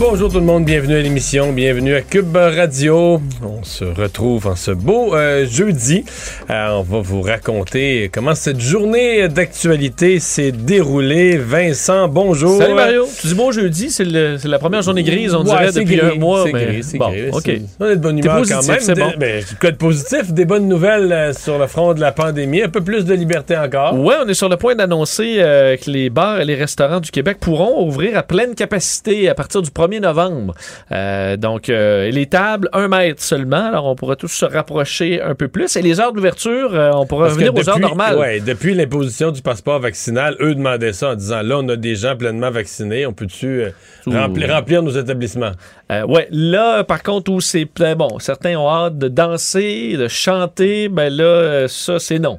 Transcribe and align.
Bonjour 0.00 0.30
tout 0.32 0.38
le 0.38 0.46
monde, 0.46 0.64
bienvenue 0.64 0.94
à 0.94 1.02
l'émission, 1.02 1.52
bienvenue 1.52 1.94
à 1.94 2.00
Cube 2.00 2.34
Radio. 2.34 3.20
On 3.42 3.62
se 3.62 3.84
retrouve 3.84 4.46
en 4.46 4.56
ce 4.56 4.70
beau 4.70 5.14
euh, 5.14 5.46
jeudi. 5.46 6.06
Euh, 6.48 6.68
on 6.78 6.82
va 6.82 7.00
vous 7.00 7.20
raconter 7.20 8.08
comment 8.10 8.34
cette 8.34 8.60
journée 8.60 9.28
d'actualité 9.28 10.18
s'est 10.18 10.52
déroulée. 10.52 11.36
Vincent, 11.36 12.08
bonjour. 12.08 12.56
Salut 12.62 12.72
Mario. 12.72 13.04
Tu 13.20 13.26
dis 13.26 13.34
bon 13.34 13.52
jeudi, 13.52 13.90
c'est 13.90 14.04
la 14.06 14.58
première 14.58 14.80
journée 14.80 15.02
grise, 15.02 15.34
on 15.34 15.40
Ouais, 15.40 15.50
dirait, 15.50 15.66
depuis 15.72 15.96
gris, 15.96 16.00
un 16.00 16.18
mois. 16.18 16.44
C'est 16.46 16.52
mais 16.54 16.64
gris, 16.64 16.82
c'est 16.82 16.96
bon, 16.98 17.10
gris. 17.10 17.28
OK. 17.30 17.42
C'est- 17.44 17.62
On 17.78 17.86
est 17.86 17.96
de 17.96 18.00
bonne 18.00 18.18
humeur 18.18 18.38
positif, 18.38 18.58
quand 18.66 18.72
même. 18.72 18.80
c'est 18.80 18.94
bon. 18.94 19.12
ben, 19.18 19.44
code 19.60 19.76
positif, 19.76 20.32
des 20.32 20.46
bonnes 20.46 20.66
nouvelles 20.66 21.12
euh, 21.12 21.32
sur 21.34 21.58
le 21.58 21.66
front 21.66 21.92
de 21.92 22.00
la 22.00 22.12
pandémie, 22.12 22.62
un 22.62 22.70
peu 22.70 22.80
plus 22.80 23.04
de 23.04 23.12
liberté 23.12 23.54
encore. 23.54 23.94
Ouais, 24.00 24.14
on 24.24 24.28
est 24.28 24.34
sur 24.34 24.48
le 24.48 24.56
point 24.56 24.74
d'annoncer 24.74 25.36
euh, 25.40 25.76
que 25.76 25.90
les 25.90 26.08
bars 26.08 26.40
et 26.40 26.46
les 26.46 26.54
restaurants 26.54 27.00
du 27.00 27.10
Québec 27.10 27.36
pourront 27.38 27.86
ouvrir 27.86 28.16
à 28.16 28.22
pleine 28.22 28.54
capacité 28.54 29.28
à 29.28 29.34
partir 29.34 29.60
du 29.60 29.68
1er 29.68 29.89
novembre. 29.98 30.54
Euh, 30.92 31.36
donc, 31.36 31.68
euh, 31.68 32.10
les 32.10 32.26
tables, 32.26 32.68
un 32.72 32.86
mètre 32.86 33.22
seulement. 33.22 33.66
Alors, 33.66 33.86
on 33.86 33.96
pourra 33.96 34.14
tous 34.14 34.28
se 34.28 34.44
rapprocher 34.44 35.20
un 35.20 35.34
peu 35.34 35.48
plus. 35.48 35.74
Et 35.76 35.82
les 35.82 35.98
heures 35.98 36.12
d'ouverture, 36.12 36.74
euh, 36.74 36.90
on 36.94 37.06
pourra 37.06 37.24
Parce 37.24 37.34
revenir 37.34 37.54
aux 37.54 37.68
heures 37.68 37.80
normales. 37.80 38.18
ouais, 38.18 38.40
depuis 38.40 38.74
l'imposition 38.74 39.30
du 39.32 39.42
passeport 39.42 39.80
vaccinal, 39.80 40.36
eux 40.40 40.54
demandaient 40.54 40.92
ça 40.92 41.10
en 41.10 41.14
disant 41.14 41.42
là, 41.42 41.58
on 41.58 41.68
a 41.68 41.76
des 41.76 41.96
gens 41.96 42.16
pleinement 42.16 42.50
vaccinés, 42.50 43.06
on 43.06 43.12
peut-tu 43.12 43.64
remplir, 44.06 44.54
remplir 44.54 44.82
nos 44.82 44.90
établissements? 44.90 45.52
Ouais, 45.90 46.28
là, 46.30 46.84
par 46.84 47.02
contre, 47.02 47.32
où 47.32 47.40
c'est 47.40 47.66
ben 47.76 47.96
bon, 47.96 48.18
certains 48.20 48.56
ont 48.56 48.68
hâte 48.68 48.98
de 48.98 49.08
danser, 49.08 49.96
de 49.96 50.06
chanter, 50.06 50.88
ben 50.88 51.12
là, 51.12 51.66
ça, 51.66 51.98
c'est 51.98 52.18
non. 52.18 52.38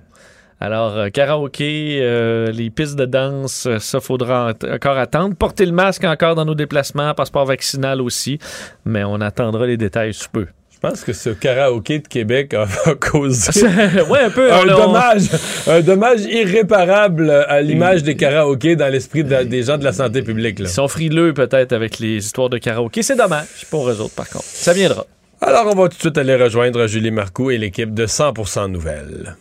Alors, 0.64 0.96
euh, 0.96 1.10
karaoké, 1.10 2.00
euh, 2.02 2.52
les 2.52 2.70
pistes 2.70 2.96
de 2.96 3.06
danse, 3.06 3.66
euh, 3.66 3.80
ça, 3.80 4.00
faudra 4.00 4.52
en- 4.52 4.74
encore 4.74 4.98
attendre. 4.98 5.36
Porter 5.36 5.66
le 5.66 5.72
masque 5.72 6.04
encore 6.04 6.36
dans 6.36 6.46
nos 6.46 6.54
déplacements, 6.54 7.14
passeport 7.16 7.46
vaccinal 7.46 8.00
aussi, 8.00 8.38
mais 8.86 9.04
on 9.04 9.20
attendra 9.22 9.66
les 9.66 9.76
détails 9.78 10.14
sous 10.14 10.30
peu. 10.30 10.46
Je 10.72 10.78
pense 10.88 11.04
que 11.04 11.14
ce 11.14 11.32
karaoké 11.32 12.00
de 12.00 12.08
Québec 12.08 12.54
a, 12.54 12.64
a 12.86 12.94
causé 12.96 13.66
ouais, 14.10 14.20
un 14.20 14.30
peu. 14.30 14.52
un 14.54 14.66
dommage, 14.66 15.24
un 15.68 15.82
dommage 15.82 16.22
irréparable 16.26 17.30
à 17.32 17.62
l'image 17.62 18.04
des 18.04 18.16
karaokés 18.16 18.76
dans 18.76 18.88
l'esprit 18.92 19.24
de- 19.24 19.44
des 19.44 19.64
gens 19.64 19.78
de 19.80 19.84
la 19.84 19.94
santé 19.94 20.22
publique. 20.22 20.60
là. 20.60 20.66
Ils 20.66 20.72
sont 20.72 20.88
frileux 20.88 21.34
peut-être 21.34 21.74
avec 21.74 21.98
les 22.00 22.18
histoires 22.18 22.50
de 22.50 22.60
karaoké. 22.60 23.02
C'est 23.04 23.16
dommage 23.16 23.66
pour 23.72 23.90
eux 23.90 24.00
autres, 24.00 24.14
par 24.16 24.30
contre. 24.30 24.46
Ça 24.46 24.74
viendra. 24.74 25.06
Alors, 25.42 25.66
on 25.66 25.76
va 25.76 25.90
tout 25.90 25.98
de 25.98 26.02
suite 26.02 26.18
aller 26.20 26.36
rejoindre 26.36 26.86
Julie 26.86 27.10
Marcoux 27.12 27.50
et 27.50 27.58
l'équipe 27.58 27.94
de 27.96 28.06
100% 28.06 28.68
Nouvelles. 28.72 29.36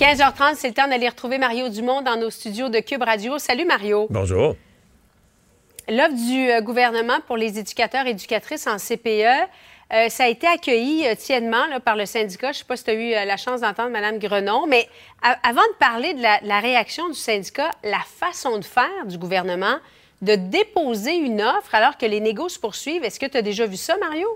15h30, 0.00 0.54
c'est 0.56 0.68
le 0.68 0.72
temps 0.72 0.88
d'aller 0.88 1.10
retrouver 1.10 1.36
Mario 1.36 1.68
Dumont 1.68 2.00
dans 2.00 2.16
nos 2.16 2.30
studios 2.30 2.70
de 2.70 2.80
Cube 2.80 3.02
Radio. 3.02 3.38
Salut 3.38 3.66
Mario. 3.66 4.06
Bonjour. 4.08 4.56
L'offre 5.90 6.14
du 6.14 6.50
euh, 6.50 6.62
gouvernement 6.62 7.18
pour 7.26 7.36
les 7.36 7.58
éducateurs 7.58 8.06
et 8.06 8.12
éducatrices 8.12 8.66
en 8.66 8.78
CPE, 8.78 9.46
euh, 9.92 10.08
ça 10.08 10.24
a 10.24 10.28
été 10.28 10.46
accueilli 10.46 11.06
euh, 11.06 11.14
tièdement 11.16 11.66
là, 11.66 11.80
par 11.80 11.96
le 11.96 12.06
syndicat. 12.06 12.52
Je 12.52 12.56
ne 12.56 12.58
sais 12.60 12.64
pas 12.64 12.78
si 12.78 12.84
tu 12.84 12.90
as 12.90 12.94
eu 12.94 13.12
euh, 13.12 13.26
la 13.26 13.36
chance 13.36 13.60
d'entendre 13.60 13.90
Mme 13.90 14.18
Grenon, 14.18 14.66
mais 14.66 14.88
avant 15.20 15.60
de 15.60 15.76
parler 15.78 16.14
de 16.14 16.22
la, 16.22 16.40
la 16.44 16.60
réaction 16.60 17.06
du 17.08 17.14
syndicat, 17.14 17.70
la 17.84 18.00
façon 18.00 18.56
de 18.56 18.64
faire 18.64 19.04
du 19.04 19.18
gouvernement 19.18 19.76
de 20.22 20.34
déposer 20.34 21.16
une 21.16 21.42
offre 21.42 21.74
alors 21.74 21.98
que 21.98 22.06
les 22.06 22.20
négociations 22.20 22.54
se 22.54 22.60
poursuivent, 22.60 23.04
est-ce 23.04 23.20
que 23.20 23.26
tu 23.26 23.36
as 23.36 23.42
déjà 23.42 23.66
vu 23.66 23.76
ça, 23.76 23.98
Mario? 23.98 24.28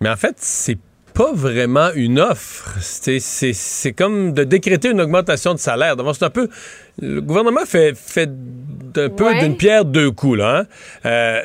Mais 0.00 0.08
en 0.08 0.16
fait, 0.16 0.36
c'est 0.38 0.78
pas 1.14 1.32
vraiment 1.32 1.90
une 1.94 2.18
offre. 2.20 2.74
C'est, 2.80 3.92
comme 3.92 4.32
de 4.32 4.44
décréter 4.44 4.90
une 4.90 5.00
augmentation 5.00 5.54
de 5.54 5.58
salaire. 5.58 5.94
C'est 6.14 6.24
un 6.24 6.30
peu. 6.30 6.48
Le 7.00 7.20
gouvernement 7.20 7.64
fait, 7.66 7.96
fait 7.96 8.28
un 8.96 9.08
peu 9.08 9.24
Ouais. 9.24 9.40
d'une 9.40 9.56
pierre 9.56 9.84
deux 9.84 10.10
coups, 10.10 10.38
là. 10.38 10.58
hein. 10.58 10.66
Euh, 11.06 11.42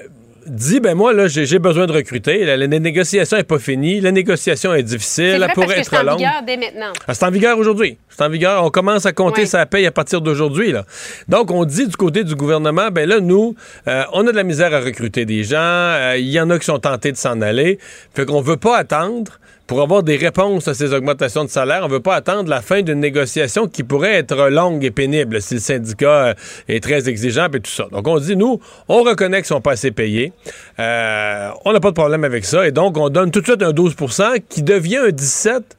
dit, 0.48 0.80
ben 0.80 0.96
moi, 0.96 1.14
là, 1.14 1.28
j'ai, 1.28 1.60
besoin 1.60 1.86
de 1.86 1.92
recruter. 1.92 2.44
La, 2.44 2.58
la 2.58 2.68
négociation 2.68 3.38
n'est 3.38 3.44
pas 3.44 3.60
finie. 3.60 4.02
La 4.02 4.12
négociation 4.12 4.74
est 4.74 4.82
difficile. 4.84 5.44
Elle 5.44 5.54
pourrait 5.54 5.80
être 5.80 5.90
c'est 5.92 5.98
en 5.98 6.04
longue. 6.04 6.18
vigueur 6.18 6.42
dès 6.48 6.58
maintenant. 6.58 6.92
Ah, 7.08 7.14
c'est 7.14 7.26
en 7.26 7.30
vigueur 7.32 7.58
aujourd'hui. 7.60 7.98
C'est 8.10 8.24
en 8.24 8.30
vigueur. 8.30 8.64
On 8.64 8.72
commence 8.72 9.06
à 9.06 9.12
compter 9.12 9.42
Ouais. 9.42 9.48
sa 9.48 9.66
paye 9.68 9.86
à 9.86 9.92
partir 9.92 10.22
d'aujourd'hui. 10.22 10.72
là. 10.72 10.86
Donc, 11.28 11.52
on 11.52 11.66
dit 11.66 11.88
du 11.88 11.96
côté 11.96 12.24
du 12.24 12.34
gouvernement, 12.36 12.90
ben 12.92 13.08
là, 13.08 13.20
nous, 13.20 13.54
euh, 13.88 14.04
on 14.14 14.26
a 14.26 14.32
de 14.32 14.36
la 14.36 14.44
misère 14.44 14.74
à 14.74 14.80
recruter 14.80 15.26
des 15.26 15.44
gens. 15.44 15.58
Euh, 15.60 16.16
Il 16.18 16.30
y 16.30 16.40
en 16.40 16.50
a 16.50 16.58
qui 16.58 16.66
sont 16.66 16.80
tentés 16.80 17.12
de 17.12 17.18
s'en 17.18 17.42
aller. 17.42 17.78
Fait 18.16 18.26
qu'on 18.26 18.42
veut 18.42 18.58
pas 18.58 18.78
attendre 18.78 19.34
pour 19.70 19.84
avoir 19.84 20.02
des 20.02 20.18
réponses 20.18 20.68
à 20.68 20.74
ces 20.74 20.96
augmentations 20.96 21.44
de 21.44 21.50
salaire. 21.50 21.82
On 21.84 21.88
veut 21.88 22.00
pas 22.00 22.16
attendre 22.16 22.50
la 22.50 22.60
fin 22.60 22.82
d'une 22.82 23.00
négociation 23.00 23.68
qui 23.68 23.84
pourrait 23.84 24.16
être 24.16 24.50
longue 24.50 24.84
et 24.84 24.90
pénible 24.90 25.44
si 25.44 25.54
le 25.54 25.60
syndicat 25.60 26.30
euh, 26.30 26.34
est 26.68 26.82
très 26.82 27.08
exigeant 27.08 27.50
et 27.54 27.60
tout 27.60 27.70
ça. 27.70 27.86
Donc, 27.92 28.08
on 28.08 28.18
dit, 28.18 28.36
nous, 28.36 28.60
on 28.88 29.04
reconnaît 29.04 29.38
qu'ils 29.38 29.46
sont 29.46 29.62
pas 29.62 29.74
assez 29.74 29.92
payés. 29.92 30.34
Euh, 30.80 31.52
on 31.66 31.72
n'a 31.72 31.80
pas 31.80 31.90
de 31.90 31.94
problème 31.94 32.24
avec 32.24 32.46
ça. 32.46 32.68
Et 32.68 32.72
donc, 32.72 32.98
on 32.98 33.10
donne 33.10 33.30
tout 33.30 33.42
de 33.42 33.46
suite 33.46 33.62
un 33.62 33.72
12% 33.72 34.42
qui 34.50 34.64
devient 34.64 35.02
un 35.08 35.12
17 35.12 35.78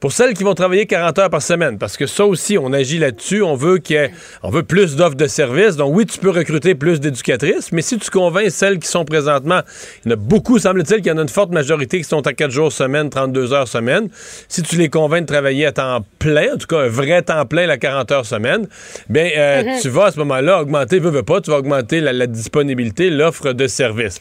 pour 0.00 0.12
celles 0.12 0.32
qui 0.34 0.42
vont 0.44 0.54
travailler 0.54 0.86
40 0.86 1.18
heures 1.18 1.30
par 1.30 1.42
semaine, 1.42 1.78
parce 1.78 1.96
que 1.96 2.06
ça 2.06 2.24
aussi, 2.24 2.56
on 2.58 2.72
agit 2.72 2.98
là-dessus. 2.98 3.42
On 3.42 3.54
veut 3.54 3.78
qu'il 3.78 3.96
y 3.96 3.98
ait- 3.98 4.10
on 4.42 4.48
veut 4.50 4.62
plus 4.62 4.96
d'offres 4.96 5.14
de 5.14 5.26
services. 5.26 5.76
Donc 5.76 5.94
oui, 5.94 6.06
tu 6.06 6.18
peux 6.18 6.30
recruter 6.30 6.74
plus 6.74 7.00
d'éducatrices, 7.00 7.70
mais 7.72 7.82
si 7.82 7.98
tu 7.98 8.10
convaincs 8.10 8.50
celles 8.50 8.78
qui 8.78 8.88
sont 8.88 9.04
présentement, 9.04 9.60
il 10.04 10.08
y 10.08 10.12
en 10.12 10.14
a 10.14 10.16
beaucoup, 10.16 10.58
semble-t-il, 10.58 11.02
qu'il 11.02 11.08
y 11.08 11.14
en 11.14 11.18
a 11.18 11.22
une 11.22 11.28
forte 11.28 11.50
majorité 11.50 11.98
qui 11.98 12.04
sont 12.04 12.26
à 12.26 12.32
4 12.32 12.50
jours 12.50 12.72
semaine, 12.72 13.10
32 13.10 13.52
heures 13.52 13.68
semaine. 13.68 14.08
Si 14.48 14.62
tu 14.62 14.76
les 14.76 14.88
convaincs 14.88 15.20
de 15.22 15.26
travailler 15.26 15.66
à 15.66 15.72
temps 15.72 16.00
plein, 16.18 16.54
en 16.54 16.56
tout 16.56 16.66
cas 16.66 16.78
un 16.80 16.88
vrai 16.88 17.20
temps 17.20 17.44
plein, 17.44 17.66
la 17.66 17.76
40 17.76 18.10
heures 18.10 18.26
semaine, 18.26 18.66
bien, 19.10 19.28
euh, 19.36 19.62
tu 19.82 19.90
vas 19.90 20.06
à 20.06 20.12
ce 20.12 20.18
moment-là 20.20 20.62
augmenter, 20.62 20.98
veux, 20.98 21.10
veux 21.10 21.22
pas, 21.22 21.42
tu 21.42 21.50
vas 21.50 21.58
augmenter 21.58 22.00
la, 22.00 22.14
la 22.14 22.26
disponibilité, 22.26 23.10
l'offre 23.10 23.52
de 23.52 23.66
services. 23.66 24.18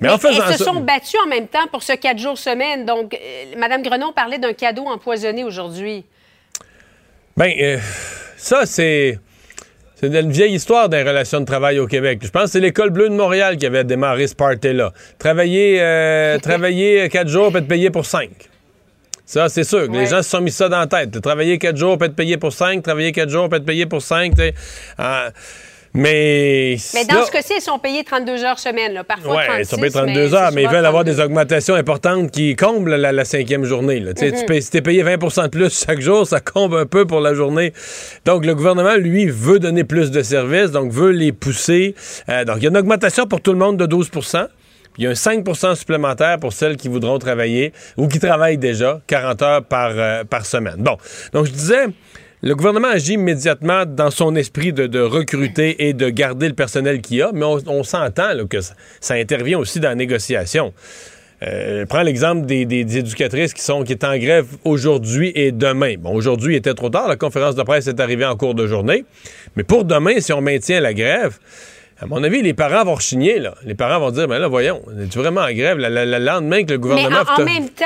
Mais, 0.00 0.08
en 0.10 0.18
faisant 0.18 0.42
Elles 0.48 0.52
se 0.54 0.58
ça- 0.58 0.64
sont 0.64 0.80
battues 0.80 1.16
en 1.24 1.28
même 1.28 1.46
temps 1.46 1.66
pour 1.70 1.82
ce 1.82 1.92
quatre 1.92 2.18
jours 2.18 2.36
semaine. 2.36 2.84
Donc, 2.84 3.14
euh, 3.14 3.18
Mme 3.58 3.82
Grenon 3.82 4.12
parlait 4.12 4.38
d'un 4.38 4.52
cadeau 4.52 4.82
empoisonné 4.86 5.21
aujourd'hui? 5.44 6.04
Ben, 7.36 7.50
euh, 7.60 7.78
ça, 8.36 8.66
c'est. 8.66 9.18
C'est 9.94 10.08
une 10.08 10.32
vieille 10.32 10.54
histoire 10.54 10.88
des 10.88 11.00
relations 11.02 11.38
de 11.38 11.44
travail 11.44 11.78
au 11.78 11.86
Québec. 11.86 12.18
Je 12.24 12.28
pense 12.28 12.46
que 12.46 12.50
c'est 12.50 12.60
l'École 12.60 12.90
bleue 12.90 13.08
de 13.08 13.14
Montréal 13.14 13.56
qui 13.56 13.66
avait 13.66 13.84
démarré 13.84 14.26
ce 14.26 14.34
party-là. 14.34 14.92
Travailler, 15.16 15.80
euh, 15.80 16.38
travailler 16.42 17.08
quatre 17.08 17.28
jours, 17.28 17.50
puis 17.50 17.58
être 17.58 17.68
payé 17.68 17.88
pour 17.90 18.04
cinq. 18.04 18.30
Ça, 19.24 19.48
c'est 19.48 19.62
sûr. 19.62 19.86
que 19.86 19.92
Les 19.92 19.98
Ouais. 19.98 20.06
gens 20.06 20.22
se 20.24 20.30
sont 20.30 20.40
mis 20.40 20.50
ça 20.50 20.68
dans 20.68 20.80
la 20.80 20.88
tête. 20.88 21.20
Travailler 21.22 21.56
quatre 21.58 21.76
jours, 21.76 21.96
puis 21.98 22.08
être 22.08 22.16
payé 22.16 22.36
pour 22.36 22.52
cinq. 22.52 22.82
Travailler 22.82 23.12
quatre 23.12 23.30
jours, 23.30 23.48
puis 23.48 23.58
être 23.58 23.64
payé 23.64 23.86
pour 23.86 24.02
cinq. 24.02 24.32
Mais. 25.94 26.76
Mais 26.94 27.04
dans 27.04 27.16
là- 27.16 27.24
ce 27.26 27.30
cas-ci, 27.30 27.52
elles 27.56 27.62
sont 27.62 27.78
payées 27.78 28.04
32 28.04 28.44
heures 28.44 28.58
semaine, 28.58 28.92
là. 28.94 29.04
parfois 29.04 29.44
36, 29.44 29.60
ils 29.60 29.66
sont 29.66 29.76
payés 29.76 29.90
32 29.90 30.34
heures, 30.34 30.50
mais 30.52 30.62
ils 30.62 30.68
veulent 30.68 30.86
avoir 30.86 31.04
des 31.04 31.12
32. 31.12 31.24
augmentations 31.26 31.74
importantes 31.74 32.30
qui 32.30 32.56
comblent 32.56 32.94
la, 32.94 33.12
la 33.12 33.24
cinquième 33.24 33.64
journée. 33.64 34.00
Là. 34.00 34.14
Tu 34.14 34.20
sais, 34.26 34.32
Mhm. 34.32 34.38
tu 34.40 34.46
payes- 34.46 34.62
si 34.62 34.70
t'es 34.70 34.82
payé 34.82 35.02
20 35.02 35.18
de 35.18 35.48
plus 35.48 35.84
chaque 35.86 36.00
jour, 36.00 36.26
ça 36.26 36.40
comble 36.40 36.76
un 36.78 36.86
peu 36.86 37.06
pour 37.06 37.20
la 37.20 37.34
journée. 37.34 37.72
Donc, 38.24 38.44
le 38.46 38.54
gouvernement, 38.54 38.94
lui, 38.96 39.26
veut 39.26 39.58
donner 39.58 39.84
plus 39.84 40.10
de 40.10 40.22
services, 40.22 40.70
donc 40.70 40.92
veut 40.92 41.10
les 41.10 41.32
pousser. 41.32 41.94
Euh, 42.28 42.44
donc, 42.44 42.56
il 42.58 42.62
y 42.64 42.66
a 42.66 42.70
une 42.70 42.76
augmentation 42.78 43.26
pour 43.26 43.40
tout 43.40 43.52
le 43.52 43.58
monde 43.58 43.76
de 43.76 43.86
12 43.86 44.08
puis 44.92 45.02
il 45.02 45.04
y 45.04 45.06
a 45.06 45.10
un 45.10 45.14
5 45.14 45.42
supplémentaire 45.74 46.38
pour 46.38 46.52
celles 46.52 46.76
qui 46.76 46.88
voudront 46.88 47.18
travailler 47.18 47.72
ou 47.96 48.08
qui 48.08 48.18
travaillent 48.18 48.58
déjà 48.58 49.00
40 49.06 49.40
heures 49.42 49.64
par, 49.64 49.90
euh, 49.94 50.24
par 50.24 50.44
semaine. 50.44 50.76
Bon, 50.78 50.96
donc 51.32 51.46
je 51.46 51.50
disais, 51.52 51.86
le 52.42 52.54
gouvernement 52.56 52.88
agit 52.88 53.14
immédiatement 53.14 53.84
dans 53.86 54.10
son 54.10 54.34
esprit 54.36 54.72
de, 54.72 54.86
de 54.86 55.00
recruter 55.00 55.86
et 55.88 55.92
de 55.92 56.08
garder 56.10 56.48
le 56.48 56.54
personnel 56.54 57.00
qu'il 57.00 57.18
y 57.18 57.22
a, 57.22 57.30
mais 57.32 57.44
on, 57.44 57.58
on 57.66 57.82
s'entend 57.84 58.30
que 58.50 58.60
ça, 58.60 58.74
ça 59.00 59.14
intervient 59.14 59.58
aussi 59.58 59.78
dans 59.80 59.88
la 59.90 59.94
négociation. 59.94 60.72
Euh, 61.44 61.86
prends 61.86 62.02
l'exemple 62.02 62.46
des, 62.46 62.66
des- 62.66 62.84
des 62.84 62.98
éducatrices 62.98 63.52
qui 63.52 63.62
sont 63.62 63.82
qui 63.82 63.92
est 63.92 64.04
en 64.04 64.16
grève 64.16 64.46
aujourd'hui 64.64 65.32
et 65.34 65.50
demain. 65.50 65.94
Bon, 65.98 66.12
aujourd'hui 66.14 66.54
il 66.54 66.58
était 66.58 66.74
trop 66.74 66.88
tard, 66.88 67.08
la 67.08 67.16
conférence 67.16 67.56
de 67.56 67.62
presse 67.64 67.86
est 67.88 67.98
arrivée 67.98 68.24
en 68.26 68.36
cours 68.36 68.54
de 68.54 68.66
journée, 68.68 69.04
mais 69.56 69.64
pour 69.64 69.84
demain, 69.84 70.20
si 70.20 70.32
on 70.32 70.40
maintient 70.40 70.80
la 70.80 70.94
grève, 70.94 71.38
à 72.00 72.06
mon 72.06 72.22
avis, 72.24 72.42
les 72.42 72.54
parents 72.54 72.84
vont 72.84 72.94
rechigner, 72.94 73.38
là. 73.38 73.54
Les 73.64 73.74
parents 73.76 74.00
vont 74.00 74.10
dire, 74.10 74.26
ben 74.26 74.38
là, 74.40 74.48
voyons, 74.48 74.82
es-tu 75.00 75.18
vraiment 75.18 75.40
en 75.42 75.52
grève? 75.52 75.78
Le, 75.78 75.88
le- 75.88 76.04
le 76.10 76.18
lendemain 76.24 76.64
que 76.64 76.72
le 76.72 76.78
Mais 76.78 76.82
gouvernement... 76.82 77.20
en, 77.36 77.42
en 77.42 77.44
même 77.44 77.68
temps, 77.70 77.84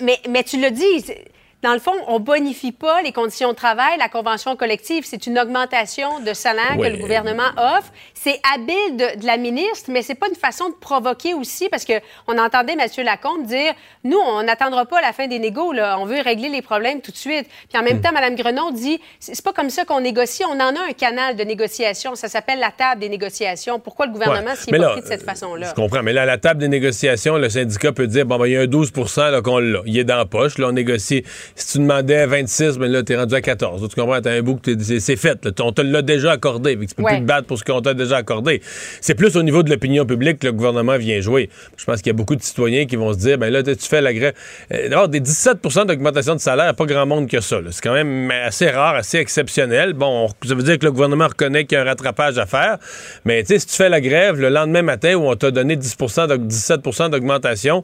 mais, 0.00 0.18
mais 0.30 0.42
tu 0.44 0.60
l'as 0.60 0.70
dit, 0.70 1.00
c'est- 1.04 1.24
dans 1.66 1.72
le 1.72 1.80
fond, 1.80 1.94
on 2.06 2.20
bonifie 2.20 2.70
pas 2.70 3.02
les 3.02 3.10
conditions 3.10 3.50
de 3.50 3.56
travail, 3.56 3.98
la 3.98 4.08
convention 4.08 4.54
collective. 4.54 5.02
C'est 5.04 5.26
une 5.26 5.36
augmentation 5.36 6.20
de 6.20 6.32
salaire 6.32 6.76
que 6.78 6.86
le 6.86 6.96
gouvernement 6.98 7.50
offre. 7.56 7.90
C'est 8.14 8.40
habile 8.54 8.96
de, 8.96 9.20
de 9.20 9.26
la 9.26 9.36
ministre, 9.36 9.90
mais 9.90 10.02
c'est 10.02 10.14
pas 10.14 10.28
une 10.28 10.36
façon 10.36 10.68
de 10.68 10.74
provoquer 10.74 11.34
aussi, 11.34 11.68
parce 11.68 11.84
que 11.84 11.94
on 12.28 12.38
entendait 12.38 12.74
M. 12.74 13.04
Lacombe 13.04 13.46
dire, 13.46 13.74
nous, 14.04 14.16
on 14.18 14.44
n'attendra 14.44 14.84
pas 14.86 15.00
la 15.00 15.12
fin 15.12 15.26
des 15.26 15.40
négos, 15.40 15.72
là. 15.72 15.98
on 15.98 16.04
veut 16.06 16.20
régler 16.20 16.48
les 16.50 16.62
problèmes 16.62 17.00
tout 17.00 17.10
de 17.10 17.16
suite. 17.16 17.48
Puis 17.68 17.76
en 17.78 17.82
Hmm. 17.82 17.86
même 17.86 18.00
temps, 18.00 18.12
Mme 18.12 18.36
Grenon 18.36 18.70
dit, 18.70 19.00
c'est 19.18 19.44
pas 19.44 19.52
comme 19.52 19.70
ça 19.70 19.84
qu'on 19.84 20.00
négocie. 20.00 20.44
On 20.44 20.54
en 20.60 20.74
a 20.76 20.80
un 20.88 20.92
canal 20.96 21.34
de 21.34 21.42
négociation. 21.42 22.14
Ça 22.14 22.28
s'appelle 22.28 22.60
la 22.60 22.70
table 22.70 23.00
des 23.00 23.08
négociations. 23.08 23.80
Pourquoi 23.80 24.06
le 24.06 24.12
gouvernement 24.12 24.50
Ouais. 24.50 24.56
s'y 24.56 24.70
Mais 24.70 24.78
est 24.78 24.80
là, 24.80 24.86
pas 24.88 24.92
pris 24.94 25.02
de 25.02 25.06
cette 25.08 25.24
façon-là? 25.24 25.68
Je 25.70 25.74
comprends, 25.74 26.02
mais 26.04 26.12
là, 26.12 26.22
à 26.22 26.26
la 26.26 26.38
table 26.38 26.60
des 26.60 26.68
négociations, 26.68 27.36
le 27.38 27.48
syndicat 27.48 27.90
peut 27.92 28.06
dire 28.06 28.24
bon, 28.24 28.38
ben, 28.38 28.46
il 28.46 28.52
y 28.52 28.56
a 28.56 28.60
un 28.60 28.66
12 28.66 28.92
là, 29.16 29.42
qu'on 29.42 29.58
l'a. 29.58 29.80
Il 29.86 29.98
est 29.98 30.04
dans 30.04 30.16
la 30.16 30.26
poche. 30.26 30.58
Là, 30.58 30.68
on 30.68 30.72
négocie. 30.72 31.24
Si 31.58 31.72
tu 31.72 31.78
demandais 31.78 32.26
26, 32.26 32.76
ben 32.78 32.92
là, 32.92 33.02
t'es 33.02 33.16
rendu 33.16 33.34
à 33.34 33.40
14. 33.40 33.88
Tu 33.88 33.98
comprends? 33.98 34.20
T'as 34.20 34.32
un 34.32 34.42
bout 34.42 34.56
que 34.56 34.70
c'est 35.00 35.16
fait. 35.16 35.42
là. 35.42 35.50
On 35.60 35.72
te 35.72 35.80
l'a 35.80 36.02
déjà 36.02 36.32
accordé. 36.32 36.76
Fait 36.76 36.84
que 36.84 36.90
tu 36.90 36.94
peux 36.94 37.02
Ouais. 37.02 37.12
plus 37.12 37.20
te 37.22 37.26
battre 37.26 37.46
pour 37.46 37.58
ce 37.58 37.64
qu'on 37.64 37.80
t'a 37.80 37.94
déjà 37.94 38.18
accordé. 38.18 38.60
C'est 39.00 39.14
plus 39.14 39.36
au 39.36 39.42
niveau 39.42 39.62
de 39.62 39.70
l'opinion 39.70 40.04
publique 40.04 40.40
que 40.40 40.46
le 40.48 40.52
gouvernement 40.52 40.98
vient 40.98 41.18
jouer. 41.20 41.48
Je 41.78 41.84
pense 41.86 41.96
qu'il 42.02 42.08
y 42.08 42.10
a 42.10 42.12
beaucoup 42.12 42.36
de 42.36 42.42
citoyens 42.42 42.84
qui 42.84 42.96
vont 42.96 43.12
se 43.14 43.18
dire 43.18 43.38
ben 43.38 43.50
là, 43.50 43.62
tu 43.62 43.74
fais 43.80 44.02
la 44.02 44.12
grève. 44.12 44.34
Euh, 44.72 44.90
D'abord, 44.90 45.08
des 45.08 45.20
17% 45.20 45.86
d'augmentation 45.86 46.34
de 46.34 46.40
salaire, 46.40 46.64
il 46.66 46.68
n'y 46.68 46.70
a 46.72 46.74
pas 46.74 46.84
grand 46.84 47.06
monde 47.06 47.26
que 47.28 47.40
ça. 47.40 47.56
C'est 47.70 47.82
quand 47.82 47.94
même 47.94 48.30
assez 48.30 48.68
rare, 48.68 48.94
assez 48.96 49.16
exceptionnel. 49.18 49.94
Bon, 49.94 50.26
on- 50.28 50.46
ça 50.46 50.54
veut 50.54 50.62
dire 50.62 50.78
que 50.78 50.84
le 50.84 50.92
gouvernement 50.92 51.26
reconnaît 51.28 51.64
qu'il 51.64 51.76
y 51.76 51.78
a 51.78 51.82
un 51.82 51.86
rattrapage 51.86 52.36
à 52.36 52.44
faire. 52.44 52.76
Mais 53.24 53.42
tu 53.42 53.54
sais, 53.54 53.60
si 53.60 53.66
tu 53.66 53.76
fais 53.76 53.88
la 53.88 54.02
grève 54.02 54.38
le 54.38 54.50
lendemain 54.50 54.82
matin 54.82 55.14
où 55.14 55.22
on 55.26 55.36
t'a 55.36 55.50
donné 55.50 55.76
10 55.76 55.96
d'aug- 56.28 56.46
17% 56.46 57.08
d'augmentation, 57.08 57.82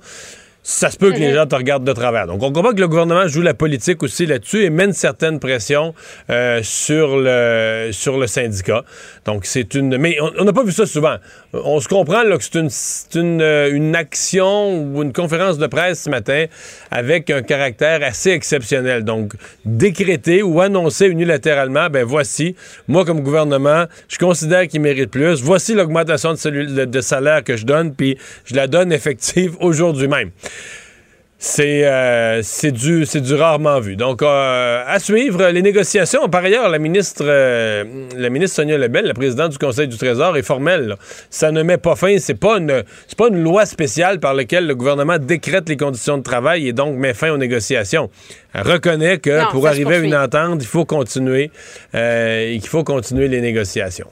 ça 0.65 0.91
se 0.91 0.97
peut 0.97 1.11
que 1.13 1.19
les 1.19 1.33
gens 1.35 1.47
te 1.47 1.57
regardent 1.57 1.85
de 1.85 1.93
travers. 1.93 2.27
Donc, 2.29 2.43
on 2.43 2.53
comprend 2.53 2.73
que 2.73 2.81
le 2.81 2.87
gouvernement 2.87 3.27
joue 3.27 3.43
la 3.43 3.55
politique 3.55 4.03
aussi 4.05 4.27
là-dessus 4.27 4.63
et 4.63 4.71
met 4.71 4.85
une 4.85 4.93
certaine 4.93 5.41
pression 5.41 5.93
euh, 6.31 6.61
sur 6.63 7.17
le 7.17 7.91
sur 7.93 8.17
le 8.17 8.27
syndicat. 8.29 8.85
Donc, 9.25 9.45
c'est 9.45 9.75
une... 9.75 9.97
Mais 9.99 10.17
on 10.39 10.45
n'a 10.45 10.53
pas 10.53 10.63
vu 10.63 10.71
ça 10.73 10.87
souvent. 10.87 11.17
On 11.53 11.81
se 11.81 11.89
comprend 11.89 12.23
là, 12.23 12.39
que 12.39 12.45
c'est 12.45 12.59
une, 12.59 12.69
une, 13.15 13.43
euh, 13.43 13.73
une 13.73 13.97
action 13.97 14.83
ou 14.95 15.03
une 15.03 15.13
conférence 15.13 15.59
de 15.59 15.67
presse 15.67 16.03
ce 16.03 16.11
matin 16.11 16.47
avec 16.91 17.29
un 17.31 17.43
caractère 17.43 18.01
assez 18.03 18.31
exceptionnel. 18.31 19.03
Donc, 19.05 19.33
décréter 19.65 20.43
ou 20.43 20.61
annoncer 20.61 21.07
unilatéralement, 21.07 21.89
ben 21.91 22.05
voici, 22.05 22.55
moi 22.89 23.05
comme 23.05 23.21
gouvernement, 23.23 23.87
je 24.09 24.19
considère 24.19 24.69
qu'il 24.69 24.81
mérite 24.81 25.11
plus. 25.11 25.43
Voici 25.43 25.75
l'augmentation 25.75 26.35
de- 26.35 26.85
de 26.85 27.01
salaire 27.01 27.43
que 27.43 27.57
je 27.57 27.67
donne, 27.67 27.95
puis 27.95 28.17
je 28.45 28.55
la 28.55 28.67
donne 28.69 28.93
effective 28.93 29.57
aujourd'hui 29.61 30.09
même. 30.09 30.31
C'est 31.45 31.83
euh, 31.85 32.41
du, 32.71 33.05
c'est 33.05 33.21
du 33.21 33.35
rarement 33.35 33.81
vu. 33.81 33.97
Donc, 33.97 34.23
euh, 34.23 34.85
à 34.87 35.01
suivre 35.01 35.49
les 35.49 35.61
négociations. 35.61 36.29
Par 36.29 36.45
ailleurs, 36.45 36.69
la 36.69 36.79
ministre, 36.79 37.25
euh, 37.27 37.83
la 38.17 38.31
ministre 38.31 38.55
Sonia 38.55 38.79
Lebel, 38.79 39.07
la 39.07 39.13
présidente 39.13 39.51
du 39.51 39.59
Conseil 39.59 39.89
du 39.89 39.99
Trésor, 39.99 40.37
est 40.37 40.45
formelle. 40.45 40.87
là. 40.87 40.97
Ça 41.31 41.51
ne 41.51 41.65
met 41.65 41.79
pas 41.79 41.97
fin. 41.97 42.17
C'est 42.21 42.39
pas 42.39 42.59
une, 42.59 42.85
c'est 43.09 43.19
pas 43.19 43.27
une 43.27 43.43
loi 43.43 43.67
spéciale 43.67 44.21
par 44.21 44.35
laquelle 44.35 44.69
le 44.69 44.77
gouvernement 44.77 45.19
décrète 45.19 45.69
les 45.69 45.77
conditions 45.77 46.17
de 46.17 46.23
travail 46.23 46.69
et 46.69 46.73
donc 46.73 46.97
met 46.97 47.13
fin 47.13 47.31
aux 47.33 47.39
négociations. 47.39 48.09
Elle 48.55 48.63
reconnaît 48.63 49.19
que 49.19 49.41
Non, 49.41 49.49
pour 49.51 49.67
arriver 49.67 49.97
à 49.97 49.99
une 49.99 50.15
entente, 50.15 50.63
il 50.63 50.69
faut 50.69 50.85
continuer, 50.85 51.51
euh, 51.97 52.53
et 52.53 52.61
qu'il 52.61 52.69
faut 52.69 52.85
continuer 52.85 53.27
les 53.27 53.41
négociations. 53.41 54.09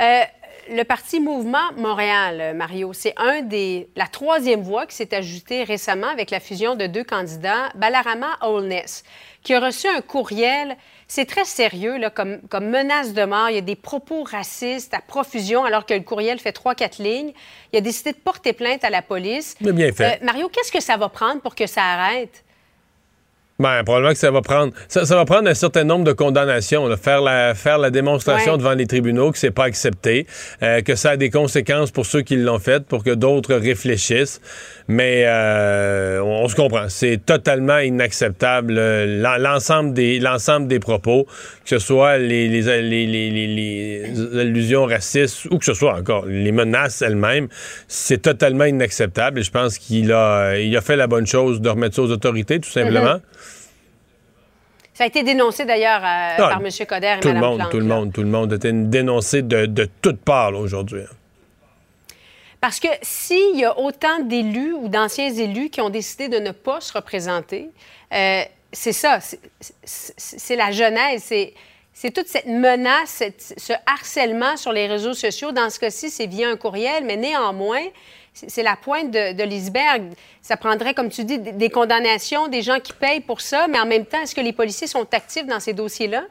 Euh, 0.00 0.22
le 0.70 0.82
parti 0.84 1.20
Mouvement 1.20 1.72
Montréal, 1.76 2.40
euh, 2.40 2.54
Mario, 2.54 2.92
c'est 2.92 3.14
un 3.16 3.42
des 3.42 3.88
la 3.96 4.06
troisième 4.06 4.62
voix 4.62 4.86
qui 4.86 4.94
s'est 4.96 5.14
ajoutée 5.14 5.64
récemment 5.64 6.08
avec 6.08 6.30
la 6.30 6.40
fusion 6.40 6.76
de 6.76 6.86
deux 6.86 7.04
candidats, 7.04 7.70
Balarama 7.74 8.36
Holness, 8.40 9.04
qui 9.42 9.54
a 9.54 9.60
reçu 9.60 9.88
un 9.88 10.00
courriel. 10.00 10.76
C'est 11.08 11.26
très 11.26 11.44
sérieux 11.44 11.98
là, 11.98 12.10
comme, 12.10 12.40
comme 12.48 12.68
menace 12.68 13.12
de 13.12 13.24
mort. 13.24 13.50
Il 13.50 13.56
y 13.56 13.58
a 13.58 13.62
des 13.62 13.76
propos 13.76 14.22
racistes 14.22 14.94
à 14.94 15.00
profusion 15.00 15.64
alors 15.64 15.86
que 15.86 15.94
le 15.94 16.00
courriel 16.00 16.38
fait 16.38 16.52
trois, 16.52 16.74
quatre 16.74 17.02
lignes. 17.02 17.32
Il 17.72 17.78
a 17.78 17.80
décidé 17.80 18.12
de 18.12 18.18
porter 18.18 18.52
plainte 18.52 18.84
à 18.84 18.90
la 18.90 19.02
police. 19.02 19.56
Mais 19.60 19.72
bien 19.72 19.92
fait. 19.92 20.20
Euh, 20.22 20.24
Mario, 20.24 20.48
qu'est-ce 20.48 20.72
que 20.72 20.80
ça 20.80 20.96
va 20.96 21.08
prendre 21.08 21.40
pour 21.40 21.54
que 21.54 21.66
ça 21.66 21.82
arrête? 21.82 22.43
Ben, 23.60 23.84
probablement 23.84 24.12
que 24.12 24.18
ça 24.18 24.32
va 24.32 24.40
prendre 24.42 24.72
ça, 24.88 25.06
ça 25.06 25.14
va 25.14 25.24
prendre 25.24 25.48
un 25.48 25.54
certain 25.54 25.84
nombre 25.84 26.02
de 26.04 26.10
condamnations, 26.12 26.88
là. 26.88 26.96
faire 26.96 27.20
la 27.20 27.54
faire 27.54 27.78
la 27.78 27.90
démonstration 27.90 28.52
Ouais. 28.52 28.58
devant 28.58 28.72
les 28.74 28.88
tribunaux 28.88 29.30
que 29.30 29.38
c'est 29.38 29.52
pas 29.52 29.62
accepté, 29.64 30.26
euh, 30.64 30.80
que 30.82 30.96
ça 30.96 31.10
a 31.10 31.16
des 31.16 31.30
conséquences 31.30 31.92
pour 31.92 32.04
ceux 32.04 32.22
qui 32.22 32.34
l'ont 32.34 32.58
fait, 32.58 32.84
pour 32.84 33.04
que 33.04 33.10
d'autres 33.14 33.54
réfléchissent. 33.54 34.40
Mais 34.88 35.22
euh, 35.26 36.20
on, 36.20 36.42
on 36.44 36.48
se 36.48 36.56
comprend, 36.56 36.88
c'est 36.88 37.24
totalement 37.24 37.78
inacceptable 37.78 38.74
euh, 38.76 39.22
l'en- 39.22 39.36
l'ensemble 39.38 39.94
des 39.94 40.18
l'ensemble 40.18 40.66
des 40.66 40.80
propos, 40.80 41.24
que 41.64 41.68
ce 41.70 41.78
soit 41.78 42.18
les 42.18 42.48
les, 42.48 42.62
les, 42.82 43.06
les, 43.06 43.30
les- 43.30 44.08
les 44.08 44.40
allusions 44.40 44.84
racistes 44.84 45.44
ou 45.52 45.58
que 45.58 45.64
ce 45.64 45.74
soit 45.74 45.94
encore 45.94 46.26
les 46.26 46.50
menaces 46.50 47.02
elles-mêmes, 47.02 47.46
c'est 47.86 48.20
totalement 48.20 48.64
inacceptable. 48.64 49.38
Et 49.38 49.42
je 49.44 49.52
pense 49.52 49.78
qu'il 49.78 50.10
a 50.12 50.58
il 50.58 50.76
a 50.76 50.80
fait 50.80 50.96
la 50.96 51.06
bonne 51.06 51.26
chose 51.28 51.60
de 51.60 51.68
remettre 51.68 51.94
ça 51.94 52.02
aux 52.02 52.10
autorités, 52.10 52.58
tout 52.58 52.68
simplement. 52.70 53.20
Ça 54.94 55.04
a 55.04 55.06
été 55.08 55.22
dénoncé 55.24 55.64
d'ailleurs 55.64 56.00
euh, 56.04 56.36
Ah, 56.38 56.48
par 56.54 56.60
M. 56.64 56.68
Coder 56.88 57.16
et 57.18 57.20
Tout 57.20 57.28
le 57.28 57.40
monde, 57.40 57.62
tout 57.70 57.80
le 57.80 57.86
là. 57.88 57.94
monde, 57.96 58.12
tout 58.12 58.22
le 58.22 58.28
monde 58.28 58.52
était 58.52 58.72
dénoncé 58.72 59.42
de, 59.42 59.66
de 59.66 59.88
toutes 60.00 60.20
parts 60.20 60.54
aujourd'hui. 60.54 61.02
hein. 61.02 61.14
Parce 62.60 62.80
que 62.80 62.88
s'il 63.02 63.56
y 63.58 63.64
a 63.64 63.78
autant 63.78 64.20
d'élus 64.20 64.72
ou 64.72 64.88
d'anciens 64.88 65.30
élus 65.30 65.68
qui 65.68 65.80
ont 65.82 65.90
décidé 65.90 66.28
de 66.28 66.38
ne 66.38 66.50
pas 66.52 66.80
se 66.80 66.92
représenter, 66.94 67.68
euh, 68.14 68.42
c'est 68.72 68.92
ça, 68.94 69.18
c'est- 69.20 70.56
la 70.56 70.70
genèse, 70.70 71.22
c'est 71.24 71.52
c'est 71.96 72.10
toute 72.10 72.26
cette 72.26 72.46
menace, 72.46 73.08
cette- 73.08 73.54
ce 73.56 73.72
harcèlement 73.86 74.56
sur 74.56 74.72
les 74.72 74.88
réseaux 74.88 75.14
sociaux. 75.14 75.52
Dans 75.52 75.70
ce 75.70 75.78
cas-ci, 75.78 76.10
c'est 76.10 76.26
via 76.26 76.48
un 76.48 76.56
courriel, 76.56 77.04
mais 77.04 77.16
néanmoins, 77.16 77.84
c'est 78.34 78.62
la 78.64 78.76
pointe 78.76 79.10
de, 79.10 79.32
de 79.32 79.42
l'iceberg. 79.44 80.02
Ça 80.42 80.56
prendrait, 80.56 80.92
comme 80.92 81.08
tu 81.08 81.24
dis, 81.24 81.38
des, 81.38 81.52
des 81.52 81.70
condamnations, 81.70 82.48
des 82.48 82.62
gens 82.62 82.80
qui 82.80 82.92
payent 82.92 83.20
pour 83.20 83.40
ça, 83.40 83.66
mais 83.70 83.78
en 83.78 83.86
même 83.86 84.04
temps, 84.04 84.20
est-ce 84.22 84.34
que 84.34 84.40
les 84.40 84.52
policiers 84.52 84.88
sont 84.88 85.06
actifs 85.12 85.46
dans 85.46 85.60
ces 85.60 85.72
dossiers-là? 85.72 86.24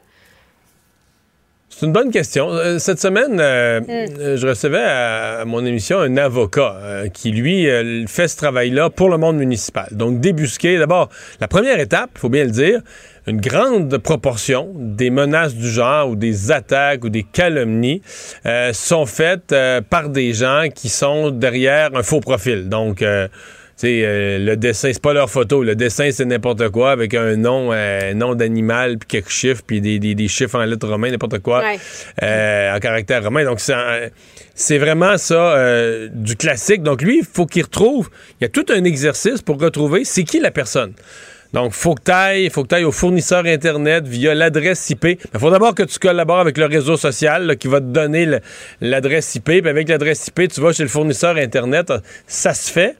C'est 1.75 1.87
une 1.87 1.91
bonne 1.91 2.11
question. 2.11 2.49
Euh, 2.51 2.77
Cette 2.77 2.99
semaine, 2.99 3.39
euh, 3.39 3.81
euh, 3.89 4.37
je 4.37 4.47
recevais 4.47 4.83
à, 4.83 5.39
à 5.39 5.45
mon 5.45 5.65
émission 5.65 5.97
un 5.97 6.17
avocat 6.17 6.75
euh, 6.75 7.09
qui, 7.09 7.31
lui, 7.31 7.67
euh, 7.67 8.05
fait 8.05 8.27
ce 8.27 8.37
travail-là 8.37 8.91
pour 8.91 9.09
le 9.09 9.17
monde 9.17 9.37
municipal. 9.37 9.87
Donc, 9.91 10.19
débusquer, 10.19 10.77
d'abord, 10.77 11.09
la 11.39 11.47
première 11.47 11.79
étape, 11.79 12.11
il 12.13 12.19
faut 12.19 12.29
bien 12.29 12.43
le 12.43 12.51
dire, 12.51 12.81
une 13.27 13.39
grande 13.39 13.97
proportion 13.99 14.71
des 14.75 15.09
menaces 15.09 15.55
du 15.55 15.69
genre 15.69 16.09
ou 16.09 16.15
des 16.15 16.51
attaques 16.51 17.03
ou 17.05 17.09
des 17.09 17.23
calomnies 17.23 18.01
euh, 18.45 18.73
sont 18.73 19.05
faites 19.05 19.51
euh, 19.51 19.81
par 19.81 20.09
des 20.09 20.33
gens 20.33 20.65
qui 20.73 20.89
sont 20.89 21.31
derrière 21.31 21.95
un 21.95 22.03
faux 22.03 22.19
profil. 22.19 22.67
Donc, 22.69 23.01
euh, 23.01 23.27
euh, 23.85 24.39
le 24.39 24.55
dessin, 24.55 24.91
c'est 24.93 25.01
pas 25.01 25.13
leur 25.13 25.29
photo. 25.29 25.61
Le 25.63 25.75
dessin, 25.75 26.09
c'est 26.11 26.23
n'importe 26.25 26.69
quoi 26.69 26.91
avec 26.91 27.13
un 27.15 27.35
nom, 27.35 27.71
euh, 27.73 28.13
nom 28.13 28.33
d'animal, 28.35 28.97
puis 28.97 29.07
quelques 29.07 29.29
chiffres, 29.31 29.61
puis 29.65 29.81
des, 29.81 29.99
des- 29.99 30.15
des 30.15 30.27
chiffres 30.29 30.57
en 30.59 30.63
lettres 30.63 30.87
romaines, 30.87 31.11
n'importe 31.11 31.39
quoi, 31.39 31.59
Ouais. 31.61 31.79
euh, 32.21 32.75
en 32.75 32.79
caractère 32.79 33.23
romain. 33.23 33.43
Donc, 33.43 33.59
c'est 34.55 34.77
vraiment 34.77 35.17
ça, 35.17 35.57
du 36.13 36.35
classique. 36.37 36.83
Donc, 36.83 37.01
lui, 37.01 37.19
il 37.19 37.25
faut 37.25 37.45
qu'il 37.45 37.63
retrouve. 37.63 38.09
Il 38.39 38.43
y 38.43 38.45
a 38.45 38.49
tout 38.49 38.65
un 38.69 38.83
exercice 38.83 39.41
pour 39.41 39.59
retrouver 39.59 40.05
c'est 40.05 40.23
qui 40.23 40.39
la 40.39 40.51
personne. 40.51 40.93
Donc, 41.53 41.73
faut 41.73 41.95
que 41.95 42.03
tu 42.03 42.11
ailles, 42.11 42.49
faut 42.49 42.63
que 42.63 42.73
ailles 42.75 42.83
au 42.83 42.91
fournisseur 42.91 43.45
Internet 43.45 44.07
via 44.07 44.33
l'adresse 44.33 44.89
IP. 44.89 45.05
Il 45.05 45.39
faut 45.39 45.51
d'abord 45.51 45.75
que 45.75 45.83
tu 45.83 45.99
collabores 45.99 46.39
avec 46.39 46.57
le 46.57 46.65
réseau 46.65 46.97
social 46.97 47.45
là, 47.45 47.55
qui 47.55 47.67
va 47.67 47.79
te 47.79 47.85
donner 47.85 48.39
l'adresse 48.81 49.35
IP. 49.35 49.45
Puis 49.45 49.69
avec 49.69 49.87
l'adresse 49.87 50.27
IP, 50.27 50.51
tu 50.51 50.61
vas 50.61 50.73
chez 50.73 50.83
le 50.83 50.89
fournisseur 50.89 51.37
Internet. 51.37 51.93
Ça 52.27 52.53
se 52.53 52.71
fait 52.71 52.97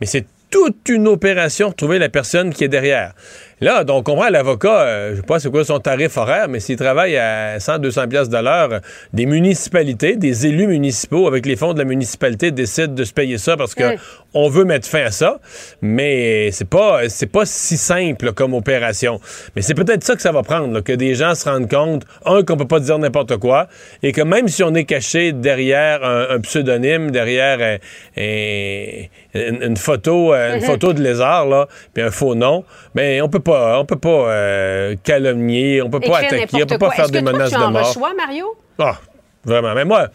mais 0.00 0.06
c'est 0.06 0.26
toute 0.50 0.88
une 0.88 1.08
opération 1.08 1.70
de 1.70 1.74
trouver 1.74 1.98
la 1.98 2.08
personne 2.08 2.52
qui 2.52 2.64
est 2.64 2.68
derrière. 2.68 3.14
Là, 3.60 3.84
donc, 3.84 4.08
on 4.08 4.14
comprend 4.14 4.28
l'avocat, 4.30 4.80
euh, 4.82 5.10
je 5.12 5.16
sais 5.16 5.22
pas 5.26 5.38
c'est 5.38 5.50
quoi 5.50 5.64
son 5.64 5.78
tarif 5.78 6.16
horaire, 6.16 6.48
mais 6.48 6.60
s'il 6.60 6.76
travaille 6.76 7.16
à 7.16 7.60
100, 7.60 7.78
200 7.78 8.08
pièces 8.08 8.28
de 8.28 8.36
l'heure, 8.38 8.80
des 9.12 9.26
municipalités, 9.26 10.16
des 10.16 10.46
élus 10.46 10.66
municipaux 10.66 11.26
avec 11.28 11.46
les 11.46 11.56
fonds 11.56 11.72
de 11.72 11.78
la 11.78 11.84
municipalité 11.84 12.50
décident 12.50 12.92
de 12.92 13.04
se 13.04 13.12
payer 13.12 13.38
ça 13.38 13.56
parce 13.56 13.74
que 13.74 13.94
Mm. 13.94 13.98
on 14.34 14.48
veut 14.48 14.64
mettre 14.64 14.88
fin 14.88 15.04
à 15.04 15.10
ça, 15.10 15.38
mais 15.80 16.50
c'est 16.50 16.68
pas 16.68 17.08
c'est 17.08 17.26
pas 17.30 17.46
si 17.46 17.76
simple 17.76 18.32
comme 18.32 18.54
opération. 18.54 19.20
Mais 19.54 19.62
c'est 19.62 19.74
peut-être 19.74 20.02
ça 20.04 20.16
que 20.16 20.22
ça 20.22 20.32
va 20.32 20.42
prendre, 20.42 20.72
là, 20.74 20.82
que 20.82 20.92
des 20.92 21.14
gens 21.14 21.34
se 21.34 21.48
rendent 21.48 21.70
compte, 21.70 22.02
un, 22.24 22.42
qu'on 22.42 22.56
peut 22.56 22.66
pas 22.66 22.80
dire 22.80 22.98
n'importe 22.98 23.36
quoi, 23.36 23.68
et 24.02 24.12
que 24.12 24.22
même 24.22 24.48
si 24.48 24.62
on 24.64 24.74
est 24.74 24.84
caché 24.84 25.32
derrière 25.32 26.02
un, 26.04 26.26
un 26.30 26.40
pseudonyme, 26.40 27.10
derrière 27.12 27.58
euh, 27.60 27.78
un- 28.18 29.48
une, 29.48 29.62
une 29.62 29.76
photo, 29.76 30.32
euh, 30.34 30.54
une 30.54 30.60
Mhm. 30.60 30.66
photo 30.66 30.92
de 30.92 31.02
lézard, 31.02 31.46
là, 31.46 31.68
puis 31.92 32.02
un 32.02 32.10
faux 32.10 32.34
nom, 32.34 32.64
mais 32.94 33.20
on 33.20 33.28
peut 33.28 33.40
pas, 33.44 33.78
on 33.78 33.84
peut 33.84 33.96
pas 33.96 34.08
euh, 34.30 34.96
calomnier, 35.04 35.82
on 35.82 35.90
peut 35.90 36.00
pas 36.00 36.22
Écrire 36.22 36.40
attaquer, 36.42 36.62
on 36.62 36.66
peut 36.66 36.78
pas 36.78 36.90
faire 36.90 37.08
des 37.08 37.18
que 37.20 37.24
toi, 37.24 37.32
menaces 37.32 37.50
tu 37.52 37.58
de 37.58 37.62
en 37.62 37.70
mort. 37.70 37.86
reçois, 37.88 38.12
Mario? 38.16 38.46
Ah, 38.78 38.98
vraiment. 39.44 39.74
Mais 39.74 39.84
moi, 39.84 40.08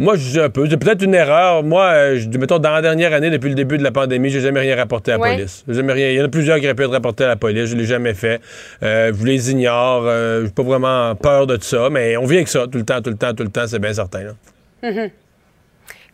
Moi, 0.00 0.14
je 0.16 0.38
un 0.38 0.48
peu. 0.48 0.64
C'est 0.70 0.76
peut-être 0.76 1.02
une 1.02 1.14
erreur. 1.14 1.64
Moi, 1.64 1.82
euh, 1.86 2.18
je, 2.20 2.28
mettons, 2.38 2.60
dans 2.60 2.70
la 2.70 2.80
dernière 2.82 3.12
année, 3.12 3.30
depuis 3.30 3.48
le 3.48 3.56
début 3.56 3.78
de 3.78 3.82
la 3.82 3.90
pandémie, 3.90 4.30
j'ai 4.30 4.40
jamais 4.40 4.60
rien 4.60 4.76
rapporté 4.76 5.10
à 5.10 5.16
la 5.16 5.20
Ouais. 5.20 5.34
police. 5.34 5.64
Jamais 5.66 5.92
rien. 5.92 6.10
Il 6.10 6.14
y 6.14 6.20
en 6.20 6.26
a 6.26 6.28
plusieurs 6.28 6.60
qui 6.60 6.66
auraient 6.66 6.76
pu 6.76 6.84
être 6.84 6.92
rapportés 6.92 7.24
à 7.24 7.26
la 7.28 7.34
police. 7.36 7.70
Je 7.70 7.74
l'ai 7.76 7.84
jamais 7.84 8.14
fait. 8.14 8.40
Euh, 8.84 9.12
je 9.18 9.24
les 9.26 9.50
ignore. 9.50 10.04
Euh, 10.06 10.44
j'ai 10.44 10.52
pas 10.52 10.62
vraiment 10.62 11.16
peur 11.16 11.48
de 11.48 11.58
ça, 11.60 11.88
mais 11.90 12.16
on 12.16 12.26
vient 12.26 12.36
avec 12.36 12.46
ça 12.46 12.66
tout 12.70 12.78
le 12.78 12.84
temps, 12.84 13.02
tout 13.02 13.10
le 13.10 13.16
temps, 13.16 13.34
tout 13.34 13.42
le 13.42 13.50
temps, 13.50 13.66
c'est 13.66 13.80
bien 13.80 13.92
certain. 13.92 14.20
là. 14.22 14.90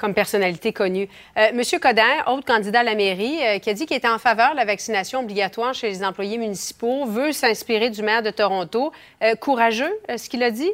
Comme 0.05 0.13
personnalité 0.15 0.75
connue. 0.75 1.09
Euh, 1.39 1.47
Monsieur 1.55 1.79
Codin, 1.79 2.03
autre 2.27 2.45
candidat 2.45 2.81
à 2.81 2.83
la 2.83 2.95
mairie, 2.95 3.39
euh, 3.43 3.59
qui 3.59 3.71
a 3.71 3.73
dit 3.73 3.87
qu'il 3.87 3.97
était 3.97 4.09
en 4.09 4.19
faveur 4.19 4.51
de 4.53 4.57
la 4.57 4.67
vaccination 4.67 5.21
obligatoire 5.21 5.73
chez 5.73 5.89
les 5.89 6.05
employés 6.05 6.37
municipaux, 6.37 7.07
veut 7.07 7.33
s'inspirer 7.33 7.89
du 7.89 8.03
maire 8.03 8.23
de 8.23 8.29
Toronto. 8.29 8.93
Euh, 9.23 9.35
courageux, 9.35 9.91
ce 10.15 10.29
qu'il 10.29 10.43
a 10.43 10.51
dit? 10.51 10.71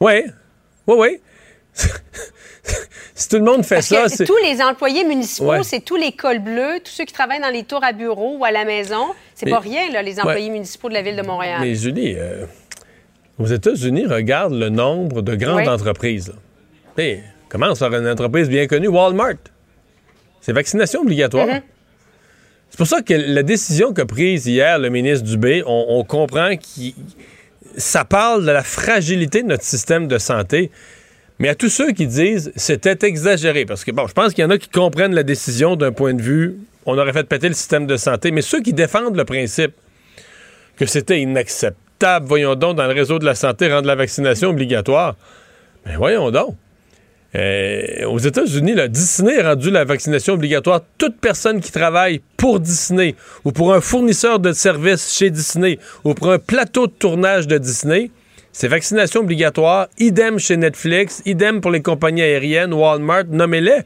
Oui, 0.00 0.22
oui, 0.86 0.94
oui. 0.96 1.20
si 3.16 3.28
tout 3.28 3.36
le 3.38 3.42
monde 3.44 3.64
fait 3.64 3.76
Parce 3.76 3.86
ça, 3.88 4.08
c'est. 4.08 4.26
tous 4.26 4.36
les 4.44 4.62
employés 4.62 5.04
municipaux, 5.04 5.48
Ouais. 5.50 5.62
c'est 5.64 5.80
tous 5.80 5.96
les 5.96 6.12
cols 6.12 6.38
bleus, 6.38 6.78
tous 6.84 6.92
ceux 6.92 7.04
qui 7.04 7.12
travaillent 7.12 7.40
dans 7.40 7.48
les 7.52 7.64
tours 7.64 7.82
à 7.82 7.90
bureau 7.92 8.36
ou 8.38 8.44
à 8.44 8.52
la 8.52 8.64
maison. 8.64 9.06
C'est 9.34 9.46
Mais- 9.46 9.52
pas 9.52 9.58
rien, 9.58 9.90
là, 9.90 10.02
les 10.02 10.20
employés 10.20 10.50
municipaux 10.50 10.88
de 10.88 10.94
la 10.94 11.02
ville 11.02 11.16
de 11.16 11.22
Montréal. 11.22 11.58
Mais 11.62 11.74
Julie, 11.74 12.14
euh, 12.16 12.46
aux 13.40 13.46
États-Unis, 13.46 14.06
regarde 14.06 14.52
le 14.54 14.68
nombre 14.68 15.20
de 15.20 15.34
grandes 15.34 15.56
Oui. 15.56 15.68
entreprises. 15.68 16.28
là. 16.28 17.02
Hey, 17.02 17.24
commence 17.50 17.80
par 17.80 17.92
une 17.92 18.08
entreprise 18.08 18.48
bien 18.48 18.66
connue, 18.66 18.88
Walmart. 18.88 19.36
C'est 20.40 20.52
vaccination 20.52 21.02
obligatoire. 21.02 21.46
Mm-hmm. 21.46 21.62
C'est 22.70 22.76
pour 22.78 22.86
ça 22.86 23.02
que 23.02 23.12
la 23.12 23.42
décision 23.42 23.92
qu'a 23.92 24.06
prise 24.06 24.46
hier 24.46 24.78
le 24.78 24.88
ministre 24.88 25.26
Dubé, 25.26 25.62
on, 25.66 25.86
on 25.88 26.04
comprend 26.04 26.56
que 26.56 26.92
ça 27.76 28.04
parle 28.04 28.46
de 28.46 28.50
la 28.50 28.62
fragilité 28.62 29.42
de 29.42 29.48
notre 29.48 29.64
système 29.64 30.08
de 30.08 30.18
santé. 30.18 30.70
Mais 31.38 31.48
à 31.48 31.54
tous 31.54 31.68
ceux 31.68 31.92
qui 31.92 32.06
disent 32.06 32.52
c'était 32.54 33.06
exagéré, 33.06 33.64
parce 33.64 33.84
que 33.84 33.90
bon, 33.90 34.06
je 34.06 34.12
pense 34.12 34.32
qu'il 34.32 34.42
y 34.42 34.46
en 34.46 34.50
a 34.50 34.58
qui 34.58 34.68
comprennent 34.68 35.14
la 35.14 35.22
décision 35.24 35.74
d'un 35.74 35.92
point 35.92 36.14
de 36.14 36.22
vue, 36.22 36.58
on 36.86 36.96
aurait 36.96 37.12
fait 37.12 37.24
péter 37.24 37.48
le 37.48 37.54
système 37.54 37.86
de 37.86 37.96
santé, 37.96 38.30
mais 38.30 38.42
ceux 38.42 38.62
qui 38.62 38.72
défendent 38.72 39.16
le 39.16 39.24
principe 39.24 39.72
que 40.76 40.86
c'était 40.86 41.20
inacceptable, 41.20 42.26
voyons 42.26 42.54
donc, 42.54 42.76
dans 42.76 42.86
le 42.86 42.92
réseau 42.92 43.18
de 43.18 43.24
la 43.24 43.34
santé, 43.34 43.70
rendre 43.70 43.86
la 43.86 43.96
vaccination 43.96 44.50
obligatoire. 44.50 45.16
Mais 45.84 45.96
voyons 45.96 46.30
donc. 46.30 46.56
Euh, 47.36 48.06
aux 48.06 48.18
États-Unis, 48.18 48.74
Disney 48.88 49.38
a 49.38 49.50
rendu 49.50 49.70
la 49.70 49.84
vaccination 49.84 50.34
obligatoire. 50.34 50.80
Toute 50.98 51.16
personne 51.20 51.60
qui 51.60 51.70
travaille 51.70 52.20
pour 52.36 52.58
Disney 52.58 53.14
ou 53.44 53.52
pour 53.52 53.72
un 53.72 53.80
fournisseur 53.80 54.40
de 54.40 54.52
services 54.52 55.14
chez 55.16 55.30
Disney 55.30 55.78
ou 56.04 56.14
pour 56.14 56.32
un 56.32 56.38
plateau 56.38 56.86
de 56.86 56.92
tournage 56.92 57.46
de 57.46 57.58
Disney, 57.58 58.10
c'est 58.52 58.66
vaccination 58.66 59.20
obligatoire. 59.20 59.88
Idem 59.98 60.38
chez 60.38 60.56
Netflix, 60.56 61.22
idem 61.24 61.60
pour 61.60 61.70
les 61.70 61.82
compagnies 61.82 62.22
aériennes, 62.22 62.72
Walmart, 62.72 63.24
nommez-les. 63.28 63.82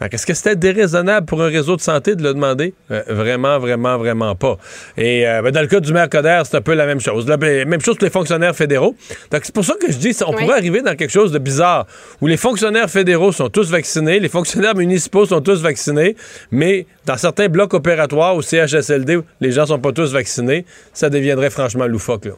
Est-ce 0.00 0.24
que 0.26 0.32
c'était 0.34 0.56
déraisonnable 0.56 1.26
pour 1.26 1.42
un 1.42 1.48
réseau 1.48 1.76
de 1.76 1.80
santé 1.82 2.16
de 2.16 2.22
le 2.22 2.32
demander? 2.32 2.72
Euh, 2.90 3.02
vraiment, 3.08 3.58
vraiment, 3.58 3.98
vraiment 3.98 4.34
pas. 4.34 4.56
Et 4.96 5.26
euh, 5.28 5.42
ben, 5.42 5.50
dans 5.50 5.60
le 5.60 5.66
cas 5.66 5.80
du 5.80 5.92
maire 5.92 6.08
Coder, 6.08 6.40
c'est 6.44 6.56
un 6.56 6.62
peu 6.62 6.74
la 6.74 6.86
même 6.86 7.00
chose. 7.00 7.28
Là, 7.28 7.36
ben, 7.36 7.68
même 7.68 7.80
chose 7.82 7.96
pour 7.96 8.04
les 8.04 8.10
fonctionnaires 8.10 8.56
fédéraux. 8.56 8.94
Donc, 9.30 9.42
c'est 9.44 9.54
pour 9.54 9.64
ça 9.64 9.74
que 9.80 9.92
je 9.92 9.98
dis, 9.98 10.16
on 10.26 10.30
Oui. 10.34 10.44
pourrait 10.44 10.56
arriver 10.56 10.80
dans 10.82 10.96
quelque 10.96 11.10
chose 11.10 11.32
de 11.32 11.38
bizarre, 11.38 11.86
où 12.20 12.26
les 12.26 12.38
fonctionnaires 12.38 12.88
fédéraux 12.88 13.32
sont 13.32 13.50
tous 13.50 13.70
vaccinés, 13.70 14.20
les 14.20 14.28
fonctionnaires 14.30 14.74
municipaux 14.74 15.26
sont 15.26 15.40
tous 15.42 15.60
vaccinés, 15.62 16.16
mais 16.50 16.86
dans 17.04 17.16
certains 17.18 17.48
blocs 17.48 17.74
opératoires 17.74 18.36
ou 18.36 18.42
CHSLD, 18.42 19.16
où 19.16 19.24
les 19.40 19.52
gens 19.52 19.66
sont 19.66 19.78
pas 19.78 19.92
tous 19.92 20.12
vaccinés, 20.12 20.64
ça 20.94 21.10
deviendrait 21.10 21.50
franchement 21.50 21.86
loufoque. 21.86 22.24
Là. 22.24 22.32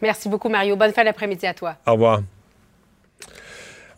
Merci 0.00 0.30
beaucoup, 0.30 0.48
Mario. 0.48 0.76
Bonne 0.76 0.92
fin 0.92 1.04
d'après-midi 1.04 1.46
à 1.46 1.52
toi. 1.52 1.74
Au 1.86 1.92
revoir. 1.92 2.22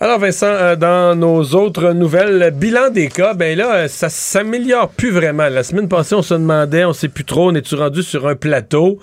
Alors 0.02 0.18
Vincent, 0.18 0.47
euh, 0.47 0.75
dans 0.75 1.14
nos 1.14 1.44
autres 1.54 1.92
nouvelles, 1.92 2.37
le 2.37 2.50
bilan 2.50 2.90
des 2.90 3.06
cas, 3.06 3.35
ben 3.35 3.56
là, 3.56 3.73
euh, 3.73 3.87
ça 3.88 4.09
s'améliore 4.09 4.88
plus 4.88 5.12
vraiment. 5.12 5.49
La 5.49 5.62
semaine 5.62 5.87
passée, 5.87 6.16
on 6.16 6.23
se 6.23 6.35
demandait, 6.35 6.85
on 6.85 6.92
sait 6.92 7.06
plus 7.06 7.25
trop, 7.25 7.52
on 7.52 7.54
est-tu 7.54 7.76
rendu 7.76 8.02
sur 8.02 8.26
un 8.26 8.35
plateau? 8.35 8.99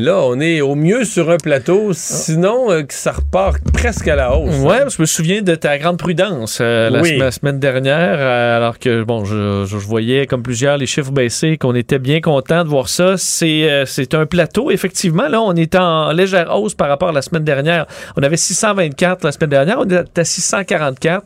Là, 0.00 0.16
on 0.24 0.40
est 0.40 0.62
au 0.62 0.76
mieux 0.76 1.04
sur 1.04 1.28
un 1.28 1.36
plateau, 1.36 1.90
sinon 1.92 2.70
euh, 2.70 2.82
que 2.84 2.94
ça 2.94 3.12
repart 3.12 3.58
presque 3.70 4.08
à 4.08 4.16
la 4.16 4.34
hausse. 4.34 4.56
Ouais, 4.60 4.84
je 4.88 4.98
me 4.98 5.04
souviens 5.04 5.42
de 5.42 5.54
ta 5.54 5.76
grande 5.76 5.98
prudence 5.98 6.56
euh, 6.62 6.88
la, 6.88 7.02
Oui. 7.02 7.10
sem- 7.10 7.18
la 7.18 7.30
semaine 7.30 7.58
dernière, 7.58 8.16
euh, 8.18 8.56
alors 8.56 8.78
que 8.78 9.02
bon, 9.02 9.26
je, 9.26 9.66
je- 9.66 9.78
je 9.78 9.86
voyais 9.86 10.26
comme 10.26 10.42
plusieurs 10.42 10.78
les 10.78 10.86
chiffres 10.86 11.10
baisser, 11.10 11.58
qu'on 11.58 11.74
était 11.74 11.98
bien 11.98 12.22
content 12.22 12.64
de 12.64 12.68
voir 12.70 12.88
ça. 12.88 13.16
C'est 13.18 13.82
c'est 13.84 14.14
un 14.14 14.24
plateau, 14.24 14.70
effectivement. 14.70 15.28
Là, 15.28 15.42
on 15.42 15.54
est 15.54 15.74
en 15.74 16.12
légère 16.12 16.56
hausse 16.58 16.74
par 16.74 16.88
rapport 16.88 17.10
à 17.10 17.12
la 17.12 17.20
semaine 17.20 17.44
dernière. 17.44 17.84
On 18.16 18.22
avait 18.22 18.38
624 18.38 19.22
la 19.24 19.32
semaine 19.32 19.50
dernière, 19.50 19.80
on 19.80 19.88
est 19.88 20.18
à 20.18 20.24
644 20.24 21.24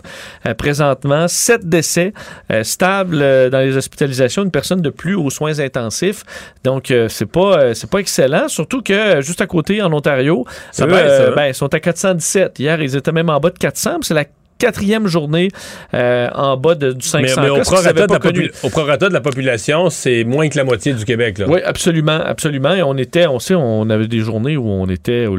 euh, 0.49 0.55
présentement. 0.55 1.29
7 1.29 1.69
décès 1.69 2.13
stables 2.63 3.19
dans 3.51 3.61
les 3.61 3.77
hospitalisations, 3.77 4.43
une 4.43 4.51
personne 4.51 4.83
de 4.83 4.91
plus 4.91 5.15
aux 5.15 5.31
soins 5.31 5.61
intensifs. 5.61 6.25
Donc, 6.65 6.93
c'est 7.09 7.31
pas 7.31 7.73
c'est 7.75 7.89
pas 7.89 7.99
excellent. 7.99 8.49
Surtout 8.65 8.83
que 8.83 9.21
juste 9.21 9.43
à 9.43 9.47
côté 9.47 9.83
en 9.83 9.93
Ontario, 9.93 10.47
Ça 10.73 10.87
eux, 10.87 10.89
baisse, 10.91 11.03
euh, 11.07 11.29
hein? 11.31 11.35
ben, 11.37 11.47
ils 11.49 11.55
sont 11.55 11.73
à 11.75 11.81
417. 11.81 12.59
Hier, 12.59 12.81
ils 12.81 12.97
étaient 12.97 13.13
même 13.13 13.29
en 13.29 13.39
bas 13.39 13.51
de 13.51 13.59
400. 13.59 13.91
puis 14.01 14.07
C'est 14.09 14.15
la 14.15 14.25
quatrième 14.57 15.07
journée 15.07 15.51
euh, 15.93 16.29
en 16.33 16.57
bas 16.57 16.75
de, 16.77 16.93
du 16.93 17.07
Mais, 17.15 17.27
500 17.29 17.43
mais 17.43 17.51
au, 17.51 17.61
prorata 17.61 18.07
pas 18.07 18.19
connu? 18.19 18.47
popu- 18.47 18.67
au 18.67 18.71
prorata 18.71 19.09
de 19.09 19.13
la 19.13 19.21
population, 19.21 19.91
c'est 19.91 20.25
moins 20.25 20.49
que 20.49 20.57
la 20.57 20.65
moitié 20.65 20.95
du 20.95 21.05
Québec. 21.05 21.37
Là. 21.39 21.47
Oui, 21.49 21.61
absolument, 21.63 22.21
absolument. 22.25 22.73
Et 22.73 22.83
on 22.83 22.97
était, 22.97 23.27
on 23.27 23.39
sait, 23.41 23.55
on 23.57 23.91
avait 23.91 24.07
des 24.07 24.21
journées 24.21 24.57
où 24.57 24.67
on 24.67 24.87
était, 24.89 25.27
où 25.27 25.37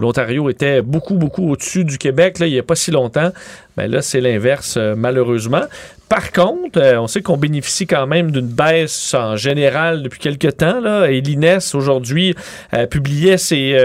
l'Ontario 0.00 0.50
était 0.50 0.82
beaucoup, 0.82 1.14
beaucoup 1.14 1.50
au-dessus 1.52 1.84
du 1.84 1.96
Québec, 1.96 2.40
là, 2.40 2.46
il 2.46 2.52
n'y 2.52 2.58
a 2.58 2.62
pas 2.64 2.74
si 2.74 2.90
longtemps. 2.90 3.30
Mais 3.80 3.88
là, 3.88 4.02
c'est 4.02 4.20
l'inverse, 4.20 4.74
euh, 4.76 4.94
malheureusement. 4.94 5.62
Par 6.10 6.32
contre, 6.32 6.78
euh, 6.78 7.00
on 7.00 7.06
sait 7.06 7.22
qu'on 7.22 7.38
bénéficie 7.38 7.86
quand 7.86 8.06
même 8.06 8.30
d'une 8.30 8.48
baisse 8.48 9.14
en 9.14 9.36
général 9.36 10.02
depuis 10.02 10.18
quelques 10.18 10.58
temps. 10.58 10.80
Là, 10.80 11.06
et 11.06 11.22
l'INES, 11.22 11.60
aujourd'hui, 11.72 12.34
euh, 12.74 12.86
publiait 12.86 13.38
ses, 13.38 13.78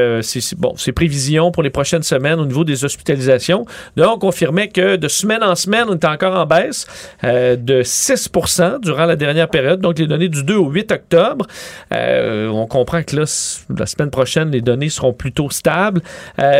bon, 0.57 0.75
ses 0.75 0.91
prévisions 0.91 1.51
pour 1.51 1.63
les 1.63 1.69
prochaines 1.69 2.03
semaines 2.03 2.39
au 2.41 2.45
niveau 2.45 2.65
des 2.65 2.83
hospitalisations. 2.83 3.65
Donc, 3.95 4.15
on 4.15 4.17
confirmait 4.17 4.67
que 4.67 4.97
de 4.97 5.07
semaine 5.07 5.43
en 5.43 5.55
semaine, 5.55 5.85
on 5.87 5.95
était 5.95 6.07
encore 6.07 6.35
en 6.35 6.45
baisse 6.45 6.87
de 7.23 7.83
6% 7.83 8.81
durant 8.81 9.05
la 9.05 9.15
dernière 9.15 9.47
période. 9.47 9.79
Donc, 9.79 9.99
les 9.99 10.07
données 10.07 10.27
du 10.27 10.43
2 10.43 10.55
au 10.55 10.71
8 10.71 10.91
octobre. 10.91 11.45
On 11.91 12.65
comprend 12.67 13.03
que 13.03 13.15
là, 13.15 13.23
la 13.77 13.85
semaine 13.85 14.09
prochaine, 14.09 14.49
les 14.49 14.61
données 14.61 14.89
seront 14.89 15.13
plutôt 15.13 15.49
stables. 15.51 16.01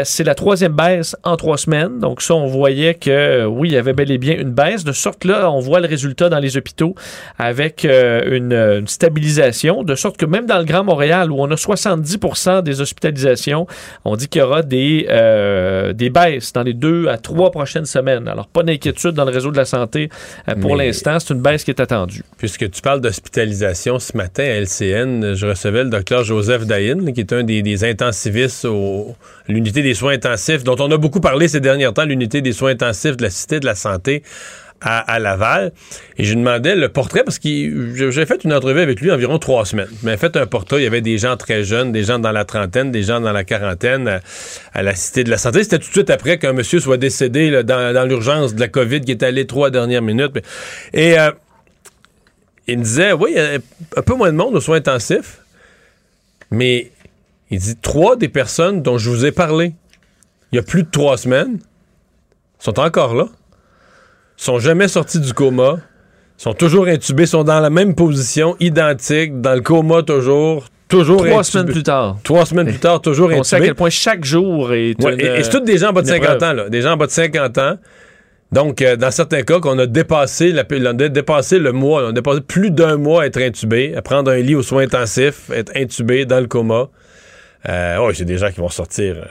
C'est 0.03 0.23
la 0.23 0.35
troisième 0.35 0.73
baisse 0.73 1.15
en 1.23 1.35
trois 1.37 1.57
semaines. 1.57 1.99
Donc, 1.99 2.21
ça, 2.21 2.35
on 2.35 2.45
voyait 2.45 2.93
que, 2.93 3.24
euh, 3.25 3.45
oui, 3.45 3.69
il 3.69 3.73
y 3.73 3.77
avait 3.77 3.93
bel 3.93 4.11
et 4.11 4.17
bien 4.17 4.35
une 4.35 4.51
baisse. 4.51 4.83
De 4.83 4.91
sorte 4.91 5.19
que 5.19 5.27
là, 5.27 5.51
on 5.51 5.59
voit 5.59 5.79
le 5.79 5.87
résultat 5.87 6.29
dans 6.29 6.39
les 6.39 6.57
hôpitaux 6.57 6.95
avec 7.37 7.85
euh, 7.85 8.35
une, 8.35 8.53
une 8.53 8.87
stabilisation. 8.87 9.83
De 9.83 9.95
sorte 9.95 10.17
que 10.17 10.25
même 10.25 10.45
dans 10.45 10.57
le 10.57 10.65
Grand 10.65 10.83
Montréal, 10.83 11.31
où 11.31 11.37
on 11.39 11.49
a 11.51 11.55
70% 11.55 12.63
des 12.63 12.81
hospitalisations, 12.81 13.67
on 14.03 14.15
dit 14.15 14.27
qu'il 14.27 14.41
y 14.41 14.43
aura 14.43 14.61
des, 14.61 15.07
euh, 15.09 15.93
des 15.93 16.09
baisses 16.09 16.53
dans 16.53 16.63
les 16.63 16.73
deux 16.73 17.07
à 17.07 17.17
trois 17.17 17.51
prochaines 17.51 17.85
semaines. 17.85 18.27
Alors, 18.27 18.47
pas 18.47 18.63
d'inquiétude 18.63 19.11
dans 19.11 19.25
le 19.25 19.31
réseau 19.31 19.51
de 19.51 19.57
la 19.57 19.65
santé 19.65 20.09
euh, 20.47 20.55
pour 20.55 20.75
l'instant. 20.75 21.19
C'est 21.19 21.33
une 21.33 21.41
baisse 21.41 21.63
qui 21.63 21.71
est 21.71 21.81
attendue. 21.81 22.23
Puisque 22.37 22.69
tu 22.69 22.81
parles 22.81 23.01
d'hospitalisation, 23.01 23.99
ce 23.99 24.15
matin 24.15 24.43
à 24.43 24.59
LCN, 24.61 25.33
je 25.35 25.47
recevais 25.47 25.83
le 25.83 25.89
docteur 25.89 26.23
Joseph 26.23 26.65
Dahin, 26.65 27.01
là, 27.03 27.11
qui 27.11 27.21
est 27.21 27.33
un 27.33 27.43
des, 27.43 27.61
des 27.61 27.83
intensivistes 27.83 28.65
au 28.65 29.15
à 29.47 29.51
l'unité 29.51 29.83
des 29.83 29.93
soins 29.93 30.13
intensifs, 30.13 30.63
dont 30.63 30.75
on 30.79 30.89
a 30.91 30.97
beaucoup 30.97 31.19
parlé 31.19 31.47
ces 31.47 31.59
derniers 31.59 31.91
temps, 31.93 32.05
l'unité 32.05 32.41
des 32.41 32.51
soins 32.51 32.71
intensifs 32.71 33.04
de 33.11 33.21
la 33.21 33.29
Cité 33.29 33.59
de 33.59 33.65
la 33.65 33.75
Santé 33.75 34.23
à, 34.81 35.17
Laval. 35.17 35.71
Et 36.17 36.25
je 36.25 36.33
lui 36.33 36.39
demandais 36.41 36.75
le 36.75 36.89
portrait, 36.89 37.23
parce 37.23 37.39
que 37.39 38.11
j'ai 38.11 38.25
fait 38.25 38.43
une 38.43 38.53
entrevue 38.53 38.81
avec 38.81 39.01
lui 39.01 39.11
environ 39.11 39.39
trois 39.39 39.65
semaines. 39.65 39.87
M'avait 40.03 40.17
fait 40.17 40.35
un 40.37 40.45
portrait, 40.45 40.81
il 40.81 40.83
y 40.83 40.87
avait 40.87 41.01
des 41.01 41.17
gens 41.17 41.37
très 41.37 41.63
jeunes, 41.63 41.91
des 41.91 42.03
gens 42.03 42.19
dans 42.19 42.31
la 42.31 42.45
trentaine, 42.45 42.91
des 42.91 43.01
gens 43.01 43.19
dans 43.19 43.31
la 43.31 43.43
quarantaine 43.43 44.19
à, 44.73 44.83
la 44.83 44.93
Cité 44.93 45.23
de 45.23 45.31
la 45.31 45.37
Santé. 45.37 45.63
C'était 45.63 45.79
tout 45.79 45.87
de 45.87 45.93
suite 45.93 46.09
après 46.11 46.37
qu'un 46.37 46.53
monsieur 46.53 46.79
soit 46.79 46.97
décédé 46.97 47.63
dans 47.63 48.07
l'urgence 48.07 48.53
de 48.53 48.59
la 48.59 48.67
COVID 48.67 49.01
qui 49.01 49.11
est 49.11 49.23
allé 49.23 49.47
trois 49.47 49.71
dernières 49.71 50.03
minutes. 50.03 50.37
Et... 50.93 51.19
euh, 51.19 51.31
il 52.67 52.79
me 52.79 52.83
disait, 52.83 53.13
oui, 53.13 53.31
il 53.35 53.37
y 53.37 53.39
a 53.39 53.59
un 53.95 54.01
peu 54.01 54.15
moins 54.15 54.31
de 54.31 54.37
monde 54.37 54.55
aux 54.55 54.59
soins 54.59 54.77
intensifs, 54.77 55.41
mais 56.49 56.91
il 57.51 57.59
dit 57.59 57.75
trois 57.75 58.15
des 58.15 58.29
personnes 58.29 58.81
dont 58.81 58.97
je 58.97 59.09
vous 59.09 59.25
ai 59.25 59.31
parlé 59.31 59.73
il 60.51 60.55
y 60.55 60.59
a 60.59 60.63
plus 60.63 60.83
de 60.83 60.89
trois 60.89 61.17
semaines 61.17 61.59
sont 62.59 62.79
encore 62.79 63.15
là, 63.15 63.25
sont 64.37 64.59
jamais 64.59 64.87
sortis 64.87 65.19
du 65.19 65.33
coma, 65.33 65.77
sont 66.37 66.53
toujours 66.53 66.87
intubés, 66.87 67.25
sont 67.25 67.43
dans 67.43 67.59
la 67.59 67.69
même 67.69 67.95
position, 67.95 68.55
identique, 68.59 69.39
dans 69.41 69.53
le 69.53 69.61
coma 69.61 70.03
toujours, 70.03 70.65
toujours 70.89 71.17
Trois 71.17 71.29
intubés. 71.39 71.43
semaines 71.43 71.71
plus 71.71 71.83
tard. 71.83 72.17
Trois 72.23 72.45
semaines 72.45 72.67
plus 72.67 72.79
tard, 72.79 73.01
toujours 73.01 73.29
On 73.33 73.43
sait 73.43 73.55
à 73.55 73.57
intubés. 73.57 73.67
quel 73.69 73.75
point 73.75 73.89
chaque 73.89 74.25
jour 74.25 74.73
est. 74.73 75.01
Ouais, 75.03 75.13
une, 75.13 75.21
et, 75.21 75.39
et 75.39 75.43
c'est 75.43 75.49
tous 75.51 75.59
des 75.61 75.77
gens 75.77 75.89
en 75.89 75.93
bas 75.93 76.01
de 76.01 76.07
une 76.07 76.13
50 76.13 76.35
épreuve. 76.35 76.43
ans, 76.49 76.53
là. 76.53 76.69
Des 76.69 76.81
gens 76.81 76.91
en 76.93 76.97
bas 76.97 77.05
de 77.07 77.11
50 77.11 77.57
ans. 77.57 77.77
Donc, 78.51 78.81
euh, 78.81 78.95
dans 78.95 79.11
certains 79.11 79.41
cas, 79.41 79.59
qu'on 79.59 79.77
a 79.79 79.85
dépassé, 79.87 80.51
la, 80.51 80.63
on 80.71 80.85
a 80.85 80.93
dépassé 81.09 81.57
le 81.59 81.71
mois, 81.71 82.03
on 82.05 82.09
a 82.09 82.11
dépassé 82.11 82.41
plus 82.41 82.69
d'un 82.71 82.95
mois 82.97 83.23
à 83.23 83.25
être 83.25 83.39
intubé, 83.41 83.95
à 83.95 84.01
prendre 84.01 84.31
un 84.31 84.37
lit 84.37 84.55
aux 84.55 84.61
soins 84.61 84.83
intensifs, 84.83 85.49
être 85.51 85.71
intubé 85.75 86.25
dans 86.25 86.39
le 86.39 86.45
coma. 86.47 86.87
Euh, 87.67 87.97
oui, 88.05 88.13
c'est 88.15 88.23
des 88.25 88.37
gens 88.37 88.51
qui 88.51 88.59
vont 88.61 88.69
sortir 88.69 89.15
euh, 89.17 89.25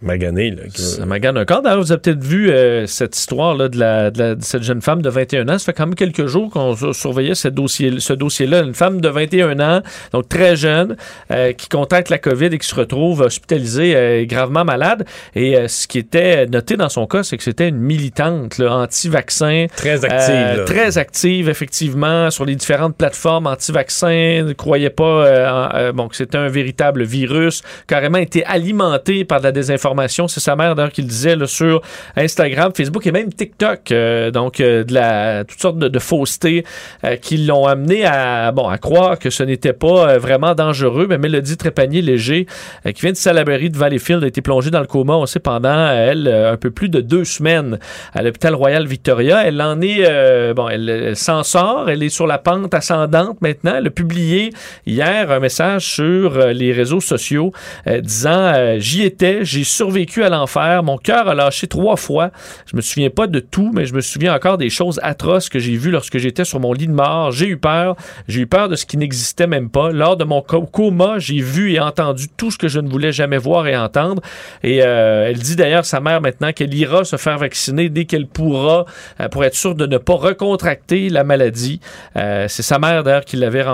magané. 0.00 0.50
Là, 0.52 0.62
Ça 0.74 1.04
magane 1.06 1.36
un 1.36 1.44
corps. 1.44 1.62
D'ailleurs, 1.62 1.80
vous 1.80 1.90
avez 1.92 2.00
peut-être 2.00 2.22
vu 2.22 2.50
euh, 2.50 2.86
cette 2.86 3.16
histoire-là 3.16 3.68
de, 3.68 3.78
la, 3.78 4.10
de, 4.10 4.18
la- 4.18 4.34
de 4.36 4.42
cette 4.44 4.62
jeune 4.62 4.80
femme 4.80 5.02
de 5.02 5.08
21 5.10 5.48
ans. 5.48 5.58
Ça 5.58 5.66
fait 5.66 5.72
quand 5.72 5.86
même 5.86 5.94
quelques 5.96 6.26
jours 6.26 6.50
qu'on 6.50 6.76
sur- 6.76 6.94
surveillait 6.94 7.34
ce 7.34 7.48
dossier- 7.48 7.98
ce 7.98 8.12
dossier-là. 8.12 8.60
Une 8.60 8.74
femme 8.74 9.00
de 9.00 9.08
21 9.08 9.58
ans, 9.60 9.82
donc 10.12 10.28
très 10.28 10.54
jeune, 10.54 10.96
euh, 11.32 11.52
qui 11.52 11.68
contacte 11.68 12.10
la 12.10 12.18
COVID 12.18 12.46
et 12.46 12.58
qui 12.58 12.66
se 12.68 12.74
retrouve 12.76 13.22
hospitalisée, 13.22 13.96
euh, 13.96 14.24
gravement 14.24 14.64
malade. 14.64 15.04
Et 15.34 15.56
ce 15.66 15.88
qui 15.88 15.98
était 15.98 16.46
noté 16.46 16.76
dans 16.76 16.88
son 16.88 17.06
cas, 17.06 17.22
c'est 17.24 17.36
que 17.36 17.42
c'était 17.42 17.68
une 17.68 17.78
militante 17.78 18.58
là, 18.58 18.76
anti-vaccin. 18.76 19.66
Très 19.76 20.04
active. 20.04 20.58
Là. 20.58 20.64
très 20.64 20.98
active, 20.98 21.48
effectivement, 21.48 22.30
sur 22.30 22.44
les 22.44 22.54
différentes 22.54 22.96
plateformes 22.96 23.46
anti-vaccins. 23.48 24.44
Ne 24.44 24.52
croyait 24.52 24.90
pas 24.90 25.70
en- 25.72 25.92
bon, 25.92 26.06
que 26.08 26.14
c'était 26.16 26.38
un 26.38 26.48
véritable 26.48 27.02
virus, 27.02 27.62
carrément 27.86 28.18
été 28.18 28.44
alimenté 28.44 29.24
par 29.24 29.40
de 29.40 29.44
la 29.44 29.52
désinformation. 29.52 29.87
C'est 30.28 30.40
sa 30.40 30.56
mère, 30.56 30.74
d'ailleurs, 30.74 30.92
qui 30.92 31.02
le 31.02 31.08
disait 31.08 31.36
sur 31.46 31.82
Instagram, 32.16 32.72
Facebook 32.74 33.06
et 33.06 33.12
même 33.12 33.32
TikTok. 33.32 33.90
Euh, 33.90 34.30
donc, 34.30 34.60
euh, 34.60 34.84
de 34.84 34.94
la, 34.94 35.44
toutes 35.44 35.60
sortes 35.60 35.78
de, 35.78 35.98
faussetés 35.98 36.64
euh, 37.04 37.16
qui 37.16 37.38
l'ont 37.38 37.66
amené 37.66 38.04
à, 38.04 38.52
bon, 38.52 38.68
à 38.68 38.78
croire 38.78 39.18
que 39.18 39.30
ce 39.30 39.42
n'était 39.42 39.72
pas 39.72 40.18
vraiment 40.18 40.54
dangereux. 40.54 41.06
Mais 41.08 41.18
Mélodie 41.18 41.56
Trépanier-Léger, 41.56 42.46
qui 42.94 43.02
vient 43.02 43.12
de 43.12 43.16
Salaberry 43.16 43.70
de 43.70 43.76
Valleyfield, 43.76 44.22
a 44.24 44.26
été 44.26 44.42
plongée 44.42 44.70
dans 44.70 44.80
le 44.80 44.86
coma, 44.86 45.14
on 45.14 45.26
sait, 45.26 45.40
pendant, 45.40 45.90
elle, 45.90 46.28
un 46.28 46.56
peu 46.56 46.70
plus 46.70 46.88
de 46.88 47.00
deux 47.00 47.24
semaines 47.24 47.78
à 48.14 48.22
l'hôpital 48.22 48.54
Royal 48.54 48.86
Victoria. 48.86 49.46
Elle 49.46 49.60
en 49.60 49.80
est, 49.80 50.54
bon, 50.54 50.68
elle, 50.68 51.16
s'en 51.16 51.42
sort, 51.42 51.90
elle 51.90 52.02
est 52.02 52.08
sur 52.08 52.26
la 52.26 52.38
pente 52.38 52.72
ascendante 52.74 53.40
maintenant. 53.40 53.74
Elle 53.78 53.88
a 53.88 53.90
publié 53.90 54.52
hier 54.86 55.30
un 55.30 55.40
message 55.40 55.86
sur 55.86 56.38
les 56.48 56.72
réseaux 56.72 57.00
sociaux 57.00 57.52
disant 57.86 58.78
J'y 58.78 59.02
étais, 59.02 59.44
j'ai 59.44 59.64
survécu 59.78 60.24
à 60.24 60.28
l'enfer, 60.28 60.82
mon 60.82 60.98
cœur 60.98 61.28
a 61.28 61.34
lâché 61.34 61.68
trois 61.68 61.94
fois. 61.96 62.30
Je 62.66 62.76
me 62.76 62.80
souviens 62.80 63.10
pas 63.10 63.28
de 63.28 63.38
tout, 63.38 63.70
mais 63.72 63.86
je 63.86 63.94
me 63.94 64.00
souviens 64.00 64.34
encore 64.34 64.58
des 64.58 64.70
choses 64.70 64.98
atroces 65.04 65.48
que 65.48 65.60
j'ai 65.60 65.76
vues 65.76 65.92
lorsque 65.92 66.18
j'étais 66.18 66.44
sur 66.44 66.58
mon 66.58 66.72
lit 66.72 66.88
de 66.88 66.92
mort. 66.92 67.30
J'ai 67.30 67.46
eu 67.46 67.56
peur, 67.56 67.94
j'ai 68.26 68.40
eu 68.40 68.46
peur 68.48 68.68
de 68.68 68.74
ce 68.74 68.84
qui 68.86 68.96
n'existait 68.96 69.46
même 69.46 69.70
pas. 69.70 69.90
Lors 69.92 70.16
de 70.16 70.24
mon 70.24 70.42
co- 70.42 70.62
coma, 70.66 71.20
j'ai 71.20 71.40
vu 71.40 71.72
et 71.72 71.78
entendu 71.80 72.26
tout 72.36 72.50
ce 72.50 72.58
que 72.58 72.66
je 72.66 72.80
ne 72.80 72.88
voulais 72.88 73.12
jamais 73.12 73.38
voir 73.38 73.68
et 73.68 73.76
entendre. 73.76 74.20
Et 74.64 74.82
euh, 74.82 75.28
elle 75.28 75.38
dit 75.38 75.54
d'ailleurs 75.54 75.84
sa 75.84 76.00
mère 76.00 76.20
maintenant 76.20 76.52
qu'elle 76.52 76.74
ira 76.74 77.04
se 77.04 77.16
faire 77.16 77.38
vacciner 77.38 77.88
dès 77.88 78.04
qu'elle 78.04 78.26
pourra 78.26 78.84
euh, 79.20 79.28
pour 79.28 79.44
être 79.44 79.54
sûre 79.54 79.76
de 79.76 79.86
ne 79.86 79.98
pas 79.98 80.14
recontracter 80.14 81.08
la 81.08 81.22
maladie. 81.22 81.80
Euh, 82.16 82.46
c'est 82.48 82.64
sa 82.64 82.80
mère 82.80 83.04
d'ailleurs 83.04 83.24
qui 83.24 83.36
l'avait 83.36 83.64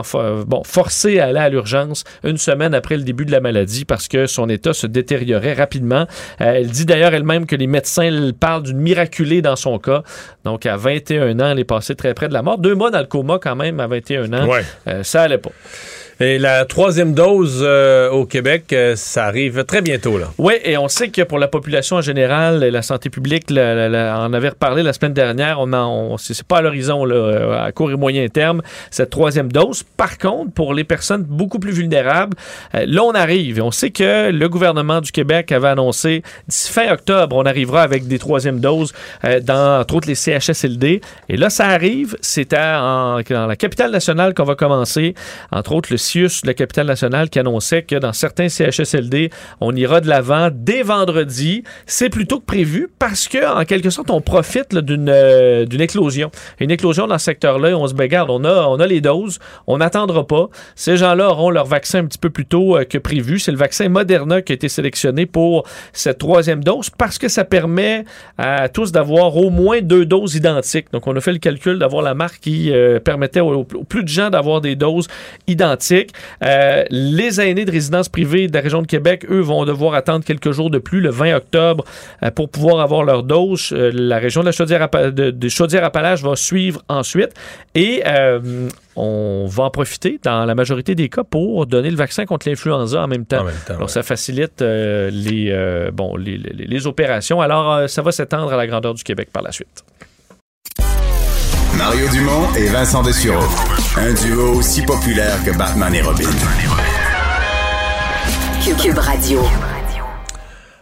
bon, 0.46 0.62
forcé 0.64 1.18
à 1.18 1.26
aller 1.28 1.38
à 1.40 1.48
l'urgence 1.48 2.04
une 2.24 2.36
semaine 2.36 2.74
après 2.74 2.98
le 2.98 3.04
début 3.04 3.24
de 3.24 3.32
la 3.32 3.40
maladie 3.40 3.86
parce 3.86 4.06
que 4.06 4.26
son 4.26 4.50
état 4.50 4.74
se 4.74 4.86
détériorait 4.86 5.54
rapidement. 5.54 5.93
Euh, 5.94 6.04
elle 6.38 6.68
dit 6.68 6.84
d'ailleurs 6.84 7.14
elle-même 7.14 7.46
que 7.46 7.56
les 7.56 7.66
médecins 7.66 8.30
parlent 8.38 8.62
d'une 8.62 8.78
miraculée 8.78 9.42
dans 9.42 9.56
son 9.56 9.78
cas. 9.78 10.02
Donc 10.44 10.66
à 10.66 10.76
21 10.76 11.40
ans, 11.40 11.50
elle 11.50 11.58
est 11.58 11.64
passée 11.64 11.94
très 11.94 12.14
près 12.14 12.28
de 12.28 12.34
la 12.34 12.42
mort. 12.42 12.58
Deux 12.58 12.74
mois 12.74 12.90
dans 12.90 13.00
le 13.00 13.06
coma 13.06 13.38
quand 13.40 13.56
même 13.56 13.80
à 13.80 13.86
21 13.86 14.32
ans. 14.32 14.46
Ouais. 14.48 14.64
Euh, 14.88 15.02
ça 15.02 15.22
allait 15.22 15.38
pas. 15.38 15.52
Et 16.20 16.38
la 16.38 16.64
troisième 16.64 17.12
dose 17.12 17.60
euh, 17.62 18.08
au 18.10 18.24
Québec, 18.24 18.66
euh, 18.72 18.94
ça 18.96 19.24
arrive 19.26 19.64
très 19.64 19.82
bientôt. 19.82 20.16
là. 20.18 20.26
Oui, 20.38 20.54
et 20.64 20.76
on 20.78 20.86
sait 20.88 21.08
que 21.08 21.22
pour 21.22 21.38
la 21.38 21.48
population 21.48 21.96
en 21.96 22.00
général, 22.02 22.60
la 22.64 22.82
santé 22.82 23.10
publique 23.10 23.50
la- 23.50 23.88
la- 23.88 24.20
en 24.20 24.32
avait 24.32 24.50
reparlé 24.50 24.82
la 24.82 24.92
semaine 24.92 25.12
dernière. 25.12 25.58
On 25.60 25.72
on- 25.74 26.16
c'est 26.18 26.40
pas 26.44 26.58
à 26.58 26.62
l'horizon, 26.62 27.04
euh, 27.08 27.58
à 27.58 27.72
court 27.72 27.90
et 27.90 27.96
moyen 27.96 28.28
terme, 28.28 28.62
cette 28.90 29.10
troisième 29.10 29.50
dose. 29.50 29.82
Par 29.96 30.18
contre, 30.18 30.52
pour 30.52 30.72
les 30.72 30.84
personnes 30.84 31.24
beaucoup 31.24 31.58
plus 31.58 31.72
vulnérables, 31.72 32.36
là, 32.72 33.02
on 33.02 33.12
arrive. 33.12 33.58
Et 33.58 33.62
on 33.62 33.70
sait 33.72 33.90
que 33.90 34.30
le 34.30 34.48
gouvernement 34.48 35.00
du 35.00 35.10
Québec 35.10 35.50
avait 35.50 35.68
annoncé 35.68 36.22
d'ici 36.46 36.70
fin 36.72 36.92
octobre, 36.92 37.34
on 37.36 37.44
arrivera 37.44 37.82
avec 37.82 38.06
des 38.06 38.18
troisièmes 38.20 38.60
doses 38.60 38.92
dans, 39.42 39.80
entre 39.80 39.96
autres, 39.96 40.06
les 40.08 40.14
CHSLD. 40.14 41.00
Et 41.28 41.36
là, 41.36 41.50
ça 41.50 41.66
arrive. 41.66 42.16
C'est 42.20 42.50
dans 42.52 43.20
la 43.28 43.56
capitale 43.56 43.90
nationale 43.90 44.32
qu'on 44.34 44.44
va 44.44 44.54
commencer. 44.54 45.14
Entre 45.50 45.72
autres, 45.72 45.88
le 45.90 45.96
CIUS 46.04 46.42
de 46.42 46.46
la 46.46 46.54
capitale 46.54 46.86
nationale 46.86 47.30
qui 47.30 47.38
annonçait 47.38 47.82
que 47.82 47.96
dans 47.96 48.12
certains 48.12 48.48
CHSLD, 48.48 49.30
on 49.60 49.74
ira 49.74 50.00
de 50.00 50.08
l'avant 50.08 50.50
dès 50.52 50.82
vendredi. 50.82 51.64
C'est 51.86 52.10
plutôt 52.10 52.40
que 52.40 52.44
prévu 52.44 52.88
parce 52.98 53.28
que, 53.28 53.60
en 53.60 53.64
quelque 53.64 53.90
sorte, 53.90 54.10
on 54.10 54.20
profite 54.20 54.74
euh, 54.74 55.64
d'une 55.66 55.80
éclosion. 55.80 56.30
Une 56.60 56.70
éclosion 56.70 57.06
dans 57.06 57.18
ce 57.18 57.24
secteur-là 57.24 57.76
on 57.76 57.86
se 57.86 57.94
bagarre. 57.94 58.26
On 58.28 58.44
a, 58.44 58.66
on 58.66 58.78
a 58.80 58.86
les 58.86 59.00
doses. 59.00 59.38
On 59.66 59.78
n'attendra 59.78 60.26
pas. 60.26 60.48
Ces 60.74 60.96
gens-là 60.96 61.30
auront 61.30 61.50
leur 61.50 61.66
vaccin 61.66 62.00
un 62.00 62.06
petit 62.06 62.18
peu 62.18 62.30
plus 62.30 62.46
tôt 62.46 62.76
euh, 62.76 62.84
que 62.84 62.98
prévu. 62.98 63.38
C'est 63.38 63.52
le 63.52 63.58
vaccin 63.58 63.88
Moderna 63.88 64.42
qui 64.42 64.52
a 64.52 64.54
été 64.54 64.68
sélectionné 64.68 65.26
pour 65.26 65.66
cette 65.92 66.18
troisième 66.18 66.62
dose 66.62 66.90
parce 66.90 67.18
que 67.18 67.28
ça 67.28 67.44
permet 67.44 68.04
à 68.38 68.68
tous 68.68 68.92
d'avoir 68.92 69.36
au 69.36 69.50
moins 69.50 69.80
deux 69.80 70.06
doses 70.06 70.34
identiques. 70.34 70.92
Donc, 70.92 71.06
on 71.06 71.16
a 71.16 71.20
fait 71.20 71.32
le 71.32 71.38
calcul 71.38 71.78
d'avoir 71.78 72.02
la 72.02 72.14
marque 72.14 72.40
qui 72.40 72.72
euh, 72.72 73.00
permettait 73.00 73.40
au, 73.40 73.52
au 73.52 73.84
plus 73.84 74.02
de 74.02 74.08
gens 74.08 74.30
d'avoir 74.30 74.60
des 74.60 74.76
doses 74.76 75.08
identiques. 75.46 75.93
Euh, 76.42 76.84
les 76.90 77.40
aînés 77.40 77.64
de 77.64 77.70
résidence 77.70 78.08
privée 78.08 78.48
de 78.48 78.54
la 78.54 78.60
région 78.60 78.82
de 78.82 78.86
Québec, 78.86 79.24
eux, 79.30 79.40
vont 79.40 79.64
devoir 79.64 79.94
attendre 79.94 80.24
quelques 80.24 80.50
jours 80.52 80.70
de 80.70 80.78
plus, 80.78 81.00
le 81.00 81.10
20 81.10 81.34
octobre, 81.36 81.84
euh, 82.22 82.30
pour 82.30 82.48
pouvoir 82.48 82.80
avoir 82.80 83.02
leur 83.04 83.22
dose. 83.22 83.70
Euh, 83.72 83.90
la 83.94 84.18
région 84.18 84.40
de 84.42 84.46
la 84.46 84.52
Chaudière-Appa- 84.52 85.10
de, 85.10 85.30
de 85.30 85.48
Chaudière-Appalaches 85.48 86.22
va 86.22 86.36
suivre 86.36 86.82
ensuite. 86.88 87.30
Et 87.74 88.02
euh, 88.06 88.68
on 88.96 89.46
va 89.48 89.64
en 89.64 89.70
profiter, 89.70 90.20
dans 90.22 90.44
la 90.44 90.54
majorité 90.54 90.94
des 90.94 91.08
cas, 91.08 91.24
pour 91.24 91.66
donner 91.66 91.90
le 91.90 91.96
vaccin 91.96 92.24
contre 92.26 92.48
l'influenza 92.48 93.02
en 93.02 93.08
même 93.08 93.26
temps. 93.26 93.40
En 93.40 93.44
même 93.44 93.54
temps, 93.66 93.74
Alors, 93.74 93.82
ouais. 93.88 93.92
ça 93.92 94.02
facilite 94.02 94.62
euh, 94.62 95.10
les, 95.12 95.48
euh, 95.50 95.90
bon, 95.92 96.16
les, 96.16 96.36
les- 96.38 96.66
les 96.66 96.86
opérations. 96.86 97.40
Alors, 97.40 97.72
euh, 97.72 97.86
ça 97.88 98.02
va 98.02 98.12
s'étendre 98.12 98.52
à 98.52 98.56
la 98.56 98.66
grandeur 98.66 98.94
du 98.94 99.02
Québec 99.02 99.28
par 99.32 99.42
la 99.42 99.52
suite. 99.52 99.84
Mario 101.76 102.08
Dumont 102.12 102.46
et 102.56 102.66
Vincent 102.68 103.02
Dessureau. 103.02 103.42
Un 103.96 104.12
duo 104.12 104.58
aussi 104.58 104.82
populaire 104.82 105.36
que 105.44 105.56
Batman 105.56 105.94
et 105.94 106.02
Robin. 106.02 106.24
Cube, 108.82 108.98
Radio. 108.98 109.40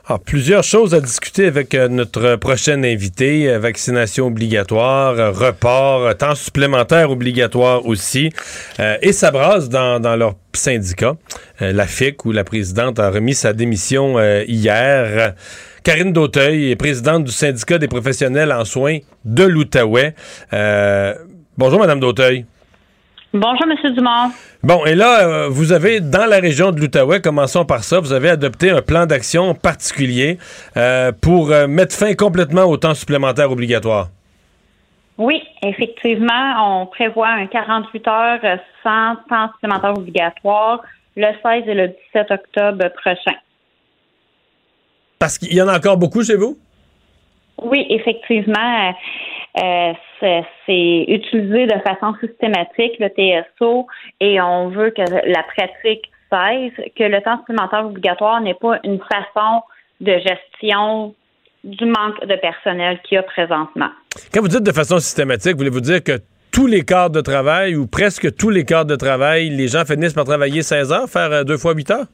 Ah, 0.06 0.18
plusieurs 0.18 0.64
choses 0.64 0.94
à 0.94 1.00
discuter 1.00 1.46
avec 1.46 1.74
euh, 1.74 1.88
notre 1.88 2.36
prochain 2.36 2.82
invité. 2.82 3.50
Euh, 3.50 3.58
vaccination 3.58 4.28
obligatoire, 4.28 5.18
euh, 5.18 5.30
report, 5.30 6.16
temps 6.16 6.34
supplémentaire 6.34 7.10
obligatoire 7.10 7.84
aussi. 7.86 8.32
Euh, 8.80 8.96
et 9.02 9.12
ça 9.12 9.30
brasse 9.30 9.68
dans, 9.68 10.00
dans 10.00 10.16
leur 10.16 10.34
syndicat. 10.54 11.16
Euh, 11.60 11.72
la 11.72 11.86
FIC, 11.86 12.24
où 12.24 12.32
la 12.32 12.44
présidente 12.44 12.98
a 12.98 13.10
remis 13.10 13.34
sa 13.34 13.52
démission 13.52 14.18
euh, 14.18 14.42
hier. 14.48 15.34
Karine 15.84 16.12
Dauteuil 16.12 16.70
est 16.70 16.76
présidente 16.76 17.24
du 17.24 17.32
syndicat 17.32 17.78
des 17.78 17.88
professionnels 17.88 18.52
en 18.52 18.64
soins 18.64 18.98
de 19.24 19.44
l'Outaouais. 19.44 20.14
Euh, 20.52 21.14
bonjour, 21.58 21.78
Madame 21.78 22.00
Dauteuil. 22.00 22.46
Bonjour, 23.34 23.66
M. 23.66 23.94
Dumont. 23.94 24.30
Bon, 24.62 24.84
et 24.84 24.94
là, 24.94 25.26
euh, 25.26 25.48
vous 25.48 25.72
avez, 25.72 26.00
dans 26.00 26.26
la 26.26 26.38
région 26.38 26.70
de 26.70 26.78
l'Outaouais, 26.78 27.22
commençons 27.22 27.64
par 27.64 27.82
ça, 27.82 27.98
vous 27.98 28.12
avez 28.12 28.28
adopté 28.28 28.70
un 28.70 28.82
plan 28.82 29.06
d'action 29.06 29.54
particulier 29.54 30.36
euh, 30.76 31.12
pour 31.12 31.50
euh, 31.50 31.66
mettre 31.66 31.96
fin 31.96 32.12
complètement 32.12 32.64
au 32.64 32.76
temps 32.76 32.92
supplémentaire 32.92 33.50
obligatoire. 33.50 34.08
Oui, 35.16 35.42
effectivement, 35.62 36.82
on 36.82 36.86
prévoit 36.86 37.28
un 37.28 37.46
48 37.46 38.08
heures 38.08 38.58
sans 38.82 39.16
temps 39.30 39.50
supplémentaire 39.54 39.96
obligatoire 39.96 40.82
le 41.16 41.28
16 41.42 41.64
et 41.68 41.74
le 41.74 41.88
17 42.14 42.30
octobre 42.32 42.88
prochain. 43.00 43.36
Parce 45.18 45.38
qu'il 45.38 45.54
y 45.54 45.62
en 45.62 45.68
a 45.68 45.76
encore 45.76 45.96
beaucoup 45.96 46.22
chez 46.22 46.36
vous? 46.36 46.58
Oui, 47.62 47.86
effectivement, 47.88 48.92
euh, 49.62 49.92
c'est 50.22 50.44
c'est 50.66 51.04
utilisé 51.08 51.66
de 51.66 51.78
façon 51.80 52.14
systématique, 52.20 52.98
le 53.00 53.08
TSO, 53.08 53.86
et 54.20 54.40
on 54.40 54.68
veut 54.68 54.90
que 54.90 55.02
la 55.02 55.42
pratique 55.42 56.10
cesse, 56.30 56.72
que 56.96 57.04
le 57.04 57.20
temps 57.22 57.38
supplémentaire 57.38 57.84
obligatoire 57.84 58.40
n'est 58.40 58.54
pas 58.54 58.78
une 58.84 59.00
façon 59.00 59.62
de 60.00 60.12
gestion 60.18 61.14
du 61.64 61.84
manque 61.84 62.24
de 62.26 62.36
personnel 62.36 63.00
qu'il 63.04 63.16
y 63.16 63.18
a 63.18 63.22
présentement. 63.22 63.90
Quand 64.32 64.40
vous 64.40 64.48
dites 64.48 64.62
de 64.62 64.72
façon 64.72 64.98
systématique, 64.98 65.56
voulez-vous 65.56 65.80
dire 65.80 66.02
que 66.02 66.18
tous 66.52 66.66
les 66.66 66.82
quarts 66.82 67.10
de 67.10 67.20
travail 67.20 67.76
ou 67.76 67.86
presque 67.86 68.34
tous 68.36 68.50
les 68.50 68.64
quarts 68.64 68.84
de 68.84 68.96
travail, 68.96 69.48
les 69.50 69.68
gens 69.68 69.84
finissent 69.84 70.12
par 70.12 70.24
travailler 70.24 70.62
16 70.62 70.92
heures, 70.92 71.08
faire 71.08 71.32
euh, 71.32 71.44
deux 71.44 71.56
fois 71.56 71.72
8 71.74 71.90
heures? 71.90 72.06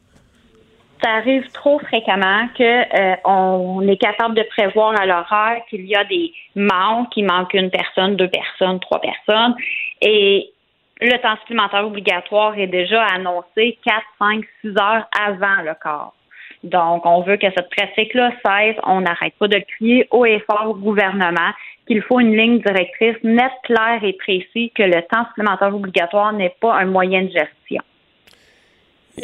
Ça 1.03 1.11
arrive 1.11 1.47
trop 1.53 1.79
fréquemment 1.79 2.49
que 2.57 2.63
euh, 2.63 3.17
on 3.25 3.87
est 3.87 3.97
capable 3.97 4.35
de 4.35 4.43
prévoir 4.43 4.99
à 5.01 5.07
l'horaire 5.07 5.63
qu'il 5.69 5.87
y 5.87 5.95
a 5.95 6.05
des 6.05 6.33
manques, 6.55 7.11
qu'il 7.11 7.27
manque 7.27 7.55
une 7.55 7.71
personne, 7.71 8.17
deux 8.17 8.29
personnes, 8.29 8.81
trois 8.81 9.01
personnes, 9.01 9.55
et 10.01 10.51
le 11.01 11.17
temps 11.19 11.37
supplémentaire 11.41 11.87
obligatoire 11.87 12.59
est 12.59 12.67
déjà 12.67 13.05
annoncé 13.05 13.79
4, 13.85 13.97
5, 14.19 14.45
6 14.63 14.69
heures 14.81 15.07
avant 15.21 15.63
le 15.63 15.75
corps. 15.81 16.15
Donc, 16.65 17.07
on 17.07 17.23
veut 17.23 17.37
que 17.37 17.47
cette 17.57 17.71
pratique-là 17.71 18.33
cesse. 18.45 18.77
On 18.85 19.03
n'arrête 19.03 19.35
pas 19.39 19.47
de 19.47 19.59
crier 19.59 20.09
haut 20.11 20.25
et 20.25 20.41
fort 20.41 20.71
au 20.71 20.75
gouvernement 20.75 21.53
qu'il 21.87 22.03
faut 22.03 22.21
une 22.21 22.37
ligne 22.37 22.59
directrice 22.59 23.17
nette, 23.23 23.53
claire 23.63 24.03
et 24.03 24.13
précise, 24.15 24.71
que 24.75 24.83
le 24.83 25.01
temps 25.03 25.25
supplémentaire 25.29 25.75
obligatoire 25.75 26.33
n'est 26.33 26.55
pas 26.61 26.75
un 26.75 26.87
moyen 26.87 27.23
de 27.23 27.31
gestion. 27.31 27.83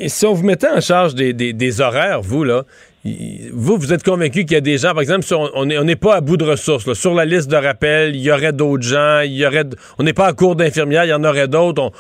Si 0.07 0.27
on 0.27 0.33
vous 0.33 0.45
mettait 0.45 0.69
en 0.69 0.81
charge 0.81 1.15
des, 1.15 1.33
des- 1.33 1.81
horaires, 1.81 2.21
vous, 2.21 2.45
là, 2.45 2.65
vous, 3.05 3.77
vous 3.77 3.93
êtes 3.93 4.03
convaincu 4.03 4.45
qu'il 4.45 4.53
y 4.53 4.57
a 4.57 4.61
des 4.61 4.79
gens, 4.79 4.93
par 4.93 5.03
exemple, 5.03 5.25
si 5.25 5.35
on 5.35 5.65
n'est 5.65 5.97
pas 5.97 6.17
à 6.17 6.21
bout 6.21 6.37
de 6.37 6.45
ressources. 6.45 6.93
Sur 6.95 7.15
la 7.15 7.25
liste 7.25 7.51
de 7.51 7.57
rappel, 7.57 8.15
il 8.15 8.23
y 8.23 8.31
aurait 8.31 8.53
d'autres 8.53 8.83
gens, 8.83 9.21
il 9.21 9.33
y 9.33 9.47
aurait, 9.47 9.65
on 9.99 10.03
n'est 10.03 10.13
pas 10.13 10.27
à 10.27 10.33
court 10.33 10.57
d'infirmières, 10.57 11.05
il 11.05 11.11
y 11.11 11.15
en 11.15 11.25
aurait 11.25 11.49
d'autres. 11.49 11.93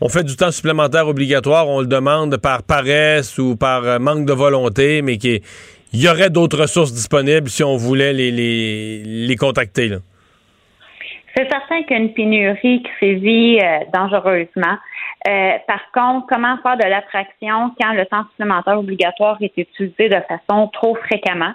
On, 0.00 0.08
fait 0.08 0.24
du 0.24 0.36
temps 0.36 0.50
supplémentaire 0.50 1.08
obligatoire, 1.08 1.68
on 1.68 1.80
le 1.80 1.86
demande 1.86 2.36
par 2.36 2.62
paresse 2.62 3.38
ou 3.38 3.56
par 3.56 3.84
euh, 3.84 3.98
manque 3.98 4.26
de 4.26 4.32
volonté, 4.32 5.02
mais 5.02 5.16
qu'il 5.18 5.40
y 5.92 6.08
aurait 6.08 6.30
d'autres 6.30 6.60
ressources 6.60 6.92
disponibles 6.92 7.48
si 7.48 7.64
on 7.64 7.76
voulait 7.76 8.12
les, 8.12 8.30
les, 8.30 9.02
les 9.04 9.36
contacter. 9.36 9.98
C'est 11.36 11.50
certain 11.50 11.82
qu'une 11.82 12.14
pénurie 12.14 12.82
qui 12.82 12.90
sévit 12.98 13.58
euh, 13.60 13.80
dangereusement. 13.92 14.78
Euh, 15.28 15.52
par 15.66 15.90
contre, 15.92 16.26
comment 16.30 16.56
faire 16.62 16.78
de 16.78 16.84
l'attraction 16.88 17.72
quand 17.78 17.92
le 17.92 18.06
temps 18.06 18.24
supplémentaire 18.30 18.78
obligatoire 18.78 19.36
est 19.42 19.52
utilisé 19.58 20.08
de 20.08 20.16
façon 20.28 20.68
trop 20.68 20.94
fréquemment? 20.94 21.52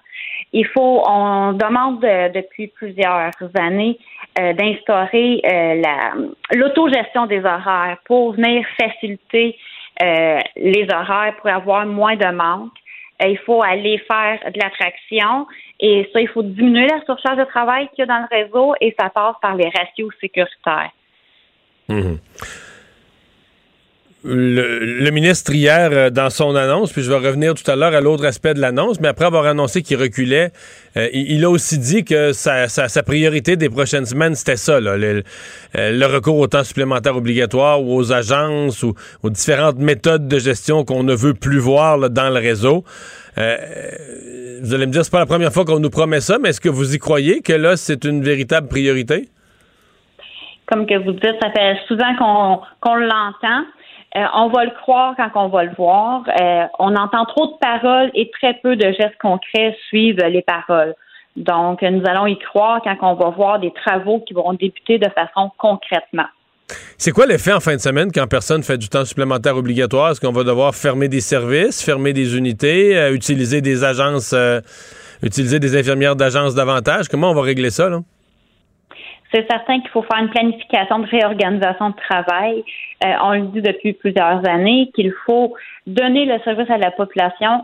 Il 0.53 0.67
faut, 0.67 1.01
on 1.07 1.53
demande 1.53 2.01
depuis 2.01 2.67
plusieurs 2.67 3.31
années 3.57 3.97
euh, 4.39 4.53
d'instaurer 4.53 5.41
la 5.43 6.13
l'autogestion 6.53 7.25
des 7.25 7.39
horaires 7.39 7.97
pour 8.05 8.33
venir 8.33 8.63
faciliter 8.79 9.57
les 9.99 10.87
horaires 10.93 11.35
pour 11.37 11.49
avoir 11.49 11.85
moins 11.85 12.15
de 12.15 12.31
manque. 12.31 12.77
il 13.23 13.37
faut 13.45 13.63
aller 13.63 13.97
faire 13.99 14.39
de 14.51 14.59
l'attraction 14.59 15.47
et 15.81 16.07
ça, 16.13 16.21
il 16.21 16.27
faut 16.27 16.43
diminuer 16.43 16.87
la 16.87 17.03
surcharge 17.05 17.39
de 17.39 17.45
travail 17.45 17.89
qu'il 17.89 17.99
y 17.99 18.01
a 18.03 18.05
dans 18.05 18.27
le 18.29 18.43
réseau 18.43 18.73
et 18.79 18.95
ça 18.97 19.09
passe 19.09 19.35
par 19.41 19.55
les 19.55 19.69
ratios 19.69 20.13
sécuritaires. 20.21 20.91
Mhm. 21.89 22.19
Le, 24.23 25.09
ministre 25.09 25.51
hier, 25.51 25.89
euh, 25.91 26.09
dans 26.11 26.29
son 26.29 26.55
annonce, 26.55 26.93
puis 26.93 27.01
je 27.01 27.09
vais 27.09 27.17
revenir 27.17 27.55
tout 27.55 27.69
à 27.69 27.75
l'heure 27.75 27.95
à 27.95 28.01
l'autre 28.01 28.23
aspect 28.23 28.53
de 28.53 28.59
l'annonce, 28.59 28.99
mais 28.99 29.07
après 29.07 29.25
avoir 29.25 29.47
annoncé 29.47 29.81
qu'il 29.81 29.97
reculait, 29.97 30.51
euh, 30.95 31.09
il, 31.11 31.43
a 31.43 31.49
aussi 31.49 31.79
dit 31.79 32.05
que 32.05 32.31
sa, 32.31 32.67
priorité 33.03 33.55
des 33.55 33.67
prochaines 33.67 34.05
semaines, 34.05 34.35
c'était 34.35 34.57
ça, 34.57 34.73
euh, 34.73 35.23
le, 35.73 36.05
recours 36.05 36.37
au 36.37 36.45
temps 36.45 36.63
supplémentaire 36.63 37.17
obligatoire 37.17 37.81
ou 37.81 37.95
aux 37.95 38.11
agences 38.11 38.83
ou 38.83 38.93
aux 39.23 39.31
différentes 39.31 39.79
méthodes 39.79 40.27
de 40.27 40.37
gestion 40.37 40.85
qu'on 40.85 41.01
ne 41.01 41.15
veut 41.15 41.33
plus 41.33 41.57
voir 41.57 42.11
dans 42.11 42.29
le 42.29 42.39
réseau. 42.39 42.83
Vous 43.35 44.73
allez 44.73 44.85
me 44.85 44.91
dire, 44.91 45.03
c'est 45.03 45.11
pas 45.11 45.19
la 45.19 45.25
première 45.25 45.51
fois 45.51 45.65
qu'on 45.65 45.79
nous 45.79 45.89
promet 45.89 46.21
ça, 46.21 46.37
mais 46.39 46.49
est-ce 46.49 46.61
que 46.61 46.69
vous 46.69 46.95
y 46.95 46.99
croyez 46.99 47.41
que 47.41 47.53
là, 47.53 47.77
c'est 47.77 48.03
une 48.05 48.21
véritable 48.21 48.67
priorité? 48.67 49.29
Comme 50.67 50.85
que 50.85 50.97
vous 50.97 51.11
dites, 51.11 51.35
ça 51.41 51.51
fait 51.51 51.77
souvent 51.87 52.15
qu'on 52.81 52.95
l'entend. 52.95 53.65
Euh, 54.15 54.25
on 54.33 54.49
va 54.49 54.65
le 54.65 54.71
croire 54.71 55.15
quand 55.15 55.29
on 55.35 55.47
va 55.47 55.63
le 55.63 55.71
voir. 55.77 56.23
Euh, 56.41 56.65
on 56.79 56.95
entend 56.95 57.25
trop 57.25 57.47
de 57.47 57.57
paroles 57.59 58.11
et 58.13 58.29
très 58.31 58.55
peu 58.55 58.75
de 58.75 58.91
gestes 58.91 59.17
concrets 59.21 59.77
suivent 59.87 60.23
les 60.23 60.41
paroles. 60.41 60.95
Donc, 61.37 61.81
nous 61.81 62.03
allons 62.05 62.27
y 62.27 62.37
croire 62.37 62.81
quand 62.83 62.97
on 63.01 63.13
va 63.13 63.29
voir 63.29 63.59
des 63.59 63.71
travaux 63.71 64.19
qui 64.19 64.33
vont 64.33 64.53
débuter 64.53 64.97
de 64.97 65.09
façon 65.09 65.51
concrètement. 65.57 66.27
C'est 66.97 67.11
quoi 67.11 67.25
l'effet 67.25 67.53
en 67.53 67.59
fin 67.59 67.75
de 67.75 67.81
semaine 67.81 68.11
quand 68.13 68.27
personne 68.27 68.63
fait 68.63 68.77
du 68.77 68.89
temps 68.89 69.05
supplémentaire 69.05 69.57
obligatoire? 69.57 70.11
Est-ce 70.11 70.21
qu'on 70.21 70.31
va 70.31 70.43
devoir 70.43 70.75
fermer 70.75 71.07
des 71.07 71.21
services, 71.21 71.83
fermer 71.83 72.13
des 72.13 72.37
unités, 72.37 72.97
euh, 72.97 73.13
utiliser 73.13 73.61
des 73.61 73.83
agences, 73.83 74.35
utiliser 75.23 75.59
des 75.59 75.77
infirmières 75.77 76.15
d'agence 76.15 76.55
davantage? 76.55 77.07
Comment 77.07 77.31
on 77.31 77.35
va 77.35 77.41
régler 77.41 77.69
ça, 77.69 77.89
là? 77.89 77.99
C'est 79.33 79.47
certain 79.49 79.79
qu'il 79.79 79.89
faut 79.91 80.03
faire 80.03 80.21
une 80.21 80.29
planification 80.29 80.99
de 80.99 81.07
réorganisation 81.07 81.89
de 81.89 81.95
travail. 81.95 82.63
Euh, 83.03 83.07
on 83.23 83.31
le 83.31 83.47
dit 83.47 83.61
depuis 83.61 83.93
plusieurs 83.93 84.47
années 84.47 84.91
qu'il 84.93 85.13
faut 85.25 85.53
donner 85.87 86.25
le 86.25 86.37
service 86.43 86.69
à 86.69 86.77
la 86.77 86.91
population 86.91 87.63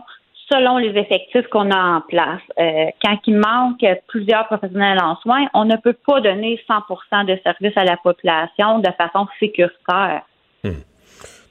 selon 0.50 0.78
les 0.78 0.98
effectifs 0.98 1.46
qu'on 1.50 1.70
a 1.70 1.96
en 1.96 2.00
place. 2.02 2.40
Euh, 2.58 2.86
quand 3.02 3.18
il 3.26 3.36
manque 3.36 3.84
plusieurs 4.08 4.46
professionnels 4.46 4.98
en 5.00 5.16
soins, 5.16 5.46
on 5.54 5.64
ne 5.64 5.76
peut 5.76 5.96
pas 6.06 6.20
donner 6.20 6.60
100 6.66 7.24
de 7.24 7.38
service 7.44 7.76
à 7.76 7.84
la 7.84 7.96
population 7.96 8.78
de 8.78 8.88
façon 8.96 9.26
sécuritaire. 9.38 10.22
Hmm. 10.64 10.80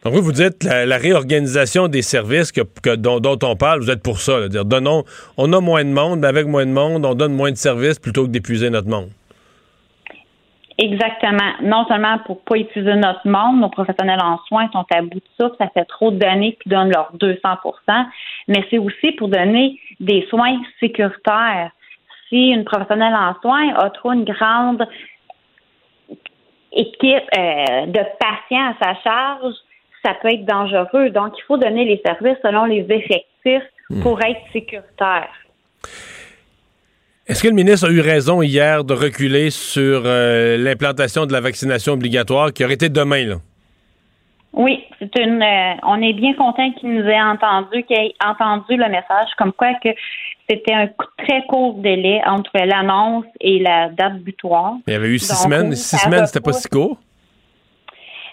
Donc 0.04 0.14
vous, 0.14 0.22
vous 0.22 0.32
dites 0.32 0.64
la, 0.64 0.98
réorganisation 0.98 1.88
des 1.88 2.02
services 2.02 2.52
que, 2.52 2.96
dont, 2.96 3.40
on 3.44 3.56
parle, 3.56 3.82
vous 3.82 3.92
êtes 3.92 4.04
pour 4.04 4.20
ça, 4.20 4.48
dire 4.48 4.66
donnons, 4.66 5.04
on 5.38 5.52
a 5.54 5.60
moins 5.60 5.84
de 5.84 5.90
monde, 5.90 6.20
mais 6.20 6.28
avec 6.28 6.46
moins 6.48 6.66
de 6.66 6.72
monde, 6.72 7.06
on 7.06 7.14
donne 7.14 7.34
moins 7.34 7.52
de 7.52 7.58
services 7.58 8.00
plutôt 8.00 8.26
que 8.26 8.30
d'épuiser 8.30 8.70
notre 8.70 8.88
monde. 8.88 9.10
Exactement. 10.78 11.54
Non 11.62 11.86
seulement 11.88 12.20
pour 12.20 12.42
pas 12.44 12.56
utiliser 12.56 12.96
notre 12.96 13.28
monde, 13.28 13.60
nos 13.60 13.70
professionnels 13.70 14.22
en 14.22 14.38
soins 14.48 14.70
sont 14.72 14.86
à 14.94 15.02
bout 15.02 15.20
de 15.20 15.22
souffle, 15.40 15.56
ça 15.58 15.70
fait 15.70 15.86
trop 15.86 16.12
d'années 16.12 16.58
qu'ils 16.62 16.72
donnent 16.72 16.92
leurs 16.92 17.16
200% 17.16 18.06
mais 18.48 18.66
c'est 18.70 18.78
aussi 18.78 19.12
pour 19.14 19.28
donner 19.28 19.80
des 20.00 20.26
soins 20.30 20.60
sécuritaires. 20.80 21.72
Si 22.30 22.50
une 22.50 22.64
professionnelle 22.64 23.16
en 23.16 23.36
soins 23.42 23.74
a 23.76 23.90
trop 23.90 24.12
une 24.12 24.26
grande 24.26 24.88
équipe 26.72 27.24
euh, 27.38 27.86
de 27.86 28.02
patients 28.20 28.74
à 28.74 28.76
sa 28.82 29.02
charge, 29.02 29.54
ça 30.04 30.14
peut 30.22 30.30
être 30.30 30.46
dangereux. 30.46 31.10
Donc, 31.10 31.34
il 31.38 31.44
faut 31.44 31.58
donner 31.58 31.86
les 31.86 32.02
services 32.06 32.38
selon 32.44 32.66
les 32.66 32.86
effectifs 32.90 33.70
hmm. 33.90 34.02
pour 34.02 34.22
être 34.22 34.42
sécuritaire. 34.54 35.30
Est-ce 37.28 37.44
que 37.44 37.50
le 37.50 37.56
ministre 37.56 37.90
a 37.90 37.92
eu 37.92 38.00
raison 38.00 38.42
hier 38.42 38.86
de 38.86 38.94
reculer 38.94 39.50
sur 39.50 40.04
euh, 40.06 40.56
l'implantation 40.56 41.26
de 41.26 41.34
la 41.34 41.42
vaccination 41.42 41.94
obligatoire 41.94 42.54
qui 42.54 42.64
aurait 42.64 42.76
été 42.76 42.88
demain, 42.88 43.26
là? 43.26 43.36
Oui, 44.54 44.86
c'est 44.98 45.14
une. 45.20 45.44
Euh, 45.44 45.74
on 45.84 46.02
est 46.02 46.14
bien 46.14 46.34
content 46.36 46.72
qu'il 46.80 46.94
nous 46.94 47.04
ait 47.04 47.22
entendu, 47.22 47.84
qu'il 47.84 47.98
ait 47.98 48.14
entendu 48.26 48.78
le 48.78 48.88
message, 48.90 49.28
comme 49.38 49.52
quoi 49.52 49.74
que 49.84 49.90
c'était 50.50 50.74
un 50.74 50.88
très 51.18 51.46
court 51.50 51.76
délai 51.80 52.22
entre 52.26 52.52
l'annonce 52.54 53.26
et 53.42 53.60
la 53.60 53.90
date 53.90 54.20
butoir. 54.20 54.76
Il 54.88 54.94
y 54.94 54.96
avait 54.96 55.10
eu 55.10 55.20
six 55.20 55.36
semaines. 55.36 55.76
Six 55.76 55.98
semaines, 55.98 56.26
c'était 56.28 56.40
pas 56.40 56.54
si 56.54 56.70
court? 56.70 56.98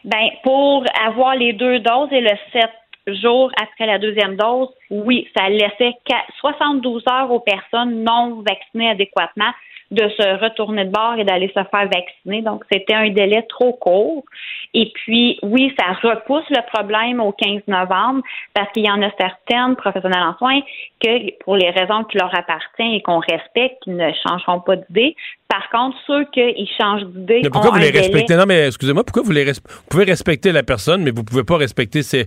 Ben, 0.04 0.28
pour 0.44 0.84
avoir 1.04 1.34
les 1.34 1.54
deux 1.54 1.80
doses 1.80 2.12
et 2.12 2.20
le 2.20 2.30
7 2.52 2.62
jours 3.06 3.50
après 3.60 3.86
la 3.86 3.98
deuxième 3.98 4.36
dose, 4.36 4.68
oui, 4.90 5.28
ça 5.36 5.48
laissait 5.48 5.94
72 6.40 7.04
heures 7.10 7.30
aux 7.30 7.40
personnes 7.40 8.04
non 8.04 8.42
vaccinées 8.46 8.90
adéquatement 8.90 9.52
de 9.90 10.08
se 10.08 10.42
retourner 10.42 10.86
de 10.86 10.90
bord 10.90 11.16
et 11.18 11.24
d'aller 11.24 11.48
se 11.48 11.52
faire 11.52 11.88
vacciner. 11.88 12.42
Donc, 12.42 12.64
c'était 12.72 12.94
un 12.94 13.10
délai 13.10 13.44
trop 13.48 13.72
court. 13.74 14.24
Et 14.72 14.90
puis, 14.94 15.38
oui, 15.42 15.72
ça 15.78 15.92
repousse 15.92 16.48
le 16.50 16.62
problème 16.72 17.20
au 17.20 17.32
15 17.32 17.62
novembre 17.68 18.22
parce 18.54 18.70
qu'il 18.72 18.84
y 18.84 18.90
en 18.90 19.02
a 19.02 19.10
certaines 19.18 19.76
professionnels 19.76 20.22
en 20.22 20.36
soins 20.38 20.60
que, 21.02 21.38
pour 21.44 21.56
les 21.56 21.70
raisons 21.70 22.04
qui 22.04 22.18
leur 22.18 22.34
appartiennent 22.36 22.92
et 22.92 23.02
qu'on 23.02 23.20
respecte, 23.20 23.82
qui 23.84 23.90
ne 23.90 24.10
changeront 24.26 24.60
pas 24.60 24.76
d'idée. 24.76 25.14
Par 25.48 25.68
contre, 25.70 25.96
ceux 26.06 26.24
qui 26.32 26.68
changent 26.80 27.04
d'idée. 27.04 27.42
Pourquoi 27.52 27.70
vous 27.70 27.78
les 27.78 27.90
respectez? 27.90 28.36
Non, 28.36 28.46
mais 28.46 28.66
excusez-moi, 28.66 29.04
pourquoi 29.04 29.22
vous 29.22 29.32
les 29.32 29.44
vous 29.44 29.60
pouvez 29.90 30.04
respecter 30.04 30.50
la 30.50 30.62
personne, 30.62 31.02
mais 31.02 31.10
vous 31.10 31.22
pouvez 31.22 31.44
pas 31.44 31.58
respecter 31.58 32.02
ses 32.02 32.26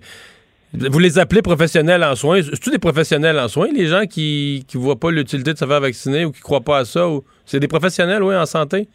vous 0.73 0.99
les 0.99 1.17
appelez 1.17 1.41
professionnels 1.41 2.03
en 2.03 2.15
soins? 2.15 2.41
C'est-tu 2.41 2.69
des 2.71 2.79
professionnels 2.79 3.39
en 3.39 3.47
soins, 3.47 3.69
les 3.73 3.87
gens 3.87 4.05
qui 4.05 4.65
ne 4.73 4.79
voient 4.79 4.99
pas 4.99 5.11
l'utilité 5.11 5.53
de 5.53 5.57
se 5.57 5.65
faire 5.65 5.79
vacciner 5.79 6.25
ou 6.25 6.31
qui 6.31 6.39
ne 6.39 6.43
croient 6.43 6.61
pas 6.61 6.79
à 6.79 6.85
ça? 6.85 7.07
Ou... 7.07 7.23
C'est 7.45 7.59
des 7.59 7.67
professionnels, 7.67 8.21
oui, 8.21 8.35
en 8.35 8.45
santé? 8.45 8.87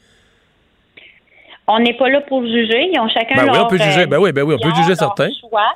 On 1.69 1.79
n'est 1.79 1.97
pas 1.97 2.09
là 2.09 2.21
pour 2.23 2.43
juger. 2.43 2.91
Ils 2.93 3.01
ont 3.01 3.09
chacun 3.09 3.37
ben 3.37 3.53
oui, 3.53 3.59
on 3.59 3.69
peut 3.69 3.79
juger. 3.79 4.07
Ben 4.07 4.19
oui, 4.19 4.33
ben 4.33 4.43
oui, 4.43 4.55
on 4.55 4.59
peut 4.59 4.75
juger 4.75 4.95
certains. 4.95 5.31
Choix. 5.41 5.73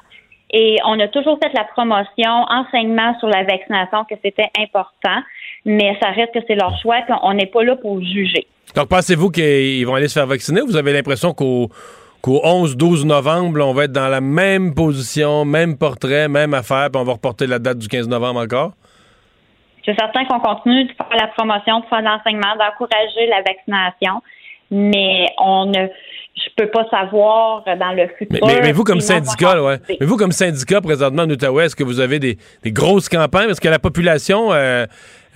Et 0.50 0.76
on 0.86 0.98
a 1.00 1.08
toujours 1.08 1.38
fait 1.42 1.50
la 1.54 1.64
promotion, 1.64 2.30
enseignement 2.48 3.18
sur 3.18 3.28
la 3.28 3.44
vaccination, 3.44 4.04
que 4.04 4.14
c'était 4.22 4.48
important, 4.58 5.20
mais 5.64 5.96
ça 6.00 6.10
reste 6.10 6.34
que 6.34 6.40
c'est 6.46 6.54
leur 6.54 6.78
choix, 6.80 7.02
qu'on 7.02 7.34
n'est 7.34 7.46
pas 7.46 7.64
là 7.64 7.74
pour 7.76 8.00
juger. 8.00 8.46
Donc, 8.74 8.88
pensez-vous 8.88 9.30
qu'ils 9.30 9.86
vont 9.86 9.94
aller 9.94 10.08
se 10.08 10.14
faire 10.14 10.26
vacciner 10.26 10.60
ou 10.62 10.66
vous 10.66 10.76
avez 10.76 10.92
l'impression 10.92 11.32
qu'au 11.32 11.70
qu'au 12.26 12.40
11-12 12.42 13.06
novembre, 13.06 13.64
on 13.64 13.72
va 13.72 13.84
être 13.84 13.92
dans 13.92 14.08
la 14.08 14.20
même 14.20 14.74
position, 14.74 15.44
même 15.44 15.78
portrait, 15.78 16.26
même 16.26 16.54
affaire, 16.54 16.90
puis 16.90 17.00
on 17.00 17.04
va 17.04 17.12
reporter 17.12 17.46
la 17.46 17.60
date 17.60 17.78
du 17.78 17.86
15 17.86 18.08
novembre 18.08 18.40
encore? 18.40 18.72
C'est 19.84 19.94
certain 19.94 20.24
qu'on 20.24 20.40
continue 20.40 20.86
de 20.86 20.92
faire 20.92 21.06
la 21.16 21.28
promotion, 21.28 21.78
de 21.78 21.86
faire 21.86 22.02
l'enseignement, 22.02 22.56
d'encourager 22.58 23.28
la 23.28 23.42
vaccination, 23.46 24.20
mais 24.72 25.26
on 25.38 25.66
ne 25.66 25.86
je 26.36 26.50
peux 26.54 26.68
pas 26.68 26.86
savoir 26.90 27.64
dans 27.64 27.92
le 27.92 28.08
futur. 28.18 28.46
Mais, 28.46 28.72
vous, 28.72 28.84
comme 28.84 29.00
syndicat, 29.00 29.62
ouais. 29.62 29.78
Mais 30.00 30.04
vous, 30.04 30.16
comme 30.16 30.32
syndicat, 30.32 30.80
présentement 30.80 31.22
en 31.22 31.30
Outaouais, 31.30 31.66
est-ce 31.66 31.76
que 31.76 31.84
vous 31.84 32.00
avez 32.00 32.18
des, 32.18 32.36
grosses 32.66 33.08
campagnes? 33.08 33.50
Est-ce 33.50 33.60
que 33.60 33.68
la 33.68 33.78
population 33.78 34.52
euh, 34.52 34.84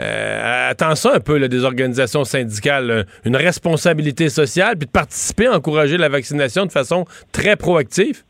euh, 0.01 0.71
attend 0.71 0.95
ça 0.95 1.15
un 1.15 1.21
peu, 1.21 1.49
des 1.49 1.65
organisations 1.65 2.25
syndicales, 2.25 3.07
une 3.25 3.37
responsabilité 3.37 4.29
sociale, 4.29 4.77
puis 4.79 4.87
de 4.87 4.93
participer 4.93 5.47
à 5.47 5.57
encourager 5.57 5.97
la 5.99 6.09
vaccination 6.09 6.65
de 6.65 6.73
façon 6.73 7.05
très 7.33 7.57
proactive? 7.57 8.23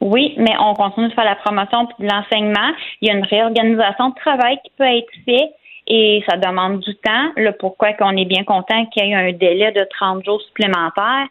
Oui, 0.00 0.34
mais 0.36 0.52
on 0.58 0.74
continue 0.74 1.08
de 1.08 1.14
faire 1.14 1.24
la 1.24 1.36
promotion 1.36 1.84
de 1.84 2.06
l'enseignement. 2.06 2.72
Il 3.00 3.08
y 3.08 3.10
a 3.10 3.14
une 3.14 3.24
réorganisation 3.24 4.10
de 4.10 4.14
travail 4.16 4.58
qui 4.64 4.72
peut 4.76 4.84
être 4.84 5.12
faite 5.24 5.50
et 5.86 6.22
ça 6.28 6.36
demande 6.36 6.80
du 6.80 6.94
temps. 6.96 7.30
Le 7.36 7.52
pourquoi 7.52 7.92
qu'on 7.92 8.16
est 8.16 8.24
bien 8.24 8.44
content 8.44 8.86
qu'il 8.86 9.06
y 9.06 9.10
ait 9.10 9.14
un 9.14 9.32
délai 9.32 9.72
de 9.72 9.86
30 9.98 10.24
jours 10.24 10.40
supplémentaires, 10.42 11.26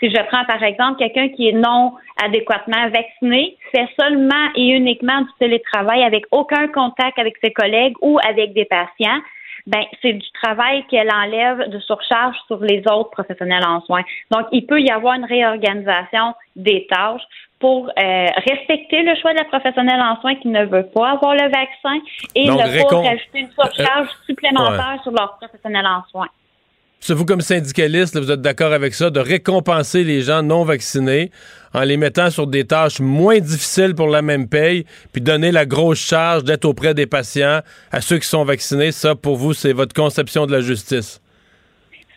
Si 0.00 0.10
je 0.10 0.22
prends 0.28 0.44
par 0.44 0.62
exemple 0.62 0.98
quelqu'un 0.98 1.28
qui 1.28 1.48
est 1.48 1.52
non 1.52 1.92
adéquatement 2.22 2.88
vacciné, 2.90 3.56
fait 3.72 3.88
seulement 4.00 4.48
et 4.54 4.68
uniquement 4.68 5.22
du 5.22 5.30
télétravail 5.38 6.02
avec 6.04 6.24
aucun 6.30 6.68
contact 6.68 7.18
avec 7.18 7.34
ses 7.42 7.52
collègues 7.52 7.94
ou 8.00 8.18
avec 8.28 8.52
des 8.52 8.64
patients, 8.64 9.20
ben 9.66 9.82
c'est 10.00 10.14
du 10.14 10.30
travail 10.42 10.84
qu'elle 10.88 11.10
enlève 11.12 11.68
de 11.68 11.78
surcharge 11.80 12.36
sur 12.46 12.58
les 12.60 12.82
autres 12.90 13.10
professionnels 13.10 13.66
en 13.66 13.80
soins. 13.82 14.02
Donc, 14.30 14.46
il 14.52 14.64
peut 14.66 14.80
y 14.80 14.90
avoir 14.90 15.14
une 15.14 15.24
réorganisation 15.24 16.34
des 16.56 16.86
tâches 16.90 17.22
pour 17.60 17.88
euh, 17.88 18.26
respecter 18.48 19.02
le 19.02 19.14
choix 19.16 19.32
de 19.32 19.38
la 19.38 19.44
professionnelle 19.44 20.00
en 20.00 20.20
soins 20.20 20.36
qui 20.36 20.48
ne 20.48 20.64
veut 20.64 20.86
pas 20.86 21.10
avoir 21.10 21.34
le 21.34 21.50
vaccin 21.50 21.98
et 22.34 22.46
Donc, 22.46 22.60
ne 22.60 22.82
pas 22.82 22.96
rajouter 23.10 23.40
une 23.40 23.50
surcharge 23.50 24.08
Euh, 24.08 24.26
supplémentaire 24.26 24.98
sur 25.02 25.12
leur 25.12 25.36
professionnel 25.36 25.86
en 25.86 26.02
soins. 26.10 26.28
Vous, 27.06 27.24
comme 27.24 27.40
syndicaliste, 27.40 28.18
vous 28.18 28.30
êtes 28.30 28.42
d'accord 28.42 28.72
avec 28.72 28.92
ça, 28.92 29.08
de 29.08 29.20
récompenser 29.20 30.04
les 30.04 30.20
gens 30.20 30.42
non 30.42 30.64
vaccinés 30.64 31.30
en 31.72 31.82
les 31.82 31.96
mettant 31.96 32.28
sur 32.28 32.46
des 32.46 32.66
tâches 32.66 33.00
moins 33.00 33.38
difficiles 33.38 33.94
pour 33.94 34.08
la 34.08 34.20
même 34.20 34.48
paye, 34.48 34.84
puis 35.12 35.22
donner 35.22 35.50
la 35.50 35.64
grosse 35.64 36.06
charge 36.06 36.44
d'être 36.44 36.64
auprès 36.64 36.94
des 36.94 37.06
patients 37.06 37.60
à 37.92 38.00
ceux 38.00 38.18
qui 38.18 38.26
sont 38.26 38.44
vaccinés. 38.44 38.92
Ça, 38.92 39.14
pour 39.14 39.36
vous, 39.36 39.54
c'est 39.54 39.72
votre 39.72 39.94
conception 39.94 40.44
de 40.44 40.52
la 40.52 40.60
justice. 40.60 41.22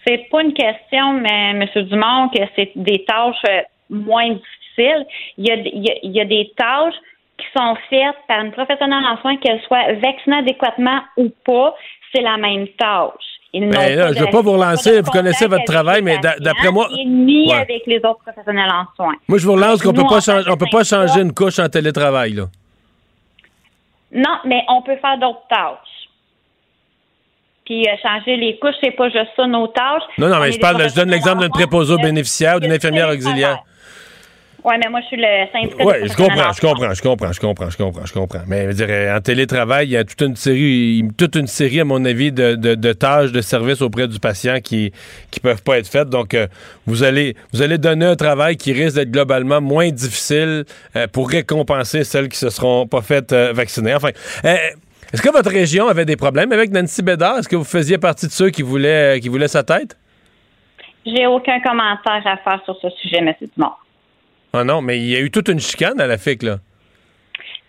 C'est 0.06 0.28
pas 0.30 0.42
une 0.42 0.54
question, 0.54 1.14
mais 1.14 1.52
M. 1.52 1.68
Dumont, 1.86 2.30
que 2.30 2.42
c'est 2.56 2.72
des 2.76 3.06
tâches 3.06 3.36
euh, 3.48 3.62
moins 3.90 4.30
difficiles. 4.30 5.06
Il, 5.38 5.48
y 5.48 5.52
a, 5.52 5.56
il 5.56 6.12
y 6.12 6.20
a 6.20 6.26
des 6.26 6.52
tâches 6.58 6.96
qui 7.38 7.46
sont 7.56 7.76
faites 7.90 8.16
par 8.28 8.44
une 8.44 8.52
professionnelle 8.52 9.04
en 9.06 9.18
soins, 9.22 9.38
qu'elle 9.38 9.62
soit 9.62 9.94
vaccinée 9.94 10.38
adéquatement 10.38 11.02
ou 11.18 11.30
pas, 11.46 11.76
c'est 12.14 12.22
la 12.22 12.38
même 12.38 12.68
tâche. 12.80 13.31
Ils 13.54 13.68
Ben 13.70 13.98
là, 13.98 14.14
je 14.14 14.20
veux 14.20 14.28
de- 14.28 14.32
pas 14.32 14.42
vous 14.42 14.54
relancer, 14.54 15.02
vous 15.02 15.12
connaissez 15.12 15.46
votre 15.46 15.66
travail, 15.66 16.02
mais 16.02 16.18
d'a- 16.20 16.38
d'après 16.40 16.72
moi- 16.72 16.88
ni 17.06 17.50
Ouais. 17.50 17.56
avec 17.56 17.84
les 17.86 17.98
autres 17.98 18.20
professionnels 18.26 18.72
en 18.72 18.86
soins. 18.96 19.16
Moi, 19.28 19.40
je 19.40 19.46
vous 19.46 19.54
relance 19.54 19.82
qu'on 19.82 19.92
peut 19.92 20.04
pas 20.04 20.20
on 20.50 20.56
peut 20.56 20.68
pas 20.72 20.84
changer 20.86 21.20
une 21.20 21.34
couche 21.34 21.60
en 21.60 21.68
télétravail, 21.68 22.32
là. 22.32 22.44
Non, 24.14 24.38
mais 24.46 24.64
on 24.70 24.82
peut 24.82 24.96
faire 24.98 25.18
d'autres 25.18 25.44
tâches. 25.50 25.78
Puis 27.66 27.88
euh, 27.88 27.92
changer 28.02 28.38
les 28.38 28.58
couches, 28.60 28.76
c'est 28.82 28.92
pas 28.92 29.10
juste 29.10 29.32
ça 29.36 29.46
nos 29.48 29.68
tâches. 29.68 30.04
Non, 30.18 30.28
non, 30.30 30.38
On 30.38 30.40
mais 30.42 30.52
je 30.52 30.60
parle, 30.60 30.90
je 30.90 30.96
donne 30.96 31.10
l'exemple 31.10 31.42
d'un 31.42 31.50
préposé 31.50 31.96
bénéficiaires 31.98 32.56
ou 32.58 32.60
d'une 32.60 32.70
du 32.70 32.76
infirmière 32.76 33.10
auxiliaire. 33.10 33.60
Oui, 34.64 34.76
mais 34.84 34.90
moi, 34.92 35.00
je 35.02 35.08
suis 35.08 35.18
le 35.18 35.48
syndicat. 35.52 35.84
Oui, 35.84 35.94
je 36.04 36.16
comprends, 36.16 36.50
en 36.50 36.54
je 36.54 36.62
comprends, 36.62 36.94
je 36.94 37.02
comprends, 37.02 37.32
je 37.32 37.40
comprends, 37.40 37.70
je 37.72 37.78
comprends, 37.78 38.06
je 38.06 38.14
comprends. 38.14 38.42
Mais 38.48 38.62
je 38.64 38.68
veux 38.68 38.74
dire, 38.74 39.16
en 39.16 39.20
télétravail, 39.20 39.88
il 39.88 39.92
y 39.92 39.98
a 39.98 40.04
toute 40.04 40.22
une 40.22 40.36
série, 40.36 41.04
toute 41.18 41.36
une 41.36 41.48
série, 41.48 41.80
à 41.80 41.84
mon 41.86 42.06
avis, 42.06 42.32
de, 42.32 42.54
de- 42.56 42.76
de 42.76 42.94
tâches, 42.94 43.32
de 43.32 43.42
services 43.42 43.82
auprès 43.82 44.08
du 44.08 44.20
patient 44.20 44.60
qui 44.62 44.92
qui 45.32 45.40
peuvent 45.40 45.64
pas 45.64 45.80
être 45.80 45.88
faites. 45.88 46.10
Donc, 46.10 46.34
euh, 46.36 46.46
vous 46.86 47.02
allez 47.04 47.36
vous 47.54 47.62
allez 47.64 47.78
donner 47.80 48.06
un 48.06 48.16
travail 48.16 48.56
qui 48.56 48.72
risque 48.72 48.96
d'être 48.98 49.12
globalement 49.12 49.62
moins 49.62 49.90
difficile 49.90 50.66
euh, 50.96 51.08
pour 51.08 51.30
récompenser 51.30 52.04
celles 52.04 52.30
qui 52.30 52.38
se 52.38 52.50
seront 52.52 52.86
pas 52.86 53.02
faites 53.02 53.34
euh, 53.34 53.54
vacciner. 53.54 53.96
Enfin, 53.96 54.10
est-ce 54.44 55.22
que 55.22 55.32
votre 55.32 55.50
région 55.52 55.88
avait 55.88 56.06
des 56.06 56.16
problèmes 56.18 56.52
avec 56.52 56.72
Nancy 56.72 57.02
Bédard? 57.02 57.40
Est-ce 57.40 57.50
que 57.50 57.56
vous 57.56 57.64
faisiez 57.64 57.98
partie 57.98 58.28
de 58.28 58.32
ceux 58.32 58.50
qui 58.52 58.62
voulaient, 58.62 59.20
qui 59.22 59.28
voulaient 59.30 59.48
sa 59.48 59.64
tête? 59.64 59.98
J'ai 61.06 61.26
aucun 61.26 61.60
commentaire 61.62 62.22
à 62.26 62.38
faire 62.38 62.62
sur 62.64 62.78
ce 62.80 62.90
sujet, 63.02 63.18
M. 63.18 63.34
Dumont. 63.58 63.72
Ah 64.54 64.64
non, 64.64 64.82
mais 64.82 64.98
il 64.98 65.08
y 65.08 65.16
a 65.16 65.20
eu 65.20 65.32
toute 65.32 65.48
une 65.48 65.60
chicane 65.60 66.00
à 66.02 66.08
la 66.08 66.18
FIC, 66.18 66.44
là. 66.44 66.58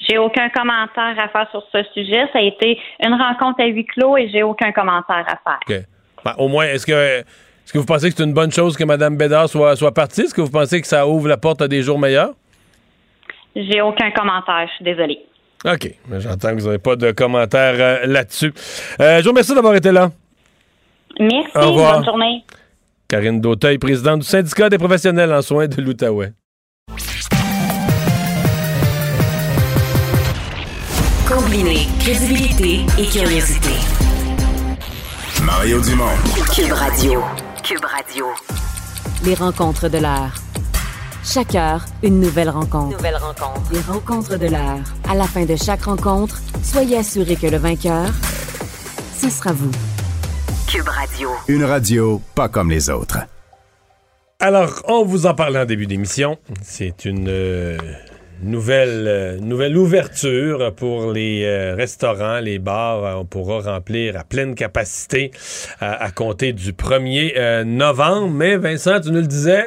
J'ai 0.09 0.19
aucun 0.19 0.49
commentaire 0.51 1.15
à 1.17 1.29
faire 1.29 1.49
sur 1.53 1.63
ce 1.73 1.79
sujet. 1.95 2.23
Ça 2.33 2.41
a 2.41 2.43
été 2.43 2.77
une 3.05 3.15
rencontre 3.15 3.61
à 3.63 3.67
huis 3.67 3.87
clos 3.87 4.17
et 4.17 4.29
j'ai 4.31 4.43
aucun 4.43 4.73
commentaire 4.73 5.25
à 5.29 5.39
faire. 5.45 5.61
OK. 5.69 5.85
Ben, 6.25 6.35
au 6.39 6.49
moins, 6.49 6.65
est-ce 6.67 6.85
que, 6.87 6.93
est-ce 7.21 7.73
que 7.73 7.79
vous 7.79 7.85
pensez 7.87 8.11
que 8.11 8.17
c'est 8.17 8.25
une 8.25 8.33
bonne 8.35 8.51
chose 8.51 8.77
que 8.77 8.83
Mme 8.83 9.17
Bédard 9.17 9.49
soit, 9.49 9.77
soit 9.77 9.95
partie? 9.95 10.23
Est-ce 10.23 10.35
que 10.35 10.41
vous 10.41 10.51
pensez 10.51 10.81
que 10.81 10.89
ça 10.89 11.07
ouvre 11.07 11.29
la 11.29 11.37
porte 11.37 11.63
à 11.63 11.69
des 11.69 11.83
jours 11.83 12.01
meilleurs? 12.01 12.33
J'ai 13.55 13.81
aucun 13.81 14.11
commentaire, 14.11 14.67
je 14.69 14.73
suis 14.75 14.85
désolée. 14.85 15.21
OK. 15.65 15.89
Ben, 16.09 16.19
J'entends 16.19 16.49
que 16.57 16.61
vous 16.61 16.67
n'avez 16.67 16.79
pas 16.79 16.97
de 16.97 17.13
commentaires 17.13 17.75
euh, 17.79 18.07
là-dessus. 18.07 18.53
Euh, 19.01 19.19
je 19.19 19.23
vous 19.25 19.31
remercie 19.31 19.55
d'avoir 19.55 19.77
été 19.77 19.93
là. 19.93 20.11
Merci, 21.21 21.47
Au 21.55 21.69
revoir. 21.71 21.97
bonne 21.99 22.05
journée. 22.07 22.45
Karine 23.07 23.41
Dauteuil, 23.41 23.79
présidente 23.79 24.21
du 24.21 24.27
syndicat 24.27 24.69
des 24.69 24.79
professionnels 24.79 25.33
en 25.33 25.43
soins 25.43 25.69
de 25.69 25.81
l'Outaouais. 25.81 26.33
Combiner 31.35 31.87
crédibilité 31.99 32.81
et 32.99 33.07
curiosité. 33.07 33.71
Mario 35.43 35.81
Dumont. 35.81 36.05
Cube 36.55 36.73
Radio. 36.73 37.23
Cube 37.63 37.85
Radio. 37.87 38.27
Les 39.25 39.35
rencontres 39.35 39.89
de 39.89 39.97
l'heure. 39.97 40.35
Chaque 41.25 41.55
heure, 41.55 41.87
une 42.03 42.21
nouvelle 42.21 42.51
rencontre. 42.51 42.99
Nouvelle 42.99 43.17
rencontre. 43.17 43.63
Les 43.73 43.81
rencontres 43.81 44.37
de 44.37 44.47
l'heure. 44.47 44.85
À 45.09 45.15
la 45.15 45.25
fin 45.25 45.47
de 45.47 45.57
chaque 45.57 45.85
rencontre, 45.85 46.39
soyez 46.63 46.99
assurés 46.99 47.37
que 47.37 47.47
le 47.47 47.57
vainqueur, 47.57 48.11
ce 49.17 49.31
sera 49.31 49.53
vous. 49.53 49.73
Cube 50.69 50.89
Radio. 50.89 51.31
Une 51.49 51.65
radio 51.65 52.21
pas 52.35 52.51
comme 52.51 52.69
les 52.69 52.91
autres. 52.91 53.21
Alors, 54.39 54.83
on 54.87 55.07
vous 55.07 55.25
en 55.25 55.35
parlait 55.35 55.61
en 55.61 55.65
début 55.65 55.87
d'émission. 55.87 56.37
C'est 56.63 57.07
une 57.07 57.29
euh, 57.29 57.79
nouvelle, 58.43 59.05
euh, 59.07 59.37
nouvelle 59.39 59.77
ouverture 59.77 60.73
pour 60.75 61.13
les 61.13 61.45
euh, 61.45 61.75
restaurants, 61.75 62.41
les 62.41 62.59
bars. 62.59 63.05
Euh, 63.05 63.15
On 63.15 63.25
pourra 63.25 63.61
remplir 63.61 64.19
à 64.19 64.25
pleine 64.25 64.55
capacité 64.55 65.31
euh, 65.83 65.93
à 65.99 66.11
compter 66.11 66.53
du 66.53 66.73
1er 66.73 67.35
euh, 67.37 67.65
novembre. 67.65 68.31
Mais 68.31 68.57
Vincent, 68.57 69.01
tu 69.01 69.11
nous 69.11 69.21
le 69.21 69.27
disais, 69.27 69.67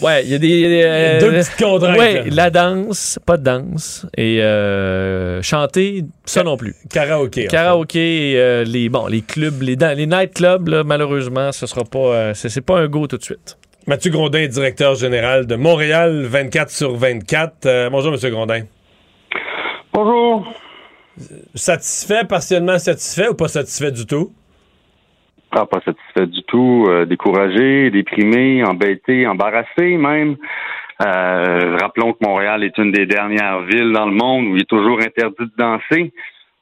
Ouais, 0.00 0.22
il 0.24 0.30
y 0.30 0.34
a 0.34 0.38
des. 0.38 1.18
deux 1.20 1.32
petites 1.32 1.56
contraintes. 1.56 1.98
Ouais, 1.98 2.24
la 2.30 2.50
danse, 2.50 3.18
pas 3.26 3.36
de 3.36 3.42
danse. 3.42 4.06
Et 4.16 4.38
chanter, 5.42 6.04
ça 6.24 6.44
non 6.44 6.56
plus. 6.56 6.76
Karaoké. 6.88 7.40
en 7.40 7.42
fait. 7.42 7.48
Karaoké, 7.48 8.64
les, 8.64 8.88
bon, 8.88 9.08
les 9.08 9.22
clubs, 9.22 9.60
les, 9.60 9.74
les 9.74 10.06
nightclubs, 10.06 10.68
là, 10.68 10.84
malheureusement, 10.84 11.50
ce 11.50 11.66
sera 11.66 11.82
pas. 11.82 12.32
c'est 12.34 12.60
pas 12.60 12.78
un 12.78 12.86
go 12.86 13.08
tout 13.08 13.18
de 13.18 13.24
suite. 13.24 13.56
Mathieu 13.88 14.12
Grondin 14.12 14.38
est 14.38 14.48
directeur 14.48 14.94
général 14.94 15.46
de 15.46 15.56
Montréal 15.56 16.22
24 16.24 16.70
sur 16.70 16.94
24. 16.94 17.66
Euh, 17.66 17.90
bonjour, 17.90 18.12
Monsieur 18.12 18.30
Grondin. 18.30 18.62
Bonjour. 19.92 20.46
Satisfait, 21.56 22.24
partiellement 22.28 22.78
satisfait 22.78 23.28
ou 23.28 23.34
pas 23.34 23.48
satisfait 23.48 23.90
du 23.90 24.06
tout? 24.06 24.30
Ah, 25.50 25.66
pas 25.66 25.80
satisfait 25.80 26.26
du 26.26 26.44
tout, 26.44 26.86
euh, 26.88 27.04
découragé, 27.06 27.90
déprimé, 27.90 28.64
embêté, 28.64 29.26
embarrassé 29.26 29.96
même. 29.96 30.36
Euh, 31.04 31.76
rappelons 31.80 32.12
que 32.12 32.24
Montréal 32.24 32.62
est 32.62 32.78
une 32.78 32.92
des 32.92 33.06
dernières 33.06 33.62
villes 33.62 33.92
dans 33.92 34.06
le 34.06 34.14
monde 34.14 34.46
où 34.46 34.56
il 34.56 34.62
est 34.62 34.70
toujours 34.70 35.00
interdit 35.00 35.34
de 35.40 35.52
danser. 35.58 36.12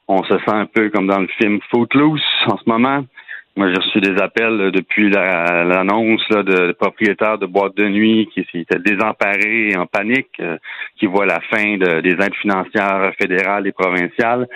On 0.07 0.23
se 0.23 0.37
sent 0.39 0.55
un 0.55 0.65
peu 0.65 0.89
comme 0.89 1.05
dans 1.05 1.19
le 1.19 1.27
film 1.39 1.59
Footloose 1.69 2.19
en 2.47 2.57
ce 2.57 2.63
moment. 2.65 3.05
Moi, 3.57 3.67
j'ai 3.69 3.75
reçu 3.81 3.99
des 3.99 4.17
appels 4.21 4.59
euh, 4.61 4.71
depuis 4.71 5.09
la- 5.09 5.63
l'annonce 5.65 6.25
de, 6.29 6.71
propriétaires 6.71 7.37
de 7.37 7.45
boîtes 7.45 7.75
de 7.75 7.87
nuit 7.87 8.29
qui 8.33 8.45
étaient 8.59 8.79
désemparés 8.79 9.69
et 9.71 9.77
en 9.77 9.85
panique, 9.85 10.29
euh, 10.39 10.57
qui 10.97 11.05
voient 11.05 11.25
la 11.25 11.41
fin 11.51 11.77
de- 11.77 11.99
des 12.01 12.11
aides 12.11 12.35
financières 12.41 13.11
fédérales 13.21 13.67
et 13.67 13.73
provinciales 13.73 14.47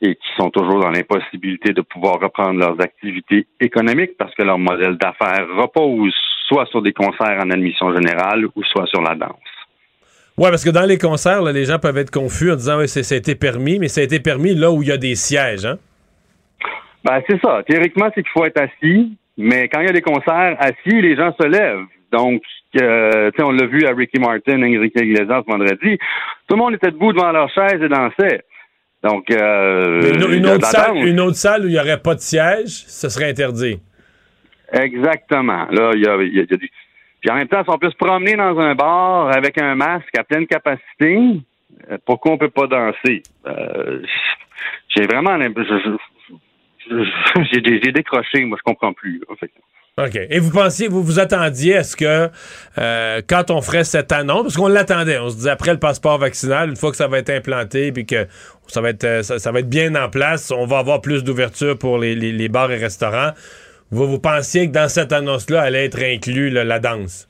et 0.00 0.14
qui 0.14 0.28
sont 0.38 0.48
toujours 0.50 0.80
dans 0.80 0.90
l'impossibilité 0.90 1.72
de 1.72 1.82
pouvoir 1.82 2.20
reprendre 2.20 2.58
leurs 2.58 2.80
activités 2.80 3.46
économiques 3.60 4.12
parce 4.18 4.34
que 4.34 4.42
leur 4.44 4.58
modèle 4.58 4.96
d'affaires 4.96 5.46
repose 5.56 6.14
soit 6.46 6.64
sur 6.66 6.80
des 6.80 6.92
concerts 6.92 7.38
en 7.44 7.50
admission 7.50 7.94
générale 7.94 8.46
ou 8.46 8.64
soit 8.64 8.86
sur 8.86 9.02
la 9.02 9.14
danse. 9.14 9.36
Ouais, 10.38 10.50
parce 10.50 10.64
que 10.64 10.70
dans 10.70 10.86
les 10.86 10.98
concerts, 10.98 11.42
les 11.42 11.64
gens 11.64 11.80
peuvent 11.80 11.98
être 11.98 12.12
confus 12.12 12.52
en 12.52 12.56
disant 12.56 12.78
c'est- 12.86 13.02
ça 13.02 13.16
a 13.16 13.18
été 13.18 13.34
permis, 13.34 13.78
mais 13.80 13.88
ça 13.88 14.00
a 14.00 14.04
été 14.04 14.20
permis 14.20 14.54
là 14.54 14.70
où 14.70 14.82
il 14.82 14.88
y 14.88 14.92
a 14.92 14.96
des 14.96 15.16
sièges. 15.16 15.66
Hein? 15.66 15.78
Ben, 17.04 17.22
c'est 17.28 17.40
ça. 17.40 17.62
Théoriquement, 17.66 18.06
c'est 18.14 18.22
qu'il 18.22 18.30
faut 18.32 18.44
être 18.44 18.60
assis, 18.60 19.16
mais 19.36 19.68
quand 19.68 19.80
il 19.80 19.86
y 19.86 19.90
a 19.90 19.92
des 19.92 20.02
concerts 20.02 20.56
assis, 20.58 21.00
les 21.00 21.16
gens 21.16 21.34
se 21.40 21.46
lèvent. 21.46 21.86
Donc, 22.10 22.42
euh, 22.80 23.30
tu 23.30 23.36
sais, 23.36 23.42
on 23.42 23.52
l'a 23.52 23.66
vu 23.66 23.86
à 23.86 23.94
Ricky 23.94 24.18
Martin, 24.18 24.62
Enrique 24.62 24.94
Iglesias 24.96 25.42
vendredi. 25.46 25.98
Tout 26.48 26.54
le 26.54 26.56
monde 26.56 26.74
était 26.74 26.90
debout 26.90 27.12
devant 27.12 27.30
leur 27.32 27.48
chaise 27.50 27.80
et 27.82 27.88
dansait. 27.88 28.42
Donc, 29.02 29.30
euh, 29.30 30.12
une, 30.32 30.46
autre 30.46 30.64
salle, 30.66 30.94
danse. 30.94 31.04
une 31.04 31.20
autre 31.20 31.36
salle 31.36 31.62
où 31.64 31.68
il 31.68 31.72
n'y 31.72 31.78
aurait 31.78 32.00
pas 32.02 32.14
de 32.14 32.20
siège, 32.20 32.66
ce 32.86 33.08
serait 33.08 33.30
interdit. 33.30 33.78
Exactement. 34.72 35.66
Là, 35.70 35.92
il 35.94 36.02
y 36.04 36.08
a, 36.08 36.16
il 36.16 36.34
y 36.34 36.40
a- 36.40 36.42
il 36.44 36.50
y 36.50 36.54
a 36.54 36.56
du... 36.56 36.70
Puis 37.20 37.30
en 37.30 37.34
même 37.34 37.48
temps, 37.48 37.62
si 37.64 37.70
on 37.70 37.78
peut 37.78 37.90
se 37.90 37.96
promener 37.96 38.34
dans 38.34 38.58
un 38.58 38.74
bar 38.74 39.28
avec 39.36 39.60
un 39.60 39.74
masque 39.74 40.16
à 40.16 40.24
pleine 40.24 40.46
capacité, 40.46 41.16
euh, 41.90 41.98
pourquoi 42.06 42.32
on 42.32 42.38
peut 42.38 42.50
pas 42.50 42.66
danser? 42.66 43.22
Euh, 43.46 44.00
j'ai 44.96 45.04
vraiment 45.04 45.36
je- 45.38 45.62
je- 45.62 45.96
J'ai 47.52 47.92
décroché, 47.92 48.44
moi, 48.44 48.58
je 48.58 48.62
comprends 48.64 48.92
plus. 48.92 49.20
en 49.30 49.36
fait. 49.36 49.50
OK. 49.98 50.16
Et 50.30 50.38
vous 50.38 50.50
pensiez, 50.52 50.86
vous 50.86 51.02
vous 51.02 51.18
attendiez 51.18 51.76
à 51.78 51.82
ce 51.82 51.96
que 51.96 52.30
euh, 52.78 53.20
quand 53.28 53.50
on 53.50 53.60
ferait 53.60 53.82
cette 53.82 54.12
annonce, 54.12 54.42
parce 54.44 54.56
qu'on 54.56 54.68
l'attendait, 54.68 55.18
on 55.18 55.28
se 55.28 55.34
disait 55.36 55.50
après 55.50 55.72
le 55.72 55.78
passeport 55.80 56.18
vaccinal, 56.18 56.68
une 56.70 56.76
fois 56.76 56.90
que 56.92 56.96
ça 56.96 57.08
va 57.08 57.18
être 57.18 57.30
implanté 57.30 57.90
puis 57.90 58.06
que 58.06 58.26
ça 58.68 58.80
va 58.80 58.90
être 58.90 59.02
euh, 59.04 59.22
ça, 59.24 59.40
ça 59.40 59.50
va 59.50 59.58
être 59.58 59.68
bien 59.68 59.94
en 59.96 60.08
place, 60.08 60.52
on 60.52 60.66
va 60.66 60.78
avoir 60.78 61.00
plus 61.00 61.24
d'ouverture 61.24 61.76
pour 61.76 61.98
les, 61.98 62.14
les- 62.14 62.30
les 62.32 62.48
bars 62.48 62.70
et 62.70 62.76
restaurants. 62.76 63.32
Vous, 63.90 64.06
vous 64.06 64.20
pensiez 64.20 64.68
que 64.68 64.72
dans 64.72 64.88
cette 64.88 65.12
annonce-là 65.12 65.62
allait 65.62 65.86
être 65.86 66.00
inclus 66.00 66.50
là, 66.50 66.62
la 66.62 66.78
danse? 66.78 67.27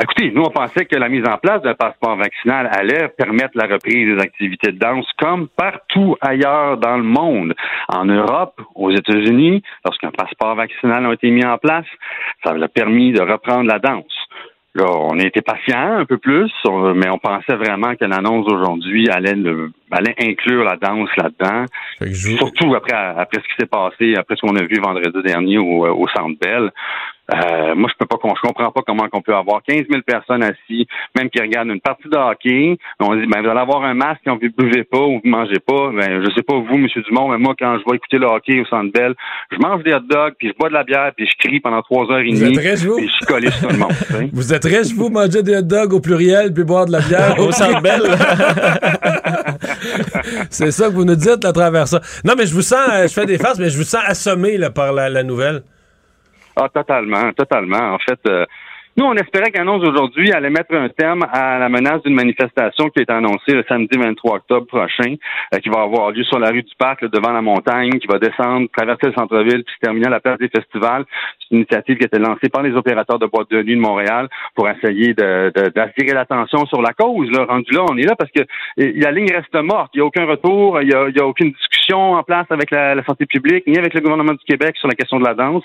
Écoutez, 0.00 0.30
nous, 0.30 0.42
on 0.42 0.50
pensait 0.50 0.84
que 0.84 0.94
la 0.94 1.08
mise 1.08 1.26
en 1.26 1.38
place 1.38 1.60
d'un 1.62 1.74
passeport 1.74 2.16
vaccinal 2.16 2.70
allait 2.72 3.08
permettre 3.08 3.56
la 3.56 3.66
reprise 3.66 4.14
des 4.14 4.22
activités 4.22 4.70
de 4.70 4.78
danse 4.78 5.08
comme 5.18 5.48
partout 5.48 6.16
ailleurs 6.20 6.76
dans 6.76 6.96
le 6.96 7.02
monde. 7.02 7.54
En 7.88 8.04
Europe, 8.04 8.60
aux 8.76 8.92
États-Unis, 8.92 9.60
lorsqu'un 9.84 10.12
passeport 10.12 10.54
vaccinal 10.54 11.04
a 11.04 11.12
été 11.12 11.30
mis 11.30 11.44
en 11.44 11.58
place, 11.58 11.86
ça 12.44 12.52
a 12.52 12.68
permis 12.68 13.10
de 13.10 13.20
reprendre 13.20 13.68
la 13.68 13.80
danse. 13.80 14.04
Là, 14.76 14.84
on 14.86 15.18
a 15.18 15.24
été 15.24 15.40
patient 15.40 15.96
un 15.98 16.04
peu 16.04 16.18
plus, 16.18 16.52
mais 16.94 17.08
on 17.10 17.18
pensait 17.18 17.56
vraiment 17.56 17.96
que 17.96 18.04
l'annonce 18.04 18.46
d'aujourd'hui 18.46 19.08
allait, 19.08 19.34
allait 19.90 20.14
inclure 20.20 20.62
la 20.62 20.76
danse 20.76 21.08
là-dedans. 21.16 21.64
Surtout 22.12 22.72
après, 22.76 22.94
après 22.94 23.40
ce 23.40 23.48
qui 23.48 23.54
s'est 23.58 23.66
passé, 23.66 24.14
après 24.16 24.36
ce 24.36 24.42
qu'on 24.42 24.54
a 24.54 24.62
vu 24.62 24.78
vendredi 24.80 25.22
dernier 25.24 25.58
au, 25.58 25.86
au 25.86 26.06
Centre 26.14 26.38
Bell. 26.40 26.70
Euh, 27.30 27.74
moi, 27.74 27.90
je 27.92 27.96
peux 27.98 28.06
pas, 28.06 28.16
je 28.22 28.40
comprends 28.40 28.70
pas 28.70 28.80
comment 28.86 29.06
on 29.12 29.20
peut 29.20 29.34
avoir 29.34 29.62
15 29.62 29.84
000 29.90 30.02
personnes 30.06 30.42
assis, 30.42 30.86
même 31.16 31.28
qui 31.28 31.40
regardent 31.40 31.68
une 31.68 31.80
partie 31.80 32.08
de 32.08 32.16
hockey. 32.16 32.78
On 33.00 33.14
dit, 33.14 33.26
ben, 33.26 33.42
vous 33.42 33.48
allez 33.48 33.60
avoir 33.60 33.84
un 33.84 33.94
masque 33.94 34.20
quand 34.24 34.36
vous 34.36 34.44
ne 34.44 34.48
buvez 34.48 34.84
pas 34.84 35.00
ou 35.00 35.20
vous 35.22 35.30
mangez 35.30 35.60
pas. 35.66 35.90
Ben, 35.92 36.24
je 36.24 36.34
sais 36.34 36.42
pas 36.42 36.54
vous, 36.54 36.78
Monsieur 36.78 37.02
Dumont, 37.02 37.28
mais 37.28 37.38
moi, 37.38 37.54
quand 37.58 37.78
je 37.78 37.90
vais 37.90 37.96
écouter 37.96 38.18
le 38.18 38.26
hockey 38.26 38.60
au 38.60 38.64
Centre 38.66 38.90
Bell, 38.92 39.14
je 39.52 39.58
mange 39.58 39.82
des 39.82 39.92
hot 39.92 40.00
dogs, 40.08 40.34
puis 40.38 40.48
je 40.48 40.54
bois 40.58 40.70
de 40.70 40.74
la 40.74 40.84
bière, 40.84 41.12
puis 41.14 41.26
je 41.26 41.36
crie 41.46 41.60
pendant 41.60 41.82
trois 41.82 42.10
heures 42.10 42.20
et 42.20 42.30
demie. 42.30 42.54
Vous 42.54 42.66
êtes 42.66 42.78
vous? 42.80 42.96
Puis 42.96 43.10
je 43.20 43.26
collé 43.26 43.50
sur 43.50 43.68
tout 43.68 43.74
le 43.74 43.78
monde. 43.78 43.92
vous 44.32 44.54
êtes 44.54 44.64
riche, 44.64 44.94
vous, 44.94 45.10
manger 45.10 45.42
des 45.42 45.56
hot 45.56 45.62
dogs 45.62 45.92
au 45.92 46.00
pluriel, 46.00 46.54
puis 46.54 46.64
boire 46.64 46.86
de 46.86 46.92
la 46.92 47.00
bière 47.00 47.38
au 47.38 47.52
Centre 47.52 47.82
Bell? 47.82 48.00
C'est 50.50 50.70
ça 50.70 50.88
que 50.88 50.94
vous 50.94 51.04
nous 51.04 51.16
dites 51.16 51.44
à 51.44 51.52
travers 51.52 51.88
ça. 51.88 52.00
Non, 52.24 52.34
mais 52.36 52.46
je 52.46 52.54
vous 52.54 52.62
sens, 52.62 52.88
euh, 52.90 53.06
je 53.06 53.12
fais 53.12 53.26
des 53.26 53.38
farces, 53.38 53.58
mais 53.58 53.68
je 53.68 53.76
vous 53.76 53.84
sens 53.84 54.02
assommé 54.06 54.56
là, 54.56 54.70
par 54.70 54.92
la, 54.92 55.08
la 55.08 55.22
nouvelle. 55.22 55.62
Ah, 56.60 56.68
totalement, 56.68 57.32
totalement. 57.34 57.94
En 57.94 57.98
fait, 57.98 58.18
euh, 58.26 58.44
nous, 58.98 59.04
on 59.04 59.14
espérait 59.14 59.52
qu'annonce 59.52 59.86
aujourd'hui 59.86 60.32
allait 60.32 60.50
mettre 60.50 60.74
un 60.74 60.88
terme 60.88 61.24
à 61.32 61.56
la 61.60 61.68
menace 61.68 62.02
d'une 62.02 62.16
manifestation 62.16 62.88
qui 62.88 63.00
est 63.00 63.10
annoncée 63.10 63.54
le 63.54 63.64
samedi 63.68 63.96
23 63.96 64.38
octobre 64.38 64.66
prochain, 64.66 65.14
euh, 65.54 65.58
qui 65.60 65.68
va 65.68 65.82
avoir 65.82 66.10
lieu 66.10 66.24
sur 66.24 66.40
la 66.40 66.50
rue 66.50 66.64
du 66.64 66.74
Parc, 66.76 67.04
devant 67.04 67.30
la 67.30 67.40
montagne, 67.40 67.92
qui 68.00 68.08
va 68.08 68.18
descendre, 68.18 68.66
traverser 68.76 69.06
le 69.06 69.12
centre-ville, 69.12 69.62
puis 69.62 69.72
se 69.72 69.80
terminer 69.80 70.08
à 70.08 70.10
la 70.10 70.18
place 70.18 70.36
des 70.40 70.48
festivals. 70.48 71.04
C'est 71.38 71.54
une 71.54 71.58
initiative 71.58 71.96
qui 71.96 72.04
a 72.04 72.06
été 72.08 72.18
lancée 72.18 72.48
par 72.48 72.62
les 72.62 72.72
opérateurs 72.72 73.20
de 73.20 73.26
boîte 73.26 73.48
de 73.52 73.62
nuit 73.62 73.76
de 73.76 73.80
Montréal 73.80 74.28
pour 74.56 74.68
essayer 74.68 75.14
d'attirer 75.14 76.12
l'attention 76.12 76.66
sur 76.66 76.82
la 76.82 76.92
cause. 76.92 77.30
Là. 77.30 77.44
Rendu 77.44 77.72
là, 77.72 77.84
on 77.88 77.96
est 77.96 78.02
là 78.02 78.16
parce 78.16 78.32
que 78.32 78.42
la 78.76 79.12
ligne 79.12 79.30
reste 79.32 79.54
morte. 79.62 79.92
Il 79.94 79.98
n'y 79.98 80.02
a 80.02 80.06
aucun 80.06 80.26
retour, 80.26 80.82
il 80.82 80.88
n'y 80.88 81.20
a, 81.20 81.24
aucune 81.24 81.52
discussion 81.52 81.77
en 81.96 82.22
place 82.22 82.46
avec 82.50 82.70
la, 82.70 83.02
santé 83.04 83.26
publique, 83.26 83.66
ni 83.66 83.78
avec 83.78 83.94
le 83.94 84.00
gouvernement 84.00 84.32
du 84.32 84.44
Québec 84.44 84.76
sur 84.76 84.88
la 84.88 84.94
question 84.94 85.18
de 85.18 85.24
la 85.24 85.34
danse. 85.34 85.64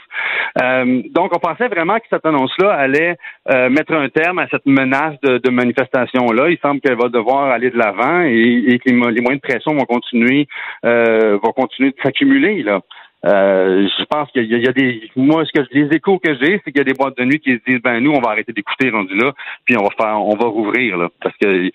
Euh, 0.61 1.01
donc, 1.11 1.35
on 1.35 1.39
pensait 1.39 1.67
vraiment 1.67 1.97
que 1.97 2.05
cette 2.09 2.25
annonce-là 2.25 2.71
allait 2.71 3.17
euh, 3.49 3.69
mettre 3.69 3.93
un 3.93 4.09
terme 4.09 4.39
à 4.39 4.47
cette 4.49 4.65
menace 4.65 5.19
de, 5.21 5.49
manifestation-là. 5.49 6.49
Il 6.49 6.57
semble 6.59 6.81
qu'elle 6.81 6.97
va 6.97 7.09
devoir 7.09 7.51
aller 7.51 7.69
de 7.69 7.77
l'avant 7.77 8.21
et, 8.21 8.79
que 8.83 8.89
les, 8.89 8.95
moyens 8.95 9.35
de 9.35 9.47
pression 9.47 9.73
vont 9.73 9.85
continuer, 9.85 10.47
euh, 10.85 11.37
vont 11.43 11.51
continuer 11.51 11.91
de 11.91 11.97
s'accumuler. 12.01 12.63
Là. 12.63 12.81
Euh, 13.25 13.87
je 13.97 14.03
pense 14.05 14.29
qu'il 14.31 14.45
y, 14.45 14.67
a 14.67 14.71
des. 14.73 15.09
Moi, 15.15 15.45
ce 15.45 15.51
que 15.57 15.65
les 15.71 15.87
échos 15.95 16.19
que 16.19 16.35
j'ai, 16.35 16.61
c'est 16.63 16.71
qu'il 16.71 16.77
y 16.77 16.81
a 16.81 16.83
des 16.83 16.93
boîtes 16.93 17.17
de 17.17 17.23
nuit 17.23 17.39
qui 17.39 17.51
se 17.51 17.59
disent 17.65 17.81
ben 17.81 18.01
nous, 18.01 18.11
on 18.11 18.19
va 18.19 18.31
arrêter 18.31 18.51
d'écouter 18.51 18.89
rendu 18.89 19.15
là, 19.15 19.31
puis 19.63 19.77
on 19.77 19.83
va 19.83 19.89
faire, 19.97 20.21
on 20.21 20.35
va 20.35 20.47
rouvrir 20.47 20.97
là, 20.97 21.07
parce 21.21 21.35
que 21.37 21.69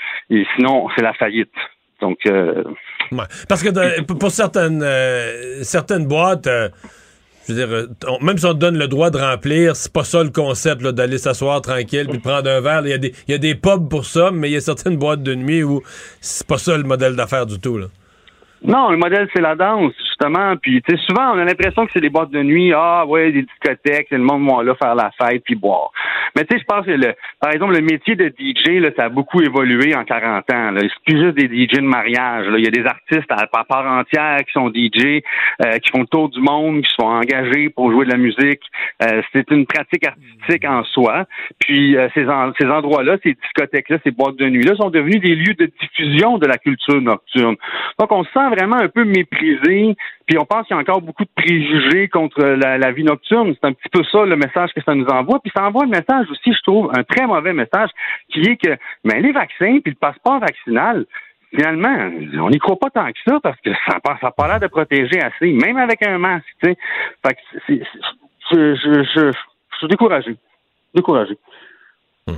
sinon 0.56 0.88
c'est 0.94 1.02
la 1.02 1.14
faillite. 1.14 1.52
Donc. 2.00 2.18
Euh... 2.26 2.64
Parce 3.48 3.62
que 3.62 4.02
pour 4.02 4.30
certaines 4.30 4.84
certaines 5.62 6.06
boîtes 6.06 6.48
je 7.48 7.54
veux 7.54 7.66
dire, 7.66 7.74
euh, 7.74 8.18
même 8.20 8.36
si 8.36 8.44
on 8.44 8.52
te 8.52 8.58
donne 8.58 8.76
le 8.76 8.88
droit 8.88 9.10
de 9.10 9.16
remplir, 9.16 9.74
c'est 9.74 9.92
pas 9.92 10.04
ça 10.04 10.22
le 10.22 10.28
concept 10.28 10.82
d'aller 10.82 11.16
s'asseoir 11.16 11.62
tranquille 11.62 12.06
puis 12.08 12.18
de 12.18 12.22
prendre 12.22 12.50
un 12.50 12.60
verre. 12.60 12.82
Il 12.84 12.90
y, 12.90 12.92
a 12.92 12.98
des, 12.98 13.14
il 13.26 13.32
y 13.32 13.34
a 13.34 13.38
des 13.38 13.54
pubs 13.54 13.88
pour 13.88 14.04
ça, 14.04 14.30
mais 14.30 14.50
il 14.50 14.52
y 14.52 14.56
a 14.56 14.60
certaines 14.60 14.98
boîtes 14.98 15.22
de 15.22 15.34
nuit 15.34 15.62
où 15.62 15.82
c'est 16.20 16.46
pas 16.46 16.58
ça 16.58 16.76
le 16.76 16.82
modèle 16.82 17.16
d'affaires 17.16 17.46
du 17.46 17.58
tout. 17.58 17.78
Là. 17.78 17.86
Non, 18.64 18.90
le 18.90 18.96
modèle, 18.96 19.28
c'est 19.32 19.40
la 19.40 19.54
danse, 19.54 19.92
justement. 19.98 20.56
Puis, 20.56 20.82
tu 20.82 20.96
sais, 20.96 21.02
souvent, 21.06 21.32
on 21.34 21.38
a 21.38 21.44
l'impression 21.44 21.86
que 21.86 21.92
c'est 21.92 22.00
des 22.00 22.08
boîtes 22.08 22.30
de 22.30 22.42
nuit. 22.42 22.72
Ah, 22.74 23.06
ouais, 23.06 23.30
des 23.30 23.42
discothèques, 23.42 24.10
le 24.10 24.18
monde 24.18 24.48
va 24.50 24.62
là 24.64 24.74
faire 24.74 24.94
la 24.96 25.10
fête 25.20 25.44
puis 25.44 25.54
boire. 25.54 25.92
Mais 26.36 26.44
tu 26.44 26.56
sais, 26.56 26.62
je 26.62 26.64
pense 26.64 26.84
que, 26.84 26.90
le, 26.90 27.14
par 27.40 27.52
exemple, 27.52 27.74
le 27.74 27.82
métier 27.82 28.16
de 28.16 28.26
DJ, 28.26 28.80
là, 28.80 28.90
ça 28.96 29.04
a 29.04 29.08
beaucoup 29.08 29.40
évolué 29.40 29.94
en 29.94 30.04
40 30.04 30.52
ans. 30.52 30.74
C'est 30.76 30.90
plus 31.06 31.22
juste 31.22 31.36
des 31.36 31.46
DJ 31.46 31.78
de 31.78 31.80
mariage. 31.82 32.46
Là. 32.46 32.58
Il 32.58 32.64
y 32.64 32.68
a 32.68 32.70
des 32.70 32.84
artistes 32.84 33.30
à, 33.30 33.46
part 33.46 33.86
entière 33.86 34.38
qui 34.38 34.52
sont 34.52 34.70
DJ, 34.70 35.22
euh, 35.64 35.78
qui 35.78 35.90
font 35.90 36.00
le 36.00 36.06
tour 36.06 36.28
du 36.28 36.40
monde, 36.40 36.82
qui 36.82 36.94
sont 36.98 37.06
engagés 37.06 37.70
pour 37.70 37.92
jouer 37.92 38.06
de 38.06 38.10
la 38.10 38.16
musique. 38.16 38.62
Euh, 39.02 39.22
c'est 39.32 39.50
une 39.50 39.66
pratique 39.66 40.06
artistique 40.06 40.64
en 40.64 40.82
soi. 40.84 41.26
Puis, 41.60 41.96
euh, 41.96 42.08
ces, 42.14 42.26
ces 42.58 42.66
endroits-là, 42.66 43.18
ces 43.22 43.34
discothèques-là, 43.34 43.98
ces 44.04 44.10
boîtes 44.10 44.36
de 44.36 44.48
nuit-là 44.48 44.74
sont 44.76 44.90
devenus 44.90 45.20
des 45.20 45.34
lieux 45.34 45.54
de 45.54 45.70
diffusion 45.80 46.38
de 46.38 46.46
la 46.46 46.58
culture 46.58 47.00
nocturne. 47.00 47.56
Donc, 47.98 48.12
on 48.12 48.24
se 48.24 48.30
sent 48.48 48.54
vraiment 48.54 48.76
un 48.76 48.88
peu 48.88 49.04
méprisé, 49.04 49.96
puis 50.26 50.38
on 50.38 50.44
pense 50.44 50.66
qu'il 50.66 50.74
y 50.74 50.78
a 50.78 50.82
encore 50.82 51.00
beaucoup 51.00 51.24
de 51.24 51.30
préjugés 51.34 52.08
contre 52.08 52.42
la, 52.42 52.92
vie 52.92 53.04
nocturne. 53.04 53.54
C'est 53.54 53.66
un 53.66 53.72
petit 53.72 53.88
peu 53.90 54.02
ça 54.04 54.24
le 54.24 54.36
message 54.36 54.70
que 54.74 54.82
ça 54.82 54.94
nous 54.94 55.06
envoie. 55.06 55.40
Puis 55.40 55.52
ça 55.56 55.64
envoie 55.64 55.84
un 55.84 55.88
message 55.88 56.26
aussi, 56.30 56.52
je 56.52 56.62
trouve, 56.62 56.90
un 56.96 57.04
très 57.04 57.26
mauvais 57.26 57.52
message, 57.52 57.90
qui 58.30 58.40
est 58.40 58.56
que 58.56 58.76
ben, 59.04 59.22
les 59.22 59.32
vaccins 59.32 59.78
puis 59.80 59.92
le 59.92 59.98
passeport 60.00 60.40
vaccinal, 60.40 61.06
finalement, 61.54 62.10
on 62.40 62.50
n'y 62.50 62.58
croit 62.58 62.78
pas 62.78 62.90
tant 62.90 63.10
que 63.10 63.18
ça 63.26 63.38
parce 63.42 63.60
que 63.60 63.70
ça 63.86 63.98
n'a 64.22 64.30
pas 64.30 64.48
l'air 64.48 64.60
de 64.60 64.66
protéger 64.66 65.20
assez, 65.20 65.52
même 65.52 65.76
avec 65.76 66.06
un 66.06 66.18
masque. 66.18 66.46
Fait 66.60 66.74
que 66.74 67.40
je, 68.50 68.74
je 69.14 69.32
suis 69.78 69.88
découragé. 69.88 70.36
Découragé. 70.94 71.36
Hmm. 72.26 72.34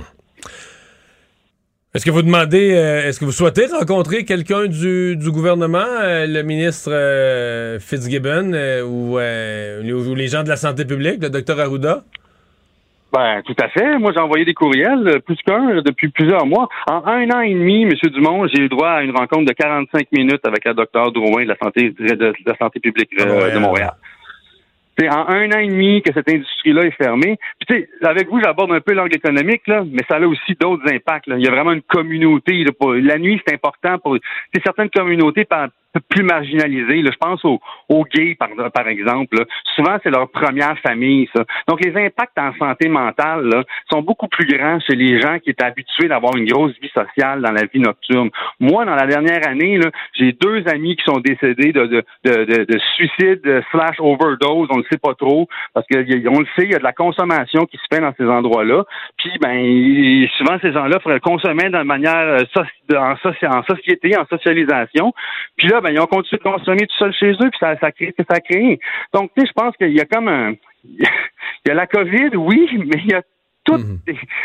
Est-ce 1.93 2.05
que 2.05 2.11
vous 2.11 2.21
demandez, 2.21 2.73
euh, 2.73 3.05
est-ce 3.05 3.19
que 3.19 3.25
vous 3.25 3.33
souhaitez 3.33 3.65
rencontrer 3.65 4.23
quelqu'un 4.23 4.67
du, 4.67 5.17
du, 5.17 5.29
gouvernement, 5.29 5.79
euh, 5.79 6.25
le 6.25 6.41
ministre 6.41 6.89
euh, 6.89 7.79
Fitzgibbon 7.81 8.53
ou, 8.85 9.17
les 9.17 10.27
gens 10.27 10.43
de 10.43 10.47
la 10.47 10.55
santé 10.55 10.85
publique, 10.85 11.21
le 11.21 11.29
docteur 11.29 11.59
Arruda? 11.59 12.03
Ben, 13.11 13.41
tout 13.45 13.57
à 13.61 13.67
fait. 13.67 13.97
Moi, 13.97 14.13
j'ai 14.15 14.21
envoyé 14.21 14.45
des 14.45 14.53
courriels, 14.53 15.19
plus 15.25 15.35
qu'un, 15.45 15.81
depuis 15.81 16.07
plusieurs 16.07 16.45
mois. 16.45 16.69
En 16.89 17.05
un 17.05 17.29
an 17.29 17.41
et 17.41 17.53
demi, 17.53 17.83
M. 17.83 17.91
Dumont, 18.13 18.47
j'ai 18.47 18.61
eu 18.61 18.69
droit 18.69 18.91
à 18.91 19.01
une 19.01 19.11
rencontre 19.11 19.43
de 19.43 19.51
45 19.51 20.07
minutes 20.13 20.47
avec 20.47 20.63
le 20.63 20.73
docteur 20.73 21.11
Drouin 21.11 21.43
de 21.43 21.49
la 21.49 21.57
santé, 21.61 21.89
de, 21.89 22.33
la 22.45 22.55
santé 22.55 22.79
publique 22.79 23.09
de 23.17 23.59
Montréal. 23.59 23.91
C'est 24.97 25.09
en 25.09 25.27
un 25.27 25.51
an 25.51 25.59
et 25.59 25.67
demi 25.67 26.01
que 26.01 26.13
cette 26.13 26.29
industrie-là 26.29 26.83
est 26.83 26.91
fermée. 26.91 27.37
Puis 27.67 27.85
avec 28.03 28.29
vous, 28.29 28.41
j'aborde 28.41 28.71
un 28.71 28.81
peu 28.81 28.93
l'angle 28.93 29.15
économique, 29.15 29.65
là, 29.67 29.83
mais 29.89 30.03
ça 30.09 30.17
a 30.17 30.21
aussi 30.21 30.55
d'autres 30.59 30.91
impacts. 30.91 31.27
Là. 31.27 31.37
Il 31.37 31.43
y 31.43 31.47
a 31.47 31.51
vraiment 31.51 31.71
une 31.71 31.81
communauté. 31.81 32.65
la 32.81 33.17
nuit, 33.17 33.41
c'est 33.45 33.53
important 33.53 33.97
pour 33.99 34.17
certaines 34.63 34.89
communautés 34.89 35.45
par, 35.45 35.69
plus 36.09 36.23
marginalisés. 36.23 37.01
Là. 37.01 37.11
Je 37.11 37.17
pense 37.17 37.43
aux, 37.45 37.59
aux 37.89 38.03
gays, 38.05 38.35
par, 38.35 38.49
par 38.73 38.87
exemple. 38.87 39.37
Souvent, 39.75 39.97
c'est 40.03 40.09
leur 40.09 40.29
première 40.29 40.77
famille, 40.79 41.29
ça. 41.35 41.43
Donc, 41.67 41.83
les 41.83 41.95
impacts 41.95 42.37
en 42.37 42.53
santé 42.57 42.89
mentale 42.89 43.45
là, 43.47 43.63
sont 43.89 44.01
beaucoup 44.01 44.27
plus 44.27 44.45
grands 44.45 44.79
chez 44.79 44.95
les 44.95 45.19
gens 45.21 45.39
qui 45.39 45.51
étaient 45.51 45.65
habitués 45.65 46.07
d'avoir 46.07 46.35
une 46.35 46.45
grosse 46.45 46.73
vie 46.81 46.91
sociale 46.93 47.41
dans 47.41 47.51
la 47.51 47.65
vie 47.65 47.79
nocturne. 47.79 48.29
Moi, 48.59 48.85
dans 48.85 48.95
la 48.95 49.05
dernière 49.05 49.47
année, 49.47 49.79
j'ai 50.17 50.33
deux 50.33 50.67
amis 50.67 50.95
qui 50.95 51.03
sont 51.03 51.19
décédés 51.19 51.71
de, 51.71 51.85
de, 51.85 52.03
de, 52.25 52.63
de, 52.65 52.79
suicide 52.95 53.63
slash 53.71 53.95
overdose, 53.99 54.67
on 54.71 54.77
ne 54.77 54.83
sait 54.91 54.97
pas 54.97 55.13
trop, 55.15 55.47
parce 55.73 55.85
qu'on 55.87 55.99
le 55.99 56.47
sait, 56.55 56.65
il 56.65 56.71
y 56.71 56.75
a 56.75 56.79
de 56.79 56.83
la 56.83 56.93
consommation 56.93 57.65
qui 57.65 57.77
se 57.77 57.83
fait 57.93 58.01
dans 58.01 58.13
ces 58.17 58.25
endroits-là. 58.25 58.83
Puis, 59.17 59.31
ben, 59.39 60.27
souvent, 60.37 60.57
ces 60.61 60.71
gens-là 60.71 60.99
consommer 61.19 61.69
de 61.69 61.83
manière 61.83 62.17
euh, 62.17 62.97
en 62.97 63.15
société, 63.63 64.17
en 64.17 64.25
socialisation. 64.25 65.13
Puis 65.57 65.67
là, 65.67 65.80
ben, 65.81 65.91
ils 65.91 65.99
ont 65.99 66.07
continué 66.07 66.37
de 66.37 66.49
consommer 66.49 66.87
tout 66.87 66.97
seul 66.97 67.13
chez 67.13 67.31
eux, 67.31 67.49
puis 67.49 67.59
ça, 67.59 67.77
ça 67.79 67.91
crée 67.91 68.13
que 68.13 68.23
ça 68.29 68.39
crée. 68.39 68.79
Donc, 69.13 69.31
tu 69.35 69.41
sais, 69.41 69.47
je 69.47 69.53
pense 69.53 69.75
qu'il 69.77 69.95
y 69.95 70.01
a 70.01 70.05
comme 70.05 70.27
un... 70.27 70.53
il 70.83 71.07
y 71.67 71.71
a 71.71 71.73
la 71.73 71.87
COVID, 71.87 72.35
oui, 72.35 72.67
mais 72.77 73.01
il 73.03 73.11
y 73.11 73.13
a 73.13 73.21
tous 73.63 73.77
mhm. 73.77 73.99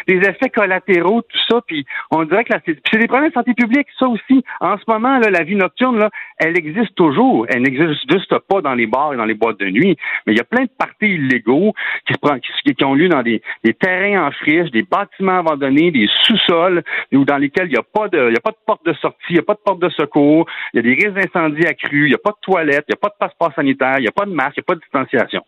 des, 0.07 0.15
effets 0.29 0.51
collatéraux, 0.51 1.23
tout 1.23 1.39
ça, 1.49 1.61
puis 1.67 1.87
on 2.11 2.25
dirait 2.25 2.45
que 2.45 2.53
c'est 2.65 2.99
des 2.99 3.07
problèmes 3.07 3.31
de 3.31 3.35
santé 3.35 3.55
publique, 3.55 3.87
ça 3.99 4.07
aussi. 4.09 4.45
En 4.61 4.77
ce 4.77 4.85
moment, 4.89 5.19
là, 5.19 5.31
la 5.31 5.43
vie 5.43 5.57
nocturne, 5.57 5.99
là, 5.99 6.11
elle 6.39 6.59
existe 6.59 6.95
toujours. 6.95 7.47
Elle 7.49 7.63
n'existe 7.63 8.11
juste 8.11 8.37
pas 8.49 8.61
dans 8.61 8.75
les 8.75 8.87
bars 8.87 9.15
et 9.15 9.17
dans 9.17 9.25
les 9.25 9.35
boîtes 9.35 9.59
de 9.59 9.67
nuit, 9.67 9.97
mais 10.27 10.33
il 10.33 10.37
y 10.37 10.41
a 10.41 10.45
plein 10.45 10.65
de 10.65 10.71
parties 10.79 11.07
illégaux 11.07 11.73
qui, 12.07 12.15
se 12.15 12.73
qui, 12.73 12.85
ont 12.85 12.95
lieu 12.95 13.09
dans 13.09 13.23
des, 13.23 13.41
terrains 13.81 14.27
en 14.27 14.31
friche, 14.33 14.71
des 14.71 14.83
bâtiments 14.83 15.39
abandonnés, 15.39 15.91
des 15.91 16.09
sous-sols, 16.25 16.83
ou 17.13 17.25
dans 17.25 17.39
lesquels 17.39 17.67
il 17.69 17.73
n'y 17.73 17.79
a 17.79 17.83
pas 17.83 18.09
de, 18.09 18.29
il 18.29 18.35
y 18.35 18.37
a 18.37 18.41
pas 18.41 18.51
de 18.51 18.59
porte 18.67 18.85
de 18.85 18.93
sortie, 18.95 19.17
il 19.31 19.35
n'y 19.35 19.41
a 19.41 19.43
pas 19.43 19.55
de 19.55 19.61
porte 19.65 19.81
de 19.81 19.89
secours, 19.91 20.47
il 20.73 20.77
y 20.77 20.81
a 20.81 20.83
des 20.83 20.95
risques 20.95 21.15
d'incendie 21.15 21.67
accrus, 21.67 22.07
il 22.07 22.09
n'y 22.09 22.15
a 22.15 22.19
pas 22.19 22.31
de 22.31 22.41
toilettes, 22.43 22.85
il 22.89 22.93
n'y 22.93 22.99
a 22.99 23.01
pas 23.01 23.09
de 23.09 23.19
passeport 23.19 23.53
sanitaire, 23.55 23.99
il 23.99 24.03
n'y 24.03 24.09
a 24.09 24.13
pas 24.13 24.27
de 24.27 24.33
masque, 24.33 24.57
il 24.57 24.61
n'y 24.61 24.65
a 24.65 24.69
pas 24.69 24.75
de 24.75 24.81
distanciation. 24.81 25.43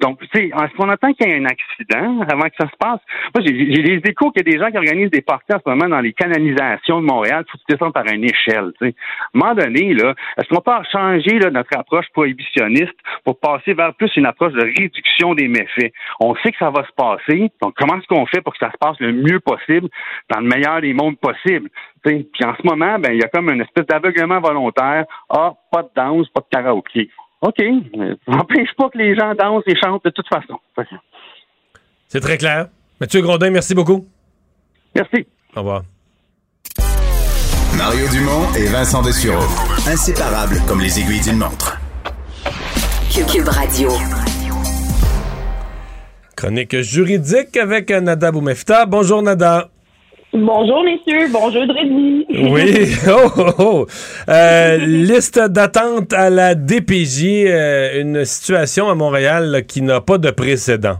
Donc, 0.00 0.20
tu 0.20 0.26
sais, 0.34 0.46
est-ce 0.48 0.76
qu'on 0.76 0.88
attend 0.90 1.12
qu'il 1.14 1.28
y 1.28 1.32
ait 1.32 1.38
un 1.38 1.46
accident 1.46 2.20
avant 2.28 2.48
que 2.48 2.56
ça 2.58 2.68
se 2.68 2.76
passe? 2.78 3.00
Moi, 3.34 3.44
j'ai 3.44 3.52
des 3.52 4.00
échos 4.10 4.30
qu'il 4.30 4.46
y 4.46 4.48
a 4.48 4.52
des 4.52 4.58
gens 4.58 4.70
qui 4.70 4.76
organisent 4.76 5.10
des 5.10 5.22
parties 5.22 5.54
en 5.54 5.58
ce 5.58 5.68
moment 5.68 5.88
dans 5.88 6.00
les 6.00 6.12
canalisations 6.12 7.00
de 7.00 7.06
Montréal. 7.06 7.44
Il 7.46 7.50
faut 7.50 7.58
que 7.58 7.62
tu 7.66 7.72
descendes 7.74 7.94
par 7.94 8.06
une 8.12 8.24
échelle, 8.24 8.72
tu 8.78 8.88
sais. 8.88 8.94
À 8.94 9.36
un 9.36 9.38
moment 9.38 9.54
donné, 9.54 9.94
là, 9.94 10.14
est-ce 10.36 10.48
qu'on 10.48 10.60
peut 10.60 10.72
changer 10.92 11.38
là, 11.38 11.50
notre 11.50 11.76
approche 11.78 12.06
prohibitionniste 12.12 12.96
pour 13.24 13.40
passer 13.40 13.72
vers 13.72 13.94
plus 13.94 14.14
une 14.16 14.26
approche 14.26 14.52
de 14.52 14.64
réduction 14.64 15.34
des 15.34 15.48
méfaits? 15.48 15.92
On 16.20 16.34
sait 16.36 16.52
que 16.52 16.58
ça 16.58 16.70
va 16.70 16.84
se 16.84 16.92
passer. 16.92 17.50
Donc, 17.62 17.74
comment 17.76 17.96
est-ce 17.96 18.06
qu'on 18.06 18.26
fait 18.26 18.42
pour 18.42 18.52
que 18.52 18.58
ça 18.58 18.70
se 18.70 18.78
passe 18.78 19.00
le 19.00 19.12
mieux 19.12 19.40
possible 19.40 19.88
dans 20.30 20.40
le 20.40 20.46
meilleur 20.46 20.82
des 20.82 20.92
mondes 20.92 21.18
possibles? 21.18 21.70
Puis 22.04 22.26
en 22.44 22.54
ce 22.54 22.66
moment, 22.66 22.98
ben, 22.98 23.12
il 23.12 23.20
y 23.20 23.24
a 23.24 23.28
comme 23.28 23.50
une 23.50 23.62
espèce 23.62 23.86
d'aveuglement 23.86 24.40
volontaire. 24.40 25.06
Ah, 25.30 25.54
pas 25.72 25.82
de 25.82 25.90
danse, 25.96 26.28
pas 26.28 26.40
de 26.40 26.46
karaoké. 26.50 27.10
OK. 27.46 27.62
N'empêche 28.26 28.74
pas 28.76 28.88
que 28.90 28.98
les 28.98 29.14
gens 29.14 29.32
dansent 29.34 29.62
et 29.66 29.76
chantent 29.76 30.04
de 30.04 30.10
toute 30.10 30.26
façon. 30.28 30.58
C'est 32.08 32.20
très 32.20 32.38
clair. 32.38 32.66
Mathieu 33.00 33.20
Grondin, 33.20 33.50
merci 33.50 33.74
beaucoup. 33.74 34.04
Merci. 34.96 35.26
Au 35.54 35.60
revoir. 35.60 35.82
Mario 37.78 38.08
Dumont 38.08 38.52
et 38.58 38.66
Vincent 38.66 39.02
Dessureau. 39.02 39.44
Inséparables 39.86 40.56
comme 40.66 40.80
les 40.80 40.98
aiguilles 40.98 41.20
d'une 41.20 41.38
montre. 41.38 41.78
Cube 43.32 43.48
Radio. 43.48 43.90
Chronique 46.36 46.80
juridique 46.80 47.56
avec 47.56 47.90
Nada 47.90 48.32
Boumefta. 48.32 48.86
Bonjour 48.86 49.22
Nada. 49.22 49.70
Bonjour, 50.38 50.84
messieurs. 50.84 51.28
Bonjour, 51.32 51.66
Dreddy. 51.66 52.26
Oui. 52.28 52.94
Oh, 53.08 53.30
oh, 53.38 53.50
oh. 53.58 53.86
Euh, 54.28 54.76
liste 54.76 55.38
d'attente 55.38 56.12
à 56.12 56.28
la 56.28 56.54
DPJ, 56.54 57.46
euh, 57.46 58.02
une 58.02 58.24
situation 58.24 58.90
à 58.90 58.94
Montréal 58.94 59.62
qui 59.66 59.80
n'a 59.80 60.00
pas 60.02 60.18
de 60.18 60.30
précédent. 60.30 60.96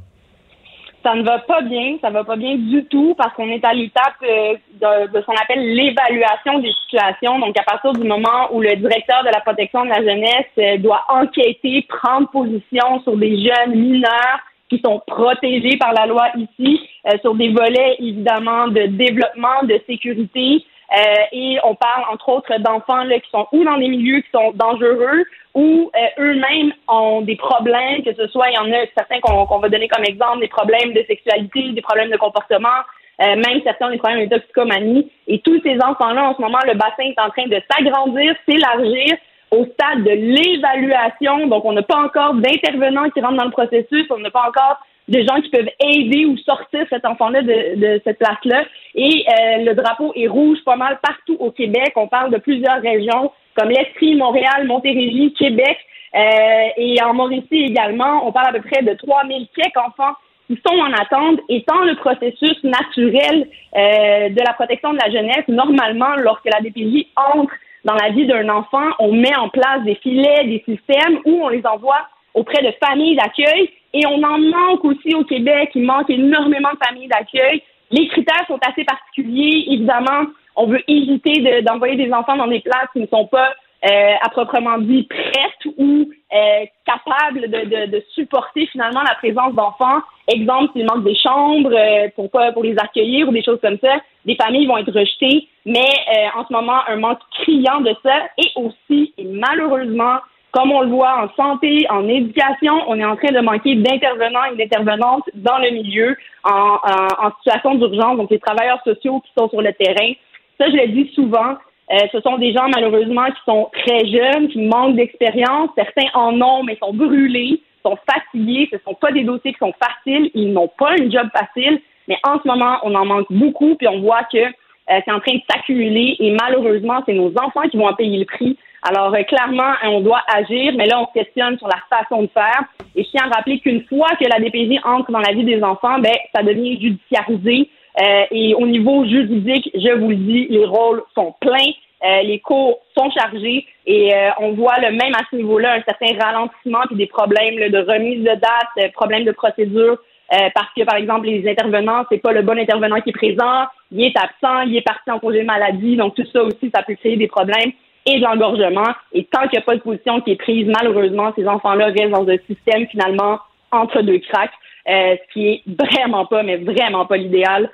Ça 1.02 1.14
ne 1.14 1.22
va 1.22 1.40
pas 1.40 1.60
bien. 1.60 1.96
Ça 2.00 2.08
va 2.08 2.24
pas 2.24 2.36
bien 2.36 2.56
du 2.56 2.84
tout 2.86 3.14
parce 3.18 3.34
qu'on 3.34 3.48
est 3.50 3.64
à 3.64 3.74
l'étape 3.74 4.14
euh, 4.22 4.54
de, 4.80 5.12
de, 5.12 5.20
ce 5.20 5.26
qu'on 5.26 5.34
appelle 5.34 5.74
l'évaluation 5.74 6.58
des 6.60 6.72
situations. 6.84 7.38
Donc, 7.38 7.58
à 7.58 7.64
partir 7.64 7.92
du 7.92 8.08
moment 8.08 8.48
où 8.52 8.62
le 8.62 8.74
directeur 8.76 9.22
de 9.22 9.28
la 9.28 9.40
protection 9.40 9.84
de 9.84 9.90
la 9.90 10.02
jeunesse 10.02 10.80
doit 10.80 11.04
enquêter, 11.10 11.86
prendre 11.88 12.30
position 12.30 13.02
sur 13.02 13.16
des 13.18 13.36
jeunes 13.36 13.74
mineurs 13.74 14.40
qui 14.68 14.80
sont 14.84 15.02
protégés 15.06 15.76
par 15.76 15.92
la 15.92 16.06
loi 16.06 16.28
ici 16.36 16.80
euh, 17.06 17.16
sur 17.20 17.34
des 17.34 17.50
volets 17.50 17.96
évidemment 17.98 18.68
de 18.68 18.86
développement, 18.86 19.62
de 19.62 19.80
sécurité. 19.86 20.64
Euh, 20.92 21.22
et 21.32 21.58
on 21.64 21.74
parle 21.74 22.04
entre 22.12 22.28
autres 22.28 22.58
d'enfants 22.58 23.02
là, 23.04 23.18
qui 23.18 23.28
sont 23.30 23.48
ou 23.50 23.64
dans 23.64 23.76
des 23.76 23.88
milieux 23.88 24.20
qui 24.20 24.30
sont 24.32 24.52
dangereux 24.54 25.24
ou 25.54 25.90
euh, 25.96 26.22
eux-mêmes 26.22 26.72
ont 26.86 27.22
des 27.22 27.36
problèmes, 27.36 28.04
que 28.04 28.14
ce 28.14 28.28
soit, 28.28 28.50
il 28.50 28.54
y 28.54 28.58
en 28.58 28.72
a 28.72 28.86
certains 28.96 29.20
qu'on 29.20 29.58
va 29.58 29.68
donner 29.68 29.88
comme 29.88 30.04
exemple, 30.04 30.40
des 30.40 30.48
problèmes 30.48 30.92
de 30.92 31.04
sexualité, 31.08 31.72
des 31.72 31.82
problèmes 31.82 32.10
de 32.10 32.16
comportement, 32.16 32.84
même 33.18 33.62
certains 33.64 33.86
ont 33.86 33.90
des 33.90 33.96
problèmes 33.96 34.28
de 34.28 34.36
toxicomanie. 34.36 35.10
Et 35.26 35.40
tous 35.40 35.58
ces 35.62 35.78
enfants-là, 35.82 36.28
en 36.28 36.36
ce 36.36 36.42
moment, 36.42 36.58
le 36.66 36.74
bassin 36.74 37.04
est 37.04 37.18
en 37.18 37.30
train 37.30 37.46
de 37.46 37.58
s'agrandir, 37.70 38.34
s'élargir 38.46 39.16
au 39.50 39.64
stade 39.64 40.04
de 40.04 40.10
l'évaluation. 40.10 41.46
Donc, 41.46 41.64
on 41.64 41.72
n'a 41.72 41.82
pas 41.82 41.98
encore 41.98 42.34
d'intervenants 42.34 43.10
qui 43.10 43.20
rentrent 43.20 43.36
dans 43.36 43.44
le 43.44 43.50
processus. 43.50 44.06
On 44.10 44.18
n'a 44.18 44.30
pas 44.30 44.48
encore 44.48 44.78
de 45.08 45.20
gens 45.20 45.40
qui 45.40 45.50
peuvent 45.50 45.70
aider 45.80 46.24
ou 46.24 46.36
sortir 46.38 46.84
cet 46.90 47.04
enfant-là 47.04 47.42
de, 47.42 47.76
de, 47.76 48.00
cette 48.04 48.18
place-là. 48.18 48.64
Et 48.94 49.24
euh, 49.28 49.64
le 49.64 49.74
drapeau 49.74 50.12
est 50.16 50.26
rouge 50.26 50.58
pas 50.64 50.76
mal 50.76 50.98
partout 51.02 51.36
au 51.38 51.50
Québec. 51.50 51.92
On 51.96 52.08
parle 52.08 52.32
de 52.32 52.38
plusieurs 52.38 52.80
régions 52.80 53.30
comme 53.56 53.70
l'Estrie, 53.70 54.16
Montréal, 54.16 54.66
Montérégie, 54.66 55.32
Québec. 55.34 55.78
Euh, 56.14 56.68
et 56.76 57.02
en 57.02 57.14
Mauricie 57.14 57.66
également, 57.66 58.26
on 58.26 58.32
parle 58.32 58.48
à 58.48 58.52
peu 58.52 58.68
près 58.68 58.82
de 58.82 58.94
3000 58.94 59.48
quelques 59.54 59.76
enfants 59.76 60.14
qui 60.46 60.58
sont 60.66 60.76
en 60.76 60.92
attente. 60.92 61.40
Étant 61.48 61.82
le 61.84 61.94
processus 61.96 62.62
naturel 62.64 63.48
euh, 63.76 64.28
de 64.28 64.40
la 64.44 64.54
protection 64.54 64.92
de 64.92 64.98
la 64.98 65.10
jeunesse, 65.10 65.46
normalement, 65.48 66.14
lorsque 66.16 66.46
la 66.46 66.60
DPJ 66.60 67.06
entre 67.16 67.52
dans 67.86 67.94
la 67.94 68.10
vie 68.10 68.26
d'un 68.26 68.48
enfant, 68.48 68.90
on 68.98 69.12
met 69.12 69.34
en 69.36 69.48
place 69.48 69.82
des 69.84 69.94
filets, 69.94 70.44
des 70.44 70.62
systèmes 70.66 71.20
où 71.24 71.44
on 71.44 71.48
les 71.48 71.64
envoie 71.64 72.00
auprès 72.34 72.60
de 72.60 72.72
familles 72.84 73.16
d'accueil 73.16 73.70
et 73.94 74.04
on 74.06 74.22
en 74.24 74.38
manque 74.38 74.84
aussi 74.84 75.14
au 75.14 75.22
Québec. 75.22 75.70
Il 75.76 75.84
manque 75.84 76.10
énormément 76.10 76.70
de 76.72 76.84
familles 76.84 77.08
d'accueil. 77.08 77.62
Les 77.92 78.08
critères 78.08 78.44
sont 78.48 78.58
assez 78.68 78.82
particuliers. 78.82 79.66
Évidemment, 79.68 80.26
on 80.56 80.66
veut 80.66 80.82
éviter 80.88 81.62
d'envoyer 81.62 81.94
des 81.94 82.12
enfants 82.12 82.36
dans 82.36 82.48
des 82.48 82.58
places 82.60 82.88
qui 82.92 83.00
ne 83.00 83.06
sont 83.06 83.26
pas 83.28 83.54
euh, 83.84 84.14
à 84.22 84.30
proprement 84.30 84.78
dit 84.78 85.02
prêtes 85.04 85.74
ou 85.76 86.08
euh, 86.32 86.64
capables 86.86 87.42
de, 87.42 87.86
de, 87.86 88.02
supporter 88.14 88.66
finalement 88.68 89.02
la 89.02 89.14
présence 89.16 89.54
d'enfants. 89.54 90.00
Exemple, 90.28 90.72
s'il 90.72 90.86
manque 90.86 91.04
des 91.04 91.14
chambres 91.14 91.72
euh, 91.72 92.08
pour 92.16 92.30
pour 92.30 92.64
les 92.64 92.74
accueillir 92.78 93.28
ou 93.28 93.32
des 93.32 93.44
choses 93.44 93.60
comme 93.60 93.78
ça, 93.78 93.96
des 94.24 94.34
familles 94.36 94.66
vont 94.66 94.78
être 94.78 94.92
rejetées. 94.92 95.46
Mais 95.66 95.90
en 96.36 96.46
ce 96.46 96.52
moment, 96.52 96.78
un 96.88 96.96
manque 96.96 97.18
criant 97.42 97.80
de 97.80 97.94
ça 98.02 98.16
et 98.38 98.50
aussi 98.56 99.12
malheureusement, 99.18 100.16
comme 100.52 100.72
on 100.72 100.80
le 100.80 100.88
voit 100.88 101.24
en 101.24 101.28
santé, 101.36 101.86
en 101.90 102.08
éducation, 102.08 102.82
on 102.88 102.98
est 102.98 103.04
en 103.04 103.16
train 103.16 103.32
de 103.32 103.40
manquer 103.40 103.74
d'intervenants 103.74 104.44
et 104.52 104.56
d'intervenantes 104.56 105.24
dans 105.34 105.58
le 105.58 105.70
milieu 105.70 106.16
en, 106.44 106.78
en 107.18 107.30
situation 107.38 107.74
d'urgence, 107.74 108.16
donc 108.16 108.30
les 108.30 108.38
travailleurs 108.38 108.80
sociaux 108.84 109.20
qui 109.20 109.32
sont 109.36 109.50
sur 109.50 109.60
le 109.60 109.72
terrain. 109.74 110.12
Ça, 110.58 110.70
je 110.70 110.76
le 110.76 110.88
dis 110.88 111.12
souvent, 111.14 111.56
euh, 111.92 111.98
ce 112.10 112.20
sont 112.20 112.38
des 112.38 112.52
gens 112.52 112.68
malheureusement 112.74 113.26
qui 113.26 113.40
sont 113.44 113.70
très 113.72 114.06
jeunes, 114.06 114.48
qui 114.48 114.60
manquent 114.62 114.96
d'expérience. 114.96 115.70
Certains 115.76 116.08
en 116.14 116.40
ont, 116.40 116.64
mais 116.64 116.76
sont 116.76 116.92
brûlés, 116.92 117.62
sont 117.84 117.96
fatigués. 118.10 118.68
Ce 118.70 118.76
ne 118.76 118.80
sont 118.80 118.94
pas 118.94 119.12
des 119.12 119.22
dossiers 119.22 119.52
qui 119.52 119.58
sont 119.58 119.74
faciles. 119.80 120.30
Ils 120.34 120.52
n'ont 120.52 120.70
pas 120.78 120.92
un 120.92 121.10
job 121.10 121.28
facile. 121.32 121.80
Mais 122.08 122.18
en 122.24 122.40
ce 122.40 122.48
moment, 122.48 122.78
on 122.82 122.94
en 122.94 123.04
manque 123.04 123.30
beaucoup, 123.30 123.74
puis 123.76 123.88
on 123.88 124.00
voit 124.00 124.24
que 124.32 124.38
euh, 124.38 125.00
c'est 125.04 125.12
en 125.12 125.20
train 125.20 125.34
de 125.34 125.42
s'accumuler. 125.50 126.16
Et 126.18 126.32
malheureusement, 126.32 127.02
c'est 127.06 127.14
nos 127.14 127.32
enfants 127.38 127.68
qui 127.70 127.76
vont 127.76 127.88
en 127.88 127.94
payer 127.94 128.18
le 128.18 128.24
prix. 128.24 128.56
Alors 128.82 129.12
euh, 129.14 129.22
clairement, 129.22 129.72
on 129.84 130.00
doit 130.00 130.22
agir, 130.32 130.72
mais 130.76 130.86
là, 130.86 131.00
on 131.00 131.06
se 131.06 131.12
questionne 131.12 131.58
sur 131.58 131.68
la 131.68 131.78
façon 131.90 132.22
de 132.22 132.28
faire. 132.28 132.62
Et 132.94 133.02
je 133.02 133.10
tiens 133.10 133.28
à 133.30 133.34
rappeler 133.34 133.58
qu'une 133.58 133.84
fois 133.84 134.08
que 134.18 134.24
la 134.24 134.38
DPJ 134.38 134.80
entre 134.84 135.10
dans 135.10 135.18
la 135.18 135.32
vie 135.32 135.44
des 135.44 135.62
enfants, 135.62 135.98
ben 135.98 136.14
ça 136.34 136.42
devient 136.42 136.80
judiciarisé. 136.80 137.68
Euh, 137.98 138.24
et 138.30 138.54
au 138.54 138.66
niveau 138.66 139.04
juridique, 139.06 139.70
je 139.74 139.92
vous 139.98 140.10
le 140.10 140.16
dis, 140.16 140.46
les 140.50 140.64
rôles 140.64 141.02
sont 141.14 141.34
pleins. 141.40 141.72
Euh, 142.04 142.22
les 142.22 142.40
cours 142.40 142.80
sont 142.96 143.10
chargés 143.10 143.64
et 143.86 144.14
euh, 144.14 144.28
on 144.38 144.52
voit 144.52 144.76
le 144.80 144.90
même 144.90 145.14
à 145.14 145.22
ce 145.30 145.36
niveau-là 145.36 145.76
un 145.76 145.82
certain 145.82 146.14
ralentissement 146.22 146.82
puis 146.88 146.96
des 146.96 147.06
problèmes 147.06 147.70
de 147.70 147.78
remise 147.78 148.20
de 148.20 148.34
date, 148.34 148.92
problèmes 148.92 149.24
de 149.24 149.32
procédure 149.32 149.96
parce 150.28 150.68
que 150.76 150.82
par 150.82 150.96
exemple 150.96 151.26
les 151.26 151.48
intervenants 151.48 152.04
c'est 152.10 152.18
pas 152.18 152.32
le 152.32 152.42
bon 152.42 152.58
intervenant 152.58 153.00
qui 153.00 153.10
est 153.10 153.12
présent, 153.14 153.64
il 153.90 154.04
est 154.04 154.16
absent, 154.18 154.60
il 154.66 154.76
est 154.76 154.82
parti 154.82 155.10
en 155.10 155.18
congé 155.18 155.40
de 155.40 155.46
maladie 155.46 155.96
donc 155.96 156.14
tout 156.14 156.26
ça 156.34 156.42
aussi 156.42 156.70
ça 156.74 156.82
peut 156.82 156.96
créer 156.96 157.16
des 157.16 157.28
problèmes 157.28 157.72
et 158.04 158.18
de 158.18 158.22
l'engorgement 158.22 158.92
et 159.14 159.24
tant 159.24 159.48
qu'il 159.48 159.52
n'y 159.52 159.58
a 159.58 159.62
pas 159.62 159.76
de 159.76 159.80
position 159.80 160.20
qui 160.20 160.32
est 160.32 160.36
prise 160.36 160.66
malheureusement 160.66 161.32
ces 161.34 161.48
enfants-là 161.48 161.86
restent 161.86 162.10
dans 162.10 162.28
un 162.28 162.36
système 162.46 162.86
finalement 162.88 163.38
entre 163.72 164.02
deux 164.02 164.18
cracks 164.18 164.52
ce 164.86 165.32
qui 165.32 165.48
est 165.48 165.62
vraiment 165.66 166.26
pas 166.26 166.42
mais 166.42 166.58
vraiment 166.58 167.06
pas 167.06 167.16
l'idéal 167.16 167.64
euh, 167.64 167.68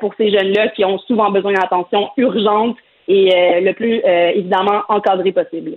pour 0.00 0.14
ces 0.16 0.30
jeunes-là 0.30 0.68
qui 0.68 0.84
ont 0.84 0.98
souvent 1.00 1.30
besoin 1.30 1.52
d'attention 1.52 2.08
urgente 2.16 2.76
et 3.08 3.34
euh, 3.34 3.60
le 3.60 3.72
plus 3.72 4.00
euh, 4.04 4.30
évidemment 4.34 4.82
encadré 4.88 5.32
possible. 5.32 5.72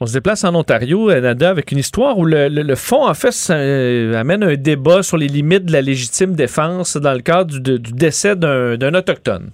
On 0.00 0.06
se 0.06 0.14
déplace 0.14 0.44
en 0.44 0.54
Ontario, 0.54 1.12
Nada, 1.20 1.50
avec 1.50 1.72
une 1.72 1.78
histoire 1.78 2.18
où 2.18 2.24
le, 2.24 2.48
le, 2.48 2.74
fond, 2.74 3.06
en 3.06 3.14
fait, 3.14 3.50
amène 3.50 4.42
un 4.42 4.54
débat 4.54 5.02
sur 5.02 5.16
les 5.16 5.28
limites 5.28 5.66
de 5.66 5.72
la 5.72 5.80
légitime 5.80 6.34
défense 6.34 6.96
dans 6.96 7.12
le 7.12 7.20
cadre 7.20 7.58
du, 7.58 7.78
du 7.78 7.92
décès 7.92 8.34
d'un 8.36 8.94
Autochtone. 8.94 9.50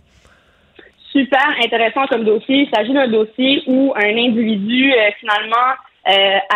Super 1.12 1.47
intéressant 1.62 2.07
comme 2.07 2.24
dossier. 2.24 2.62
Il 2.62 2.70
s'agit 2.74 2.95
d'un 2.95 3.09
dossier 3.09 3.62
où 3.66 3.93
un 3.97 4.16
individu, 4.16 4.93
finalement, 5.20 5.74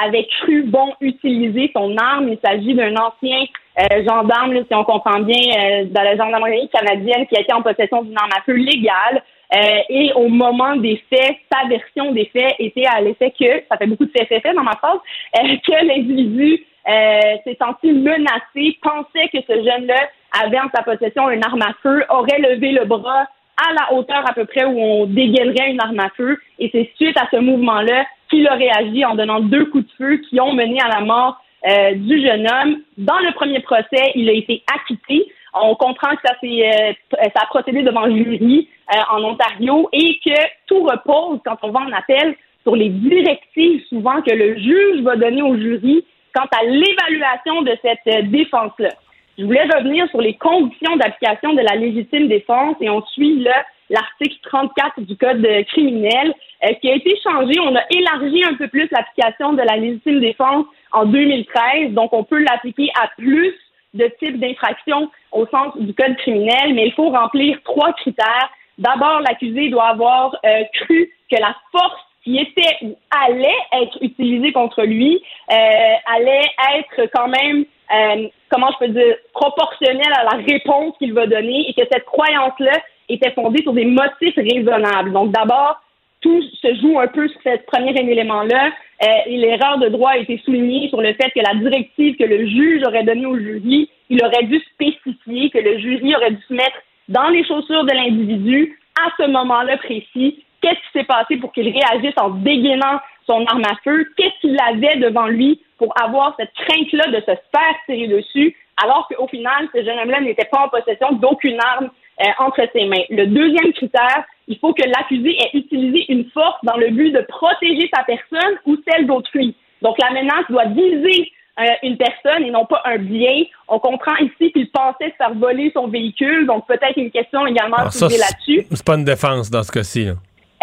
avait 0.03 0.27
cru 0.41 0.63
bon 0.63 0.95
utiliser 1.01 1.71
son 1.77 1.95
arme. 1.99 2.31
Il 2.31 2.39
s'agit 2.43 2.75
d'un 2.75 2.97
ancien 2.97 3.45
euh, 3.79 4.05
gendarme, 4.05 4.55
si 4.55 4.75
on 4.75 4.85
comprend 4.85 5.21
bien, 5.21 5.37
euh, 5.37 5.85
dans 5.87 6.03
la 6.03 6.17
gendarmerie 6.17 6.69
canadienne 6.69 7.27
qui 7.27 7.41
été 7.41 7.53
en 7.53 7.63
possession 7.63 8.03
d'une 8.03 8.17
arme 8.17 8.31
à 8.37 8.43
feu 8.43 8.53
légale. 8.53 9.23
Euh, 9.55 9.79
et 9.89 10.13
au 10.15 10.29
moment 10.29 10.77
des 10.77 11.03
faits, 11.11 11.37
sa 11.53 11.69
version 11.69 12.13
des 12.13 12.27
faits 12.27 12.55
était 12.59 12.87
à 12.87 13.01
l'effet 13.01 13.33
que, 13.39 13.63
ça 13.69 13.77
fait 13.77 13.87
beaucoup 13.87 14.05
de 14.05 14.13
faits, 14.13 14.45
dans 14.55 14.63
ma 14.63 14.77
phrase, 14.77 14.99
que 15.35 15.87
l'individu 15.87 16.65
s'est 16.87 17.57
senti 17.61 17.93
menacé, 17.93 18.79
pensait 18.83 19.29
que 19.33 19.39
ce 19.47 19.55
jeune-là 19.55 20.09
avait 20.43 20.59
en 20.59 20.69
sa 20.75 20.83
possession 20.83 21.31
une 21.31 21.45
arme 21.45 21.63
à 21.63 21.75
feu, 21.83 22.05
aurait 22.11 22.39
levé 22.39 22.73
le 22.73 22.85
bras 22.85 23.27
à 23.57 23.73
la 23.73 23.97
hauteur 23.97 24.29
à 24.29 24.33
peu 24.35 24.45
près 24.45 24.65
où 24.65 24.79
on 24.79 25.07
dégainerait 25.07 25.71
une 25.71 25.81
arme 25.81 26.01
à 26.01 26.11
feu. 26.17 26.39
Et 26.59 26.71
c'est 26.73 26.91
suite 26.97 27.17
à 27.19 27.29
ce 27.31 27.37
mouvement-là 27.37 28.05
qu'il 28.29 28.47
a 28.49 28.55
réagi 28.55 29.05
en 29.05 29.15
donnant 29.15 29.41
deux 29.41 29.67
coups 29.67 29.87
de 29.87 29.93
feu 29.97 30.17
qui 30.29 30.41
ont 30.41 30.53
mené 30.53 30.79
à 30.81 30.89
la 30.89 31.01
mort 31.01 31.41
euh, 31.67 31.95
du 31.95 32.21
jeune 32.21 32.47
homme. 32.47 32.81
Dans 32.99 33.19
le 33.19 33.33
premier 33.35 33.61
procès, 33.61 34.13
il 34.15 34.29
a 34.29 34.33
été 34.33 34.63
acquitté. 34.75 35.27
On 35.55 35.75
comprend 35.77 36.15
que 36.17 36.23
ça, 36.25 36.35
euh, 36.43 36.93
ça 37.35 37.43
a 37.43 37.47
procédé 37.47 37.83
devant 37.83 38.07
le 38.07 38.17
jury 38.17 38.69
euh, 38.93 38.99
en 39.11 39.23
Ontario 39.23 39.89
et 39.93 40.19
que 40.25 40.39
tout 40.67 40.83
repose, 40.83 41.41
quand 41.45 41.57
on 41.63 41.71
va 41.71 41.81
en 41.81 41.93
appel, 41.93 42.37
sur 42.65 42.75
les 42.75 42.89
directives 42.89 43.83
souvent 43.89 44.21
que 44.23 44.35
le 44.35 44.59
juge 44.59 45.03
va 45.03 45.17
donner 45.17 45.43
au 45.43 45.57
jury 45.57 46.05
quant 46.35 46.49
à 46.51 46.65
l'évaluation 46.65 47.63
de 47.63 47.77
cette 47.83 48.15
euh, 48.15 48.23
défense-là. 48.23 48.91
Je 49.39 49.45
voulais 49.45 49.65
revenir 49.65 50.09
sur 50.11 50.21
les 50.21 50.35
conditions 50.35 50.97
d'application 50.97 51.55
de 51.55 51.61
la 51.61 51.77
légitime 51.77 52.29
défense 52.29 52.77
et 52.81 52.91
on 52.91 53.05
suit 53.07 53.41
là 53.41 53.65
l'article 53.91 54.37
34 54.43 55.01
du 55.01 55.17
Code 55.17 55.47
criminel 55.69 56.35
euh, 56.65 56.73
qui 56.81 56.91
a 56.91 56.95
été 56.95 57.15
changé. 57.23 57.59
On 57.61 57.75
a 57.75 57.83
élargi 57.91 58.45
un 58.45 58.55
peu 58.55 58.69
plus 58.69 58.89
l'application 58.91 59.53
de 59.53 59.63
la 59.63 59.77
légitime 59.77 60.21
défense 60.21 60.67
en 60.93 61.07
2013, 61.07 61.93
donc 61.93 62.13
on 62.13 62.25
peut 62.25 62.39
l'appliquer 62.39 62.91
à 63.01 63.09
plus 63.19 63.55
de 63.95 64.11
types 64.19 64.39
d'infractions 64.41 65.11
au 65.33 65.47
sens 65.47 65.77
du 65.77 65.95
Code 65.95 66.17
criminel, 66.17 66.75
mais 66.75 66.87
il 66.87 66.93
faut 66.93 67.11
remplir 67.11 67.59
trois 67.65 67.93
critères. 67.93 68.51
D'abord, 68.79 69.21
l'accusé 69.21 69.69
doit 69.69 69.89
avoir 69.89 70.37
euh, 70.45 70.63
cru 70.75 71.13
que 71.31 71.41
la 71.41 71.55
force 71.71 72.01
qui 72.25 72.39
était 72.39 72.77
ou 72.83 72.97
allait 73.27 73.83
être 73.83 73.99
utilisée 74.01 74.53
contre 74.53 74.83
lui 74.83 75.23
euh, 75.53 75.95
allait 76.17 76.47
être 76.77 77.09
quand 77.15 77.29
même, 77.29 77.65
euh, 77.95 78.29
comment 78.51 78.71
je 78.73 78.87
peux 78.87 78.93
dire, 78.93 79.17
proportionnelle 79.33 80.13
à 80.17 80.25
la 80.25 80.43
réponse 80.43 80.95
qu'il 80.99 81.13
va 81.13 81.27
donner 81.27 81.69
et 81.69 81.75
que 81.75 81.87
cette 81.93 82.07
croyance-là 82.07 82.81
était 83.09 83.33
fondée 83.33 83.63
sur 83.63 83.73
des 83.73 83.85
motifs 83.85 84.37
raisonnables. 84.37 85.13
Donc 85.13 85.33
d'abord, 85.33 85.81
tout 86.21 86.43
se 86.43 86.75
joue 86.77 86.99
un 86.99 87.09
peu 87.09 87.29
sur 87.29 87.41
ce 87.45 87.59
premier 87.67 87.91
élément-là. 87.91 88.71
Euh, 89.03 89.07
l'erreur 89.27 89.79
de 89.79 89.89
droit 89.89 90.13
a 90.13 90.19
été 90.19 90.41
soulignée 90.45 90.89
sur 90.89 91.01
le 91.01 91.13
fait 91.15 91.31
que 91.31 91.41
la 91.41 91.55
directive 91.55 92.17
que 92.17 92.25
le 92.25 92.47
juge 92.47 92.83
aurait 92.87 93.05
donnée 93.05 93.27
au 93.27 93.39
jury, 93.39 93.91
il 94.09 94.25
aurait 94.25 94.45
dû 94.45 94.59
spécifier 94.73 95.51
que 95.51 95.59
le 95.59 95.79
jury 95.79 96.15
aurait 96.17 96.31
dû 96.31 96.43
se 96.49 96.55
mettre 96.55 96.79
dans 97.09 97.29
les 97.29 97.45
chaussures 97.45 97.85
de 97.85 97.93
l'individu 97.93 98.79
à 98.99 99.11
ce 99.19 99.29
moment-là 99.29 99.77
précis. 99.77 100.43
Qu'est-ce 100.63 100.75
qui 100.77 100.99
s'est 100.99 101.05
passé 101.05 101.37
pour 101.37 101.53
qu'il 101.53 101.69
réagisse 101.69 102.15
en 102.17 102.31
dégainant 102.31 103.01
son 103.27 103.45
arme 103.47 103.65
à 103.65 103.77
feu? 103.85 104.07
Qu'est-ce 104.17 104.41
qu'il 104.41 104.57
avait 104.61 104.97
devant 104.97 105.27
lui 105.27 105.61
pour 105.79 105.93
avoir 106.01 106.35
cette 106.39 106.53
crainte-là 106.55 107.09
de 107.09 107.21
se 107.21 107.27
faire 107.27 107.75
tirer 107.87 108.07
dessus, 108.07 108.57
alors 108.83 109.09
qu'au 109.09 109.27
final, 109.29 109.69
ce 109.75 109.85
jeune 109.85 109.99
homme-là 109.99 110.21
n'était 110.21 110.47
pas 110.47 110.65
en 110.65 110.69
possession 110.69 111.13
d'aucune 111.13 111.59
arme 111.61 111.91
euh, 112.21 112.25
entre 112.39 112.61
ses 112.73 112.87
mains. 112.87 113.03
Le 113.11 113.27
deuxième 113.27 113.73
critère, 113.73 114.25
il 114.49 114.59
faut 114.59 114.73
que 114.73 114.83
l'accusé 114.87 115.31
ait 115.31 115.57
utilisé 115.57 116.05
une 116.13 116.25
force 116.31 116.59
dans 116.63 116.77
le 116.77 116.91
but 116.91 117.11
de 117.11 117.21
protéger 117.23 117.91
sa 117.95 118.05
personne 118.05 118.59
ou 118.67 118.77
celle 118.87 119.07
d'autrui. 119.07 119.55
Donc 119.83 119.97
la 119.99 120.11
menace 120.11 120.45
doit 120.49 120.67
viser 120.67 121.33
euh, 121.61 121.65
une 121.83 121.97
personne 121.97 122.45
et 122.45 122.51
non 122.51 122.67
pas 122.67 122.83
un 122.85 122.99
bien. 122.99 123.45
On 123.69 123.79
comprend 123.79 124.17
ici 124.17 124.53
qu'il 124.53 124.71
pensait 124.71 125.11
se 125.11 125.17
faire 125.17 125.35
voler 125.35 125.71
son 125.75 125.89
véhicule, 125.89 126.47
donc 126.47 126.67
peut-être 126.67 126.97
une 126.97 127.11
question 127.11 127.47
également 127.47 127.77
à 127.77 127.85
poser 127.85 128.19
là-dessus. 128.19 128.67
C'est 128.71 128.85
pas 128.85 128.97
une 128.97 129.05
défense 129.05 129.51
dans 129.51 129.63
ce 129.63 129.73
cas-ci. 129.73 130.09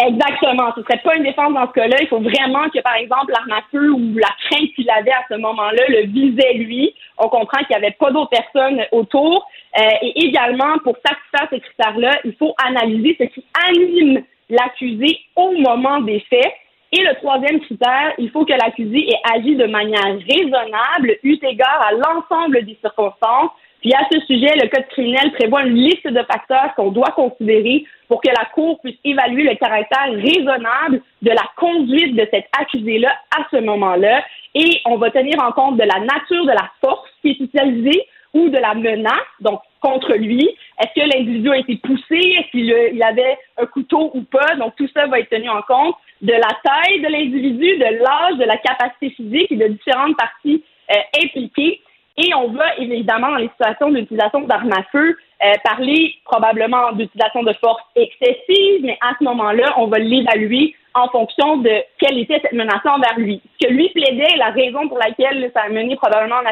Exactement. 0.04 0.72
Ce 0.76 0.82
serait 0.82 1.00
pas 1.04 1.16
une 1.16 1.22
défense 1.22 1.54
dans 1.54 1.66
ce 1.66 1.72
cas-là. 1.72 1.96
Il 2.00 2.08
faut 2.08 2.20
vraiment 2.20 2.68
que, 2.70 2.80
par 2.80 2.96
exemple, 2.96 3.32
l'arme 3.32 3.52
à 3.52 3.62
feu 3.70 3.90
ou 3.92 4.16
la 4.16 4.28
crainte 4.48 4.70
qu'il 4.74 4.90
avait 4.90 5.12
à 5.12 5.24
ce 5.30 5.36
moment-là 5.36 5.82
le 5.88 6.06
visait 6.06 6.54
lui. 6.54 6.94
On 7.18 7.28
comprend 7.28 7.58
qu'il 7.58 7.76
n'y 7.76 7.84
avait 7.84 7.96
pas 7.98 8.10
d'autres 8.10 8.30
personnes 8.30 8.82
autour. 8.90 9.46
Euh, 9.78 9.82
et 10.02 10.26
également, 10.26 10.78
pour 10.84 10.96
satisfaire 10.96 11.48
ces 11.50 11.60
critères-là, 11.60 12.20
il 12.24 12.34
faut 12.34 12.54
analyser 12.64 13.16
ce 13.18 13.24
qui 13.24 13.44
anime 13.68 14.22
l'accusé 14.50 15.18
au 15.36 15.52
moment 15.52 16.00
des 16.00 16.20
faits. 16.28 16.52
Et 16.92 17.02
le 17.02 17.14
troisième 17.16 17.60
critère, 17.60 18.12
il 18.18 18.30
faut 18.30 18.44
que 18.44 18.52
l'accusé 18.52 19.08
ait 19.08 19.34
agi 19.34 19.56
de 19.56 19.64
manière 19.64 20.18
raisonnable, 20.28 21.16
eu 21.22 21.38
égard 21.42 21.88
à 21.88 21.92
l'ensemble 21.92 22.64
des 22.66 22.76
circonstances, 22.82 23.50
puis 23.82 23.92
à 23.94 24.06
ce 24.12 24.20
sujet, 24.20 24.52
le 24.62 24.68
Code 24.68 24.86
criminel 24.90 25.32
prévoit 25.32 25.64
une 25.64 25.74
liste 25.74 26.06
de 26.06 26.22
facteurs 26.22 26.72
qu'on 26.76 26.92
doit 26.92 27.10
considérer 27.16 27.84
pour 28.08 28.22
que 28.22 28.28
la 28.28 28.44
Cour 28.54 28.78
puisse 28.80 28.96
évaluer 29.04 29.42
le 29.42 29.56
caractère 29.56 30.12
raisonnable 30.12 31.02
de 31.20 31.30
la 31.30 31.42
conduite 31.56 32.14
de 32.14 32.26
cet 32.30 32.44
accusé-là 32.56 33.12
à 33.36 33.44
ce 33.50 33.56
moment-là. 33.56 34.24
Et 34.54 34.80
on 34.84 34.98
va 34.98 35.10
tenir 35.10 35.34
en 35.42 35.50
compte 35.50 35.78
de 35.78 35.82
la 35.82 35.98
nature 35.98 36.44
de 36.44 36.52
la 36.52 36.70
force 36.80 37.08
qui 37.22 37.30
est 37.30 37.40
utilisée 37.40 38.06
ou 38.34 38.48
de 38.48 38.58
la 38.58 38.74
menace, 38.74 39.12
donc 39.40 39.60
contre 39.80 40.14
lui. 40.14 40.48
Est-ce 40.80 41.00
que 41.00 41.06
l'individu 41.06 41.50
a 41.50 41.58
été 41.58 41.76
poussé? 41.76 42.04
Est-ce 42.10 42.50
qu'il 42.50 43.02
avait 43.02 43.38
un 43.58 43.66
couteau 43.66 44.10
ou 44.14 44.22
pas? 44.22 44.54
Donc 44.56 44.74
tout 44.76 44.88
ça 44.94 45.06
va 45.06 45.18
être 45.18 45.30
tenu 45.30 45.48
en 45.48 45.62
compte 45.62 45.96
de 46.22 46.32
la 46.32 46.48
taille 46.64 47.00
de 47.00 47.08
l'individu, 47.08 47.76
de 47.78 48.02
l'âge, 48.02 48.38
de 48.38 48.44
la 48.44 48.56
capacité 48.56 49.10
physique 49.10 49.50
et 49.50 49.56
de 49.56 49.68
différentes 49.68 50.16
parties 50.16 50.62
euh, 50.90 51.24
impliquées. 51.24 51.80
Et 52.16 52.34
on 52.34 52.48
va 52.48 52.76
évidemment, 52.76 53.30
dans 53.30 53.36
les 53.36 53.48
situations 53.48 53.90
d'utilisation 53.90 54.42
d'armes 54.42 54.72
à 54.72 54.82
feu, 54.92 55.16
euh, 55.44 55.52
parler 55.64 56.14
probablement 56.24 56.92
d'utilisation 56.92 57.42
de 57.42 57.52
force 57.54 57.82
excessive, 57.96 58.82
mais 58.82 58.98
à 59.00 59.14
ce 59.18 59.24
moment-là, 59.24 59.74
on 59.78 59.86
va 59.86 59.98
l'évaluer 59.98 60.76
en 60.94 61.08
fonction 61.08 61.56
de 61.56 61.70
quelle 61.98 62.18
était 62.18 62.38
cette 62.42 62.52
menace 62.52 62.84
envers 62.84 63.18
lui. 63.18 63.40
Ce 63.58 63.66
que 63.66 63.72
lui 63.72 63.88
plaidait, 63.88 64.36
la 64.36 64.50
raison 64.50 64.86
pour 64.88 64.98
laquelle 64.98 65.50
ça 65.54 65.62
a 65.62 65.68
mené 65.70 65.96
probablement 65.96 66.42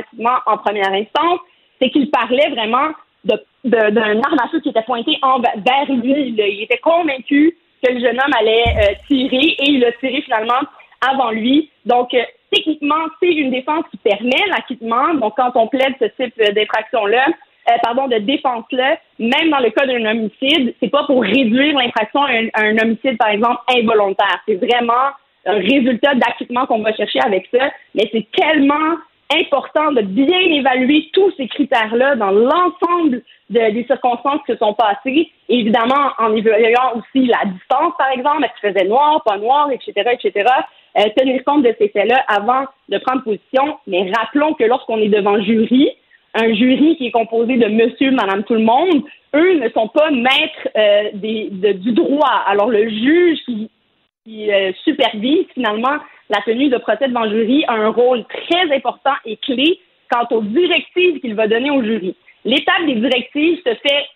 en 0.47 0.59
première 0.59 0.93
instance, 0.93 1.41
c'est 1.81 1.91
qu'il 1.91 2.11
parlait 2.11 2.51
vraiment 2.51 2.89
d'un 3.64 4.22
arme 4.22 4.39
à 4.43 4.49
feu 4.49 4.61
qui 4.61 4.70
était 4.70 4.83
pointée 4.83 5.18
vers 5.22 5.97
lui. 5.97 6.35
Il 6.37 6.62
était 6.62 6.78
convaincu 6.78 7.57
que 7.83 7.93
le 7.93 8.01
jeune 8.01 8.18
homme 8.20 8.33
allait 8.39 8.64
euh, 8.78 8.95
tirer 9.07 9.57
et 9.59 9.70
il 9.70 9.85
a 9.85 9.93
tiré 9.93 10.22
finalement 10.22 10.61
avant 11.07 11.31
lui. 11.31 11.70
Donc, 11.87 12.12
euh, 12.14 12.22
techniquement, 12.53 13.07
c'est 13.20 13.33
une 13.33 13.51
défense 13.51 13.85
qui 13.91 13.97
permet 13.99 14.47
l'acquittement. 14.49 15.14
Donc, 15.14 15.35
quand 15.37 15.53
on 15.55 15.66
plaide 15.66 15.95
ce 16.01 16.07
type 16.22 16.35
d'infraction-là, 16.39 17.26
euh, 17.70 17.72
pardon, 17.83 18.09
de 18.09 18.18
défense-là, 18.18 18.99
même 19.18 19.51
dans 19.51 19.61
le 19.61 19.70
cas 19.70 19.87
d'un 19.87 20.05
homicide, 20.05 20.74
c'est 20.81 20.91
pas 20.91 21.05
pour 21.05 21.22
réduire 21.22 21.76
l'infraction 21.76 22.22
à 22.22 22.61
un, 22.62 22.78
homicide, 22.78 23.16
par 23.18 23.28
exemple, 23.28 23.61
involontaire. 23.68 24.41
C'est 24.47 24.57
vraiment 24.57 25.11
un 25.47 25.55
résultat 25.55 26.14
d'acquittement 26.14 26.66
qu'on 26.66 26.83
va 26.83 26.95
chercher 26.95 27.20
avec 27.20 27.49
ça. 27.53 27.70
Mais 27.95 28.09
c'est 28.12 28.26
tellement 28.33 28.97
important 29.33 29.93
de 29.93 30.03
bien 30.03 30.39
évaluer 30.39 31.11
tous 31.12 31.33
ces 31.37 31.49
critères-là 31.49 32.16
dans 32.16 32.31
l'ensemble 32.31 33.22
des 33.49 33.85
circonstances 33.87 34.41
qui 34.47 34.53
se 34.53 34.59
sont 34.59 34.74
passées. 34.74 35.31
évidemment, 35.49 36.11
en 36.18 36.35
évaluant 36.35 36.95
aussi 36.97 37.26
la 37.26 37.45
distance, 37.47 37.93
par 37.99 38.11
exemple, 38.11 38.45
est-ce 38.45 38.61
qu'il 38.61 38.72
faisait 38.72 38.89
noir, 38.89 39.22
pas 39.24 39.39
noir, 39.39 39.70
etc., 39.70 39.93
etc. 40.12 40.49
Euh, 40.99 41.03
tenir 41.16 41.43
compte 41.45 41.62
de 41.62 41.74
ces 41.78 41.89
faits-là 41.89 42.24
avant 42.28 42.64
de 42.89 42.99
prendre 42.99 43.22
position. 43.22 43.78
Mais 43.87 44.11
rappelons 44.16 44.55
que 44.55 44.64
lorsqu'on 44.64 44.99
est 44.99 45.09
devant 45.09 45.41
jury, 45.41 45.91
un 46.35 46.53
jury 46.55 46.97
qui 46.97 47.09
est 47.09 47.12
composé 47.12 47.57
de 47.57 47.66
monsieur, 47.66 48.11
madame, 48.11 48.45
tout 48.45 48.55
le 48.55 48.62
monde, 48.62 49.05
eux 49.35 49.55
ne 49.55 49.68
sont 49.70 49.89
pas 49.89 50.11
maîtres 50.11 50.68
euh, 50.76 51.11
des, 51.14 51.74
du 51.74 51.93
droit. 51.93 52.43
Alors 52.47 52.70
le 52.70 52.89
juge 52.89 53.39
qui, 53.45 53.70
qui 54.24 54.52
euh, 54.52 54.72
supervise 54.84 55.46
finalement 55.54 55.98
la 56.28 56.40
tenue 56.42 56.68
de 56.68 56.78
procès 56.78 57.08
devant 57.08 57.28
jury 57.28 57.64
a 57.66 57.72
un 57.72 57.88
rôle 57.88 58.24
très 58.24 58.74
important 58.74 59.14
et 59.24 59.36
clé 59.38 59.80
quant 60.10 60.26
aux 60.30 60.42
directives 60.42 61.20
qu'il 61.20 61.34
va 61.34 61.48
donner 61.48 61.70
au 61.70 61.82
jury. 61.82 62.14
L'étape 62.44 62.86
des 62.86 62.96
directives 62.96 63.58
se 63.66 63.74
fait 63.74 64.06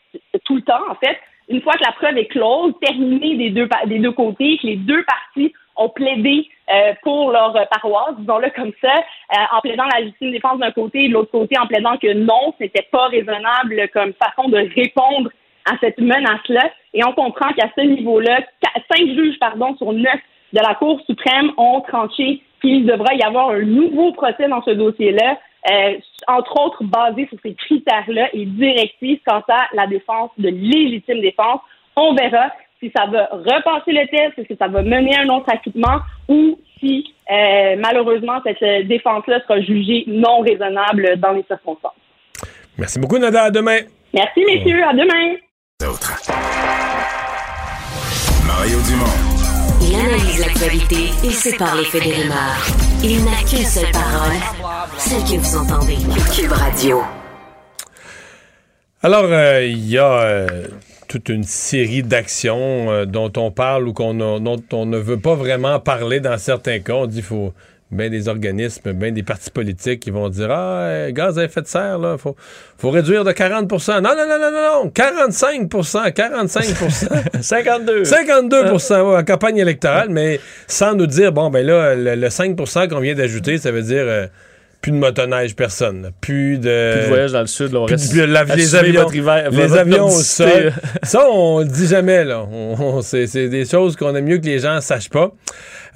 tout 0.45 0.57
le 0.57 0.63
temps, 0.63 0.91
en 0.91 0.95
fait, 0.95 1.19
une 1.49 1.61
fois 1.61 1.75
que 1.75 1.85
la 1.85 1.93
preuve 1.93 2.17
est 2.17 2.27
close, 2.27 2.73
terminée 2.81 3.37
des 3.37 3.51
deux, 3.51 3.69
des 3.87 3.99
deux 3.99 4.13
côtés, 4.13 4.59
que 4.59 4.67
les 4.67 4.77
deux 4.77 5.05
parties 5.05 5.53
ont 5.77 5.89
plaidé 5.89 6.49
euh, 6.73 6.95
pour 7.03 7.33
leur 7.33 7.53
paroisse, 7.69 8.15
disons-le 8.19 8.51
comme 8.51 8.73
ça, 8.81 8.95
euh, 8.97 9.57
en 9.57 9.61
plaidant 9.61 9.85
la 9.93 10.01
légitime 10.01 10.31
défense 10.31 10.59
d'un 10.59 10.71
côté 10.71 11.05
et 11.05 11.09
de 11.09 11.13
l'autre 11.13 11.33
côté 11.33 11.59
en 11.59 11.67
plaidant 11.67 11.99
que 11.99 12.13
non, 12.15 12.55
ce 12.59 12.65
n'était 12.65 12.87
pas 12.91 13.09
raisonnable 13.09 13.89
comme 13.93 14.13
façon 14.15 14.49
de 14.49 14.59
répondre 14.75 15.31
à 15.65 15.77
cette 15.81 15.99
menace-là. 15.99 16.71
Et 16.93 17.05
on 17.05 17.13
comprend 17.13 17.53
qu'à 17.53 17.69
ce 17.77 17.83
niveau-là, 17.83 18.41
cinq 18.91 19.07
juges 19.07 19.39
pardon, 19.39 19.77
sur 19.77 19.93
neuf 19.93 20.21
de 20.53 20.61
la 20.61 20.75
Cour 20.75 21.01
suprême 21.07 21.51
ont 21.57 21.81
tranché 21.81 22.43
qu'il 22.61 22.87
devrait 22.87 23.17
y 23.17 23.23
avoir 23.23 23.51
un 23.51 23.63
nouveau 23.63 24.13
procès 24.13 24.49
dans 24.49 24.63
ce 24.63 24.71
dossier-là, 24.71 25.39
euh, 25.71 25.95
entre 26.29 26.61
autres 26.61 26.85
basé 26.85 27.27
sur 27.29 27.39
ces 27.43 27.55
critères-là 27.55 28.29
et 28.33 28.47
directives 28.47 29.21
quant 29.27 29.43
à 29.49 29.67
la 29.75 29.87
défense 29.87 30.31
de 30.39 30.49
légitime 30.49 31.21
défense. 31.21 31.61
On 31.97 32.15
verra 32.15 32.51
si 32.81 32.93
ça 32.95 33.07
va 33.07 33.29
repasser 33.33 33.93
le 33.93 34.07
test, 34.09 34.47
si 34.47 34.57
ça 34.57 34.69
va 34.69 34.83
mener 34.83 35.17
à 35.17 35.23
un 35.23 35.29
autre 35.29 35.47
acquittement 35.49 36.01
ou 36.29 36.59
si 36.81 37.15
euh, 37.31 37.77
malheureusement 37.79 38.41
cette 38.45 38.87
défense-là 38.87 39.41
sera 39.41 39.61
jugée 39.61 40.05
non 40.07 40.41
raisonnable 40.41 41.17
dans 41.19 41.33
les 41.33 41.45
circonstances. 41.45 41.93
Merci 42.79 42.99
beaucoup, 42.99 43.19
Nada. 43.19 43.45
À 43.45 43.51
demain. 43.51 43.79
Merci, 44.13 44.45
messieurs. 44.45 44.83
À 44.85 44.93
demain. 44.93 45.37
Mario 48.47 48.79
Dumont. 48.89 49.05
Il 49.83 49.95
analyse 49.95 50.41
l'actualité 50.41 51.11
et 51.23 51.31
sépare 51.31 51.77
les 51.77 51.85
faits 51.85 52.03
des 52.03 52.15
rumeurs. 52.15 52.67
Il 53.03 53.23
n'a 53.23 53.37
qu'une 53.47 53.67
seule 53.67 53.93
parole, 53.93 54.33
celle 54.97 55.23
que 55.25 55.39
vous 55.39 55.57
entendez. 55.59 55.99
Cube 56.35 56.53
Radio. 56.53 57.03
Alors, 59.03 59.25
euh, 59.25 59.63
il 59.63 59.87
y 59.87 59.99
a 59.99 60.23
euh, 60.23 60.69
toute 61.07 61.29
une 61.29 61.45
série 61.45 62.03
d'actions 62.03 62.91
euh, 62.91 63.05
dont 63.05 63.31
on 63.37 63.51
parle 63.51 63.87
ou 63.87 63.93
qu'on 63.93 64.15
dont 64.41 64.63
on 64.73 64.87
ne 64.87 64.97
veut 64.97 65.21
pas 65.21 65.35
vraiment 65.35 65.81
parler 65.81 66.21
dans 66.21 66.39
certains 66.39 66.79
cas. 66.79 66.95
On 66.95 67.07
dit 67.07 67.17
qu'il 67.17 67.25
faut 67.25 67.53
bien 67.91 68.11
des 68.11 68.29
organismes, 68.29 68.93
bien 68.93 69.13
des 69.13 69.23
partis 69.23 69.51
politiques 69.51 70.01
qui 70.01 70.11
vont 70.11 70.29
dire 70.29 70.51
Ah, 70.51 71.11
gaz 71.11 71.39
à 71.39 71.45
effet 71.45 71.63
de 71.63 71.67
serre, 71.67 71.99
là, 71.99 72.17
faut, 72.19 72.37
faut 72.79 72.91
réduire 72.91 73.25
de 73.25 73.33
40% 73.33 73.95
Non, 73.95 74.01
non, 74.03 74.27
non, 74.29 74.39
non, 74.41 74.51
non, 74.51 74.85
non, 74.85 74.91
45 74.91 75.69
45 76.15 76.65
52 77.41 78.05
52 78.05 78.65
en 78.91 79.25
campagne 79.25 79.59
électorale, 79.59 80.09
mais 80.11 80.41
sans 80.67 80.95
nous 80.95 81.07
dire, 81.07 81.33
bon, 81.33 81.51
ben 81.51 81.65
là, 81.65 81.95
le, 81.95 82.31
5 82.31 82.57
qu'on 82.89 83.01
vient 83.01 83.15
d'ajouter, 83.15 83.59
ça 83.59 83.71
veut 83.71 83.83
dire 83.83 84.29
plus 84.85 84.93
de 84.93 84.99
motoneige, 84.99 85.57
personne. 85.57 86.11
Plus 86.21 86.59
de. 86.59 86.93
Plus 86.93 87.03
de 87.05 87.09
voyage 87.09 87.33
dans 87.33 87.41
le 87.41 87.47
sud, 87.47 87.75
on 87.75 87.87
reste. 87.87 88.13
les 88.13 88.75
avions, 88.75 89.09
les 89.09 89.73
avions 89.79 90.07
au 90.09 90.11
sol. 90.11 90.75
Ça, 91.03 91.27
on 91.31 91.61
le 91.61 91.65
dit 91.65 91.87
jamais, 91.87 92.23
là. 92.23 92.47
c'est 93.01 93.49
des 93.49 93.65
choses 93.65 93.97
qu'on 93.97 94.15
aime 94.15 94.27
mieux 94.27 94.37
que 94.37 94.45
les 94.45 94.59
gens 94.59 94.75
ne 94.75 94.81
sachent 94.81 95.09
pas. 95.09 95.33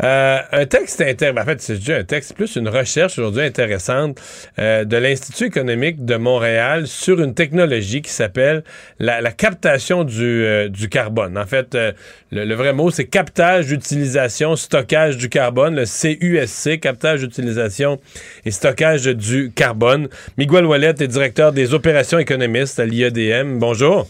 Euh, 0.03 0.38
un 0.53 0.66
texte 0.66 1.01
intéressant, 1.01 1.40
en 1.40 1.44
fait, 1.44 1.61
c'est 1.61 1.92
un 1.92 2.05
texte, 2.05 2.34
plus 2.34 2.57
une 2.57 2.68
recherche 2.68 3.18
aujourd'hui 3.18 3.42
intéressante 3.42 4.20
euh, 4.59 4.84
de 4.84 4.96
l'Institut 4.96 5.46
économique 5.46 6.05
de 6.05 6.16
Montréal 6.16 6.86
sur 6.86 7.20
une 7.20 7.34
technologie 7.34 8.03
qui 8.03 8.11
s'appelle 8.11 8.62
la, 8.99 9.32
captation 9.32 10.05
du, 10.05 10.44
euh, 10.44 10.68
du, 10.68 10.88
carbone. 10.88 11.36
En 11.36 11.46
fait, 11.46 11.76
le, 12.30 12.55
vrai 12.55 12.72
mot, 12.72 12.90
c'est 12.90 13.07
captage, 13.07 13.72
utilisation, 13.72 14.57
stockage 14.57 15.16
du 15.16 15.28
carbone, 15.28 15.74
le 15.74 15.84
CUSC, 15.84 16.80
captage, 16.80 17.22
utilisation 17.22 18.01
et 18.44 18.51
stockage 18.51 19.05
du 19.05 19.53
carbone. 19.55 20.09
Miguel 20.36 20.66
Wallet 20.66 20.94
est 21.01 21.09
directeur 21.09 21.53
des 21.53 21.74
opérations 21.74 22.18
économistes 22.18 22.78
à 22.78 22.86
l'IEDM. 22.86 23.59
Bonjour. 23.59 24.09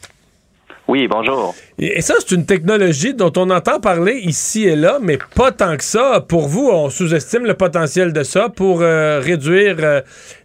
Oui, 0.88 1.06
bonjour. 1.06 1.54
Et, 1.78 2.00
ça, 2.00 2.14
c'est 2.18 2.34
une 2.34 2.46
technologie 2.46 3.12
dont 3.12 3.30
on 3.36 3.50
entend 3.50 3.78
parler 3.78 4.20
ici 4.24 4.66
et 4.66 4.74
là, 4.74 4.96
mais 5.02 5.18
pas 5.36 5.52
tant 5.52 5.76
que 5.76 5.84
ça. 5.84 6.24
Pour 6.26 6.48
vous, 6.48 6.70
on 6.72 6.88
sous-estime 6.88 7.44
le 7.44 7.52
potentiel 7.52 8.14
de 8.14 8.22
ça 8.22 8.48
pour 8.48 8.80
euh, 8.80 9.20
réduire, 9.20 9.76
euh, 9.80 10.00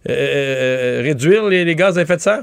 euh, 0.06 1.00
réduire 1.02 1.44
les, 1.44 1.74
gaz 1.74 1.98
à 1.98 2.02
effet 2.02 2.16
de 2.16 2.20
serre? 2.20 2.42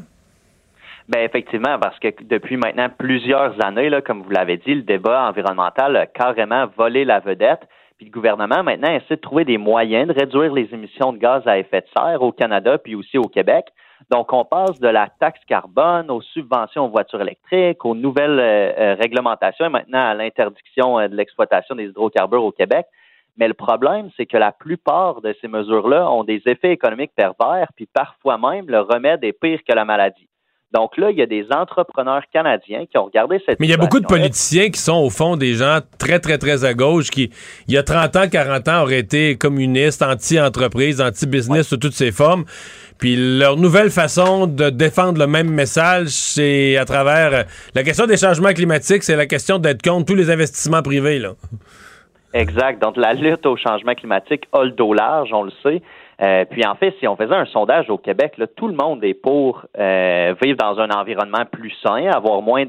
Bien, 1.10 1.22
effectivement, 1.22 1.78
parce 1.80 2.00
que 2.00 2.08
depuis 2.24 2.58
maintenant 2.58 2.88
plusieurs 2.90 3.64
années, 3.64 3.90
là, 3.90 4.02
comme 4.02 4.24
vous 4.24 4.32
l'avez 4.32 4.58
dit, 4.58 4.74
le 4.74 4.82
débat 4.82 5.28
environnemental 5.30 5.96
a 5.96 6.08
carrément 6.08 6.66
volé 6.76 7.06
la 7.06 7.20
vedette. 7.20 7.62
Puis 7.98 8.08
le 8.08 8.12
gouvernement 8.12 8.64
maintenant 8.64 8.92
essaie 8.96 9.18
de 9.18 9.22
trouver 9.22 9.46
des 9.46 9.60
moyens 9.60 10.08
de 10.08 10.14
réduire 10.20 10.52
les 10.52 10.68
émissions 10.74 11.14
de 11.14 11.20
gaz 11.20 11.44
à 11.46 11.60
effet 11.60 11.82
de 11.82 11.88
serre 11.96 12.24
au 12.24 12.32
Canada 12.32 12.80
puis 12.80 12.96
aussi 12.96 13.20
au 13.20 13.28
Québec. 13.28 13.66
Donc, 14.12 14.34
on 14.34 14.44
passe 14.44 14.78
de 14.82 14.90
la 14.90 15.08
taxe 15.08 15.40
carbone 15.48 16.12
aux 16.12 16.22
subventions 16.22 16.86
aux 16.86 16.90
voitures 16.90 17.22
électriques, 17.22 17.86
aux 17.86 17.96
nouvelles 17.96 18.40
euh, 18.42 18.74
euh, 18.78 18.96
réglementations 19.00 19.68
et 19.68 19.70
maintenant 19.70 20.06
à 20.06 20.14
l'interdiction 20.14 21.00
euh, 21.00 21.08
de 21.08 21.16
l'exploitation 21.16 21.76
des 21.76 21.86
hydrocarbures 21.86 22.44
au 22.44 22.52
Québec. 22.52 22.86
Mais 23.38 23.48
le 23.48 23.54
problème, 23.54 24.10
c'est 24.18 24.26
que 24.26 24.36
la 24.36 24.52
plupart 24.52 25.22
de 25.22 25.34
ces 25.40 25.48
mesures-là 25.48 26.12
ont 26.12 26.26
des 26.26 26.42
effets 26.46 26.74
économiques 26.74 27.14
pervers, 27.16 27.70
puis 27.74 27.86
parfois 27.86 28.38
même 28.38 28.66
le 28.68 28.82
remède 28.82 29.24
est 29.24 29.32
pire 29.32 29.60
que 29.66 29.74
la 29.74 29.86
maladie. 29.86 30.28
Donc 30.74 30.98
là, 30.98 31.12
il 31.12 31.18
y 31.18 31.22
a 31.22 31.26
des 31.26 31.46
entrepreneurs 31.52 32.24
canadiens 32.34 32.86
qui 32.86 32.98
ont 32.98 33.06
regardé 33.06 33.42
cette 33.46 33.60
Mais 33.60 33.68
il 33.68 33.70
y 33.70 33.74
a 33.74 33.78
beaucoup 33.78 34.00
de 34.00 34.06
politiciens 34.06 34.70
qui 34.70 34.80
sont 34.80 34.96
au 34.96 35.10
fond 35.10 35.36
des 35.36 35.56
gens 35.56 35.80
très, 36.00 36.20
très, 36.20 36.38
très 36.38 36.64
à 36.64 36.74
gauche 36.74 37.10
qui, 37.10 37.30
il 37.68 37.74
y 37.74 37.78
a 37.78 37.84
30 37.84 38.16
ans, 38.16 38.30
40 38.30 38.68
ans, 38.70 38.82
auraient 38.84 39.00
été 39.00 39.38
communistes, 39.38 40.02
anti-entreprise, 40.02 41.02
anti-business 41.02 41.68
sous 41.68 41.78
toutes 41.78 41.94
ses 41.94 42.14
formes. 42.14 42.46
Puis 43.02 43.16
leur 43.18 43.58
nouvelle 43.58 43.90
façon 43.90 44.46
de 44.46 44.70
défendre 44.70 45.18
le 45.18 45.26
même 45.26 45.50
message, 45.50 46.10
c'est 46.10 46.78
à 46.78 46.86
travers 46.86 47.34
euh, 47.34 47.44
la 47.74 47.82
question 47.82 48.06
des 48.06 48.16
changements 48.16 48.54
climatiques, 48.54 49.02
c'est 49.02 49.16
la 49.16 49.26
question 49.26 49.58
d'être 49.58 49.82
contre 49.82 50.06
tous 50.06 50.16
les 50.16 50.30
investissements 50.30 50.84
privés. 50.84 51.18
Là. 51.18 51.32
Exact. 52.36 52.80
Donc 52.80 52.98
la 52.98 53.14
lutte 53.14 53.48
au 53.48 53.58
changement 53.58 53.96
climatique 53.96 54.48
a 54.54 54.64
le 54.64 54.72
dos 54.72 54.94
large, 54.94 55.34
on 55.34 55.42
le 55.42 55.52
sait. 55.64 55.82
Euh, 56.22 56.46
puis 56.46 56.64
en 56.64 56.76
fait, 56.76 56.94
si 57.00 57.08
on 57.08 57.16
faisait 57.16 57.34
un 57.34 57.46
sondage 57.46 57.90
au 57.90 57.98
Québec, 57.98 58.40
tout 58.56 58.68
le 58.68 58.76
monde 58.76 59.04
est 59.04 59.16
pour 59.16 59.66
euh, 59.80 60.36
vivre 60.40 60.58
dans 60.58 60.80
un 60.80 60.92
environnement 60.92 61.46
plus 61.52 61.74
sain, 61.84 62.06
avoir 62.14 62.44
moins 62.44 62.66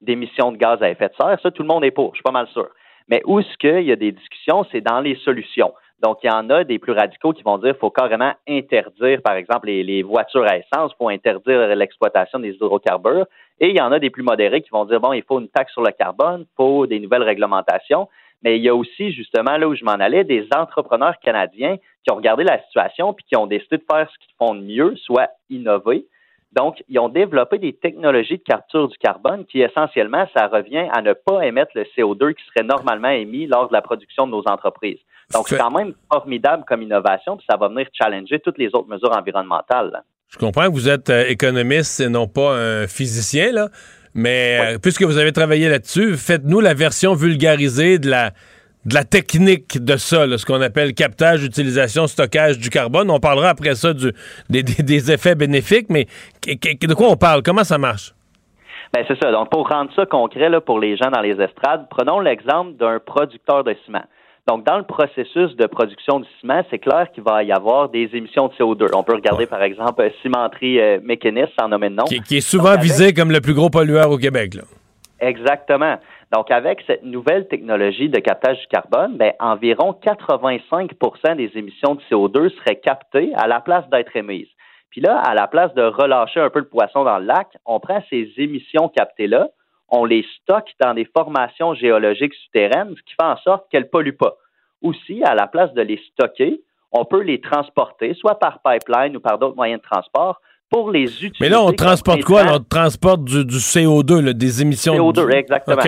d'émissions 0.00 0.52
de, 0.52 0.58
gaz 0.58 0.80
à 0.80 0.90
effet 0.90 1.08
de 1.08 1.14
serre. 1.20 1.38
Ça, 1.42 1.50
tout 1.50 1.62
le 1.62 1.68
monde 1.68 1.84
est 1.84 1.90
pour, 1.90 2.10
je 2.12 2.18
suis 2.18 2.22
pas 2.22 2.30
mal 2.30 2.46
sûr. 2.52 2.68
Mais 3.08 3.20
où 3.26 3.40
est-ce 3.40 3.56
qu'il 3.58 3.82
y 3.82 3.90
a 3.90 3.96
des 3.96 4.12
discussions, 4.12 4.64
c'est 4.70 4.80
dans 4.80 5.00
les 5.00 5.16
solutions. 5.24 5.72
Donc, 6.02 6.18
il 6.24 6.26
y 6.26 6.30
en 6.30 6.50
a 6.50 6.64
des 6.64 6.80
plus 6.80 6.92
radicaux 6.92 7.32
qui 7.32 7.44
vont 7.44 7.58
dire 7.58 7.72
qu'il 7.72 7.80
faut 7.80 7.90
carrément 7.90 8.32
interdire, 8.48 9.22
par 9.22 9.34
exemple, 9.34 9.68
les, 9.68 10.02
voitures 10.02 10.44
à 10.44 10.56
essence, 10.56 10.90
il 10.92 10.96
faut 10.98 11.08
interdire 11.08 11.76
l'exploitation 11.76 12.40
des 12.40 12.50
hydrocarbures. 12.50 13.26
Et 13.60 13.68
il 13.68 13.76
y 13.76 13.80
en 13.80 13.92
a 13.92 14.00
des 14.00 14.10
plus 14.10 14.24
modérés 14.24 14.62
qui 14.62 14.70
vont 14.70 14.84
dire, 14.84 15.00
bon, 15.00 15.12
il 15.12 15.22
faut 15.22 15.38
une 15.38 15.48
taxe 15.48 15.72
sur 15.72 15.82
le 15.82 15.92
carbone, 15.92 16.40
il 16.40 16.56
faut 16.56 16.88
des 16.88 16.98
nouvelles 16.98 17.22
réglementations. 17.22 18.08
Mais 18.42 18.56
il 18.56 18.64
y 18.64 18.68
a 18.68 18.74
aussi, 18.74 19.12
justement, 19.12 19.56
là 19.56 19.68
où 19.68 19.76
je 19.76 19.84
m'en 19.84 19.92
allais, 19.92 20.24
des 20.24 20.48
entrepreneurs 20.56 21.14
canadiens 21.20 21.76
qui 22.02 22.10
ont 22.10 22.16
regardé 22.16 22.42
la 22.42 22.60
situation 22.64 23.14
puis 23.14 23.24
qui 23.28 23.36
ont 23.36 23.46
décidé 23.46 23.76
de 23.76 23.84
faire 23.88 24.10
ce 24.10 24.18
qu'ils 24.18 24.34
font 24.36 24.56
de 24.56 24.62
mieux, 24.62 24.96
soit 24.96 25.30
innover. 25.50 26.06
Donc, 26.52 26.82
ils 26.88 26.98
ont 26.98 27.08
développé 27.08 27.58
des 27.58 27.72
technologies 27.72 28.38
de 28.38 28.42
capture 28.42 28.88
du 28.88 28.98
carbone 28.98 29.46
qui, 29.46 29.60
essentiellement, 29.62 30.26
ça 30.36 30.48
revient 30.48 30.88
à 30.92 31.00
ne 31.00 31.12
pas 31.12 31.46
émettre 31.46 31.70
le 31.76 31.84
CO2 31.96 32.34
qui 32.34 32.44
serait 32.46 32.66
normalement 32.66 33.08
émis 33.08 33.46
lors 33.46 33.68
de 33.68 33.72
la 33.72 33.80
production 33.80 34.26
de 34.26 34.32
nos 34.32 34.42
entreprises. 34.48 34.98
Donc, 35.32 35.48
c'est 35.48 35.58
quand 35.58 35.70
même 35.70 35.92
formidable 36.12 36.64
comme 36.66 36.82
innovation, 36.82 37.36
puis 37.36 37.46
ça 37.48 37.56
va 37.56 37.68
venir 37.68 37.86
challenger 37.92 38.40
toutes 38.40 38.58
les 38.58 38.68
autres 38.68 38.88
mesures 38.88 39.16
environnementales. 39.16 40.02
Je 40.28 40.38
comprends 40.38 40.66
que 40.66 40.72
vous 40.72 40.88
êtes 40.88 41.10
euh, 41.10 41.26
économiste 41.28 42.00
et 42.00 42.08
non 42.08 42.26
pas 42.26 42.54
un 42.56 42.86
physicien, 42.86 43.52
là. 43.52 43.68
Mais 44.14 44.74
euh, 44.74 44.78
puisque 44.78 45.02
vous 45.02 45.18
avez 45.18 45.32
travaillé 45.32 45.68
là-dessus, 45.68 46.16
faites-nous 46.16 46.60
la 46.60 46.74
version 46.74 47.14
vulgarisée 47.14 47.98
de 47.98 48.10
la, 48.10 48.30
de 48.84 48.94
la 48.94 49.04
technique 49.04 49.82
de 49.82 49.96
ça, 49.96 50.26
ce 50.36 50.44
qu'on 50.44 50.60
appelle 50.60 50.94
captage, 50.94 51.44
utilisation, 51.44 52.06
stockage 52.06 52.58
du 52.58 52.68
carbone. 52.68 53.10
On 53.10 53.20
parlera 53.20 53.48
après 53.50 53.74
ça 53.74 53.94
du, 53.94 54.12
des, 54.50 55.12
effets 55.12 55.34
bénéfiques, 55.34 55.86
mais 55.88 56.06
de 56.46 56.94
quoi 56.94 57.08
on 57.08 57.16
parle? 57.16 57.42
Comment 57.42 57.64
ça 57.64 57.78
marche? 57.78 58.12
Ben 58.92 59.04
c'est 59.08 59.18
ça. 59.22 59.32
Donc, 59.32 59.50
pour 59.50 59.66
rendre 59.68 59.90
ça 59.94 60.04
concret 60.04 60.50
là, 60.50 60.60
pour 60.60 60.78
les 60.78 60.98
gens 60.98 61.10
dans 61.10 61.22
les 61.22 61.40
estrades, 61.40 61.86
prenons 61.88 62.20
l'exemple 62.20 62.74
d'un 62.74 62.98
producteur 62.98 63.64
de 63.64 63.74
ciment. 63.86 64.04
Donc, 64.48 64.64
dans 64.66 64.76
le 64.76 64.82
processus 64.82 65.54
de 65.54 65.66
production 65.66 66.18
du 66.18 66.28
ciment, 66.40 66.62
c'est 66.68 66.80
clair 66.80 67.06
qu'il 67.14 67.22
va 67.22 67.44
y 67.44 67.52
avoir 67.52 67.88
des 67.90 68.10
émissions 68.12 68.48
de 68.48 68.52
CO2. 68.54 68.88
On 68.92 69.04
peut 69.04 69.14
regarder, 69.14 69.46
par 69.46 69.62
exemple, 69.62 70.10
Cimenterie 70.20 70.80
euh, 70.80 70.98
Mécaniste, 71.02 71.52
sans 71.58 71.68
nommer 71.68 71.90
de 71.90 71.94
nom. 71.94 72.04
Qui, 72.04 72.36
est 72.36 72.40
souvent 72.40 72.76
visé 72.76 73.12
comme 73.12 73.30
le 73.30 73.40
plus 73.40 73.54
gros 73.54 73.70
pollueur 73.70 74.10
au 74.10 74.18
Québec. 74.18 74.54
Là. 74.54 74.62
Exactement. 75.20 75.96
Donc, 76.32 76.50
avec 76.50 76.82
cette 76.88 77.04
nouvelle 77.04 77.46
technologie 77.46 78.08
de 78.08 78.18
captage 78.18 78.58
du 78.58 78.66
carbone, 78.66 79.16
ben, 79.16 79.32
environ 79.38 79.96
85% 80.04 81.36
des 81.36 81.50
émissions 81.54 81.94
de 81.94 82.00
CO2 82.10 82.50
seraient 82.56 82.80
captées 82.80 83.32
à 83.36 83.46
la 83.46 83.60
place 83.60 83.88
d'être 83.90 84.16
émises. 84.16 84.48
Puis 84.90 85.00
là, 85.00 85.18
à 85.18 85.34
la 85.34 85.46
place 85.46 85.72
de 85.74 85.82
relâcher 85.82 86.40
un 86.40 86.50
peu 86.50 86.58
le 86.58 86.68
poisson 86.68 87.04
dans 87.04 87.18
le 87.18 87.26
lac, 87.26 87.48
on 87.64 87.78
prend 87.78 88.02
ces 88.10 88.28
émissions 88.38 88.88
captées-là, 88.88 89.48
on 89.92 90.06
les 90.06 90.24
stocke 90.40 90.70
dans 90.80 90.94
des 90.94 91.04
formations 91.04 91.74
géologiques 91.74 92.34
souterraines, 92.46 92.94
ce 92.96 93.02
qui 93.02 93.14
fait 93.14 93.26
en 93.26 93.36
sorte 93.36 93.66
qu'elles 93.70 93.84
ne 93.84 93.88
polluent 93.88 94.16
pas. 94.16 94.36
Aussi, 94.80 95.22
à 95.22 95.34
la 95.34 95.46
place 95.46 95.72
de 95.74 95.82
les 95.82 96.00
stocker, 96.10 96.62
on 96.90 97.04
peut 97.04 97.20
les 97.20 97.40
transporter, 97.40 98.14
soit 98.14 98.38
par 98.38 98.60
pipeline 98.62 99.16
ou 99.16 99.20
par 99.20 99.38
d'autres 99.38 99.54
moyens 99.54 99.80
de 99.80 99.86
transport, 99.86 100.40
pour 100.70 100.90
les 100.90 101.04
utiliser. 101.04 101.36
Mais 101.40 101.50
là, 101.50 101.62
on 101.62 101.72
transporte 101.72 102.24
quoi? 102.24 102.44
on 102.54 102.58
transporte 102.58 103.24
du, 103.24 103.44
CO2, 103.44 104.32
des 104.32 104.62
émissions 104.62 104.94
CO2, 104.94 105.26
CO2, 105.26 105.34
exactement. 105.34 105.82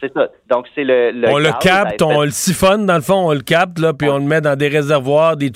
C'est 0.00 0.12
ça. 0.14 0.30
Donc, 0.48 0.66
c'est 0.74 0.82
le, 0.82 1.12
On 1.28 1.36
le 1.36 1.52
capte, 1.60 2.00
on 2.00 2.22
le 2.22 2.30
siphonne, 2.30 2.86
dans 2.86 2.94
le 2.94 3.02
fond, 3.02 3.28
on 3.28 3.34
le 3.34 3.42
capte, 3.42 3.78
là, 3.78 3.92
puis 3.92 4.08
on 4.08 4.16
le 4.16 4.24
met 4.24 4.40
dans 4.40 4.56
des 4.56 4.68
réservoirs, 4.68 5.36
des, 5.36 5.52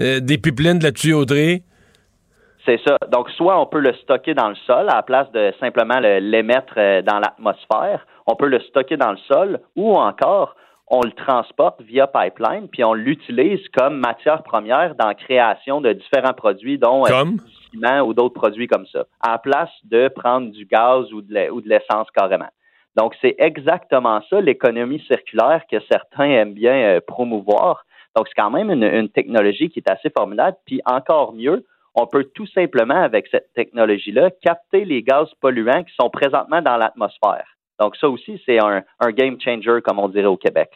euh, 0.00 0.20
des 0.20 0.38
pipelines 0.38 0.78
de 0.78 0.84
la 0.84 0.92
tuyauterie. 0.92 1.62
C'est 2.66 2.80
ça. 2.84 2.96
Donc, 3.12 3.30
soit 3.30 3.58
on 3.60 3.66
peut 3.66 3.78
le 3.78 3.94
stocker 3.94 4.34
dans 4.34 4.48
le 4.48 4.56
sol 4.66 4.88
à 4.90 4.96
la 4.96 5.02
place 5.02 5.30
de 5.30 5.52
simplement 5.60 6.00
l'émettre 6.00 6.74
euh, 6.76 7.00
dans 7.00 7.20
l'atmosphère. 7.20 8.04
On 8.26 8.34
peut 8.34 8.48
le 8.48 8.58
stocker 8.60 8.96
dans 8.96 9.12
le 9.12 9.18
sol 9.28 9.60
ou 9.76 9.94
encore 9.94 10.56
on 10.88 11.00
le 11.02 11.12
transporte 11.12 11.80
via 11.82 12.06
pipeline 12.06 12.68
puis 12.68 12.84
on 12.84 12.94
l'utilise 12.94 13.60
comme 13.76 13.98
matière 13.98 14.42
première 14.42 14.96
dans 14.96 15.06
la 15.06 15.14
création 15.14 15.80
de 15.80 15.92
différents 15.92 16.34
produits, 16.34 16.78
dont 16.78 17.06
euh, 17.06 17.24
du 17.24 17.40
ciment 17.70 18.00
ou 18.00 18.14
d'autres 18.14 18.34
produits 18.34 18.66
comme 18.66 18.86
ça, 18.86 19.04
à 19.20 19.32
la 19.32 19.38
place 19.38 19.70
de 19.84 20.08
prendre 20.08 20.50
du 20.50 20.64
gaz 20.64 21.12
ou 21.12 21.22
de 21.22 21.68
l'essence 21.68 22.10
carrément. 22.12 22.48
Donc, 22.96 23.14
c'est 23.20 23.36
exactement 23.38 24.22
ça, 24.30 24.40
l'économie 24.40 25.00
circulaire 25.06 25.62
que 25.70 25.76
certains 25.90 26.30
aiment 26.30 26.54
bien 26.54 26.74
euh, 26.74 27.00
promouvoir. 27.06 27.84
Donc, 28.16 28.26
c'est 28.28 28.40
quand 28.40 28.50
même 28.50 28.70
une, 28.70 28.84
une, 28.84 29.10
technologie 29.10 29.68
qui 29.68 29.80
est 29.80 29.90
assez 29.90 30.08
formidable. 30.16 30.56
Puis 30.64 30.80
encore 30.86 31.34
mieux, 31.34 31.62
on 31.96 32.06
peut 32.06 32.24
tout 32.34 32.46
simplement, 32.48 33.02
avec 33.02 33.26
cette 33.30 33.52
technologie-là, 33.54 34.30
capter 34.42 34.84
les 34.84 35.02
gaz 35.02 35.28
polluants 35.40 35.82
qui 35.82 35.94
sont 35.98 36.10
présentement 36.10 36.60
dans 36.60 36.76
l'atmosphère. 36.76 37.46
Donc, 37.80 37.96
ça 37.96 38.08
aussi, 38.08 38.40
c'est 38.46 38.58
un, 38.58 38.82
game 39.10 39.36
changer, 39.40 39.80
comme 39.82 39.98
on 39.98 40.08
dirait 40.08 40.26
au 40.26 40.36
Québec. 40.36 40.70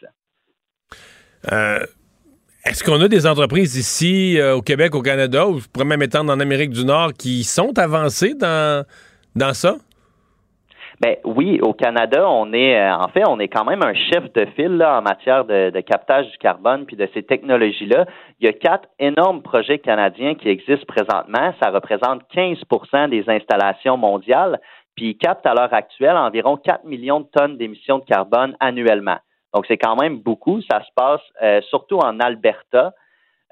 Euh, 1.53 1.79
est-ce 2.64 2.83
qu'on 2.83 3.01
a 3.01 3.09
des 3.09 3.27
entreprises 3.27 3.77
ici, 3.77 4.39
euh, 4.39 4.57
au 4.57 4.62
Québec, 4.62 4.95
au 4.95 5.03
Canada, 5.03 5.47
ou 5.47 5.61
je 5.61 5.68
pourrais 5.68 5.87
même 5.87 6.03
étendre 6.03 6.33
en 6.33 6.41
Amérique 6.41 6.71
du 6.71 6.85
Nord, 6.85 7.12
qui 7.12 7.45
sont 7.45 7.79
avancées 7.79 8.35
dans, 8.35 8.85
dans 9.35 9.55
ça? 9.55 9.77
Ben 11.01 11.16
oui, 11.24 11.61
au 11.62 11.72
Canada, 11.72 12.28
on 12.28 12.53
est 12.53 12.78
euh, 12.78 12.94
en 12.94 13.09
fait, 13.09 13.26
on 13.26 13.40
est 13.40 13.48
quand 13.48 13.64
même 13.64 13.82
un 13.82 13.94
chef 13.94 14.30
de 14.34 14.44
file 14.55 14.76
là, 14.76 14.98
en 14.98 15.03
matière 15.03 15.46
de, 15.46 15.80
captage 15.80 16.30
du 16.30 16.36
carbone 16.36 16.84
puis 16.84 16.94
de 16.94 17.09
ces 17.14 17.22
technologies-là. 17.22 18.05
Il 18.38 18.44
y 18.44 18.48
a 18.48 18.53
quatre 18.53 18.86
énormes 18.98 19.40
projets 19.40 19.78
canadiens 19.78 20.34
qui 20.34 20.51
existent 20.51 20.84
présentement. 20.86 21.55
Ça 21.62 21.70
représente 21.70 22.22
15% 22.34 23.09
des 23.09 23.24
installations 23.28 23.96
mondiales, 23.96 24.61
puis 24.94 25.11
ils 25.11 25.16
captent 25.16 25.46
à 25.46 25.55
l'heure 25.55 25.72
actuelle 25.72 26.18
environ 26.18 26.59
4 26.59 26.84
millions 26.84 27.20
de 27.20 27.28
tonnes 27.32 27.57
d'émissions 27.57 27.98
de 27.98 28.05
carbone 28.05 28.55
annuellement. 28.61 29.18
Donc 29.55 29.64
c'est 29.68 29.78
quand 29.78 29.96
même 29.96 30.18
beaucoup. 30.18 30.61
Ça 30.70 30.82
se 30.82 30.90
passe 30.94 31.22
euh, 31.42 31.62
surtout 31.70 31.96
en 31.96 32.20
Alberta. 32.20 32.92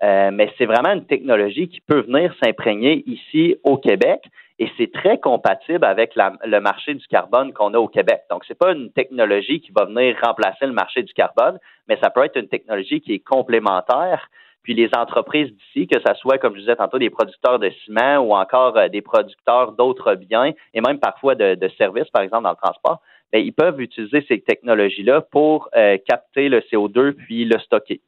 Euh, 0.02 0.30
mais 0.32 0.52
c'est 0.58 0.66
vraiment 0.66 0.92
une 0.92 1.06
technologie 1.06 1.68
qui 1.68 1.80
peut 1.80 2.02
venir 2.02 2.32
s'imprégner 2.42 3.02
ici 3.06 3.56
au 3.64 3.78
Québec 3.78 4.20
et 4.58 4.68
c'est 4.76 4.92
très 4.92 5.18
compatible 5.18 5.84
avec 5.84 6.14
le 6.16 6.60
marché 6.60 6.94
du 6.94 7.06
carbone 7.06 7.52
qu'on 7.52 7.74
a 7.74 7.78
au 7.78 7.88
Québec. 7.88 8.22
Donc, 8.30 8.44
c'est 8.48 8.58
pas 8.58 8.72
une 8.72 8.90
technologie 8.90 9.60
qui 9.60 9.70
va 9.70 9.84
venir 9.84 10.16
remplacer 10.22 10.66
le 10.66 10.72
marché 10.72 11.02
du 11.02 11.12
carbone, 11.12 11.58
mais 11.88 11.96
ça 12.02 12.10
peut 12.10 12.24
être 12.24 12.36
une 12.36 12.48
technologie 12.48 13.00
qui 13.00 13.14
est 13.14 13.20
complémentaire. 13.20 14.28
Puis 14.64 14.74
les 14.74 14.90
entreprises 14.96 15.50
d'ici, 15.50 15.86
que 15.86 15.98
ce 16.00 16.14
soit, 16.14 16.38
comme 16.38 16.54
je 16.54 16.60
disais 16.60 16.76
tantôt, 16.76 16.98
des 16.98 17.08
producteurs 17.08 17.58
de 17.58 17.70
ciment 17.84 18.18
ou 18.18 18.34
encore 18.34 18.76
euh, 18.76 18.88
des 18.88 19.00
producteurs 19.00 19.72
d'autres 19.72 20.14
biens 20.14 20.52
et 20.74 20.80
même 20.80 20.98
parfois 20.98 21.36
de, 21.36 21.56
services, 21.78 22.10
par 22.12 22.22
exemple 22.22 22.42
dans 22.42 22.50
le 22.50 22.56
transport, 22.56 23.00
bien, 23.32 23.40
ils 23.40 23.52
peuvent 23.52 23.80
utiliser 23.80 24.24
ces 24.28 24.40
technologies-là 24.40 25.22
pour 25.22 25.70
euh, 25.76 25.96
capter 26.06 26.48
le 26.48 26.60
CO2 26.60 27.12
puis 27.12 27.44
le 27.44 27.58
stocker. 27.60 28.00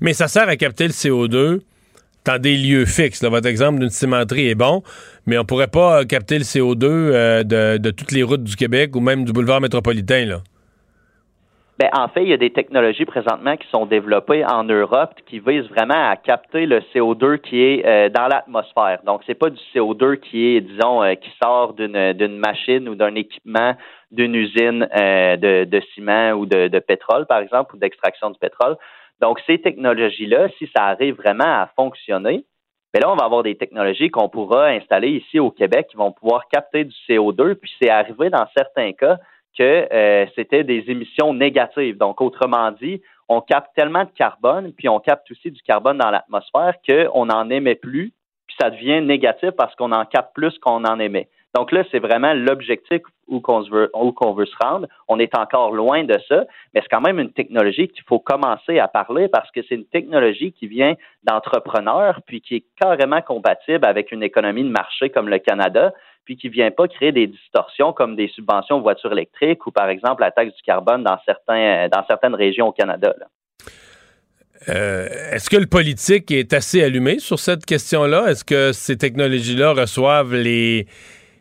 Mais 0.00 0.12
ça 0.12 0.26
sert 0.26 0.48
à 0.48 0.56
capter 0.56 0.84
le 0.84 0.92
CO2 0.92 1.60
dans 2.28 2.38
des 2.38 2.56
lieux 2.56 2.84
fixes. 2.84 3.24
Votre 3.24 3.48
exemple 3.48 3.80
d'une 3.80 3.88
cimenterie 3.88 4.48
est 4.48 4.54
bon, 4.54 4.82
mais 5.26 5.38
on 5.38 5.44
pourrait 5.44 5.68
pas 5.68 6.04
capter 6.04 6.36
le 6.36 6.44
CO2 6.44 6.84
euh, 6.84 7.42
de, 7.42 7.90
toutes 7.90 8.12
les 8.12 8.22
routes 8.22 8.44
du 8.44 8.54
Québec 8.54 8.94
ou 8.94 9.00
même 9.00 9.24
du 9.24 9.32
boulevard 9.32 9.62
métropolitain. 9.62 10.26
Là. 10.26 10.36
Ben, 11.78 11.88
en 11.92 12.08
fait, 12.08 12.24
il 12.24 12.28
y 12.28 12.32
a 12.32 12.36
des 12.36 12.50
technologies 12.50 13.04
présentement 13.04 13.56
qui 13.56 13.66
sont 13.70 13.86
développées 13.86 14.44
en 14.44 14.64
Europe 14.64 15.14
qui 15.26 15.38
visent 15.38 15.68
vraiment 15.68 16.10
à 16.10 16.16
capter 16.16 16.66
le 16.66 16.80
CO2 16.92 17.38
qui 17.38 17.62
est 17.62 17.86
euh, 17.86 18.08
dans 18.10 18.26
l'atmosphère. 18.26 18.98
Donc, 19.06 19.22
c'est 19.26 19.38
pas 19.38 19.48
du 19.48 19.60
CO2 19.74 20.18
qui 20.18 20.56
est, 20.56 20.60
disons, 20.60 21.02
euh, 21.02 21.14
qui 21.14 21.30
sort 21.42 21.74
d'une 21.74 22.38
machine 22.38 22.88
ou 22.88 22.94
d'un 22.94 23.14
équipement 23.14 23.74
d'une 24.10 24.34
usine 24.34 24.80
de, 24.80 25.64
de, 25.64 25.80
ciment 25.94 26.32
ou 26.32 26.46
de, 26.46 26.68
de 26.68 26.78
pétrole, 26.78 27.26
par 27.26 27.38
exemple, 27.38 27.74
ou 27.76 27.78
d'extraction 27.78 28.30
du 28.30 28.38
pétrole. 28.38 28.76
Donc, 29.20 29.40
ces 29.46 29.60
technologies-là, 29.60 30.48
si 30.58 30.68
ça 30.74 30.84
arrive 30.84 31.16
vraiment 31.16 31.44
à 31.44 31.70
fonctionner, 31.76 32.44
bien 32.92 33.00
là, 33.00 33.12
on 33.12 33.16
va 33.16 33.24
avoir 33.24 33.42
des 33.42 33.56
technologies 33.56 34.10
qu'on 34.10 34.28
pourra 34.28 34.68
installer 34.68 35.08
ici 35.08 35.38
au 35.38 35.50
Québec 35.50 35.88
qui 35.90 35.96
vont 35.96 36.12
pouvoir 36.12 36.48
capter 36.48 36.84
du 36.84 36.94
CO2. 37.08 37.54
Puis 37.54 37.70
c'est 37.80 37.90
arrivé 37.90 38.30
dans 38.30 38.46
certains 38.56 38.92
cas 38.92 39.18
que 39.58 39.88
euh, 39.92 40.26
c'était 40.36 40.62
des 40.62 40.84
émissions 40.88 41.34
négatives. 41.34 41.96
Donc, 41.96 42.20
autrement 42.20 42.70
dit, 42.72 43.02
on 43.28 43.40
capte 43.40 43.74
tellement 43.74 44.04
de 44.04 44.10
carbone, 44.10 44.72
puis 44.72 44.88
on 44.88 45.00
capte 45.00 45.30
aussi 45.30 45.50
du 45.50 45.60
carbone 45.62 45.98
dans 45.98 46.10
l'atmosphère 46.10 46.74
qu'on 46.88 47.26
n'en 47.26 47.50
émet 47.50 47.74
plus, 47.74 48.12
puis 48.46 48.56
ça 48.60 48.70
devient 48.70 49.00
négatif 49.02 49.50
parce 49.50 49.74
qu'on 49.74 49.92
en 49.92 50.04
capte 50.06 50.34
plus 50.34 50.56
qu'on 50.58 50.84
en 50.84 50.98
émet. 50.98 51.28
Donc 51.54 51.72
là, 51.72 51.82
c'est 51.90 51.98
vraiment 51.98 52.34
l'objectif 52.34 53.00
où 53.26 53.40
qu'on 53.40 53.60
veut, 53.62 53.90
veut 53.92 54.46
se 54.46 54.56
rendre. 54.60 54.86
On 55.08 55.18
est 55.18 55.36
encore 55.36 55.72
loin 55.72 56.04
de 56.04 56.16
ça, 56.28 56.44
mais 56.74 56.80
c'est 56.82 56.88
quand 56.90 57.00
même 57.00 57.18
une 57.18 57.32
technologie 57.32 57.88
qu'il 57.88 58.04
faut 58.04 58.18
commencer 58.18 58.78
à 58.78 58.88
parler 58.88 59.28
parce 59.28 59.50
que 59.50 59.60
c'est 59.68 59.74
une 59.74 59.86
technologie 59.86 60.52
qui 60.52 60.66
vient 60.66 60.94
d'entrepreneurs, 61.24 62.20
puis 62.26 62.40
qui 62.40 62.56
est 62.56 62.64
carrément 62.80 63.22
compatible 63.22 63.84
avec 63.86 64.12
une 64.12 64.22
économie 64.22 64.64
de 64.64 64.70
marché 64.70 65.10
comme 65.10 65.28
le 65.28 65.38
Canada, 65.38 65.92
puis 66.24 66.36
qui 66.36 66.48
vient 66.48 66.70
pas 66.70 66.86
créer 66.88 67.12
des 67.12 67.26
distorsions 67.26 67.92
comme 67.92 68.14
des 68.14 68.28
subventions 68.28 68.76
aux 68.76 68.82
voitures 68.82 69.12
électriques 69.12 69.66
ou 69.66 69.70
par 69.70 69.88
exemple 69.88 70.20
la 70.20 70.30
taxe 70.30 70.54
du 70.54 70.62
carbone 70.62 71.02
dans 71.02 71.18
certains 71.24 71.88
dans 71.88 72.04
certaines 72.06 72.34
régions 72.34 72.68
au 72.68 72.72
Canada. 72.72 73.14
Euh, 74.68 75.08
est-ce 75.32 75.48
que 75.48 75.56
le 75.56 75.66
politique 75.66 76.30
est 76.30 76.52
assez 76.52 76.82
allumé 76.82 77.18
sur 77.20 77.38
cette 77.38 77.64
question-là? 77.64 78.26
Est-ce 78.28 78.44
que 78.44 78.72
ces 78.72 78.98
technologies-là 78.98 79.72
reçoivent 79.72 80.34
les, 80.34 80.86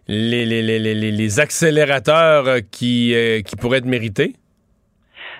les, 0.08 0.45
les, 0.45 0.62
les, 0.62 0.93
les 0.93 1.39
accélérateurs 1.39 2.47
euh, 2.47 2.60
qui, 2.72 3.14
euh, 3.16 3.41
qui 3.41 3.55
pourraient 3.55 3.80
être 3.80 3.86
mérités? 3.86 4.34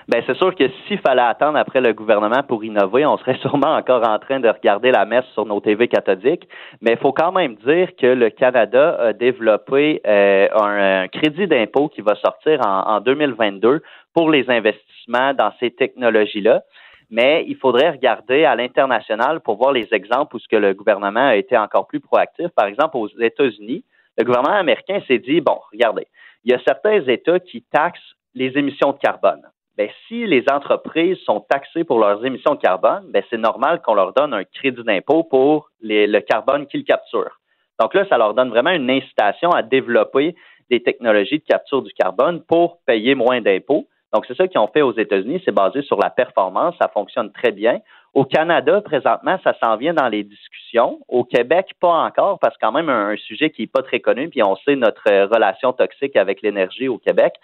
Bien, 0.08 0.22
c'est 0.26 0.36
sûr 0.36 0.54
que 0.54 0.64
s'il 0.86 0.98
fallait 1.00 1.20
attendre 1.20 1.58
après 1.58 1.82
le 1.82 1.92
gouvernement 1.92 2.42
pour 2.42 2.64
innover, 2.64 3.04
on 3.04 3.18
serait 3.18 3.36
sûrement 3.42 3.74
encore 3.74 4.08
en 4.08 4.18
train 4.18 4.40
de 4.40 4.48
regarder 4.48 4.90
la 4.90 5.04
messe 5.04 5.26
sur 5.34 5.44
nos 5.44 5.60
TV 5.60 5.88
cathodiques. 5.88 6.48
Mais 6.80 6.92
il 6.92 6.98
faut 6.98 7.12
quand 7.12 7.32
même 7.32 7.56
dire 7.56 7.90
que 8.00 8.06
le 8.06 8.30
Canada 8.30 8.96
a 9.00 9.12
développé 9.12 10.00
euh, 10.06 10.48
un, 10.54 11.08
crédit 11.08 11.46
d'impôt 11.46 11.88
qui 11.88 12.00
va 12.00 12.14
sortir 12.14 12.60
en, 12.66 12.96
en 12.96 13.00
2022 13.00 13.82
pour 14.14 14.30
les 14.30 14.48
investissements 14.48 15.34
dans 15.34 15.52
ces 15.60 15.70
technologies-là 15.70 16.62
mais 17.10 17.44
il 17.48 17.56
faudrait 17.56 17.90
regarder 17.90 18.44
à 18.44 18.54
l'international 18.54 19.40
pour 19.40 19.56
voir 19.56 19.72
les 19.72 19.88
exemples 19.92 20.36
où 20.36 20.38
ce 20.38 20.48
que 20.48 20.56
le 20.56 20.74
gouvernement 20.74 21.28
a 21.28 21.36
été 21.36 21.56
encore 21.56 21.86
plus 21.86 22.00
proactif. 22.00 22.48
Par 22.54 22.66
exemple, 22.66 22.96
aux 22.96 23.08
États-Unis, 23.08 23.82
le 24.18 24.24
gouvernement 24.24 24.56
américain 24.56 25.00
s'est 25.06 25.18
dit, 25.18 25.40
bon, 25.40 25.58
regardez, 25.72 26.06
il 26.44 26.52
y 26.52 26.54
a 26.54 26.60
certains 26.66 27.00
États 27.06 27.40
qui 27.40 27.62
taxent 27.62 28.14
les 28.34 28.56
émissions 28.58 28.92
de 28.92 28.98
carbone. 28.98 29.42
Bien, 29.76 29.88
si 30.08 30.26
les 30.26 30.44
entreprises 30.52 31.18
sont 31.18 31.40
taxées 31.48 31.84
pour 31.84 32.00
leurs 32.00 32.24
émissions 32.24 32.54
de 32.54 32.60
carbone, 32.60 33.10
bien, 33.12 33.22
c'est 33.30 33.38
normal 33.38 33.80
qu'on 33.80 33.94
leur 33.94 34.12
donne 34.12 34.34
un 34.34 34.42
crédit 34.44 34.82
d'impôt 34.82 35.22
pour 35.22 35.70
le 35.80 36.18
carbone 36.20 36.66
qu'ils 36.66 36.84
capturent. 36.84 37.38
Donc 37.80 37.94
là, 37.94 38.04
ça 38.08 38.18
leur 38.18 38.34
donne 38.34 38.50
vraiment 38.50 38.70
une 38.70 38.90
incitation 38.90 39.50
à 39.50 39.62
développer 39.62 40.34
des 40.68 40.82
technologies 40.82 41.38
de 41.38 41.44
capture 41.44 41.82
du 41.82 41.92
carbone 41.92 42.42
pour 42.42 42.80
payer 42.86 43.14
moins 43.14 43.40
d'impôts. 43.40 43.86
Donc, 44.12 44.24
c'est 44.26 44.36
ça 44.36 44.48
qu'ils 44.48 44.60
ont 44.60 44.68
fait 44.68 44.82
aux 44.82 44.96
États-Unis. 44.96 45.40
C'est 45.44 45.54
basé 45.54 45.82
sur 45.82 45.98
la 45.98 46.10
performance. 46.10 46.74
Ça 46.80 46.88
fonctionne 46.88 47.30
très 47.30 47.52
bien. 47.52 47.78
Au 48.14 48.24
Canada, 48.24 48.80
présentement, 48.80 49.38
ça 49.44 49.54
s'en 49.62 49.76
vient 49.76 49.94
dans 49.94 50.08
les 50.08 50.24
discussions. 50.24 51.00
Au 51.08 51.24
Québec, 51.24 51.66
pas 51.80 52.04
encore, 52.04 52.38
parce 52.38 52.54
que 52.56 52.60
quand 52.60 52.72
même 52.72 52.88
un, 52.88 53.16
sujet 53.16 53.50
qui 53.50 53.62
n'est 53.62 53.68
pas 53.68 53.82
très 53.82 54.00
connu, 54.00 54.28
puis 54.28 54.42
on 54.42 54.56
sait 54.56 54.76
notre 54.76 55.04
euh, 55.10 55.26
relation 55.26 55.72
toxique 55.72 56.16
avec 56.16 56.42
l'énergie 56.42 56.88
au 56.88 56.98
Québec. 56.98 57.34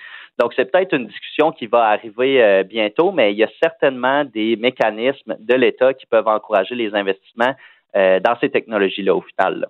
Donc, 0.40 0.52
c'est 0.56 0.70
peut-être 0.70 0.94
une 0.94 1.06
discussion 1.06 1.52
qui 1.52 1.66
va 1.66 1.86
arriver 1.88 2.42
euh, 2.42 2.62
bientôt, 2.62 3.12
mais 3.12 3.32
il 3.32 3.38
y 3.38 3.44
a 3.44 3.50
certainement 3.62 4.24
des 4.24 4.56
mécanismes 4.56 5.36
de 5.38 5.54
l'État 5.54 5.92
qui 5.94 6.06
peuvent 6.06 6.28
encourager 6.28 6.74
les 6.74 6.94
investissements 6.94 7.54
euh, 7.96 8.18
dans 8.20 8.36
ces 8.40 8.50
technologies-là 8.50 9.14
au 9.14 9.22
final. 9.22 9.66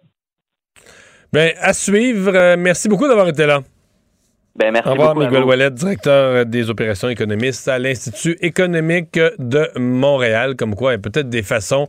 Bien, 1.33 1.51
à 1.61 1.73
suivre. 1.73 2.55
merci 2.57 2.89
beaucoup 2.89 3.09
d'avoir 3.09 3.29
été 3.29 3.45
là. 3.45 3.61
Ben, 4.57 4.71
merci 4.73 4.89
Au 4.89 4.93
revoir, 4.93 5.15
beaucoup, 5.15 5.27
Miguel 5.27 5.43
Wallet, 5.43 5.71
directeur 5.71 6.47
des 6.47 6.71
opérations 6.71 7.09
économistes 7.09 7.67
à 7.67 7.81
l'Institut 7.81 8.37
économique 8.41 9.19
de 9.39 9.69
Montréal. 9.77 10.55
Comme 10.55 10.77
quoi, 10.77 10.93
il 10.93 10.95
y 10.95 10.99
a 10.99 10.99
peut-être 11.01 11.29
des 11.29 11.43
façons, 11.43 11.89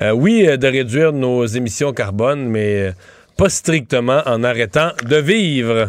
euh, 0.00 0.12
oui, 0.12 0.46
de 0.46 0.66
réduire 0.66 1.12
nos 1.12 1.44
émissions 1.44 1.92
carbone, 1.92 2.46
mais 2.48 2.92
pas 3.36 3.48
strictement 3.48 4.22
en 4.26 4.44
arrêtant 4.44 4.90
de 5.04 5.16
vivre. 5.16 5.88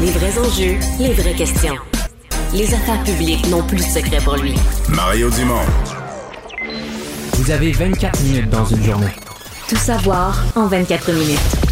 Les 0.00 0.10
vrais 0.10 0.36
enjeux, 0.36 0.78
les 0.98 1.12
vraies 1.12 1.34
questions. 1.34 1.76
Les 2.52 2.74
affaires 2.74 3.04
publiques 3.04 3.48
n'ont 3.48 3.62
plus 3.62 3.76
de 3.76 3.82
secret 3.82 4.18
pour 4.24 4.34
lui. 4.36 4.54
Mario 4.88 5.30
Dumont. 5.30 5.64
Vous 7.34 7.50
avez 7.52 7.70
24 7.70 8.20
minutes 8.24 8.50
dans 8.50 8.64
une 8.64 8.82
journée. 8.82 9.14
Tout 9.68 9.76
savoir 9.76 10.44
en 10.56 10.66
24 10.66 11.12
minutes. 11.12 11.71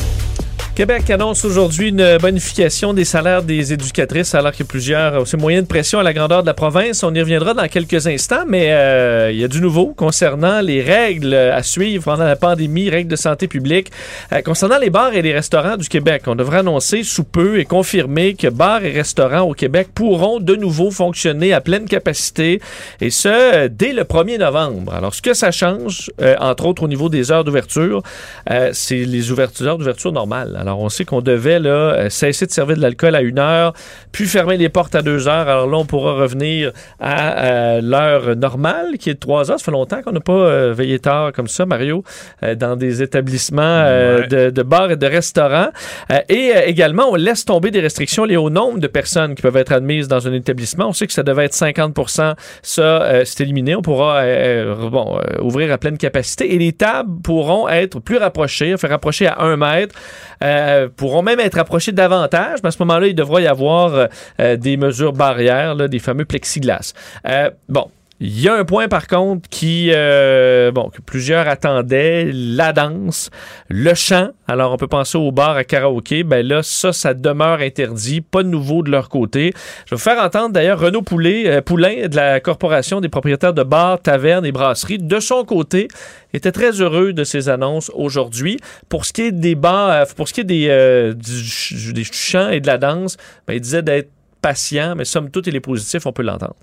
Québec 0.73 1.09
annonce 1.09 1.43
aujourd'hui 1.43 1.89
une 1.89 2.17
bonification 2.17 2.93
des 2.93 3.03
salaires 3.03 3.43
des 3.43 3.73
éducatrices 3.73 4.33
alors 4.33 4.53
qu'il 4.53 4.61
y 4.65 4.67
a 4.67 4.71
plusieurs 4.71 5.21
aussi 5.21 5.35
moyens 5.35 5.63
de 5.63 5.67
pression 5.67 5.99
à 5.99 6.03
la 6.03 6.13
grandeur 6.13 6.43
de 6.43 6.47
la 6.47 6.53
province. 6.53 7.03
On 7.03 7.13
y 7.13 7.19
reviendra 7.19 7.53
dans 7.53 7.67
quelques 7.67 8.07
instants, 8.07 8.45
mais 8.47 8.71
euh, 8.71 9.31
il 9.33 9.37
y 9.37 9.43
a 9.43 9.49
du 9.49 9.59
nouveau 9.59 9.87
concernant 9.87 10.61
les 10.61 10.81
règles 10.81 11.33
à 11.33 11.61
suivre 11.61 12.05
pendant 12.05 12.23
la 12.23 12.37
pandémie, 12.37 12.89
règles 12.89 13.09
de 13.11 13.17
santé 13.17 13.49
publique. 13.49 13.91
Euh, 14.31 14.41
concernant 14.41 14.79
les 14.79 14.89
bars 14.89 15.13
et 15.13 15.21
les 15.21 15.33
restaurants 15.33 15.75
du 15.75 15.89
Québec, 15.89 16.23
on 16.27 16.35
devrait 16.35 16.59
annoncer 16.59 17.03
sous 17.03 17.25
peu 17.25 17.59
et 17.59 17.65
confirmer 17.65 18.35
que 18.35 18.47
bars 18.47 18.83
et 18.85 18.91
restaurants 18.91 19.41
au 19.41 19.53
Québec 19.53 19.89
pourront 19.93 20.39
de 20.39 20.55
nouveau 20.55 20.89
fonctionner 20.89 21.51
à 21.51 21.59
pleine 21.59 21.85
capacité 21.85 22.61
et 23.01 23.09
ce, 23.09 23.67
dès 23.67 23.91
le 23.91 24.03
1er 24.03 24.39
novembre. 24.39 24.93
Alors, 24.93 25.13
ce 25.13 25.21
que 25.21 25.33
ça 25.33 25.51
change, 25.51 26.11
euh, 26.21 26.35
entre 26.39 26.65
autres 26.65 26.83
au 26.83 26.87
niveau 26.87 27.09
des 27.09 27.29
heures 27.29 27.43
d'ouverture, 27.43 28.03
c'est 28.71 28.95
les 28.95 29.31
ouvertures, 29.31 29.67
heures 29.67 29.77
d'ouverture 29.77 30.13
normales. 30.13 30.60
Alors, 30.61 30.79
on 30.79 30.89
sait 30.89 31.05
qu'on 31.05 31.21
devait 31.21 31.57
là, 31.57 31.69
euh, 31.69 32.09
cesser 32.09 32.45
de 32.45 32.51
servir 32.51 32.75
de 32.77 32.81
l'alcool 32.81 33.15
à 33.15 33.21
une 33.21 33.39
heure, 33.39 33.73
puis 34.11 34.25
fermer 34.25 34.57
les 34.57 34.69
portes 34.69 34.93
à 34.93 35.01
deux 35.01 35.27
heures. 35.27 35.49
Alors 35.49 35.67
là, 35.67 35.77
on 35.77 35.85
pourra 35.85 36.13
revenir 36.13 36.71
à 36.99 37.45
euh, 37.45 37.81
l'heure 37.81 38.35
normale, 38.35 38.99
qui 38.99 39.09
est 39.09 39.15
de 39.15 39.19
trois 39.19 39.49
heures. 39.49 39.57
Ça 39.57 39.65
fait 39.65 39.71
longtemps 39.71 40.03
qu'on 40.03 40.11
n'a 40.11 40.19
pas 40.19 40.33
euh, 40.33 40.71
veillé 40.71 40.99
tard 40.99 41.31
comme 41.33 41.47
ça, 41.47 41.65
Mario, 41.65 42.03
dans 42.57 42.75
des 42.75 43.01
établissements 43.01 43.61
de, 43.81 44.51
de, 44.51 44.63
bars 44.63 44.91
et 44.91 44.97
de 44.97 45.07
restaurants. 45.07 45.69
et 46.29 46.53
également, 46.65 47.09
on 47.09 47.15
laisse 47.15 47.43
tomber 47.43 47.71
des 47.71 47.79
restrictions 47.79 48.25
liées 48.25 48.37
au 48.37 48.51
nombre 48.51 48.79
de 48.79 48.87
personnes 48.87 49.33
qui 49.33 49.41
peuvent 49.41 49.57
être 49.57 49.71
admises 49.71 50.07
dans 50.07 50.27
un 50.27 50.33
établissement. 50.33 50.89
On 50.89 50.93
sait 50.93 51.07
que 51.07 51.13
ça 51.13 51.23
devait 51.23 51.45
être 51.45 51.53
50 51.53 51.97
Ça, 52.61 53.23
c'est 53.25 53.41
éliminé. 53.41 53.75
On 53.75 53.81
pourra 53.81 54.21
bon, 54.91 55.19
ouvrir 55.41 55.71
à 55.71 55.79
pleine 55.79 55.97
capacité. 55.97 56.53
Et 56.53 56.59
les 56.59 56.73
tables 56.73 57.21
pourront 57.23 57.67
être 57.67 57.99
plus 57.99 58.17
rapprochées, 58.17 58.77
faire 58.77 58.91
rapprocher 58.91 59.25
à 59.25 59.41
un 59.41 59.57
mètre. 59.57 59.95
Euh, 60.51 60.89
pourront 60.93 61.21
même 61.21 61.39
être 61.39 61.57
approchés 61.57 61.91
davantage, 61.91 62.59
mais 62.63 62.67
à 62.67 62.71
ce 62.71 62.81
moment-là, 62.83 63.07
il 63.07 63.15
devra 63.15 63.41
y 63.41 63.47
avoir 63.47 64.07
euh, 64.39 64.57
des 64.57 64.77
mesures 64.77 65.13
barrières, 65.13 65.75
des 65.75 65.99
fameux 65.99 66.25
plexiglas. 66.25 66.93
Euh, 67.27 67.49
bon, 67.69 67.89
Il 68.23 68.39
y 68.39 68.47
a 68.47 68.53
un 68.53 68.65
point 68.65 68.87
par 68.87 69.07
contre 69.07 69.49
qui, 69.49 69.89
euh, 69.91 70.71
bon, 70.71 70.89
que 70.89 71.01
plusieurs 71.01 71.47
attendaient, 71.47 72.29
la 72.31 72.71
danse, 72.71 73.31
le 73.67 73.95
chant. 73.95 74.29
Alors 74.47 74.71
on 74.71 74.77
peut 74.77 74.87
penser 74.87 75.17
au 75.17 75.31
bar 75.31 75.57
à 75.57 75.63
karaoké. 75.63 76.23
Ben 76.23 76.45
là, 76.45 76.61
ça, 76.61 76.93
ça 76.93 77.15
demeure 77.15 77.61
interdit. 77.61 78.21
Pas 78.21 78.43
de 78.43 78.47
nouveau 78.47 78.83
de 78.83 78.91
leur 78.91 79.09
côté. 79.09 79.53
Je 79.85 79.95
vais 79.95 79.95
vous 79.95 80.03
faire 80.03 80.23
entendre 80.23 80.53
d'ailleurs 80.53 80.79
Renaud 80.79 81.01
Poulet, 81.01 81.47
euh, 81.47 81.61
Poulain 81.61 82.07
de 82.07 82.15
la 82.15 82.39
Corporation 82.39 83.01
des 83.01 83.09
propriétaires 83.09 83.55
de 83.55 83.63
bars, 83.63 83.99
tavernes 83.99 84.45
et 84.45 84.51
brasseries. 84.51 84.99
De 84.99 85.19
son 85.19 85.43
côté, 85.43 85.87
était 86.33 86.51
très 86.51 86.79
heureux 86.81 87.13
de 87.13 87.23
ces 87.23 87.49
annonces 87.49 87.91
aujourd'hui. 87.93 88.59
Pour 88.89 89.05
ce 89.05 89.13
qui 89.13 89.23
est 89.23 89.31
des 89.31 89.55
bars, 89.55 89.89
euh, 89.89 90.05
pour 90.15 90.27
ce 90.27 90.33
qui 90.33 90.41
est 90.41 90.45
des, 90.45 90.67
euh, 90.69 91.13
du, 91.13 92.05
chants 92.05 92.49
et 92.49 92.59
de 92.59 92.67
la 92.67 92.77
danse, 92.77 93.17
ben, 93.47 93.55
il 93.55 93.61
disait 93.61 93.81
d'être 93.81 94.09
patient, 94.41 94.95
mais 94.95 95.05
somme 95.05 95.29
toute, 95.29 95.47
il 95.47 95.55
est 95.55 95.59
positif, 95.59 96.05
on 96.05 96.13
peut 96.13 96.23
l'entendre. 96.23 96.55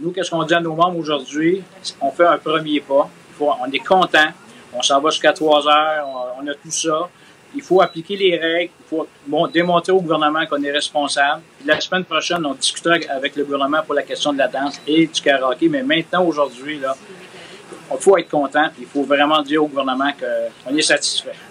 Nous, 0.00 0.12
qu'est-ce 0.12 0.30
qu'on 0.30 0.44
dit 0.44 0.54
à 0.54 0.60
nos 0.60 0.74
membres 0.74 0.98
aujourd'hui? 0.98 1.62
On 2.00 2.10
fait 2.10 2.26
un 2.26 2.38
premier 2.38 2.80
pas. 2.80 3.08
on 3.40 3.70
est 3.70 3.78
content. 3.84 4.28
On 4.72 4.80
s'en 4.82 5.00
va 5.00 5.10
jusqu'à 5.10 5.32
3 5.32 5.66
heures. 5.66 6.06
On, 6.40 6.46
a 6.46 6.54
tout 6.54 6.70
ça. 6.70 7.08
Il 7.54 7.62
faut 7.62 7.80
appliquer 7.80 8.16
les 8.16 8.36
règles. 8.36 8.72
Il 8.80 8.88
faut 8.88 9.48
démontrer 9.48 9.90
au 9.92 10.00
gouvernement 10.00 10.46
qu'on 10.46 10.62
est 10.62 10.70
responsable. 10.70 11.42
la 11.64 11.80
semaine 11.80 12.04
prochaine, 12.04 12.46
on 12.46 12.54
discutera 12.54 12.94
avec 13.08 13.34
le 13.34 13.44
gouvernement 13.44 13.82
pour 13.82 13.94
la 13.94 14.02
question 14.02 14.32
de 14.32 14.38
la 14.38 14.46
danse 14.46 14.80
et 14.86 15.06
du 15.06 15.20
karaoké. 15.20 15.68
Mais 15.68 15.82
maintenant, 15.82 16.24
aujourd'hui, 16.24 16.78
là, 16.78 16.94
il 17.90 17.98
faut 17.98 18.16
être 18.18 18.28
content. 18.28 18.68
Il 18.78 18.86
faut 18.86 19.02
vraiment 19.02 19.42
dire 19.42 19.64
au 19.64 19.66
gouvernement 19.66 20.12
qu'on 20.12 20.76
est 20.76 20.82
satisfait. 20.82 21.47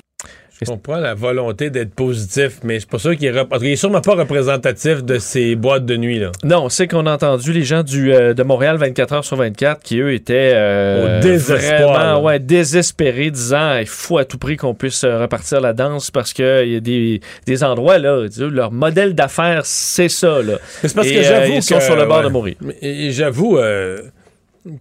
Je 0.59 0.65
comprends 0.65 0.97
la 0.97 1.13
volonté 1.13 1.69
d'être 1.69 1.93
positif, 1.93 2.59
mais 2.63 2.75
je 2.75 2.79
suis 2.79 2.87
pas 2.87 2.97
sûr 2.97 3.15
qu'il 3.15 3.27
est, 3.27 3.63
est 3.63 3.75
sûrement 3.75 4.01
pas 4.01 4.15
représentatif 4.15 5.03
de 5.03 5.19
ces 5.19 5.55
boîtes 5.55 5.85
de 5.85 5.95
nuit. 5.97 6.17
Là. 6.17 6.31
Non, 6.43 6.69
c'est 6.69 6.87
qu'on 6.87 7.05
a 7.05 7.13
entendu 7.13 7.53
les 7.53 7.63
gens 7.63 7.83
du, 7.83 8.11
euh, 8.11 8.33
de 8.33 8.41
Montréal 8.41 8.77
24 8.77 9.13
heures 9.13 9.25
sur 9.25 9.37
24 9.37 9.83
qui, 9.83 9.99
eux, 9.99 10.13
étaient 10.13 10.53
euh, 10.55 11.19
vraiment 11.21 12.23
ouais, 12.23 12.39
désespérés, 12.39 13.29
disant 13.29 13.77
il 13.77 13.85
faut 13.85 14.17
à 14.17 14.25
tout 14.25 14.39
prix 14.39 14.57
qu'on 14.57 14.73
puisse 14.73 15.03
euh, 15.03 15.19
repartir 15.19 15.61
la 15.61 15.73
danse 15.73 16.09
parce 16.09 16.33
qu'il 16.33 16.45
y 16.45 16.75
a 16.75 16.79
des, 16.79 17.21
des 17.45 17.63
endroits, 17.63 17.99
là, 17.99 18.25
leur 18.39 18.71
modèle 18.71 19.13
d'affaires, 19.13 19.61
c'est 19.65 20.09
ça. 20.09 20.41
Là. 20.41 20.57
C'est 20.81 20.95
parce 20.95 21.07
que 21.07 21.21
j'avoue 21.21 21.53
qu'ils 21.53 21.63
sont 21.63 21.79
sur 21.79 21.95
le 21.95 22.05
bord 22.05 22.23
de 22.23 22.29
mourir. 22.29 22.55
Et, 22.81 23.11
j'avoue 23.11 23.59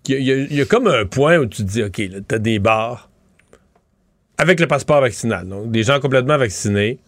qu'il 0.03 0.23
y, 0.23 0.61
a 0.61 0.65
comme 0.65 0.87
un 0.87 1.05
point 1.05 1.37
où 1.37 1.47
tu 1.47 1.65
te 1.65 1.69
dis 1.71 1.83
OK, 1.83 1.97
tu 1.97 2.35
as 2.35 2.39
des 2.39 2.59
bars 2.59 3.11
avec 4.39 4.61
le 4.61 4.67
passeport 4.67 5.01
vaccinal, 5.01 5.49
donc 5.49 5.71
des 5.71 5.83
gens 5.83 6.01
complètement 6.01 6.37
vaccinés, 6.37 6.99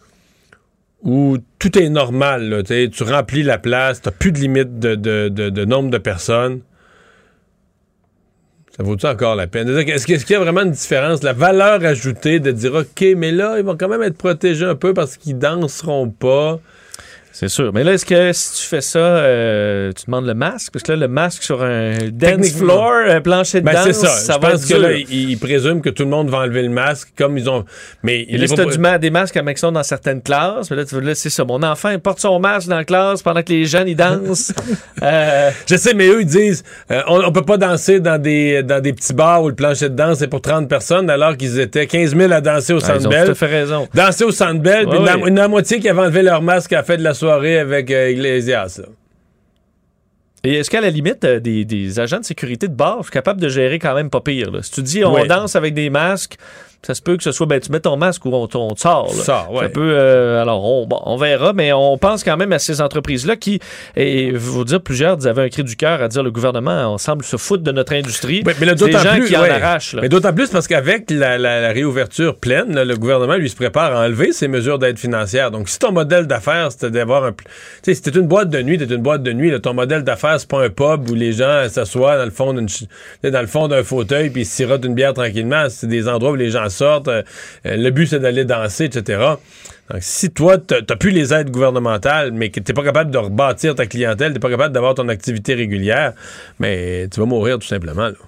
où 1.03 1.39
tout 1.59 1.79
est 1.79 1.89
normal, 1.89 2.63
tu 2.67 3.03
remplis 3.03 3.43
la 3.43 3.59
place, 3.59 4.03
tu 4.03 4.11
plus 4.11 4.33
de 4.33 4.39
limite 4.39 4.79
de, 4.79 5.65
nombre 5.65 5.91
de 5.91 5.99
personnes. 5.99 6.61
Ça 8.77 8.83
vaut-tu 8.83 9.07
encore 9.07 9.35
la 9.35 9.47
peine? 9.47 9.69
Est-ce 9.69 10.07
qu'il 10.07 10.31
y 10.31 10.35
a 10.35 10.41
vraiment 10.41 10.63
une 10.63 10.71
différence? 10.71 11.23
La 11.23 11.33
valeur 11.33 11.85
ajoutée 11.85 12.39
de 12.39 12.53
dire, 12.53 12.75
OK, 12.75 13.05
mais 13.17 13.33
là, 13.33 13.59
ils 13.59 13.65
vont 13.65 13.77
quand 13.77 13.89
même 13.89 14.03
être 14.03 14.17
protégés 14.17 14.65
un 14.65 14.77
peu 14.77 14.95
parce 14.95 15.17
qu'ils 15.17 15.39
danseront 15.39 16.11
pas? 16.11 16.61
C'est 17.39 17.47
sûr. 17.47 17.73
Mais 17.73 17.85
là, 17.85 17.93
est-ce 17.93 18.05
que 18.05 18.33
si 18.33 18.63
tu 18.63 18.69
fais 18.69 18.81
ça, 18.81 18.99
euh, 18.99 19.93
tu 19.93 20.07
demandes 20.07 20.27
le 20.27 20.35
masque? 20.35 20.73
Parce 20.73 20.83
que 20.83 20.91
là, 20.91 20.99
le 20.99 21.07
masque 21.07 21.45
sur 21.45 21.63
un 21.63 21.93
dance 22.11 22.51
floor, 22.51 22.93
un 23.07 23.21
plancher 23.21 23.61
de 23.61 23.65
ben, 23.65 23.75
danse, 23.75 23.93
ça. 23.93 24.09
ça. 24.09 24.33
Je 24.35 24.41
va 24.41 24.51
pense 24.51 24.67
que 24.67 24.75
là, 24.75 24.91
ils, 24.95 25.39
présument 25.39 25.79
que 25.79 25.91
tout 25.91 26.03
le 26.03 26.09
monde 26.09 26.31
va 26.31 26.39
enlever 26.39 26.63
le 26.63 26.69
masque 26.69 27.11
comme 27.17 27.39
ils 27.39 27.49
ont. 27.49 27.65
Mais 28.03 28.27
il 28.29 28.41
là, 28.41 28.47
du 28.49 28.99
des 28.99 29.11
masques 29.11 29.37
à 29.37 29.45
sont 29.55 29.71
dans 29.71 29.85
certaines 29.85 30.21
classes. 30.21 30.69
Mais 30.69 30.79
là, 30.79 30.85
tu 30.85 31.01
là, 31.01 31.15
c'est 31.15 31.31
ça. 31.31 31.45
Mon 31.45 31.63
enfant, 31.63 31.91
il 31.91 32.01
porte 32.01 32.19
son 32.19 32.41
masque 32.41 32.67
dans 32.67 32.79
la 32.79 32.85
classe 32.85 33.23
pendant 33.23 33.45
que 33.45 33.53
les 33.53 33.67
jeunes, 33.67 33.87
ils 33.87 33.95
dansent. 33.95 34.53
euh... 35.05 35.51
Je 35.65 35.77
sais, 35.77 35.95
mais 35.95 36.09
eux, 36.09 36.23
ils 36.23 36.27
disent 36.27 36.65
euh, 36.91 37.03
on, 37.07 37.23
on, 37.23 37.31
peut 37.31 37.43
pas 37.43 37.57
danser 37.57 38.01
dans 38.01 38.21
des, 38.21 38.65
dans 38.65 38.83
des 38.83 38.93
petits 38.93 39.15
bars 39.15 39.45
où 39.45 39.49
le 39.49 39.55
plancher 39.55 39.91
de 39.91 39.95
danse 39.95 40.23
est 40.23 40.27
pour 40.27 40.41
30 40.41 40.69
personnes, 40.69 41.09
alors 41.09 41.37
qu'ils 41.37 41.61
étaient 41.61 41.87
15 41.87 42.17
000 42.17 42.33
à 42.33 42.41
danser 42.41 42.73
au 42.73 42.81
Centre 42.81 43.09
Bell. 43.09 43.29
Tu 43.29 43.35
fait 43.37 43.47
raison. 43.47 43.87
Danser 43.95 44.25
au 44.25 44.33
Centre 44.33 44.61
Bell, 44.61 44.89
puis 44.89 44.99
une, 45.25 45.37
la 45.37 45.47
moitié 45.47 45.79
qui 45.79 45.89
avait 45.89 46.01
enlevé 46.01 46.23
leur 46.23 46.43
masque 46.43 46.73
à 46.73 46.79
la 46.79 46.83
fin 46.83 46.97
de 46.97 47.05
la 47.05 47.15
soirée 47.15 47.28
avec 47.31 47.91
euh, 47.91 48.11
Iglesias. 48.11 48.81
Et 50.45 50.55
est-ce 50.55 50.71
qu'à 50.71 50.81
la 50.81 50.91
limite, 50.91 51.25
euh, 51.25 51.41
des, 51.41 52.01
agents 52.01 52.21
de 52.21 52.25
sécurité 52.25 52.69
de 52.69 52.75
bar 52.75 53.05
sont 53.05 53.11
capables 53.11 53.41
de 53.41 53.49
gérer 53.49 53.79
quand 53.79 53.95
même 53.95 54.11
pas 54.11 54.21
pire? 54.21 54.51
Si 54.63 54.71
tu 54.71 54.83
dis 54.83 55.05
on 55.05 55.25
danse 55.27 55.57
avec 55.57 55.75
des 55.75 55.91
masques, 55.91 56.37
ça 56.83 56.95
se 56.95 57.03
peut 57.03 57.17
que 57.17 57.23
ce 57.23 57.33
soit, 57.33 57.47
ben, 57.47 57.61
tu 57.61 57.73
mets 57.73 57.81
ton 57.81 57.97
masque 57.97 58.25
ou 58.25 58.31
on, 58.33 58.49
on 58.55 58.75
te 58.75 58.81
sort. 58.81 59.11
Ça, 59.11 59.49
ouais. 59.51 59.69
peut, 59.69 59.95
euh, 59.95 60.41
alors, 60.41 60.65
on, 60.65 60.89
on 60.91 61.17
verra, 61.17 61.53
mais 61.53 61.73
on 61.73 61.99
pense 61.99 62.23
quand 62.23 62.37
même 62.37 62.53
à 62.53 62.59
ces 62.59 62.81
entreprises-là 62.81 63.37
qui, 63.37 63.61
et 63.97 64.31
vous 64.33 64.65
dire, 64.65 64.81
plusieurs 64.81 65.27
avaient 65.27 65.43
un 65.43 65.49
cri 65.49 65.65
du 65.65 65.77
cœur 65.77 66.01
à 66.01 66.09
dire 66.09 66.23
le 66.23 66.31
gouvernement, 66.31 66.93
on 66.93 66.99
semble 66.99 67.25
se 67.25 67.37
foutre 67.37 67.63
de 67.63 67.73
notre 67.73 67.93
industrie. 67.95 68.43
mais 68.45 68.67
là, 68.67 68.75
des 68.75 68.93
gens 68.93 69.21
qui 69.27 69.37
en 69.37 69.43
arrachent. 69.43 69.97
Mais 70.01 70.09
d'autant 70.09 70.33
plus 70.33 70.49
parce 70.51 70.69
qu'avec 70.69 71.11
la, 71.11 71.73
réouverture 71.73 72.37
pleine, 72.37 72.81
le 72.81 72.97
gouvernement, 72.97 73.37
lui, 73.37 73.51
se 73.51 73.57
prépare 73.57 73.95
à 73.95 74.05
enlever 74.05 74.33
ses 74.33 74.49
mesures 74.49 74.79
d'aide 74.79 74.99
financière. 74.99 75.51
Donc, 75.51 75.69
si 75.69 75.79
ton 75.79 75.93
modèle 75.93 76.27
d'affaires, 76.27 76.73
c'était 76.73 76.91
d'avoir 76.91 77.25
un. 77.25 77.33
Tu 77.33 77.45
sais, 77.83 77.95
c'était 77.95 78.19
une 78.19 78.27
boîte 78.27 78.51
de 78.51 78.63
nuit, 78.63 78.79
t'es 78.79 78.85
une 78.85 79.03
boîte 79.03 79.23
de 79.23 79.33
nuit, 79.33 79.53
ton 79.61 79.75
modèle 79.75 80.05
d'affaires, 80.05 80.39
c'est 80.39 80.49
pas 80.49 80.65
un 80.65 80.71
pub 80.71 81.11
où 81.11 81.15
les 81.15 81.33
gens 81.33 81.69
s'assoient 81.69 82.17
dans 82.19 82.25
le 82.25 82.31
fond 82.31 82.55
dans 82.55 83.41
le 83.41 83.47
fond 83.47 83.69
d'un 83.69 83.83
fauteuil 83.83 84.31
puis 84.31 84.43
ils 84.43 84.47
sirotent 84.47 84.85
une 84.85 84.95
bière 84.95 85.15
tranquillement. 85.15 85.67
C'est 85.69 85.87
des 85.87 86.09
endroits 86.09 86.33
où 86.33 86.37
les 86.37 86.51
gens 86.51 86.68
sortent. 86.69 87.09
Euh, 87.09 87.23
le 87.65 87.91
but, 87.91 88.07
c'est 88.07 88.21
d'aller 88.21 88.45
danser, 88.45 88.85
etc. 88.85 89.21
Donc, 89.91 90.03
si 90.03 90.31
toi, 90.31 90.59
tu 90.59 90.75
n'as 90.75 90.97
plus 90.97 91.11
les 91.11 91.33
aides 91.33 91.51
gouvernementales, 91.51 92.33
mais 92.33 92.51
que 92.51 92.61
tu 92.61 92.71
n'es 92.71 92.75
pas 92.75 92.85
capable 92.85 93.11
de 93.11 93.19
rebâtir 93.19 93.75
ta 93.75 93.87
clientèle, 93.87 94.29
tu 94.29 94.35
n'es 94.35 94.41
pas 94.41 94.51
capable 94.51 94.75
d'avoir 94.75 94.95
ton 94.95 95.09
activité 95.09 95.55
régulière, 95.55 96.13
mais 96.59 97.09
tu 97.09 97.21
vas 97.21 97.27
mourir 97.27 97.59
tout 97.59 97.67
simplement. 97.67 98.09
Là. 98.09 98.28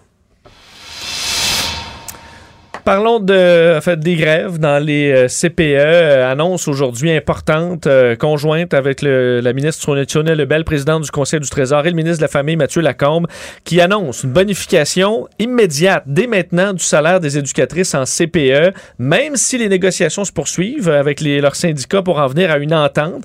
Parlons 2.85 3.21
de, 3.21 3.77
en 3.77 3.81
fait, 3.81 4.01
des 4.01 4.17
grèves 4.17 4.59
dans 4.59 4.83
les 4.83 5.13
euh, 5.13 5.27
CPE. 5.29 5.61
Euh, 5.61 6.33
annonce 6.33 6.67
aujourd'hui 6.67 7.11
importante, 7.11 7.87
euh, 7.87 8.17
conjointe 8.17 8.73
avec 8.73 9.03
le, 9.03 9.41
la 9.41 9.53
ministre 9.53 9.83
Sonia 9.83 10.35
Lebel, 10.35 10.65
présidente 10.65 11.03
du 11.03 11.11
Conseil 11.11 11.41
du 11.41 11.49
Trésor, 11.49 11.87
et 11.87 11.91
le 11.91 11.97
ministre 11.97 12.19
de 12.19 12.23
la 12.23 12.29
Famille, 12.29 12.57
Mathieu 12.57 12.81
Lacombe, 12.81 13.27
qui 13.65 13.81
annonce 13.81 14.23
une 14.25 14.33
bonification 14.33 15.29
immédiate 15.39 16.05
dès 16.07 16.27
maintenant 16.27 16.73
du 16.73 16.83
salaire 16.83 17.21
des 17.21 17.37
éducatrices 17.37 17.95
en 17.95 18.05
CPE, 18.05 18.73
même 18.99 19.37
si 19.37 19.59
les 19.59 19.69
négociations 19.69 20.25
se 20.25 20.33
poursuivent 20.33 20.89
avec 20.89 21.21
leurs 21.21 21.57
syndicats 21.57 22.03
pour 22.03 22.19
en 22.19 22.29
venir 22.29 22.51
à 22.51 22.59
une 22.59 22.75
entente. 22.75 23.25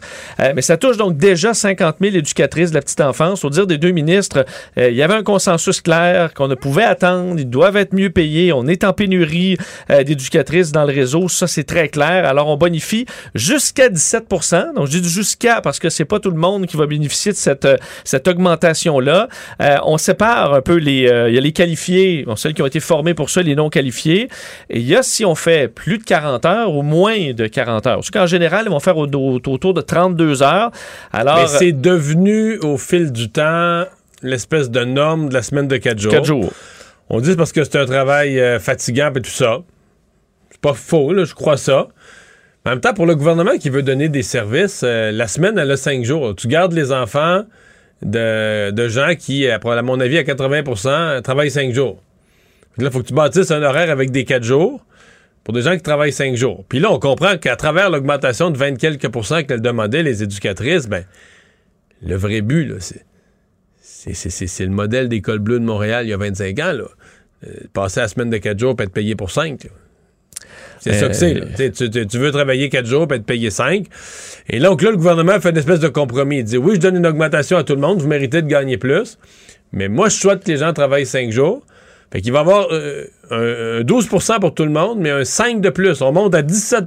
mais 0.55 0.61
ça 0.61 0.77
touche 0.77 0.97
donc 0.97 1.17
déjà 1.17 1.53
50 1.53 1.97
000 2.01 2.15
éducatrices 2.15 2.71
de 2.71 2.75
la 2.75 2.81
petite 2.81 3.01
enfance. 3.01 3.45
Au 3.45 3.49
dire 3.49 3.67
des 3.67 3.77
deux 3.77 3.91
ministres, 3.91 4.45
il 4.77 4.93
y 4.93 5.01
avait 5.01 5.13
un 5.13 5.23
consensus 5.23 5.81
clair 5.81 6.33
qu'on 6.33 6.47
ne 6.47 6.55
pouvait 6.55 6.83
attendre. 6.83 7.35
Ils 7.39 7.49
doivent 7.49 7.77
être 7.77 7.93
mieux 7.93 8.09
payés. 8.09 8.51
On 8.53 8.67
est 8.67 8.83
en 8.83 8.93
pénurie 8.93 9.44
euh, 9.89 10.03
d'éducatrices 10.03 10.71
dans 10.71 10.83
le 10.85 10.93
réseau. 10.93 11.27
Ça, 11.29 11.47
c'est 11.47 11.63
très 11.63 11.89
clair. 11.89 12.25
Alors, 12.25 12.47
on 12.47 12.57
bonifie 12.57 13.05
jusqu'à 13.33 13.89
17 13.89 14.25
Donc, 14.75 14.87
je 14.87 14.97
dis 14.97 15.09
jusqu'à 15.09 15.61
parce 15.61 15.79
que 15.79 15.89
c'est 15.89 16.05
pas 16.05 16.19
tout 16.19 16.31
le 16.31 16.37
monde 16.37 16.65
qui 16.65 16.77
va 16.77 16.87
bénéficier 16.87 17.31
de 17.31 17.37
cette, 17.37 17.65
euh, 17.65 17.77
cette 18.03 18.27
augmentation-là. 18.27 19.27
Euh, 19.61 19.77
on 19.85 19.97
sépare 19.97 20.53
un 20.53 20.61
peu 20.61 20.75
les... 20.75 20.95
Il 20.95 21.33
y 21.33 21.37
a 21.37 21.41
les 21.41 21.51
qualifiés, 21.51 22.23
bon, 22.25 22.35
celles 22.35 22.53
qui 22.53 22.61
ont 22.61 22.65
été 22.65 22.79
formées 22.79 23.13
pour 23.13 23.29
ça, 23.29 23.41
les 23.41 23.55
non 23.55 23.69
qualifiés. 23.69 24.29
Et 24.69 24.79
il 24.79 24.87
y 24.87 24.95
a 24.95 25.03
si 25.03 25.25
on 25.25 25.35
fait 25.35 25.67
plus 25.67 25.97
de 25.97 26.03
40 26.03 26.45
heures 26.45 26.73
ou 26.73 26.81
moins 26.81 27.33
de 27.33 27.47
40 27.47 27.87
heures. 27.87 27.95
Parce 27.95 28.11
qu'en 28.11 28.27
général, 28.27 28.65
ils 28.67 28.71
vont 28.71 28.79
faire 28.79 28.97
autour 28.97 29.73
de 29.73 29.81
32 29.81 30.43
heures. 30.43 30.71
Alors, 31.11 31.37
Mais 31.37 31.47
c'est 31.47 31.71
devenu 31.71 32.57
au 32.59 32.77
fil 32.77 33.11
du 33.11 33.29
temps 33.29 33.85
l'espèce 34.21 34.69
de 34.69 34.83
norme 34.83 35.29
de 35.29 35.33
la 35.33 35.41
semaine 35.41 35.67
de 35.67 35.77
4 35.77 35.99
jours. 35.99 36.11
4 36.11 36.25
jours. 36.25 36.51
On 37.09 37.21
dit 37.21 37.35
parce 37.35 37.51
que 37.51 37.63
c'est 37.63 37.77
un 37.77 37.85
travail 37.85 38.39
euh, 38.39 38.59
fatigant 38.59 39.11
et 39.13 39.21
tout 39.21 39.29
ça. 39.29 39.59
C'est 40.51 40.61
pas 40.61 40.73
faux, 40.73 41.13
là, 41.13 41.23
je 41.23 41.33
crois 41.35 41.57
ça. 41.57 41.87
en 42.65 42.69
même 42.69 42.79
temps, 42.79 42.93
pour 42.93 43.05
le 43.05 43.15
gouvernement 43.15 43.57
qui 43.59 43.69
veut 43.69 43.83
donner 43.83 44.09
des 44.09 44.23
services, 44.23 44.81
euh, 44.83 45.11
la 45.11 45.27
semaine, 45.27 45.57
elle 45.57 45.69
a 45.69 45.77
cinq 45.77 46.03
jours. 46.03 46.35
Tu 46.35 46.47
gardes 46.47 46.73
les 46.73 46.91
enfants 46.91 47.43
de, 48.01 48.87
gens 48.87 49.13
qui, 49.17 49.47
à 49.47 49.59
mon 49.81 49.99
avis, 49.99 50.17
à 50.17 50.23
80% 50.23 51.21
travaillent 51.21 51.51
cinq 51.51 51.73
jours. 51.73 52.01
là, 52.77 52.87
il 52.87 52.91
faut 52.91 53.01
que 53.01 53.07
tu 53.07 53.13
bâtisses 53.13 53.51
un 53.51 53.61
horaire 53.61 53.91
avec 53.91 54.11
des 54.11 54.25
quatre 54.25 54.43
jours 54.43 54.83
pour 55.43 55.53
des 55.53 55.61
gens 55.61 55.75
qui 55.75 55.83
travaillent 55.83 56.11
cinq 56.11 56.35
jours. 56.35 56.65
Puis 56.67 56.79
là, 56.79 56.91
on 56.91 56.99
comprend 56.99 57.37
qu'à 57.37 57.55
travers 57.55 57.91
l'augmentation 57.91 58.49
de 58.49 58.57
20 58.57 58.77
quelques 58.77 59.11
qu'elles 59.47 59.61
demandaient, 59.61 60.01
les 60.01 60.23
éducatrices, 60.23 60.87
ben, 60.87 61.05
le 62.01 62.15
vrai 62.15 62.41
but, 62.41 62.65
là, 62.65 62.75
c'est 62.79 63.05
c'est 64.13 64.65
le 64.65 64.71
modèle 64.71 65.09
d'école 65.09 65.39
bleue 65.39 65.59
de 65.59 65.65
Montréal 65.65 66.05
il 66.05 66.09
y 66.09 66.13
a 66.13 66.17
25 66.17 66.59
ans. 66.59 66.73
Là. 66.73 66.83
Euh, 67.45 67.49
passer 67.73 67.99
la 67.99 68.07
semaine 68.07 68.29
de 68.29 68.37
4 68.37 68.57
jours 68.57 68.75
et 68.79 68.83
être 68.83 68.91
payé 68.91 69.15
pour 69.15 69.31
5. 69.31 69.67
C'est 70.79 70.93
ça 70.93 71.07
que 71.07 71.13
c'est. 71.13 71.35
Euh, 71.59 72.05
tu, 72.05 72.17
veux 72.17 72.31
travailler 72.31 72.69
4 72.69 72.85
jours 72.85 73.07
et 73.11 73.15
être 73.15 73.25
payé 73.25 73.49
5. 73.49 73.85
Et 74.49 74.59
donc 74.59 74.81
là, 74.81 74.91
le 74.91 74.97
gouvernement 74.97 75.39
fait 75.39 75.49
une 75.49 75.57
espèce 75.57 75.79
de 75.79 75.87
compromis. 75.87 76.39
Il 76.39 76.43
dit 76.43 76.57
oui, 76.57 76.75
je 76.75 76.79
donne 76.79 76.97
une 76.97 77.07
augmentation 77.07 77.57
à 77.57 77.63
tout 77.63 77.73
le 77.73 77.81
monde, 77.81 78.01
vous 78.01 78.07
méritez 78.07 78.41
de 78.41 78.47
gagner 78.47 78.77
plus. 78.77 79.17
Mais 79.71 79.89
moi, 79.89 80.09
je 80.09 80.15
souhaite 80.15 80.43
que 80.43 80.51
les 80.51 80.57
gens 80.57 80.73
travaillent 80.73 81.05
5 81.05 81.31
jours. 81.31 81.65
Fait 82.11 82.21
qu'il 82.21 82.31
va 82.31 82.39
y 82.39 82.41
avoir 82.41 82.67
euh, 82.71 83.05
un, 83.31 83.81
12% 83.81 84.39
pour 84.39 84.53
tout 84.53 84.63
le 84.63 84.71
monde, 84.71 84.99
mais 84.99 85.09
un 85.09 85.25
5 85.25 85.59
de 85.59 85.69
plus. 85.69 86.01
On 86.01 86.11
monte 86.11 86.35
à 86.35 86.41
17 86.41 86.85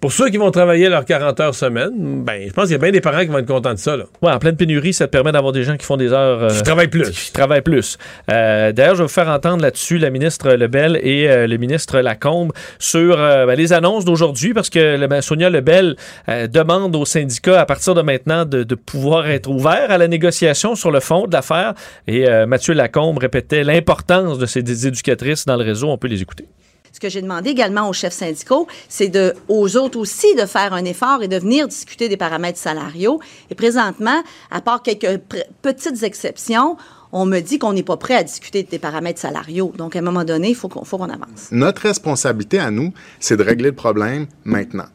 pour 0.00 0.12
ceux 0.12 0.30
qui 0.30 0.38
vont 0.38 0.50
travailler 0.50 0.88
leurs 0.88 1.04
40 1.04 1.38
heures 1.40 1.54
semaine, 1.54 2.24
ben, 2.24 2.42
je 2.48 2.52
pense 2.52 2.64
qu'il 2.64 2.72
y 2.72 2.74
a 2.74 2.78
bien 2.78 2.90
des 2.90 3.02
parents 3.02 3.20
qui 3.20 3.26
vont 3.26 3.36
être 3.38 3.46
contents 3.46 3.74
de 3.74 3.78
ça. 3.78 3.96
Là. 3.98 4.04
Ouais, 4.22 4.32
en 4.32 4.38
pleine 4.38 4.56
pénurie, 4.56 4.94
ça 4.94 5.06
te 5.06 5.10
permet 5.12 5.30
d'avoir 5.30 5.52
des 5.52 5.62
gens 5.62 5.76
qui 5.76 5.84
font 5.84 5.98
des 5.98 6.12
heures. 6.12 6.42
euh, 6.44 6.48
Qui 6.48 6.62
travaillent 6.62 6.88
plus. 6.88 7.10
Qui 7.10 7.32
travaillent 7.32 7.60
plus. 7.60 7.98
Euh, 8.30 8.72
D'ailleurs, 8.72 8.94
je 8.94 9.00
vais 9.02 9.06
vous 9.06 9.12
faire 9.12 9.28
entendre 9.28 9.62
là-dessus 9.62 9.98
la 9.98 10.08
ministre 10.08 10.52
Lebel 10.52 10.98
et 11.02 11.28
euh, 11.28 11.46
le 11.46 11.56
ministre 11.58 11.98
Lacombe 12.00 12.52
sur 12.78 13.20
euh, 13.20 13.44
ben, 13.44 13.56
les 13.56 13.72
annonces 13.74 14.06
d'aujourd'hui, 14.06 14.54
parce 14.54 14.70
que 14.70 15.06
ben, 15.06 15.20
Sonia 15.20 15.50
Lebel 15.50 15.96
demande 16.50 16.96
aux 16.96 17.04
syndicats 17.04 17.60
à 17.60 17.66
partir 17.66 17.94
de 17.94 18.00
maintenant 18.02 18.44
de, 18.46 18.62
de 18.62 18.74
pouvoir 18.74 19.28
être 19.28 19.48
ouverts 19.50 19.90
à 19.90 19.98
la 19.98 20.08
négociation 20.08 20.74
sur 20.76 20.90
le 20.90 21.00
fond 21.00 21.26
de 21.26 21.32
l'affaire. 21.32 21.74
Et 22.06 22.26
Mathieu 22.46 22.72
Lacombe 22.74 23.18
répétait 23.18 23.64
l'importance 23.64 24.38
de 24.38 24.46
ces 24.46 24.60
éducatrices 24.86 25.44
dans 25.44 25.56
le 25.56 25.64
réseau. 25.64 25.88
On 25.88 25.98
peut 25.98 26.08
les 26.08 26.22
écouter. 26.22 26.46
Ce 26.92 27.00
que 27.00 27.08
j'ai 27.08 27.22
demandé 27.22 27.50
également 27.50 27.88
aux 27.88 27.92
chefs 27.92 28.12
syndicaux, 28.12 28.66
c'est 28.88 29.08
de, 29.08 29.34
aux 29.48 29.76
autres 29.76 29.98
aussi 29.98 30.34
de 30.34 30.46
faire 30.46 30.72
un 30.72 30.84
effort 30.84 31.22
et 31.22 31.28
de 31.28 31.36
venir 31.36 31.68
discuter 31.68 32.08
des 32.08 32.16
paramètres 32.16 32.58
salariaux. 32.58 33.20
Et 33.50 33.54
présentement, 33.54 34.22
à 34.50 34.60
part 34.60 34.82
quelques 34.82 35.20
petites 35.62 36.02
exceptions, 36.02 36.76
on 37.12 37.26
me 37.26 37.40
dit 37.40 37.58
qu'on 37.58 37.72
n'est 37.72 37.82
pas 37.82 37.96
prêt 37.96 38.14
à 38.14 38.22
discuter 38.22 38.62
des 38.62 38.78
paramètres 38.78 39.20
salariaux. 39.20 39.72
Donc, 39.76 39.96
à 39.96 39.98
un 39.98 40.02
moment 40.02 40.24
donné, 40.24 40.50
il 40.50 40.54
faut 40.54 40.68
qu'on 40.68 40.82
avance. 40.82 41.48
Notre 41.50 41.82
responsabilité 41.82 42.58
à 42.58 42.70
nous, 42.70 42.92
c'est 43.18 43.36
de 43.36 43.42
régler 43.42 43.70
le 43.70 43.76
problème 43.76 44.26
maintenant. 44.44 44.86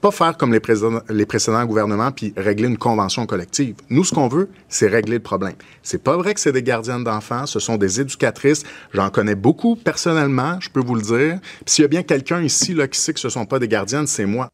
Pas 0.00 0.10
faire 0.12 0.36
comme 0.36 0.52
les, 0.52 0.60
précédents- 0.60 1.64
gouvernements 1.66 2.12
puis 2.12 2.32
régler 2.36 2.68
une 2.68 2.78
convention 2.78 3.26
collective. 3.26 3.74
Nous, 3.90 4.04
ce 4.04 4.14
qu'on 4.14 4.28
veut, 4.28 4.48
c'est 4.68 4.86
régler 4.86 5.14
le 5.16 5.22
problème. 5.22 5.54
C'est 5.82 6.02
pas 6.02 6.16
vrai 6.16 6.34
que 6.34 6.40
c'est 6.40 6.52
des 6.52 6.62
gardiennes 6.62 7.02
d'enfants, 7.02 7.46
ce 7.46 7.58
sont 7.58 7.76
des 7.76 8.00
éducatrices. 8.00 8.62
J'en 8.94 9.10
connais 9.10 9.34
beaucoup 9.34 9.74
personnellement, 9.74 10.58
je 10.60 10.70
peux 10.70 10.80
vous 10.80 10.94
le 10.94 11.02
dire. 11.02 11.38
Puis 11.40 11.74
s'il 11.74 11.82
y 11.82 11.84
a 11.84 11.88
bien 11.88 12.02
quelqu'un 12.04 12.42
ici 12.42 12.74
là, 12.74 12.86
qui 12.86 12.98
sait 13.00 13.12
que 13.12 13.18
ce 13.20 13.28
sont 13.28 13.44
pas 13.46 13.58
des 13.58 13.66
gardiennes, 13.68 14.06
c'est 14.06 14.26
moi. 14.26 14.48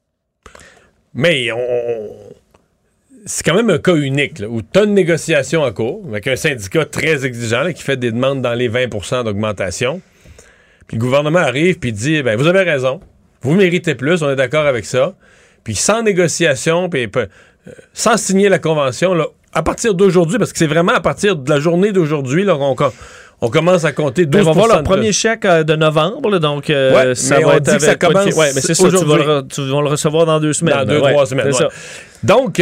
Mais 1.12 1.52
on- 1.52 2.10
c'est 3.26 3.44
quand 3.44 3.54
même 3.54 3.70
un 3.70 3.78
cas 3.78 3.94
unique 3.96 4.42
où 4.48 4.60
tu 4.62 4.86
négociation 4.86 5.62
en 5.62 5.72
cours 5.72 6.04
avec 6.08 6.26
un 6.26 6.36
syndicat 6.36 6.84
très 6.86 7.24
exigeant 7.24 7.70
qui 7.72 7.82
fait 7.82 7.96
des 7.96 8.12
demandes 8.12 8.42
dans 8.42 8.54
les 8.54 8.68
20% 8.68 9.24
d'augmentation. 9.24 10.00
Puis 10.86 10.96
le 10.96 11.02
gouvernement 11.02 11.38
arrive 11.38 11.78
puis 11.78 11.92
dit 11.92 12.22
ben, 12.22 12.36
Vous 12.36 12.46
avez 12.46 12.62
raison, 12.62 13.00
vous 13.42 13.54
méritez 13.54 13.94
plus, 13.94 14.22
on 14.22 14.30
est 14.30 14.36
d'accord 14.36 14.66
avec 14.66 14.84
ça. 14.84 15.14
Puis 15.64 15.74
sans 15.74 16.02
négociation, 16.02 16.88
puis 16.88 17.08
euh, 17.16 17.26
sans 17.92 18.16
signer 18.16 18.48
la 18.48 18.58
convention, 18.58 19.14
là, 19.14 19.26
à 19.52 19.62
partir 19.62 19.94
d'aujourd'hui, 19.94 20.38
parce 20.38 20.52
que 20.52 20.58
c'est 20.58 20.66
vraiment 20.66 20.92
à 20.92 21.00
partir 21.00 21.36
de 21.36 21.48
la 21.50 21.58
journée 21.60 21.92
d'aujourd'hui 21.92 22.44
là, 22.44 22.54
qu'on 22.54 22.76
on 23.40 23.48
commence 23.50 23.84
à 23.84 23.92
compter 23.92 24.26
12 24.26 24.32
Ben, 24.44 24.48
on 24.48 24.52
va 24.52 24.60
voir 24.60 24.68
leur 24.68 24.82
premier 24.84 25.12
chèque 25.12 25.44
euh, 25.44 25.64
de 25.64 25.74
novembre, 25.76 26.30
là, 26.30 26.38
donc 26.38 26.70
euh, 26.70 26.94
Ouais, 26.94 27.14
ça 27.14 27.38
mais 27.38 27.44
va 27.44 27.50
on 27.50 27.52
être 27.56 27.62
dit 27.64 27.76
que 27.76 27.82
ça 27.82 27.94
commence 27.96 28.34
Ouais, 28.34 28.50
mais 28.54 28.60
c'est 28.60 28.74
ça, 28.74 28.88
tu 28.88 29.04
vas, 29.04 29.16
le, 29.16 29.42
tu 29.48 29.60
vas 29.62 29.80
le 29.82 29.88
recevoir 29.88 30.26
dans 30.26 30.38
deux 30.40 30.52
semaines. 30.52 30.76
Dans 30.76 30.84
deux, 30.84 31.00
Ouais, 31.00 31.12
trois 31.12 31.26
semaines. 31.26 31.52
ça. 31.52 31.68
Donc, 32.22 32.60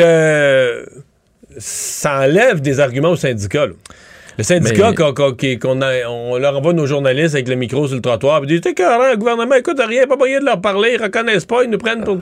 ça 1.58 2.20
enlève 2.20 2.60
des 2.60 2.80
arguments 2.80 3.10
aux 3.10 3.16
syndicats. 3.16 3.66
là. 3.66 3.72
Le 4.38 4.44
syndicat, 4.44 4.92
qu'on 4.94 5.80
on 6.08 6.38
leur 6.38 6.56
envoie 6.56 6.72
nos 6.72 6.86
journalistes 6.86 7.34
avec 7.34 7.48
le 7.48 7.54
micro 7.54 7.86
sur 7.86 7.96
le 7.96 8.02
trottoir, 8.02 8.40
puis 8.40 8.48
ils 8.48 8.52
disent 8.54 8.60
T'es 8.62 8.74
carré, 8.74 9.10
le 9.10 9.16
gouvernement 9.18 9.54
écoute 9.56 9.80
rien, 9.86 10.06
pas 10.06 10.16
moyen 10.16 10.40
de 10.40 10.46
leur 10.46 10.60
parler, 10.60 10.96
ils 10.98 11.02
reconnaissent 11.02 11.44
pas, 11.44 11.64
ils 11.64 11.70
nous 11.70 11.78
prennent 11.78 12.02
pour. 12.04 12.18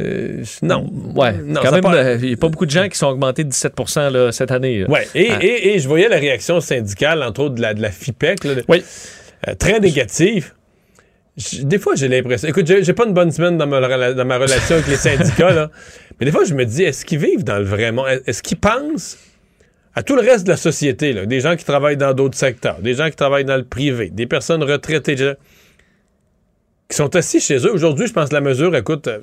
Euh, 0.00 0.42
non. 0.62 0.90
Ouais, 1.14 1.32
Non, 1.34 1.60
quand 1.60 1.66
ça 1.68 1.70
même, 1.72 1.82
pas- 1.82 1.94
euh, 1.94 2.18
il 2.20 2.28
n'y 2.28 2.34
a 2.34 2.36
pas 2.36 2.48
beaucoup 2.48 2.66
de 2.66 2.70
gens 2.70 2.88
qui 2.88 2.98
sont 2.98 3.06
augmentés 3.06 3.44
de 3.44 3.48
17 3.50 3.74
là, 4.10 4.32
cette 4.32 4.50
année. 4.50 4.80
là. 4.80 4.90
Ouais, 4.90 5.06
et, 5.14 5.28
Ah. 5.30 5.38
et- 5.40 5.74
et 5.74 5.78
je 5.78 5.86
voyais 5.86 6.08
la 6.08 6.16
réaction 6.16 6.60
syndicale, 6.60 7.22
entre 7.22 7.42
autres 7.44 7.54
de 7.54 7.60
la, 7.62 7.74
de 7.74 7.80
la 7.82 7.90
FIPEC, 7.90 8.42
là, 8.44 8.54
de- 8.56 8.64
Oui. 8.68 8.82
euh, 9.48 9.54
très 9.54 9.78
négative. 9.78 10.52
Des 11.62 11.78
fois, 11.78 11.94
j'ai 11.96 12.06
l'impression. 12.08 12.48
Écoute, 12.48 12.66
j'ai 12.66 12.92
pas 12.92 13.06
une 13.06 13.12
bonne 13.14 13.30
semaine 13.32 13.58
dans 13.58 13.66
ma, 13.66 13.80
dans 14.14 14.24
ma 14.24 14.38
relation 14.38 14.76
avec 14.76 14.86
les 14.88 14.96
syndicats, 14.96 15.52
là. 15.52 15.70
Mais 16.20 16.26
des 16.26 16.32
fois, 16.32 16.44
je 16.44 16.54
me 16.54 16.64
dis, 16.64 16.84
est-ce 16.84 17.04
qu'ils 17.04 17.18
vivent 17.18 17.42
dans 17.44 17.58
le 17.58 17.64
vrai 17.64 17.90
monde? 17.90 18.06
Est-ce 18.26 18.40
qu'ils 18.42 18.58
pensent 18.58 19.18
à 19.96 20.02
tout 20.04 20.14
le 20.16 20.22
reste 20.22 20.44
de 20.44 20.50
la 20.50 20.56
société, 20.56 21.12
là? 21.12 21.26
Des 21.26 21.40
gens 21.40 21.56
qui 21.56 21.64
travaillent 21.64 21.96
dans 21.96 22.14
d'autres 22.14 22.36
secteurs, 22.38 22.80
des 22.80 22.94
gens 22.94 23.10
qui 23.10 23.16
travaillent 23.16 23.44
dans 23.44 23.56
le 23.56 23.64
privé, 23.64 24.10
des 24.10 24.26
personnes 24.26 24.62
retraitées, 24.62 25.16
gens 25.16 25.34
qui 26.94 27.02
sont 27.02 27.16
assis 27.16 27.40
chez 27.40 27.56
eux. 27.58 27.72
Aujourd'hui, 27.72 28.06
je 28.06 28.12
pense 28.12 28.28
que 28.28 28.34
la 28.34 28.40
mesure, 28.40 28.74
écoute, 28.76 29.08
euh, 29.08 29.18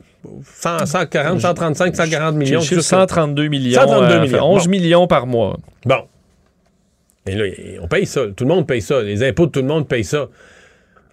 100, 0.60 0.86
140, 0.86 1.40
135, 1.42 1.96
140 1.96 2.36
millions. 2.36 2.60
Quelque 2.60 2.76
chose 2.76 2.90
comme- 2.90 3.00
132 3.00 3.48
millions. 3.48 3.80
132 3.80 4.14
euh, 4.16 4.20
millions. 4.22 4.32
fait 4.38 4.42
11 4.44 4.64
Bon. 4.66 4.70
millions 4.70 5.08
par 5.08 5.26
mois. 5.28 5.58
Bon. 5.86 6.02
Et 7.26 7.36
là, 7.36 7.46
on 7.82 7.88
paye 7.88 8.06
ça. 8.06 8.22
Tout 8.36 8.44
le 8.44 8.50
monde 8.50 8.68
paye 8.68 8.82
ça. 8.82 9.02
Les 9.02 9.24
impôts 9.24 9.46
de 9.46 9.52
tout 9.52 9.62
le 9.62 9.68
monde 9.68 9.88
paye 9.88 10.04
ça. 10.04 10.28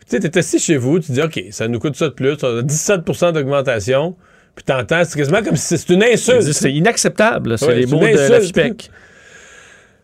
Tu 0.08 0.16
sais, 0.16 0.20
t'es 0.20 0.38
assis 0.38 0.58
chez 0.58 0.76
vous, 0.78 0.98
tu 1.00 1.12
dis, 1.12 1.20
OK, 1.22 1.40
ça 1.50 1.68
nous 1.68 1.78
coûte 1.78 1.94
ça 1.96 2.06
de 2.08 2.14
plus, 2.14 2.36
on 2.42 2.58
a 2.58 2.62
17 2.62 3.32
d'augmentation, 3.32 4.16
puis 4.54 4.64
t'entends, 4.64 5.02
c'est 5.04 5.18
quasiment 5.18 5.42
comme 5.42 5.56
si 5.56 5.76
c'est 5.76 5.90
une 5.92 6.02
insulte. 6.02 6.50
C'est 6.52 6.72
inacceptable, 6.72 7.58
c'est 7.58 7.66
Ouais, 7.66 7.74
les 7.74 7.86
mots 7.86 8.00
de 8.00 8.06
la. 8.06 8.40
FIPEC. 8.40 8.90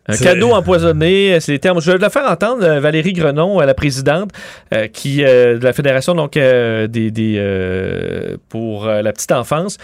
Un 0.07 0.17
cadeau 0.17 0.51
empoisonné, 0.51 1.39
c'est 1.39 1.51
les 1.51 1.59
termes. 1.59 1.81
Je 1.81 1.91
vais 1.91 1.97
la 1.97 2.09
faire 2.11 2.29
entendre, 2.29 2.63
euh, 2.63 2.79
Valérie 2.79 3.13
Grenon, 3.13 3.59
euh, 3.59 3.65
la 3.65 3.73
présidente 3.73 4.29
euh, 4.73 4.87
qui, 4.87 5.23
euh, 5.23 5.57
de 5.57 5.63
la 5.63 5.73
Fédération 5.73 6.13
donc, 6.13 6.37
euh, 6.37 6.85
des, 6.87 7.09
des, 7.09 7.35
euh, 7.39 8.37
pour 8.49 8.85
la 8.85 9.11
petite 9.13 9.31
enfance. 9.31 9.77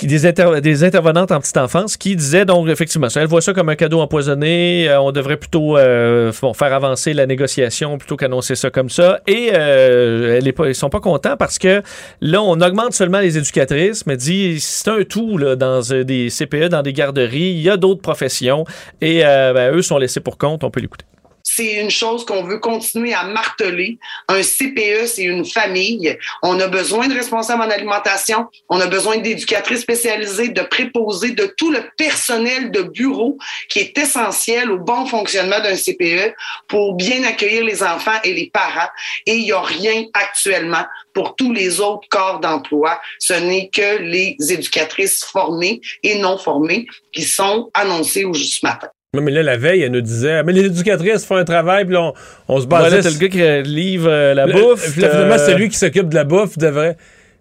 Des, 0.00 0.26
inter- 0.26 0.60
des 0.60 0.84
intervenantes 0.84 1.32
en 1.32 1.40
petite 1.40 1.56
enfance 1.56 1.96
qui 1.96 2.14
disaient 2.14 2.44
donc 2.44 2.68
effectivement 2.68 3.08
ça, 3.08 3.20
elle 3.20 3.26
voit 3.26 3.40
ça 3.40 3.52
comme 3.52 3.68
un 3.68 3.74
cadeau 3.74 3.98
empoisonné 4.00 4.88
euh, 4.88 5.00
on 5.00 5.10
devrait 5.10 5.36
plutôt 5.36 5.76
euh, 5.76 6.30
bon, 6.40 6.54
faire 6.54 6.72
avancer 6.72 7.14
la 7.14 7.26
négociation 7.26 7.98
plutôt 7.98 8.16
qu'annoncer 8.16 8.54
ça 8.54 8.70
comme 8.70 8.90
ça. 8.90 9.20
Et 9.26 9.50
euh, 9.52 10.38
elle 10.38 10.46
est 10.46 10.52
pas, 10.52 10.72
sont 10.72 10.88
pas 10.88 11.00
contents 11.00 11.36
parce 11.36 11.58
que 11.58 11.82
là 12.20 12.40
on 12.40 12.60
augmente 12.60 12.92
seulement 12.92 13.18
les 13.18 13.38
éducatrices 13.38 14.06
mais 14.06 14.16
dit 14.16 14.60
c'est 14.60 14.88
un 14.88 15.02
tout 15.02 15.36
là, 15.36 15.56
dans 15.56 15.80
euh, 15.90 16.04
des 16.04 16.28
CPE 16.28 16.68
dans 16.68 16.82
des 16.82 16.92
garderies 16.92 17.50
il 17.50 17.60
y 17.60 17.68
a 17.68 17.76
d'autres 17.76 18.00
professions 18.02 18.64
et 19.00 19.22
euh, 19.24 19.52
ben, 19.52 19.74
eux 19.74 19.82
sont 19.82 19.98
laissés 19.98 20.20
pour 20.20 20.38
compte 20.38 20.62
on 20.62 20.70
peut 20.70 20.80
l'écouter 20.80 21.06
c'est 21.54 21.74
une 21.74 21.90
chose 21.90 22.24
qu'on 22.26 22.42
veut 22.42 22.58
continuer 22.58 23.14
à 23.14 23.24
marteler. 23.24 23.98
Un 24.28 24.42
CPE, 24.42 25.06
c'est 25.06 25.24
une 25.24 25.44
famille. 25.44 26.16
On 26.42 26.60
a 26.60 26.68
besoin 26.68 27.08
de 27.08 27.14
responsables 27.14 27.62
en 27.62 27.70
alimentation. 27.70 28.46
On 28.68 28.80
a 28.80 28.86
besoin 28.86 29.16
d'éducatrices 29.16 29.80
spécialisées, 29.80 30.48
de 30.48 30.62
préposés, 30.62 31.30
de 31.30 31.46
tout 31.56 31.70
le 31.70 31.82
personnel 31.96 32.70
de 32.70 32.82
bureau 32.82 33.38
qui 33.68 33.78
est 33.78 33.96
essentiel 33.96 34.70
au 34.70 34.78
bon 34.78 35.06
fonctionnement 35.06 35.60
d'un 35.60 35.74
CPE 35.74 36.34
pour 36.68 36.94
bien 36.94 37.24
accueillir 37.24 37.64
les 37.64 37.82
enfants 37.82 38.20
et 38.24 38.34
les 38.34 38.50
parents. 38.50 38.90
Et 39.26 39.36
il 39.36 39.44
n'y 39.44 39.52
a 39.52 39.62
rien 39.62 40.04
actuellement 40.12 40.84
pour 41.14 41.34
tous 41.34 41.52
les 41.52 41.80
autres 41.80 42.08
corps 42.10 42.40
d'emploi. 42.40 43.00
Ce 43.18 43.32
n'est 43.32 43.70
que 43.70 43.98
les 44.02 44.36
éducatrices 44.48 45.24
formées 45.24 45.80
et 46.02 46.18
non 46.18 46.36
formées 46.36 46.86
qui 47.12 47.22
sont 47.22 47.70
annoncées 47.74 48.24
au 48.24 48.34
juste 48.34 48.62
matin. 48.62 48.88
Non, 49.14 49.22
mais 49.22 49.30
là, 49.30 49.42
la 49.42 49.56
veille, 49.56 49.80
elle 49.80 49.92
nous 49.92 50.02
disait, 50.02 50.42
mais 50.42 50.52
les 50.52 50.66
éducatrices 50.66 51.24
font 51.24 51.36
un 51.36 51.44
travail, 51.44 51.86
puis 51.86 51.94
là, 51.94 52.02
on, 52.02 52.12
on 52.48 52.60
se 52.60 52.66
basait 52.66 53.00
t'as 53.00 53.08
le 53.08 53.16
gars 53.16 53.28
qui 53.28 53.40
euh, 53.40 53.62
livre 53.62 54.06
euh, 54.10 54.34
la 54.34 54.44
Le- 54.44 54.52
bouffe 54.52 54.92
puis 54.92 55.00
là, 55.00 55.08
finalement, 55.08 55.34
euh, 55.36 55.38
c'est 55.38 55.54
lui 55.54 55.70
qui 55.70 55.78
s'occupe 55.78 56.10
de 56.10 56.14
la 56.14 56.24
bouffe, 56.24 56.58
devrait. 56.58 56.98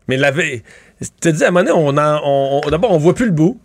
Mais 0.07 0.15
la 0.15 0.31
veille. 0.31 0.63
Te 1.19 1.27
dis, 1.27 1.43
à 1.43 1.49
un 1.49 1.51
moment 1.51 1.65
donné, 1.65 1.77
on 1.77 1.97
en- 1.97 2.21
on- 2.23 2.61
on- 2.65 2.69
d'abord, 2.69 2.93
on 2.93 2.97
voit 2.97 3.13
plus 3.13 3.25
le 3.25 3.33
bout. 3.33 3.59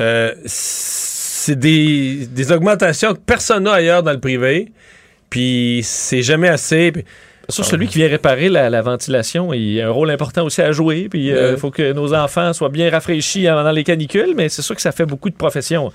Euh, 0.00 0.34
c'est 0.44 1.56
des, 1.56 2.26
des 2.26 2.50
augmentations 2.50 3.14
que 3.14 3.20
personne 3.24 3.62
n'a 3.62 3.74
ailleurs 3.74 4.02
dans 4.02 4.10
le 4.12 4.18
privé. 4.18 4.72
Puis 5.30 5.82
c'est 5.84 6.22
jamais 6.22 6.48
assez. 6.48 6.90
Puis- 6.90 7.04
Sur 7.48 7.64
celui 7.64 7.86
qui 7.86 7.98
vient 7.98 8.08
réparer 8.08 8.48
la, 8.48 8.70
la 8.70 8.82
ventilation, 8.82 9.52
il 9.52 9.80
a 9.80 9.86
un 9.86 9.90
rôle 9.90 10.10
important 10.10 10.44
aussi 10.44 10.62
à 10.62 10.72
jouer. 10.72 11.08
Puis 11.08 11.26
il 11.28 11.32
Ouais. 11.34 11.56
faut 11.58 11.70
que 11.70 11.92
nos 11.92 12.12
enfants 12.12 12.52
soient 12.54 12.70
bien 12.70 12.90
rafraîchis 12.90 13.44
pendant 13.44 13.70
les 13.70 13.84
canicules, 13.84 14.34
mais 14.34 14.48
c'est 14.48 14.62
sûr 14.62 14.74
que 14.74 14.82
ça 14.82 14.90
fait 14.90 15.06
beaucoup 15.06 15.30
de 15.30 15.36
professions. 15.36 15.92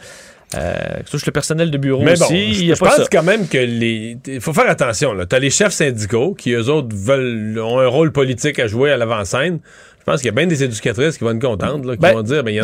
Euh, 0.56 0.74
que 1.06 1.10
touche 1.12 1.26
le 1.28 1.32
personnel 1.32 1.70
de 1.70 1.78
bureau 1.78 2.02
Mais 2.04 2.16
bon, 2.16 2.26
aussi. 2.26 2.54
je, 2.56 2.60
il 2.62 2.66
y 2.66 2.72
a 2.72 2.76
je 2.76 2.80
pas 2.80 2.88
pense 2.88 2.98
ça. 2.98 3.06
quand 3.12 3.22
même 3.22 3.48
que 3.48 3.58
les. 3.60 4.18
Il 4.26 4.42
faut 4.42 4.52
faire 4.54 4.68
attention. 4.70 5.14
Tu 5.30 5.36
as 5.36 5.40
les 5.40 5.52
chefs 5.52 5.74
syndicaux 5.74 6.34
qui, 6.34 6.54
eux 6.54 6.70
autres, 6.70 6.96
veulent, 6.96 7.60
ont 7.60 7.80
un 7.80 7.88
rôle 7.88 8.12
politique 8.12 8.58
à 8.58 8.66
jouer 8.66 8.92
à 8.92 8.98
l'avant-scène. 8.98 9.60
Je 10.10 10.14
pense 10.14 10.22
qu'il 10.22 10.30
y 10.30 10.30
a 10.30 10.36
bien 10.36 10.48
des 10.48 10.64
éducatrices 10.64 11.20
qui 11.20 11.24
vont 11.24 11.30
être 11.30 11.40
contentes, 11.42 11.86
là, 11.86 11.94
qui 11.94 12.02
Ben- 12.02 12.14
vont 12.14 12.24
dire 12.24 12.44
ben, 12.44 12.50
il 12.50 12.56
y, 12.56 12.60
a 12.60 12.64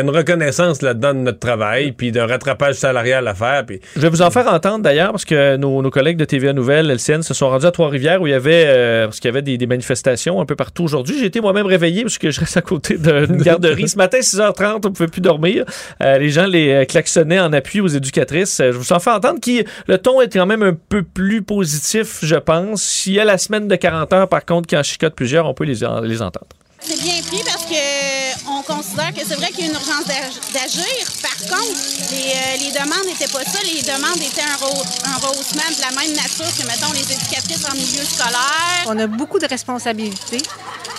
une 0.00 0.08
reconnaissance 0.10 0.80
là-dedans 0.80 1.12
de 1.12 1.18
notre 1.18 1.38
travail, 1.38 1.92
puis 1.92 2.10
d'un 2.10 2.26
rattrapage 2.26 2.76
salarial 2.76 3.28
à 3.28 3.34
faire. 3.34 3.66
Puis 3.66 3.80
Je 3.96 4.00
vais 4.00 4.08
vous 4.08 4.22
en 4.22 4.30
faire 4.30 4.50
entendre 4.50 4.82
d'ailleurs 4.82 5.10
parce 5.10 5.26
que 5.26 5.56
nos, 5.58 5.82
nos 5.82 5.90
collègues 5.90 6.16
de 6.16 6.24
TVA 6.24 6.54
Nouvelle, 6.54 6.90
LCN, 6.90 7.20
se 7.20 7.34
sont 7.34 7.50
rendus 7.50 7.66
à 7.66 7.70
Trois-Rivières 7.70 8.22
où 8.22 8.26
il 8.26 8.30
y 8.30 8.32
avait, 8.32 8.64
euh, 8.66 9.04
parce 9.08 9.20
qu'il 9.20 9.28
y 9.28 9.32
avait 9.32 9.42
des, 9.42 9.58
des 9.58 9.66
manifestations 9.66 10.40
un 10.40 10.46
peu 10.46 10.56
partout 10.56 10.84
aujourd'hui. 10.84 11.18
J'ai 11.18 11.26
été 11.26 11.42
moi-même 11.42 11.66
réveillé 11.66 12.00
parce 12.02 12.16
que 12.16 12.30
je 12.30 12.40
reste 12.40 12.56
à 12.56 12.62
côté 12.62 12.96
d'une 12.96 13.42
garderie. 13.42 13.88
Ce 13.90 13.98
matin, 13.98 14.20
6h30, 14.20 14.80
on 14.84 14.88
ne 14.88 14.94
pouvait 14.94 15.08
plus 15.08 15.20
dormir. 15.20 15.66
Euh, 16.02 16.16
les 16.16 16.30
gens 16.30 16.46
les 16.46 16.70
euh, 16.70 16.84
klaxonnaient 16.86 17.40
en 17.40 17.52
appui 17.52 17.82
aux 17.82 17.88
éducatrices. 17.88 18.62
Je 18.64 18.70
vous 18.70 18.94
en 18.94 19.00
fais 19.00 19.10
entendre 19.10 19.38
qui, 19.40 19.62
le 19.86 19.98
ton 19.98 20.22
est 20.22 20.32
quand 20.32 20.46
même 20.46 20.62
un 20.62 20.72
peu 20.88 21.02
plus 21.02 21.42
positif, 21.42 22.20
je 22.22 22.36
pense. 22.36 22.82
S'il 22.82 23.12
y 23.12 23.20
a 23.20 23.26
la 23.26 23.36
semaine 23.36 23.68
de 23.68 23.76
40 23.76 24.12
heures, 24.14 24.28
par 24.30 24.46
contre, 24.46 24.66
qui 24.66 24.78
en 24.78 24.82
chicote 24.82 25.14
plusieurs, 25.14 25.46
on 25.46 25.52
peut 25.52 25.64
les, 25.64 25.84
en- 25.84 26.00
les 26.00 26.22
entendre. 26.22 26.46
C'est 26.88 27.00
bien 27.02 27.20
pris 27.26 27.42
parce 27.44 27.64
que 27.64 28.48
on 28.48 28.62
considère 28.62 29.12
que 29.12 29.20
c'est 29.26 29.34
vrai 29.34 29.48
qu'il 29.50 29.64
y 29.64 29.68
a 29.68 29.70
une 29.70 29.74
urgence 29.74 30.04
d'ag- 30.06 30.52
d'agir. 30.54 30.84
Par 31.20 31.36
contre, 31.58 31.74
les, 32.12 32.32
euh, 32.32 32.64
les 32.64 32.70
demandes 32.72 33.06
n'étaient 33.06 33.32
pas 33.32 33.42
ça. 33.44 33.58
Les 33.64 33.82
demandes 33.82 34.18
étaient 34.22 34.42
un, 34.42 34.56
rehaussement 34.56 35.68
de 35.68 35.80
la 35.80 35.90
même 36.00 36.14
nature 36.14 36.46
que, 36.56 36.66
mettons, 36.66 36.92
les 36.92 37.12
éducatrices 37.12 37.64
en 37.68 37.74
milieu 37.74 38.04
scolaire. 38.04 38.84
On 38.86 38.96
a 38.98 39.06
beaucoup 39.08 39.38
de 39.40 39.46
responsabilités. 39.46 40.38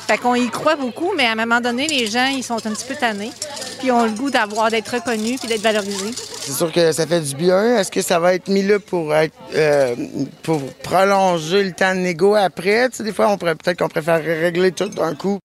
Fait 0.08 0.18
qu'on 0.18 0.36
y 0.36 0.50
croit 0.50 0.76
beaucoup, 0.76 1.14
mais 1.16 1.26
à 1.26 1.32
un 1.32 1.36
moment 1.36 1.62
donné, 1.62 1.88
les 1.88 2.08
gens, 2.08 2.28
ils 2.28 2.44
sont 2.44 2.56
un 2.66 2.72
petit 2.72 2.86
peu 2.86 2.96
tannés, 2.96 3.32
puis 3.80 3.92
ont 3.92 4.04
le 4.04 4.12
goût 4.12 4.30
d'avoir, 4.30 4.70
d'être 4.70 4.94
reconnus, 4.94 5.40
puis 5.40 5.48
d'être 5.50 5.62
valorisés. 5.62 6.14
C'est 6.42 6.54
sûr 6.54 6.72
que 6.72 6.92
ça 6.94 7.06
fait 7.08 7.22
du 7.22 7.36
bien. 7.36 7.78
Est-ce 7.78 7.92
que 7.92 8.02
ça 8.02 8.20
va 8.20 8.34
être 8.34 8.48
mis 8.48 8.64
là 8.64 8.80
pour 8.80 9.14
être 9.16 9.34
euh, 9.54 9.96
pour 10.44 10.62
prolonger 10.84 11.64
le 11.64 11.72
temps 11.74 11.94
de 11.94 12.00
négo 12.00 12.36
après? 12.36 12.90
Tu 12.90 12.98
sais, 12.98 13.04
des 13.04 13.12
fois, 13.14 13.30
on 13.30 13.38
pourrait 13.38 13.56
peut-être 13.56 13.80
qu'on 13.80 13.90
préfère 13.90 14.24
régler 14.24 14.72
tout 14.72 14.88
d'un 14.90 15.14
coup. 15.16 15.40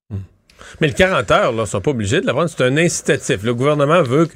Mais 0.81 0.89
le 0.89 0.93
40 0.93 1.31
heures, 1.31 1.53
là, 1.53 1.65
ils 1.65 1.69
sont 1.69 1.81
pas 1.81 1.91
obligés 1.91 2.21
de 2.21 2.27
la 2.27 2.33
prendre. 2.33 2.51
C'est 2.51 2.65
un 2.65 2.77
incitatif. 2.77 3.43
Le 3.43 3.55
gouvernement 3.55 4.03
veut 4.03 4.27
que. 4.27 4.33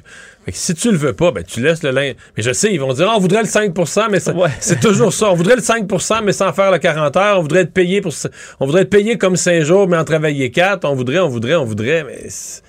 si 0.51 0.73
tu 0.73 0.91
le 0.91 0.97
veux 0.97 1.13
pas, 1.13 1.31
ben, 1.31 1.43
tu 1.43 1.61
laisses 1.61 1.83
le 1.83 1.91
linge. 1.91 2.15
Mais 2.35 2.43
je 2.43 2.53
sais, 2.53 2.73
ils 2.73 2.79
vont 2.79 2.93
dire, 2.93 3.07
Ah, 3.09 3.15
on 3.17 3.19
voudrait 3.19 3.41
le 3.41 3.47
5% 3.47 4.07
mais 4.11 4.19
c'est 4.59 4.79
toujours 4.79 5.13
ça. 5.13 5.29
On 5.31 5.35
voudrait 5.35 5.55
le 5.55 5.61
5% 5.61 6.23
mais 6.23 6.33
sans 6.33 6.53
faire 6.53 6.71
le 6.71 6.77
40 6.77 7.15
heures. 7.17 7.39
On 7.39 7.41
voudrait 7.41 7.61
être 7.61 7.73
payé 7.73 8.01
pour, 8.01 8.13
on 8.59 8.65
voudrait 8.65 8.83
être 8.83 8.89
payé 8.89 9.17
comme 9.17 9.35
5 9.35 9.61
jours, 9.61 9.87
mais 9.87 9.97
en 9.97 10.05
travailler 10.05 10.51
4. 10.51 10.85
On 10.85 10.95
voudrait, 10.95 11.19
on 11.19 11.29
voudrait, 11.29 11.55
on 11.55 11.65
voudrait, 11.65 12.03
mais 12.03 12.25
c'est 12.29 12.61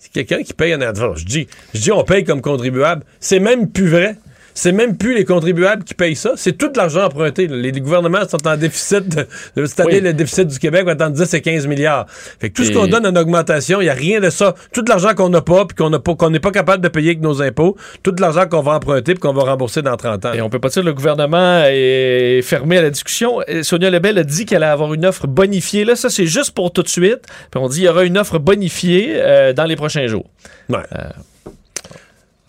c'est 0.00 0.10
quelqu'un 0.12 0.42
qui 0.42 0.54
paye 0.54 0.74
en 0.74 0.80
advance. 0.80 1.18
Je 1.18 1.26
dis, 1.26 1.46
je 1.74 1.80
dis, 1.80 1.92
on 1.92 2.02
paye 2.04 2.24
comme 2.24 2.40
contribuable. 2.40 3.04
C'est 3.20 3.38
même 3.38 3.70
plus 3.70 3.88
vrai. 3.88 4.16
C'est 4.54 4.72
même 4.72 4.96
plus 4.96 5.14
les 5.14 5.24
contribuables 5.24 5.84
qui 5.84 5.94
payent 5.94 6.16
ça. 6.16 6.32
C'est 6.36 6.52
tout 6.58 6.70
l'argent 6.76 7.04
emprunté. 7.04 7.46
Les, 7.46 7.72
gouvernements 7.72 8.28
sont 8.28 8.46
en 8.46 8.56
déficit. 8.56 9.08
De, 9.08 9.26
de- 9.56 9.66
cette 9.66 9.80
année, 9.80 9.94
Oui. 9.96 10.00
le 10.00 10.12
déficit 10.12 10.46
du 10.48 10.58
Québec 10.58 10.84
va 10.84 10.92
être 10.92 11.02
entre 11.02 11.14
10 11.14 11.34
et 11.34 11.40
15 11.40 11.66
milliards. 11.66 12.06
Fait 12.08 12.50
que 12.50 12.54
tout 12.54 12.64
ce 12.64 12.72
qu'on 12.72 12.86
donne 12.86 13.06
en 13.06 13.14
augmentation, 13.14 13.80
il 13.80 13.84
n'y 13.84 13.90
a 13.90 13.94
rien 13.94 14.20
de 14.20 14.28
ça. 14.30 14.54
Tout 14.72 14.84
l'argent 14.88 15.14
qu'on 15.14 15.28
n'a 15.28 15.40
pas, 15.40 15.64
puis 15.66 15.76
qu'on 15.76 16.30
n'est 16.30 16.40
pas 16.40 16.50
capable 16.50 16.82
de 16.82 16.88
payer 16.88 17.10
avec 17.10 17.20
nos 17.20 17.40
impôts, 17.42 17.76
tout 18.02 18.14
l'argent 18.18 18.46
qu'on 18.48 18.60
va 18.62 18.72
emprunter, 18.72 19.14
puis 19.14 19.20
qu'on 19.20 19.32
va 19.32 19.42
rembourser 19.44 19.82
dans 19.82 19.96
30 19.96 20.24
ans. 20.26 20.32
Et 20.32 20.40
on 20.40 20.50
peut 20.50 20.58
pas 20.58 20.68
dire 20.68 20.82
que 20.82 20.86
le 20.88 20.94
gouvernement 20.94 21.62
est 21.66 22.42
fermé 22.42 22.78
à 22.78 22.82
la 22.82 22.90
discussion. 22.90 23.38
Sonia 23.62 23.90
Lebel 23.90 24.18
a 24.18 24.24
dit 24.24 24.46
qu'elle 24.46 24.62
allait 24.62 24.72
avoir 24.72 24.92
une 24.94 25.06
offre 25.06 25.26
bonifiée. 25.26 25.84
Là, 25.84 25.96
ça, 25.96 26.10
c'est 26.10 26.26
juste 26.26 26.50
pour 26.52 26.72
tout 26.72 26.82
de 26.82 26.88
suite. 26.88 27.20
Puis 27.50 27.60
on 27.60 27.68
dit 27.68 27.76
qu'il 27.76 27.84
y 27.84 27.88
aura 27.88 28.04
une 28.04 28.18
offre 28.18 28.38
bonifiée 28.38 29.12
euh, 29.14 29.52
dans 29.52 29.64
les 29.64 29.76
prochains 29.76 30.06
jours. 30.06 30.28
Ouais. 30.68 30.78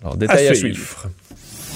alors, 0.04 0.18
détail 0.18 0.48
à, 0.48 0.52
À 0.52 0.56
suivre. 0.56 0.76
suivre. 0.76 1.06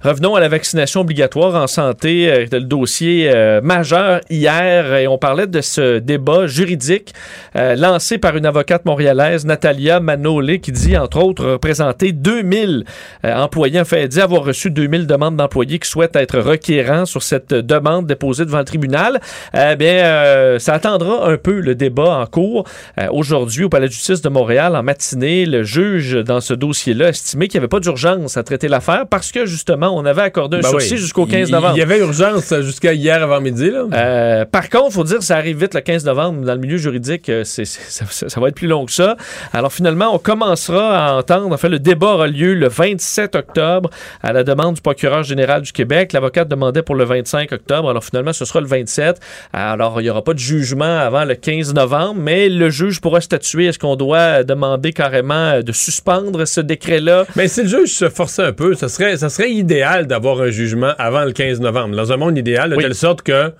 Revenons 0.00 0.36
à 0.36 0.40
la 0.40 0.46
vaccination 0.46 1.00
obligatoire 1.00 1.60
en 1.60 1.66
santé, 1.66 2.30
euh, 2.30 2.46
le 2.52 2.60
dossier 2.60 3.28
euh, 3.34 3.60
majeur 3.60 4.20
hier, 4.30 4.94
et 4.94 5.08
on 5.08 5.18
parlait 5.18 5.48
de 5.48 5.60
ce 5.60 5.98
débat 5.98 6.46
juridique 6.46 7.12
euh, 7.56 7.74
lancé 7.74 8.16
par 8.16 8.36
une 8.36 8.46
avocate 8.46 8.84
montréalaise, 8.84 9.44
Natalia 9.44 9.98
Manolé, 9.98 10.60
qui 10.60 10.70
dit, 10.70 10.96
entre 10.96 11.20
autres, 11.20 11.44
représenter 11.44 12.12
2000 12.12 12.84
euh, 13.24 13.34
employés, 13.34 13.80
enfin, 13.80 13.96
elle 13.98 14.08
dit 14.08 14.20
avoir 14.20 14.44
reçu 14.44 14.70
2000 14.70 15.08
demandes 15.08 15.36
d'employés 15.36 15.80
qui 15.80 15.88
souhaitent 15.90 16.14
être 16.14 16.38
requérants 16.38 17.04
sur 17.04 17.24
cette 17.24 17.52
demande 17.52 18.06
déposée 18.06 18.44
devant 18.44 18.58
le 18.58 18.64
tribunal. 18.64 19.20
Eh 19.52 19.74
bien, 19.74 20.58
ça 20.58 20.74
attendra 20.74 21.28
un 21.28 21.36
peu 21.36 21.58
le 21.58 21.74
débat 21.74 22.18
en 22.18 22.26
cours. 22.26 22.64
Aujourd'hui, 23.10 23.64
au 23.64 23.68
Palais 23.68 23.88
de 23.88 23.92
justice 23.92 24.22
de 24.22 24.28
Montréal, 24.28 24.76
en 24.76 24.82
matinée, 24.82 25.44
le 25.44 25.64
juge, 25.64 26.14
dans 26.14 26.40
ce 26.40 26.54
dossier-là, 26.54 27.08
estimé 27.08 27.48
qu'il 27.48 27.58
n'y 27.58 27.62
avait 27.62 27.68
pas 27.68 27.80
d'urgence 27.80 28.36
à 28.36 28.42
traiter 28.42 28.68
l'affaire 28.68 29.06
parce 29.08 29.32
que, 29.32 29.46
justement, 29.46 29.87
on 29.94 30.04
avait 30.04 30.22
accordé 30.22 30.58
un 30.58 30.60
Ben 30.60 30.68
sursis 30.70 30.92
oui. 30.94 30.98
jusqu'au 30.98 31.26
15 31.26 31.48
Il- 31.48 31.52
novembre. 31.52 31.74
Il 31.76 31.80
y 31.80 31.82
avait 31.82 31.98
urgence 32.00 32.52
jusqu'à 32.60 32.92
hier 32.92 33.22
avant-midi, 33.22 33.70
là. 33.70 33.84
Euh, 33.92 34.44
par 34.44 34.68
contre, 34.68 34.92
faut 34.92 35.04
dire, 35.04 35.22
ça 35.22 35.36
arrive 35.36 35.60
vite 35.60 35.74
le 35.74 35.80
15 35.80 36.04
novembre. 36.04 36.44
Dans 36.44 36.54
le 36.54 36.60
milieu 36.60 36.76
juridique, 36.76 37.28
euh, 37.28 37.44
ça, 37.44 37.64
ça- 37.64 38.28
ça 38.28 38.40
va 38.40 38.48
être 38.48 38.54
plus 38.54 38.68
long 38.68 38.86
que 38.86 38.92
ça. 38.92 39.16
Alors 39.52 39.72
finalement, 39.72 40.14
on 40.14 40.18
commencera 40.18 41.06
à 41.08 41.12
entendre. 41.14 41.52
En 41.52 41.56
fait, 41.56 41.68
le 41.68 41.78
débat 41.78 42.08
aura 42.14 42.26
lieu 42.26 42.54
le 42.54 42.68
27 42.68 43.34
octobre 43.36 43.90
à 44.22 44.32
la 44.32 44.44
demande 44.44 44.74
du 44.76 44.80
procureur 44.80 45.22
général 45.22 45.62
du 45.62 45.72
Québec. 45.72 46.12
L'avocate 46.12 46.48
demandait 46.48 46.82
pour 46.82 46.94
le 46.94 47.04
25 47.04 47.52
octobre. 47.52 47.88
Alors 47.90 48.04
finalement, 48.04 48.32
ce 48.32 48.44
sera 48.44 48.60
le 48.60 48.66
27. 48.66 49.18
Alors, 49.52 50.00
il 50.00 50.04
n'y 50.04 50.10
aura 50.10 50.22
pas 50.22 50.34
de 50.34 50.38
jugement 50.38 50.98
avant 50.98 51.24
le 51.24 51.34
15 51.34 51.74
novembre, 51.74 52.20
mais 52.20 52.48
le 52.48 52.70
juge 52.70 53.00
pourra 53.00 53.20
statuer. 53.20 53.66
Est-ce 53.66 53.78
qu'on 53.78 53.96
doit 53.96 54.42
demander 54.44 54.92
carrément 54.92 55.34
euh, 55.34 55.62
de 55.62 55.72
suspendre 55.72 56.46
ce 56.46 56.60
décret-là? 56.60 57.24
Mais 57.36 57.48
si 57.48 57.62
le 57.62 57.68
juge 57.68 57.94
se 57.94 58.08
forçait 58.08 58.42
un 58.42 58.52
peu, 58.52 58.74
ça 58.74 58.88
serait, 58.88 59.16
ça 59.16 59.28
serait 59.28 59.50
idéal 59.50 59.77
d'avoir 60.06 60.40
un 60.40 60.50
jugement 60.50 60.92
avant 60.98 61.24
le 61.24 61.32
15 61.32 61.60
novembre. 61.60 61.94
Dans 61.96 62.12
un 62.12 62.16
monde 62.16 62.36
idéal, 62.38 62.70
de 62.70 62.76
Oui. 62.76 62.82
telle 62.82 62.94
sorte 62.94 63.22
que 63.22 63.52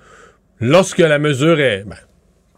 lorsque 0.59 0.99
la 0.99 1.19
mesure 1.19 1.59
est. 1.59 1.83
ben, 1.85 1.95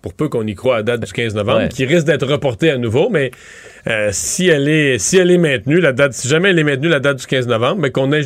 pour 0.02 0.16
peu 0.16 0.30
qu'on 0.30 0.48
y 0.48 0.56
croit 0.56 0.78
à 0.78 0.84
date 0.84 1.06
du 1.06 1.12
15 1.12 1.36
novembre, 1.36 1.60
Ouais. 1.60 1.70
qui 1.70 1.86
risque 1.86 2.08
d'être 2.08 2.26
reportée 2.28 2.72
à 2.72 2.78
nouveau, 2.78 3.10
mais 3.12 3.30
euh, 3.88 4.10
si 4.12 4.48
elle 4.48 4.68
est 4.68 4.98
si 5.00 5.18
elle 5.18 5.32
est 5.32 5.38
maintenue, 5.38 5.80
la 5.80 5.94
date, 5.94 6.14
si 6.14 6.28
jamais 6.28 6.50
elle 6.50 6.60
est 6.60 6.64
maintenue 6.64 6.90
la 6.90 7.00
date 7.00 7.18
du 7.20 7.26
15 7.26 7.48
novembre, 7.48 7.78
mais 7.82 7.92
qu'on 7.92 8.12
ait 8.14 8.22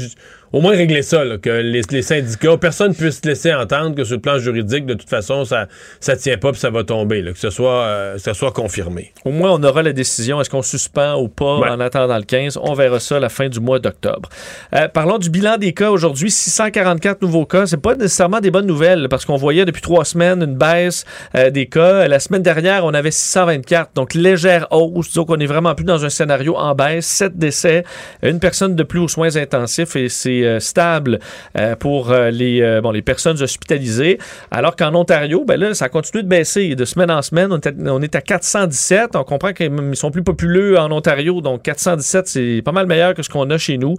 au 0.54 0.62
moins 0.62 0.72
réglé 0.76 1.02
ça, 1.02 1.26
là, 1.26 1.38
que 1.38 1.50
les, 1.50 1.82
les 1.90 2.02
syndicats, 2.02 2.56
personne 2.56 2.96
puisse 2.96 3.26
laisser 3.26 3.54
entendre 3.54 3.94
que 3.96 4.06
sur 4.06 4.16
le 4.16 4.22
plan 4.22 4.38
juridique, 4.38 4.86
de 4.86 4.94
toute 4.94 5.10
façon, 5.10 5.44
ça 5.44 5.68
ça 6.00 6.16
tient 6.16 6.38
pas 6.38 6.52
puis 6.52 6.62
ça 6.62 6.70
va 6.70 6.84
tomber, 6.86 7.22
là, 7.22 7.34
que 7.34 7.40
ce 7.40 7.50
soit 7.50 7.82
euh, 7.82 8.14
que 8.14 8.22
ce 8.22 8.34
soit 8.34 8.52
confirmé. 8.52 9.12
Au 9.26 9.32
moins, 9.32 9.52
on 9.52 9.64
aura 9.64 9.84
la 9.84 9.92
décision. 9.92 10.40
Est-ce 10.40 10.50
qu'on 10.50 10.62
suspend 10.62 11.16
ou 11.20 11.28
pas 11.28 11.58
Ouais. 11.60 11.70
en 11.70 11.80
attendant 11.80 12.18
le 12.18 12.24
15? 12.24 12.58
On 12.62 12.74
verra 12.74 13.00
ça 13.00 13.18
à 13.18 13.20
la 13.20 13.30
fin 13.30 13.50
du 13.50 13.60
mois 13.60 13.80
d'octobre. 13.80 14.30
Euh, 14.74 14.88
parlons 14.88 15.18
du 15.18 15.30
bilan 15.30 15.58
des 15.58 15.74
cas 15.74 15.90
aujourd'hui. 15.90 16.32
644 16.32 17.22
nouveaux 17.22 17.46
cas. 17.46 17.66
C'est 17.66 17.82
pas 17.82 17.96
nécessairement 17.96 18.40
des 18.40 18.52
bonnes 18.52 18.68
nouvelles 18.68 19.08
parce 19.10 19.26
qu'on 19.26 19.36
voyait 19.38 19.66
depuis 19.66 19.82
trois 19.82 20.06
semaines 20.06 20.42
une 20.44 20.56
baisse 20.56 21.06
des 21.52 21.66
cas. 21.66 22.08
La 22.08 22.20
semaine 22.20 22.44
dernière, 22.44 22.86
on 22.86 22.94
avait 22.94 23.12
624. 23.12 23.92
Donc, 23.96 24.14
légère 24.14 24.68
hausse. 24.72 25.10
Est 25.40 25.45
vraiment 25.46 25.76
plus 25.76 25.86
dans 25.86 26.06
un 26.06 26.10
scénario 26.10 26.56
en 26.56 26.76
baisse. 26.76 27.06
Sept 27.06 27.38
décès. 27.38 27.84
Une 28.24 28.40
personne 28.40 28.76
de 28.76 28.84
plus 28.84 29.00
aux 29.00 29.08
soins 29.08 29.36
intensifs 29.36 29.96
et 29.96 30.10
c'est 30.10 30.44
euh, 30.44 30.60
stable 30.60 31.20
euh, 31.58 31.76
pour 31.76 32.12
euh, 32.12 32.32
les, 32.32 32.80
bon, 32.82 32.92
les 32.92 33.02
personnes 33.02 33.42
hospitalisées. 33.42 34.18
Alors 34.52 34.76
qu'en 34.76 34.94
Ontario, 34.96 35.44
ben 35.46 35.60
là, 35.60 35.74
ça 35.74 35.90
continue 35.90 36.24
de 36.24 36.28
baisser. 36.28 36.76
De 36.76 36.86
semaine 36.86 37.12
en 37.12 37.22
semaine, 37.22 37.52
on 37.52 37.58
est 37.58 37.68
à, 37.68 37.72
on 37.88 38.02
est 38.02 38.16
à 38.16 38.22
417. 38.22 39.16
On 39.16 39.24
comprend 39.24 39.54
qu'ils 39.54 39.72
sont 39.96 40.12
plus 40.12 40.24
populeux 40.24 40.78
en 40.80 40.92
Ontario, 40.92 41.42
donc 41.42 41.64
417, 41.64 42.28
c'est 42.28 42.62
pas 42.64 42.72
mal 42.72 42.88
meilleur 42.88 43.14
que 43.14 43.24
ce 43.24 43.30
qu'on 43.30 43.50
a 43.50 43.58
chez 43.58 43.78
nous. 43.78 43.96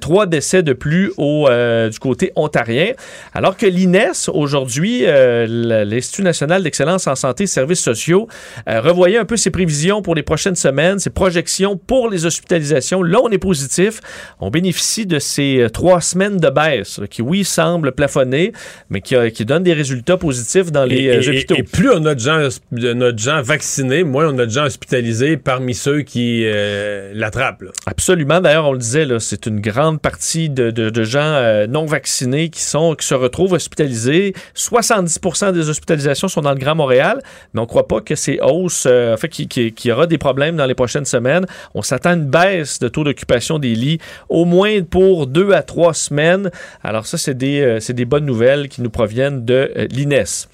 Trois 0.00 0.26
décès 0.26 0.62
de 0.62 0.72
plus 0.72 1.12
au, 1.16 1.48
du 1.48 1.98
côté 1.98 2.32
ontarien. 2.36 2.92
Alors 3.34 3.56
que 3.56 3.66
l'INES, 3.66 4.28
aujourd'hui, 4.32 5.04
l'Institut 5.06 6.22
national 6.22 6.62
d'excellence 6.62 7.06
en 7.06 7.14
santé 7.14 7.44
et 7.44 7.46
services 7.46 7.82
sociaux, 7.82 8.28
revoyait 8.66 9.18
un 9.18 9.24
peu 9.24 9.36
ses 9.36 9.50
prévisions 9.50 10.02
pour 10.02 10.14
les 10.14 10.22
prochaines 10.22 10.56
semaines, 10.56 10.85
ses 10.98 11.10
projections 11.10 11.76
pour 11.76 12.08
les 12.08 12.24
hospitalisations. 12.26 13.02
Là, 13.02 13.18
on 13.22 13.28
est 13.30 13.38
positif. 13.38 14.00
On 14.40 14.50
bénéficie 14.50 15.06
de 15.06 15.18
ces 15.18 15.58
euh, 15.60 15.68
trois 15.68 16.00
semaines 16.00 16.36
de 16.38 16.48
baisse, 16.48 16.98
là, 16.98 17.06
qui, 17.06 17.22
oui, 17.22 17.44
semblent 17.44 17.92
plafonner, 17.92 18.52
mais 18.90 19.00
qui, 19.00 19.14
euh, 19.16 19.30
qui 19.30 19.44
donnent 19.44 19.62
des 19.64 19.72
résultats 19.72 20.16
positifs 20.16 20.70
dans 20.72 20.84
les 20.84 20.96
Et, 21.02 21.08
euh, 21.10 21.20
et- 21.22 21.28
hôpitaux. 21.28 21.54
et 21.56 21.62
plus 21.62 21.90
on 21.90 22.04
a 22.06 22.14
de 22.14 22.20
gens, 22.20 22.48
de 22.72 22.92
notre 22.92 23.18
gens 23.18 23.42
vaccinés, 23.42 24.04
moins 24.04 24.28
on 24.32 24.38
a 24.38 24.46
de 24.46 24.50
gens 24.50 24.64
hospitalisés 24.64 25.36
parmi 25.36 25.74
ceux 25.74 26.02
qui 26.02 26.42
euh, 26.46 27.12
l'attrapent. 27.14 27.64
Absolument. 27.86 28.40
D'ailleurs, 28.40 28.66
on 28.68 28.72
le 28.72 28.78
disait, 28.78 29.04
là, 29.04 29.18
c'est 29.20 29.46
une 29.46 29.60
grande 29.60 30.00
partie 30.00 30.48
de, 30.48 30.70
de- 30.70 30.90
de 30.90 31.02
gens 31.04 31.20
euh, 31.20 31.66
non 31.66 31.84
vaccinés 31.86 32.48
qui, 32.50 32.60
sont, 32.62 32.94
qui 32.94 33.06
se 33.06 33.14
retrouvent 33.14 33.52
hospitalisés. 33.54 34.34
70% 34.54 35.52
des 35.52 35.68
hospitalisations 35.68 36.28
sont 36.28 36.40
dans 36.42 36.52
le 36.52 36.58
Grand 36.58 36.74
Montréal, 36.74 37.20
mais 37.54 37.60
on 37.60 37.64
ne 37.64 37.68
croit 37.68 37.88
pas 37.88 38.00
que 38.00 38.14
ces 38.14 38.38
hausses, 38.42 38.84
euh, 38.86 39.14
en 39.14 39.16
fait, 39.16 39.28
qu'il 39.28 39.48
qui, 39.48 39.72
qu'il 39.72 39.88
y 39.90 39.92
aura 39.92 40.06
des 40.06 40.18
problèmes 40.18 40.56
dans 40.56 40.66
les 40.66 40.74
prochaines 40.76 41.04
semaines. 41.04 41.46
On 41.74 41.82
s'attend 41.82 42.10
à 42.10 42.14
une 42.14 42.26
baisse 42.26 42.78
de 42.78 42.88
taux 42.88 43.02
d'occupation 43.02 43.58
des 43.58 43.74
lits, 43.74 43.98
au 44.28 44.44
moins 44.44 44.82
pour 44.82 45.26
deux 45.26 45.52
à 45.52 45.62
trois 45.62 45.94
semaines. 45.94 46.50
Alors 46.84 47.06
ça, 47.06 47.18
c'est 47.18 47.36
des, 47.36 47.60
euh, 47.60 48.04
bonnes 48.04 48.26
nouvelles 48.26 48.68
qui 48.68 48.82
nous 48.82 48.90
proviennent 48.90 49.44
de 49.44 49.72
euh, 49.76 49.86
l'INES. 49.90 50.46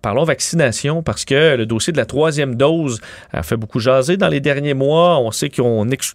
Parlons 0.00 0.22
vaccination 0.22 1.02
parce 1.02 1.24
que 1.24 1.56
le 1.56 1.66
dossier 1.66 1.92
de 1.92 1.98
la 1.98 2.06
troisième 2.06 2.54
dose 2.54 3.00
a 3.32 3.42
fait 3.42 3.56
beaucoup 3.56 3.80
jaser 3.80 4.16
dans 4.16 4.28
les 4.28 4.40
derniers 4.40 4.74
mois. 4.74 5.18
On 5.18 5.32
sait 5.32 5.50
qu'on 5.50 5.88
ex- 5.90 6.14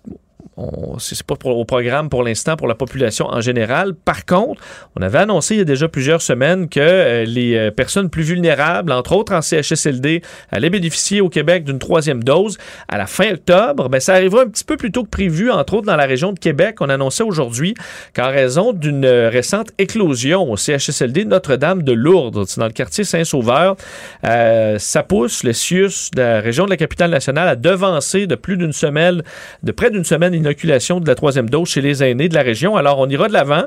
c'est 0.99 1.23
pas 1.23 1.35
au 1.45 1.65
programme 1.65 2.09
pour 2.09 2.23
l'instant 2.23 2.55
pour 2.55 2.67
la 2.67 2.75
population 2.75 3.27
en 3.27 3.41
général. 3.41 3.93
Par 3.95 4.25
contre, 4.25 4.61
on 4.95 5.01
avait 5.01 5.19
annoncé 5.19 5.55
il 5.55 5.57
y 5.59 5.61
a 5.61 5.65
déjà 5.65 5.87
plusieurs 5.87 6.21
semaines 6.21 6.69
que 6.69 6.79
euh, 6.79 7.25
les 7.25 7.55
euh, 7.55 7.71
personnes 7.71 8.09
plus 8.09 8.23
vulnérables, 8.23 8.91
entre 8.91 9.13
autres 9.13 9.33
en 9.33 9.41
CHSLD, 9.41 10.21
allaient 10.51 10.69
bénéficier 10.69 11.21
au 11.21 11.29
Québec 11.29 11.63
d'une 11.63 11.79
troisième 11.79 12.23
dose 12.23 12.57
à 12.88 12.97
la 12.97 13.07
fin 13.07 13.31
octobre. 13.34 13.89
Ben, 13.89 13.99
ça 13.99 14.13
arrivera 14.13 14.43
un 14.43 14.47
petit 14.47 14.63
peu 14.63 14.77
plus 14.77 14.91
tôt 14.91 15.03
que 15.03 15.09
prévu, 15.09 15.49
entre 15.49 15.76
autres 15.76 15.88
dans 15.88 15.95
la 15.95 16.05
région 16.05 16.34
de 16.34 16.39
Québec. 16.39 16.77
On 16.81 16.89
annonçait 16.89 17.23
aujourd'hui 17.23 17.73
qu'en 18.15 18.30
raison 18.30 18.73
d'une 18.73 19.05
euh, 19.05 19.30
récente 19.30 19.72
éclosion 19.77 20.51
au 20.51 20.57
CHSLD 20.57 21.26
Notre-Dame 21.26 21.84
de 21.84 21.93
Lourdes, 21.93 22.45
dans 22.57 22.65
le 22.65 22.72
quartier 22.72 23.03
Saint-Sauveur, 23.03 23.76
ça 24.23 25.03
pousse 25.03 25.43
le 25.43 25.53
CIUS 25.53 26.11
de 26.15 26.22
la 26.22 26.39
région 26.41 26.65
de 26.65 26.69
la 26.69 26.77
capitale 26.77 27.11
nationale 27.11 27.47
à 27.47 27.55
devancer 27.55 28.27
de 28.27 28.35
plus 28.35 28.57
d'une 28.57 28.73
semaine, 28.73 29.23
de 29.63 29.72
près 29.72 29.89
d'une 29.89 30.03
semaine 30.03 30.32
et 30.34 30.38
l'inoculation 30.38 30.99
de 30.99 31.07
la 31.07 31.15
troisième 31.15 31.49
dose 31.49 31.69
chez 31.69 31.81
les 31.81 32.03
aînés 32.03 32.30
de 32.30 32.35
la 32.35 32.41
région. 32.41 32.76
Alors, 32.76 32.99
on 32.99 33.07
ira 33.07 33.27
de 33.27 33.34
l'avant. 33.34 33.64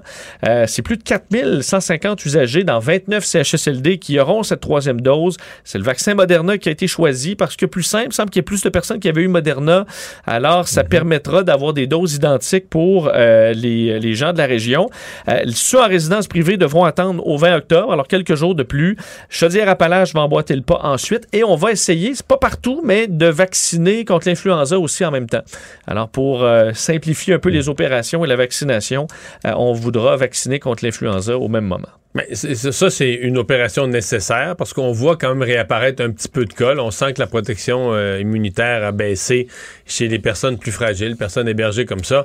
Euh, 0.46 0.64
c'est 0.66 0.82
plus 0.82 0.96
de 0.96 1.02
4150 1.02 2.24
usagers 2.24 2.64
dans 2.64 2.78
29 2.78 3.24
CHSLD 3.24 3.98
qui 3.98 4.18
auront 4.18 4.42
cette 4.42 4.60
troisième 4.60 5.00
dose. 5.00 5.36
C'est 5.64 5.78
le 5.78 5.84
vaccin 5.84 6.14
Moderna 6.14 6.58
qui 6.58 6.68
a 6.68 6.72
été 6.72 6.86
choisi 6.86 7.36
parce 7.36 7.56
que 7.56 7.66
plus 7.66 7.82
simple, 7.82 8.08
il 8.10 8.12
semble 8.12 8.30
qu'il 8.30 8.40
y 8.40 8.40
ait 8.40 8.42
plus 8.42 8.62
de 8.62 8.68
personnes 8.68 9.00
qui 9.00 9.08
avaient 9.08 9.22
eu 9.22 9.28
Moderna. 9.28 9.86
Alors, 10.26 10.68
ça 10.68 10.84
permettra 10.84 11.42
d'avoir 11.42 11.72
des 11.72 11.86
doses 11.86 12.14
identiques 12.14 12.68
pour 12.68 13.10
euh, 13.12 13.52
les, 13.52 13.98
les, 13.98 14.14
gens 14.14 14.32
de 14.32 14.38
la 14.38 14.46
région. 14.46 14.88
Euh, 15.28 15.40
ceux 15.48 15.80
en 15.80 15.88
résidence 15.88 16.26
privée 16.26 16.56
devront 16.56 16.84
attendre 16.84 17.26
au 17.26 17.36
20 17.36 17.56
octobre, 17.56 17.92
alors 17.92 18.08
quelques 18.08 18.34
jours 18.34 18.54
de 18.54 18.62
plus. 18.62 18.96
Chaudière-Appalaches 19.28 20.14
va 20.14 20.22
emboîter 20.22 20.54
le 20.56 20.62
pas 20.62 20.80
ensuite 20.82 21.26
et 21.32 21.44
on 21.44 21.56
va 21.56 21.72
essayer, 21.72 22.14
c'est 22.14 22.26
pas 22.26 22.38
partout, 22.38 22.82
mais 22.84 23.06
de 23.06 23.26
vacciner 23.26 24.04
contre 24.04 24.28
l'influenza 24.28 24.78
aussi 24.78 25.04
en 25.04 25.10
même 25.10 25.28
temps. 25.28 25.42
Alors, 25.86 26.08
pour 26.08 26.42
euh, 26.56 26.74
simplifier 26.74 27.34
un 27.34 27.38
peu 27.38 27.50
les 27.50 27.68
opérations 27.68 28.24
et 28.24 28.28
la 28.28 28.36
vaccination, 28.36 29.06
euh, 29.46 29.52
on 29.56 29.72
voudra 29.72 30.16
vacciner 30.16 30.58
contre 30.58 30.84
l'influenza 30.84 31.36
au 31.38 31.48
même 31.48 31.66
moment. 31.66 31.88
Mais 32.16 32.34
ça, 32.34 32.88
c'est 32.88 33.12
une 33.12 33.36
opération 33.36 33.86
nécessaire 33.86 34.56
parce 34.56 34.72
qu'on 34.72 34.90
voit 34.90 35.16
quand 35.16 35.28
même 35.28 35.42
réapparaître 35.42 36.02
un 36.02 36.10
petit 36.10 36.28
peu 36.28 36.46
de 36.46 36.52
cas. 36.52 36.74
On 36.78 36.90
sent 36.90 37.12
que 37.12 37.20
la 37.20 37.26
protection 37.26 37.92
euh, 37.92 38.18
immunitaire 38.18 38.84
a 38.84 38.92
baissé 38.92 39.48
chez 39.84 40.08
les 40.08 40.18
personnes 40.18 40.56
plus 40.56 40.72
fragiles, 40.72 41.16
personnes 41.16 41.46
hébergées 41.46 41.84
comme 41.84 42.04
ça. 42.04 42.24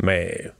Mais 0.00 0.52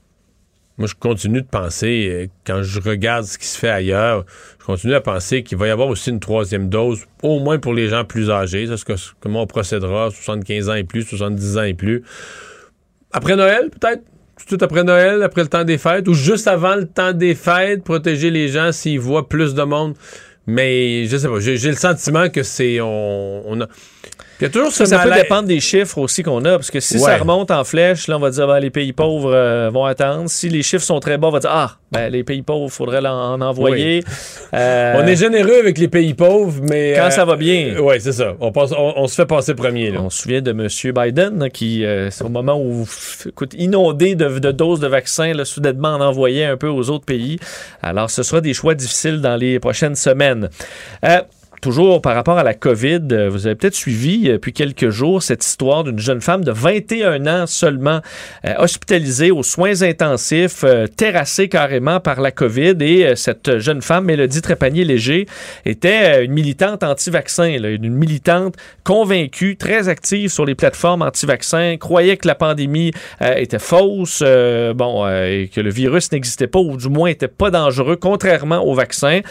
moi, 0.77 0.87
je 0.87 0.95
continue 0.95 1.41
de 1.41 1.47
penser, 1.47 2.09
euh, 2.11 2.27
quand 2.45 2.61
je 2.61 2.81
regarde 2.81 3.23
ce 3.23 3.37
qui 3.37 3.47
se 3.47 3.57
fait 3.57 3.69
ailleurs, 3.69 4.25
je 4.59 4.65
continue 4.65 4.95
à 4.95 5.01
penser 5.01 5.43
qu'il 5.43 5.57
va 5.57 5.67
y 5.67 5.71
avoir 5.71 5.87
aussi 5.87 6.09
une 6.09 6.19
troisième 6.19 6.67
dose, 6.67 7.05
au 7.23 7.39
moins 7.39 7.59
pour 7.59 7.73
les 7.73 7.87
gens 7.87 8.03
plus 8.03 8.29
âgés. 8.29 8.67
C'est 8.67 8.75
ce 8.75 8.83
que, 8.85 8.93
comment 9.21 9.43
on 9.43 9.47
procédera, 9.47 10.11
75 10.11 10.69
ans 10.69 10.75
et 10.75 10.83
plus, 10.83 11.03
70 11.03 11.57
ans 11.57 11.63
et 11.63 11.73
plus. 11.73 12.03
Après 13.11 13.35
Noël, 13.35 13.69
peut-être? 13.69 14.03
tout 14.45 14.57
après 14.61 14.83
Noël, 14.83 15.23
après 15.23 15.41
le 15.41 15.47
temps 15.47 15.63
des 15.63 15.77
fêtes, 15.77 16.07
ou 16.07 16.13
juste 16.13 16.47
avant 16.47 16.75
le 16.75 16.85
temps 16.85 17.13
des 17.13 17.33
fêtes, 17.33 17.83
protéger 17.83 18.29
les 18.29 18.47
gens 18.49 18.71
s'ils 18.71 18.99
voient 18.99 19.27
plus 19.27 19.53
de 19.55 19.63
monde. 19.63 19.95
Mais 20.45 21.05
je 21.05 21.17
sais 21.17 21.27
pas, 21.27 21.39
j'ai 21.39 21.69
le 21.69 21.75
sentiment 21.75 22.29
que 22.29 22.43
c'est 22.43 22.79
on, 22.79 23.61
a 23.61 23.67
toujours 24.45 24.71
ça 24.71 24.99
peut 24.99 25.11
dépendre 25.11 25.47
des 25.47 25.59
chiffres 25.59 25.97
aussi 25.97 26.21
qu'on 26.21 26.45
a, 26.45 26.51
parce 26.51 26.69
que 26.69 26.79
si 26.79 26.99
ça 26.99 27.17
remonte 27.17 27.49
en 27.51 27.63
flèche, 27.63 28.07
là, 28.07 28.17
on 28.17 28.19
va 28.19 28.29
dire 28.29 28.47
ben, 28.47 28.59
les 28.59 28.69
pays 28.69 28.93
pauvres 28.93 29.33
euh, 29.33 29.69
vont 29.71 29.85
attendre. 29.85 30.29
Si 30.29 30.49
les 30.49 30.61
chiffres 30.61 30.83
sont 30.83 30.99
très 30.99 31.17
bas, 31.17 31.27
on 31.27 31.31
va 31.31 31.39
dire 31.39 31.49
ah, 31.51 31.77
ben, 31.91 32.09
les 32.09 32.23
pays 32.23 32.43
pauvres, 32.43 32.67
il 32.67 32.71
faudrait 32.71 33.05
en, 33.05 33.41
envoyer. 33.41 34.03
Euh, 34.53 34.93
on 34.97 35.07
est 35.07 35.15
généreux 35.15 35.59
avec 35.59 35.77
les 35.77 35.87
pays 35.87 36.13
pauvres, 36.13 36.61
mais. 36.61 36.93
Quand 36.95 37.09
ça 37.11 37.25
va 37.25 37.35
bien. 37.35 37.75
Euh, 37.75 37.81
oui, 37.81 37.95
c'est 37.99 38.11
ça. 38.11 38.35
On, 38.39 38.51
on, 38.55 39.07
se 39.07 39.15
fait 39.15 39.25
passer 39.25 39.55
premier. 39.55 39.97
On 39.97 40.09
se 40.09 40.21
souvient 40.21 40.41
de 40.41 40.51
M. 40.51 40.67
Biden, 40.93 41.49
qui, 41.51 41.83
c'est 42.11 42.23
au 42.23 42.29
moment 42.29 42.59
où, 42.59 42.87
écoute, 43.25 43.53
inondé 43.57 44.15
de, 44.15 44.39
de 44.39 44.51
doses 44.51 44.79
de 44.79 44.87
vaccins, 44.87 45.33
là, 45.33 45.45
soudainement 45.45 45.95
en 45.95 46.01
envoyait 46.01 46.45
un 46.45 46.57
peu 46.57 46.67
aux 46.67 46.89
autres 46.89 47.05
pays. 47.05 47.39
Alors, 47.81 48.09
ce 48.09 48.23
sera 48.23 48.41
des 48.41 48.53
choix 48.53 48.75
difficiles 48.75 49.21
dans 49.21 49.35
les 49.35 49.59
prochaines 49.59 49.95
semaines. 49.95 50.49
Toujours 51.61 52.03
par 52.03 52.13
rapport 52.13 52.37
à 52.37 52.43
la 52.43 52.53
COVID, 52.53 53.01
euh, 53.11 53.29
vous 53.29 53.47
avez 53.47 53.55
peut-être 53.55 53.73
suivi 53.73 54.29
euh, 54.29 54.33
depuis 54.33 54.53
quelques 54.53 54.89
jours 54.89 55.23
cette 55.23 55.43
histoire 55.43 55.83
d'une 55.83 55.97
jeune 55.97 56.21
femme 56.21 56.43
de 56.43 56.51
21 56.51 57.25
ans 57.25 57.47
seulement 57.47 58.01
euh, 58.45 58.53
hospitalisée 58.59 59.31
aux 59.31 59.41
soins 59.41 59.81
intensifs, 59.81 60.63
terrassée 60.95 61.49
carrément 61.49 61.99
par 61.99 62.21
la 62.21 62.29
COVID. 62.29 62.75
Et 62.81 63.15
cette 63.15 63.57
jeune 63.57 63.81
femme, 63.81 64.05
Mélodie 64.05 64.41
Trépanier-Léger, 64.41 65.25
était 65.65 66.23
une 66.23 66.31
militante 66.31 66.83
anti-vaccin, 66.83 67.47
une 67.47 67.89
militante 67.89 68.55
convaincue, 68.83 69.57
très 69.57 69.89
active 69.89 70.29
sur 70.29 70.45
les 70.45 70.53
plateformes 70.53 71.01
anti-vaccins, 71.01 71.77
croyait 71.77 72.17
que 72.17 72.27
la 72.27 72.35
pandémie 72.35 72.91
était 73.21 73.59
fausse, 73.59 74.23
bon, 74.75 75.07
et 75.07 75.49
que 75.53 75.61
le 75.61 75.69
virus 75.69 76.11
n'existait 76.11 76.47
pas 76.47 76.59
ou 76.59 76.77
du 76.77 76.89
moins 76.89 77.09
était 77.09 77.27
pas 77.27 77.49
dangereux, 77.49 77.95
contrairement 77.95 78.63
au 78.63 78.73
vaccin. 78.73 79.21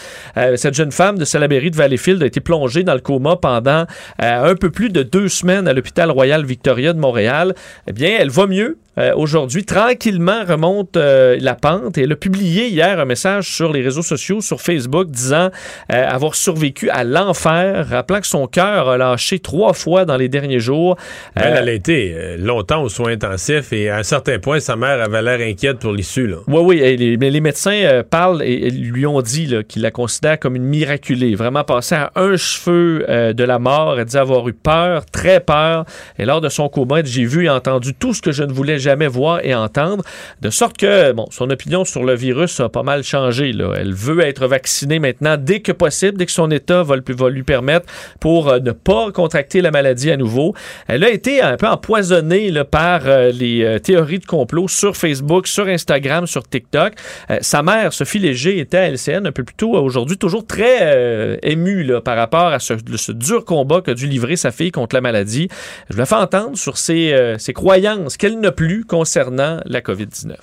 cette 0.56 0.74
jeune 0.74 0.92
femme 0.92 1.18
de 1.18 1.24
Salaberry 1.24 1.70
de 1.70 1.76
Valleyfield 1.76 2.15
a 2.22 2.26
été 2.26 2.40
plongé 2.40 2.82
dans 2.82 2.94
le 2.94 3.00
coma 3.00 3.36
pendant 3.36 3.84
euh, 4.22 4.50
un 4.50 4.54
peu 4.54 4.70
plus 4.70 4.90
de 4.90 5.02
deux 5.02 5.28
semaines 5.28 5.68
à 5.68 5.72
l'hôpital 5.72 6.10
Royal 6.10 6.44
Victoria 6.44 6.92
de 6.92 6.98
Montréal. 6.98 7.54
Eh 7.86 7.92
bien, 7.92 8.16
elle 8.18 8.30
va 8.30 8.46
mieux. 8.46 8.78
Euh, 8.98 9.12
aujourd'hui, 9.14 9.64
tranquillement 9.64 10.44
remonte 10.48 10.96
euh, 10.96 11.36
la 11.40 11.54
pente. 11.54 11.98
Et 11.98 12.02
elle 12.02 12.12
a 12.12 12.16
publié 12.16 12.68
hier 12.68 12.98
un 12.98 13.04
message 13.04 13.54
sur 13.54 13.72
les 13.72 13.82
réseaux 13.82 14.02
sociaux, 14.02 14.40
sur 14.40 14.62
Facebook, 14.62 15.10
disant 15.10 15.50
euh, 15.92 16.08
avoir 16.08 16.34
survécu 16.34 16.88
à 16.88 17.04
l'enfer, 17.04 17.88
rappelant 17.90 18.20
que 18.20 18.26
son 18.26 18.46
cœur 18.46 18.88
a 18.88 18.96
lâché 18.96 19.38
trois 19.38 19.74
fois 19.74 20.06
dans 20.06 20.16
les 20.16 20.28
derniers 20.28 20.60
jours. 20.60 20.96
Elle, 21.34 21.58
elle 21.58 21.68
a 21.68 21.72
été 21.72 22.36
longtemps 22.38 22.82
aux 22.82 22.88
soins 22.88 23.12
intensifs 23.12 23.72
et 23.72 23.90
à 23.90 23.98
un 23.98 24.02
certain 24.02 24.38
point, 24.38 24.60
sa 24.60 24.76
mère 24.76 25.02
avait 25.02 25.20
l'air 25.20 25.46
inquiète 25.46 25.78
pour 25.78 25.92
l'issue. 25.92 26.32
Oui, 26.48 26.60
oui. 26.62 26.78
Et 26.78 26.96
les, 26.96 27.40
médecins 27.40 28.02
parlent 28.08 28.42
et, 28.42 28.70
lui 28.70 29.06
ont 29.06 29.20
dit 29.20 29.54
qu'il 29.68 29.82
la 29.82 29.90
considère 29.90 30.38
comme 30.38 30.56
une 30.56 30.64
miraculée, 30.64 31.34
vraiment 31.34 31.64
passée 31.64 31.96
à 31.96 32.05
un 32.14 32.36
cheveu 32.36 33.04
de 33.34 33.44
la 33.44 33.58
mort. 33.58 33.98
Elle 33.98 34.04
dit 34.04 34.16
avoir 34.16 34.48
eu 34.48 34.52
peur, 34.52 35.06
très 35.06 35.40
peur. 35.40 35.84
Et 36.18 36.24
lors 36.24 36.40
de 36.40 36.48
son 36.48 36.68
coma, 36.68 37.02
j'ai 37.04 37.24
vu 37.24 37.46
et 37.46 37.50
entendu 37.50 37.94
tout 37.94 38.14
ce 38.14 38.22
que 38.22 38.32
je 38.32 38.42
ne 38.42 38.52
voulais 38.52 38.78
jamais 38.78 39.06
voir 39.06 39.44
et 39.44 39.54
entendre. 39.54 40.04
De 40.40 40.50
sorte 40.50 40.76
que, 40.76 41.12
bon, 41.12 41.26
son 41.30 41.50
opinion 41.50 41.84
sur 41.84 42.04
le 42.04 42.14
virus 42.14 42.60
a 42.60 42.68
pas 42.68 42.82
mal 42.82 43.02
changé. 43.02 43.52
Là. 43.52 43.72
Elle 43.76 43.92
veut 43.92 44.20
être 44.20 44.46
vaccinée 44.46 44.98
maintenant 44.98 45.36
dès 45.38 45.60
que 45.60 45.72
possible, 45.72 46.18
dès 46.18 46.26
que 46.26 46.32
son 46.32 46.50
état 46.50 46.82
va, 46.82 46.96
lui 47.28 47.42
permettre 47.42 47.86
pour 48.20 48.48
euh, 48.48 48.58
ne 48.58 48.72
pas 48.72 49.10
contracter 49.12 49.60
la 49.60 49.70
maladie 49.70 50.10
à 50.10 50.16
nouveau. 50.16 50.54
Elle 50.88 51.04
a 51.04 51.10
été 51.10 51.40
un 51.40 51.56
peu 51.56 51.66
empoisonnée 51.66 52.50
là, 52.50 52.64
par 52.64 53.02
euh, 53.06 53.30
les 53.30 53.64
euh, 53.64 53.78
théories 53.78 54.18
de 54.18 54.26
complot 54.26 54.68
sur 54.68 54.96
Facebook, 54.96 55.46
sur 55.46 55.66
Instagram, 55.66 56.26
sur 56.26 56.48
TikTok. 56.48 56.94
sa 57.40 57.62
mère, 57.62 57.92
Sophie 57.92 58.18
Léger, 58.18 58.58
était 58.58 58.78
à 58.78 58.90
LCN 58.90 59.26
un 59.26 59.32
peu 59.32 59.44
plus 59.44 59.54
tôt 59.54 59.72
aujourd'hui, 59.74 60.16
toujours 60.16 60.46
très 60.46 61.38
émue 61.42 61.82
là, 61.82 61.95
par 62.00 62.16
rapport 62.16 62.48
à 62.48 62.58
ce, 62.58 63.12
dur 63.12 63.44
combat 63.44 63.80
qu'a 63.80 63.94
dû 63.94 64.06
livrer 64.06 64.36
sa 64.36 64.50
fille 64.50 64.72
contre 64.72 64.94
la 64.94 65.00
maladie. 65.00 65.48
Je 65.90 65.96
la 65.96 66.06
fais 66.06 66.16
entendre 66.16 66.56
sur 66.56 66.78
ses, 66.78 67.36
ses 67.38 67.52
croyances 67.52 68.16
qu'elle 68.16 68.38
n'a 68.40 68.52
plus 68.52 68.84
concernant 68.84 69.60
la 69.64 69.80
COVID-19? 69.80 70.36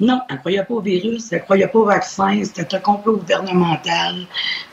Non, 0.00 0.20
elle 0.28 0.36
ne 0.36 0.40
croyait 0.40 0.62
pas 0.62 0.74
au 0.74 0.80
virus, 0.80 1.32
elle 1.32 1.38
ne 1.38 1.42
croyait 1.42 1.66
pas 1.66 1.78
au 1.80 1.84
vaccin, 1.84 2.40
c'était 2.44 2.76
un 2.76 2.78
complot 2.78 3.16
gouvernemental. 3.16 4.14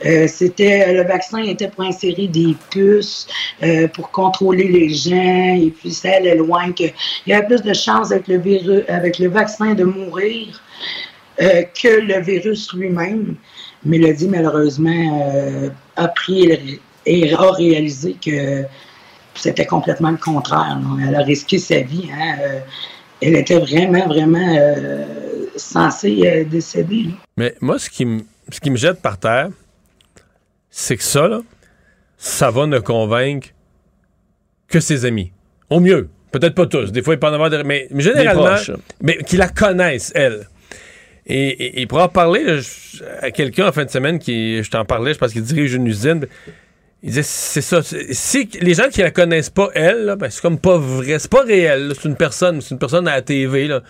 Euh, 0.05 0.27
le 0.29 1.01
vaccin 1.07 1.39
était 1.39 1.67
pour 1.67 1.83
insérer 1.83 2.27
des 2.27 2.55
puces 2.69 3.25
euh, 3.63 3.87
pour 3.87 4.11
contrôler 4.11 4.67
les 4.67 4.89
gens 4.89 5.55
et 5.55 5.73
puis 5.75 5.89
ça 5.91 6.11
allait 6.17 6.35
loin 6.35 6.71
que 6.73 6.83
il 6.83 6.93
y 7.25 7.33
avait 7.33 7.47
plus 7.47 7.63
de 7.63 7.73
chances 7.73 8.11
avec 8.11 8.27
le 8.27 8.37
virus 8.37 8.83
avec 8.87 9.17
le 9.17 9.29
vaccin 9.29 9.73
de 9.73 9.83
mourir 9.83 10.61
euh, 11.41 11.63
que 11.81 12.01
le 12.01 12.21
virus 12.21 12.71
lui-même. 12.73 13.35
Mélodie 13.85 14.27
malheureusement 14.27 15.71
a 15.95 16.07
pris 16.07 16.79
et 17.05 17.33
a 17.33 17.51
réalisé 17.51 18.15
que 18.23 18.63
c'était 19.35 19.65
complètement 19.65 20.11
le 20.11 20.17
contraire. 20.17 20.79
Elle 21.07 21.15
a 21.15 21.21
risqué 21.21 21.59
sa 21.59 21.81
vie. 21.81 22.09
Hein, 22.11 22.61
elle 23.21 23.35
était 23.35 23.59
vraiment, 23.59 24.07
vraiment 24.07 24.55
euh, 24.57 25.05
censée 25.55 26.21
euh, 26.25 26.43
décéder. 26.43 27.09
Mais 27.37 27.55
moi, 27.61 27.79
ce 27.79 27.89
qui, 27.89 28.05
me, 28.05 28.21
ce 28.51 28.59
qui 28.59 28.69
me 28.69 28.77
jette 28.77 29.01
par 29.01 29.17
terre, 29.17 29.49
c'est 30.69 30.97
que 30.97 31.03
ça, 31.03 31.27
là, 31.27 31.41
ça 32.17 32.51
va 32.51 32.67
ne 32.67 32.79
convaincre 32.79 33.49
que 34.67 34.79
ses 34.79 35.05
amis. 35.05 35.31
Au 35.69 35.79
mieux. 35.79 36.09
Peut-être 36.31 36.55
pas 36.55 36.65
tous. 36.65 36.91
Des 36.91 37.01
fois, 37.01 37.13
il 37.13 37.19
peut 37.19 37.27
en 37.27 37.33
avoir 37.33 37.49
des... 37.49 37.63
Mais, 37.63 37.87
généralement, 37.95 38.57
mais 39.01 39.17
qui 39.25 39.37
la 39.37 39.47
connaissent, 39.47 40.11
elle. 40.15 40.47
Et, 41.27 41.81
et, 41.81 41.87
pour 41.87 41.99
en 42.01 42.07
parler 42.07 42.59
à 43.21 43.31
quelqu'un 43.31 43.67
en 43.67 43.71
fin 43.71 43.83
de 43.83 43.89
semaine, 43.89 44.19
qui, 44.19 44.61
je 44.61 44.69
t'en 44.69 44.85
parlais, 44.85 45.13
je 45.13 45.17
pense 45.17 45.33
qu'il 45.33 45.41
dirige 45.41 45.73
une 45.73 45.87
usine, 45.87 46.27
il 47.01 47.09
disait, 47.09 47.23
c'est 47.23 47.61
ça. 47.61 47.81
Si 47.83 48.49
les 48.61 48.73
gens 48.73 48.89
qui 48.89 49.01
la 49.01 49.11
connaissent 49.11 49.49
pas, 49.49 49.69
elle, 49.75 50.15
ben, 50.19 50.29
c'est 50.29 50.41
comme 50.41 50.59
pas 50.59 50.77
vrai. 50.77 51.19
C'est 51.19 51.29
pas 51.29 51.43
réel. 51.43 51.93
C'est 51.95 52.07
une 52.07 52.15
personne. 52.15 52.61
C'est 52.61 52.71
une 52.71 52.79
personne 52.79 53.07
à 53.07 53.15
la 53.15 53.21
TV. 53.21 53.67
Là. 53.67 53.81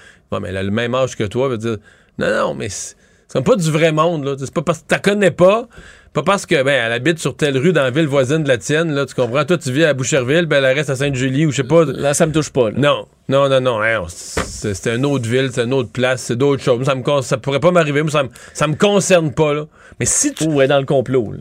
mais 0.42 0.50
elle 0.50 0.58
a 0.58 0.64
le 0.64 0.72
même 0.72 0.94
âge 0.96 1.16
que 1.16 1.24
toi. 1.24 1.48
Veut 1.48 1.58
dire, 1.58 1.78
non, 2.18 2.30
non, 2.30 2.54
mais 2.56 2.68
c'est 2.68 2.96
comme 3.32 3.46
pas 3.46 3.56
du 3.56 3.72
vrai 3.72 3.94
monde. 3.94 4.36
C'est 4.38 4.54
pas 4.54 4.64
parce 4.64 4.80
que 4.80 4.94
tu 4.94 5.02
connais 5.02 5.32
pas. 5.32 5.70
Pas 6.16 6.24
parce 6.24 6.46
que 6.46 6.64
ben 6.64 6.82
elle 6.86 6.94
habite 6.94 7.20
sur 7.20 7.36
telle 7.36 7.58
rue 7.58 7.74
dans 7.74 7.84
la 7.84 7.92
ville 7.92 8.08
voisine 8.08 8.42
de 8.42 8.48
la 8.48 8.58
tienne, 8.58 8.94
là, 8.94 9.06
tu 9.06 9.14
comprends? 9.14 9.44
Toi, 9.44 9.58
tu 9.58 9.70
vis 9.70 9.84
à 9.84 9.94
Boucherville, 9.94 10.46
ben 10.46 10.64
elle 10.64 10.74
reste 10.74 10.90
à 10.90 10.96
Sainte-Julie 10.96 11.46
ou 11.46 11.52
je 11.52 11.58
sais 11.58 11.64
pas. 11.66 11.84
Là, 11.84 12.14
ça 12.14 12.26
me 12.26 12.32
touche 12.32 12.52
pas. 12.52 12.72
Non, 12.72 13.06
non, 13.28 13.50
non, 13.50 13.60
non. 13.60 13.82
c'est 14.08 14.88
une 14.88 15.06
autre 15.06 15.28
ville, 15.28 15.50
c'est 15.52 15.66
une 15.66 15.74
autre 15.74 15.92
place, 15.92 16.22
c'est 16.22 16.38
d'autres 16.38 16.64
choses. 16.64 16.86
Ça, 16.86 16.96
me, 16.96 17.22
ça 17.22 17.38
pourrait 17.38 17.60
pas 17.60 17.72
m'arriver, 17.72 18.02
ça 18.08 18.24
me, 18.24 18.30
ça 18.54 18.66
me 18.66 18.76
concerne 18.76 19.34
pas. 19.34 19.54
Là. 19.54 19.66
Mais 20.00 20.06
si 20.06 20.34
tu. 20.34 20.46
Ou 20.46 20.62
est 20.62 20.70
dans 20.70 20.80
le 20.80 20.86
complot. 20.86 21.34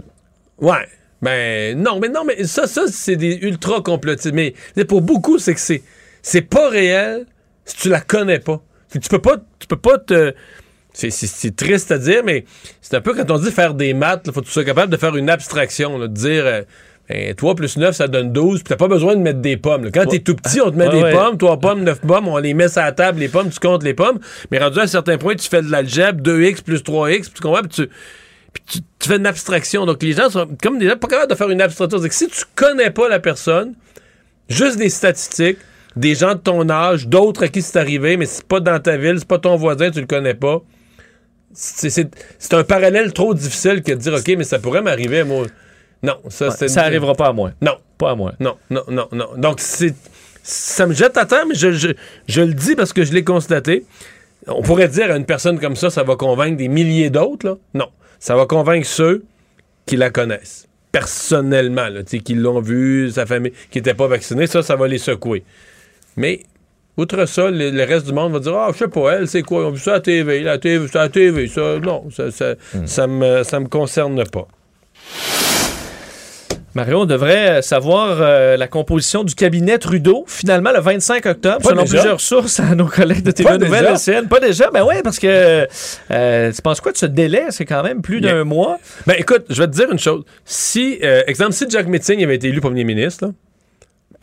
Ouais. 0.58 0.88
Ben 1.22 1.80
non, 1.80 2.00
mais 2.00 2.08
non, 2.08 2.24
mais 2.24 2.42
ça, 2.42 2.66
ça 2.66 2.82
c'est 2.88 3.14
des 3.14 3.36
ultra 3.42 3.80
complotistes. 3.80 4.34
Mais 4.34 4.54
pour 4.88 5.02
beaucoup, 5.02 5.38
c'est 5.38 5.54
que 5.54 5.60
c'est 5.60 5.84
c'est 6.20 6.42
pas 6.42 6.68
réel 6.68 7.26
si 7.64 7.76
tu 7.76 7.88
la 7.90 8.00
connais 8.00 8.40
pas. 8.40 8.60
Tu 8.90 9.08
peux 9.08 9.20
pas, 9.20 9.36
tu 9.60 9.68
peux 9.68 9.76
pas 9.76 9.98
te. 9.98 10.34
C'est 10.94 11.56
triste 11.56 11.90
à 11.90 11.98
dire, 11.98 12.22
mais 12.24 12.44
c'est 12.80 12.94
un 12.96 13.00
peu 13.00 13.14
quand 13.14 13.30
on 13.30 13.38
dit 13.38 13.50
faire 13.50 13.74
des 13.74 13.92
maths, 13.94 14.22
il 14.26 14.32
faut 14.32 14.40
que 14.40 14.46
tu 14.46 14.52
sois 14.52 14.64
capable 14.64 14.90
de 14.92 14.96
faire 14.96 15.14
une 15.16 15.28
abstraction, 15.28 15.98
de 15.98 16.06
dire. 16.06 16.46
Euh, 16.46 16.62
Ben, 17.10 17.34
3 17.34 17.54
plus 17.54 17.76
9, 17.76 17.94
ça 17.94 18.08
donne 18.08 18.32
12. 18.32 18.60
Puis 18.60 18.68
t'as 18.70 18.76
pas 18.76 18.88
besoin 18.88 19.14
de 19.14 19.20
mettre 19.20 19.40
des 19.40 19.58
pommes. 19.58 19.84
là. 19.84 19.90
Quand 19.92 20.06
t'es 20.06 20.20
tout 20.20 20.34
petit, 20.34 20.62
on 20.62 20.70
te 20.70 20.76
met 20.76 20.88
des 20.88 21.02
ouais. 21.02 21.12
pommes. 21.12 21.36
3 21.36 21.58
pommes, 21.60 21.84
9 21.84 22.00
pommes, 22.00 22.28
on 22.28 22.38
les 22.38 22.54
met 22.54 22.68
sur 22.68 22.80
la 22.80 22.92
table, 22.92 23.20
les 23.20 23.28
pommes, 23.28 23.50
tu 23.50 23.58
comptes 23.60 23.82
les 23.82 23.92
pommes. 23.92 24.18
Mais 24.50 24.58
rendu 24.58 24.78
à 24.78 24.84
un 24.84 24.86
certain 24.86 25.18
point, 25.18 25.34
tu 25.34 25.46
fais 25.46 25.60
de 25.60 25.70
l'algèbre, 25.70 26.22
2x 26.22 26.62
plus 26.62 26.78
3x, 26.82 27.24
puis 27.24 27.32
tu 27.34 27.42
comprends, 27.42 27.60
puis 27.60 27.68
tu, 27.68 27.86
puis 28.54 28.62
tu, 28.66 28.78
tu 28.98 29.08
fais 29.08 29.16
une 29.16 29.26
abstraction. 29.26 29.84
Donc 29.84 30.02
les 30.02 30.12
gens 30.12 30.30
sont 30.30 30.48
comme 30.62 30.78
des 30.78 30.88
gens 30.88 30.96
pas 30.96 31.08
capables 31.08 31.30
de 31.30 31.36
faire 31.36 31.50
une 31.50 31.60
abstraction. 31.60 31.98
C'est 32.00 32.08
que 32.08 32.14
si 32.14 32.28
tu 32.28 32.42
connais 32.54 32.90
pas 32.90 33.06
la 33.10 33.20
personne, 33.20 33.74
juste 34.48 34.78
des 34.78 34.88
statistiques, 34.88 35.58
des 35.96 36.14
gens 36.14 36.34
de 36.34 36.40
ton 36.40 36.70
âge, 36.70 37.06
d'autres 37.06 37.44
à 37.44 37.48
qui 37.48 37.60
c'est 37.60 37.78
arrivé, 37.78 38.16
mais 38.16 38.24
c'est 38.24 38.46
pas 38.48 38.60
dans 38.60 38.80
ta 38.80 38.96
ville, 38.96 39.16
c'est 39.18 39.28
pas 39.28 39.38
ton 39.38 39.56
voisin, 39.56 39.90
tu 39.90 40.00
le 40.00 40.06
connais 40.06 40.32
pas. 40.34 40.62
C'est 41.54 42.54
un 42.54 42.64
parallèle 42.64 43.12
trop 43.12 43.32
difficile 43.34 43.82
que 43.82 43.92
de 43.92 43.98
dire, 43.98 44.14
OK, 44.14 44.34
mais 44.36 44.44
ça 44.44 44.58
pourrait 44.58 44.82
m'arriver, 44.82 45.24
moi. 45.24 45.46
Non, 46.02 46.16
ça, 46.28 46.48
Ouais, 46.48 46.68
ça 46.68 46.82
arrivera 46.82 47.14
pas 47.14 47.28
à 47.28 47.32
moi. 47.32 47.52
Non. 47.62 47.76
Pas 47.96 48.10
à 48.10 48.14
moi. 48.14 48.32
Non, 48.40 48.56
non, 48.70 48.82
non, 48.88 49.08
non. 49.12 49.28
Donc, 49.36 49.60
c'est. 49.60 49.94
Ça 50.42 50.86
me 50.86 50.92
jette 50.92 51.16
à 51.16 51.24
terre, 51.24 51.46
mais 51.48 51.54
je, 51.54 51.72
je- 51.72 51.88
je 52.28 52.40
le 52.42 52.52
dis 52.52 52.74
parce 52.74 52.92
que 52.92 53.04
je 53.04 53.12
l'ai 53.14 53.24
constaté. 53.24 53.86
On 54.46 54.60
pourrait 54.60 54.88
dire 54.88 55.10
à 55.10 55.16
une 55.16 55.24
personne 55.24 55.58
comme 55.58 55.76
ça, 55.76 55.88
ça 55.88 56.02
va 56.02 56.16
convaincre 56.16 56.58
des 56.58 56.68
milliers 56.68 57.08
d'autres, 57.08 57.46
là. 57.46 57.56
Non. 57.72 57.88
Ça 58.18 58.36
va 58.36 58.44
convaincre 58.44 58.86
ceux 58.86 59.24
qui 59.86 59.96
la 59.96 60.10
connaissent. 60.10 60.66
Personnellement, 60.92 61.88
là, 61.88 62.02
tu 62.02 62.18
sais, 62.18 62.22
qui 62.22 62.34
l'ont 62.34 62.60
vu, 62.60 63.10
sa 63.10 63.24
famille, 63.26 63.52
qui 63.70 63.78
n'était 63.78 63.94
pas 63.94 64.06
vaccinée, 64.06 64.46
ça, 64.46 64.62
ça 64.62 64.76
va 64.76 64.86
les 64.86 64.98
secouer. 64.98 65.44
Mais, 66.16 66.42
outre 66.96 67.26
ça, 67.26 67.50
le, 67.50 67.70
le 67.70 67.84
reste 67.84 68.06
du 68.06 68.12
monde 68.12 68.32
va 68.32 68.38
dire 68.40 68.54
Ah, 68.54 68.70
je 68.72 68.78
sais 68.78 68.88
pas, 68.88 69.12
elle, 69.18 69.28
c'est 69.28 69.42
quoi? 69.42 69.62
Ils 69.62 69.66
ont 69.66 69.70
vu 69.72 69.80
ça 69.80 69.92
à 69.92 69.94
la 69.94 70.00
TV, 70.00 70.40
la 70.40 70.58
TV, 70.58 70.86
ça 70.88 71.00
à 71.00 71.02
la 71.04 71.08
TV, 71.08 71.48
ça. 71.48 71.78
Non, 71.82 72.04
ça, 72.10 72.30
ça, 72.30 72.54
ça 72.86 73.06
me, 73.06 73.42
ça 73.42 73.60
me 73.60 73.66
concerne 73.68 74.22
pas. 74.30 74.46
Mario, 76.76 77.02
on 77.02 77.04
devrait 77.04 77.58
euh, 77.58 77.62
savoir 77.62 78.16
euh, 78.20 78.56
la 78.56 78.66
composition 78.66 79.22
du 79.22 79.36
cabinet 79.36 79.78
Trudeau, 79.78 80.24
finalement, 80.26 80.72
le 80.72 80.80
25 80.80 81.24
octobre, 81.24 81.58
Pas 81.62 81.68
selon 81.68 81.82
déjà? 81.82 81.94
plusieurs 81.98 82.20
sources 82.20 82.58
à 82.58 82.74
nos 82.74 82.86
collègues 82.86 83.22
de 83.22 83.30
Pas 83.30 83.32
TVA 83.32 83.58
Nouvelle? 83.58 83.84
LCN. 83.94 84.26
Pas 84.26 84.40
déjà? 84.40 84.70
Ben 84.72 84.84
oui, 84.84 84.96
parce 85.04 85.20
que 85.20 85.68
euh, 86.10 86.52
tu 86.52 86.62
penses 86.62 86.80
quoi 86.80 86.90
de 86.90 86.96
ce 86.96 87.06
délai? 87.06 87.44
C'est 87.50 87.64
quand 87.64 87.84
même 87.84 88.02
plus 88.02 88.20
d'un 88.20 88.42
mois. 88.42 88.80
Ben 89.06 89.14
écoute, 89.16 89.44
je 89.50 89.62
vais 89.62 89.68
te 89.68 89.72
dire 89.72 89.88
une 89.92 90.00
chose. 90.00 90.24
Si, 90.44 90.98
euh, 91.04 91.22
exemple, 91.28 91.52
si 91.52 91.64
Jack 91.70 91.86
Metzing 91.86 92.24
avait 92.24 92.34
été 92.34 92.48
élu 92.48 92.60
premier 92.60 92.82
ministre, 92.82 93.26
là, 93.26 93.32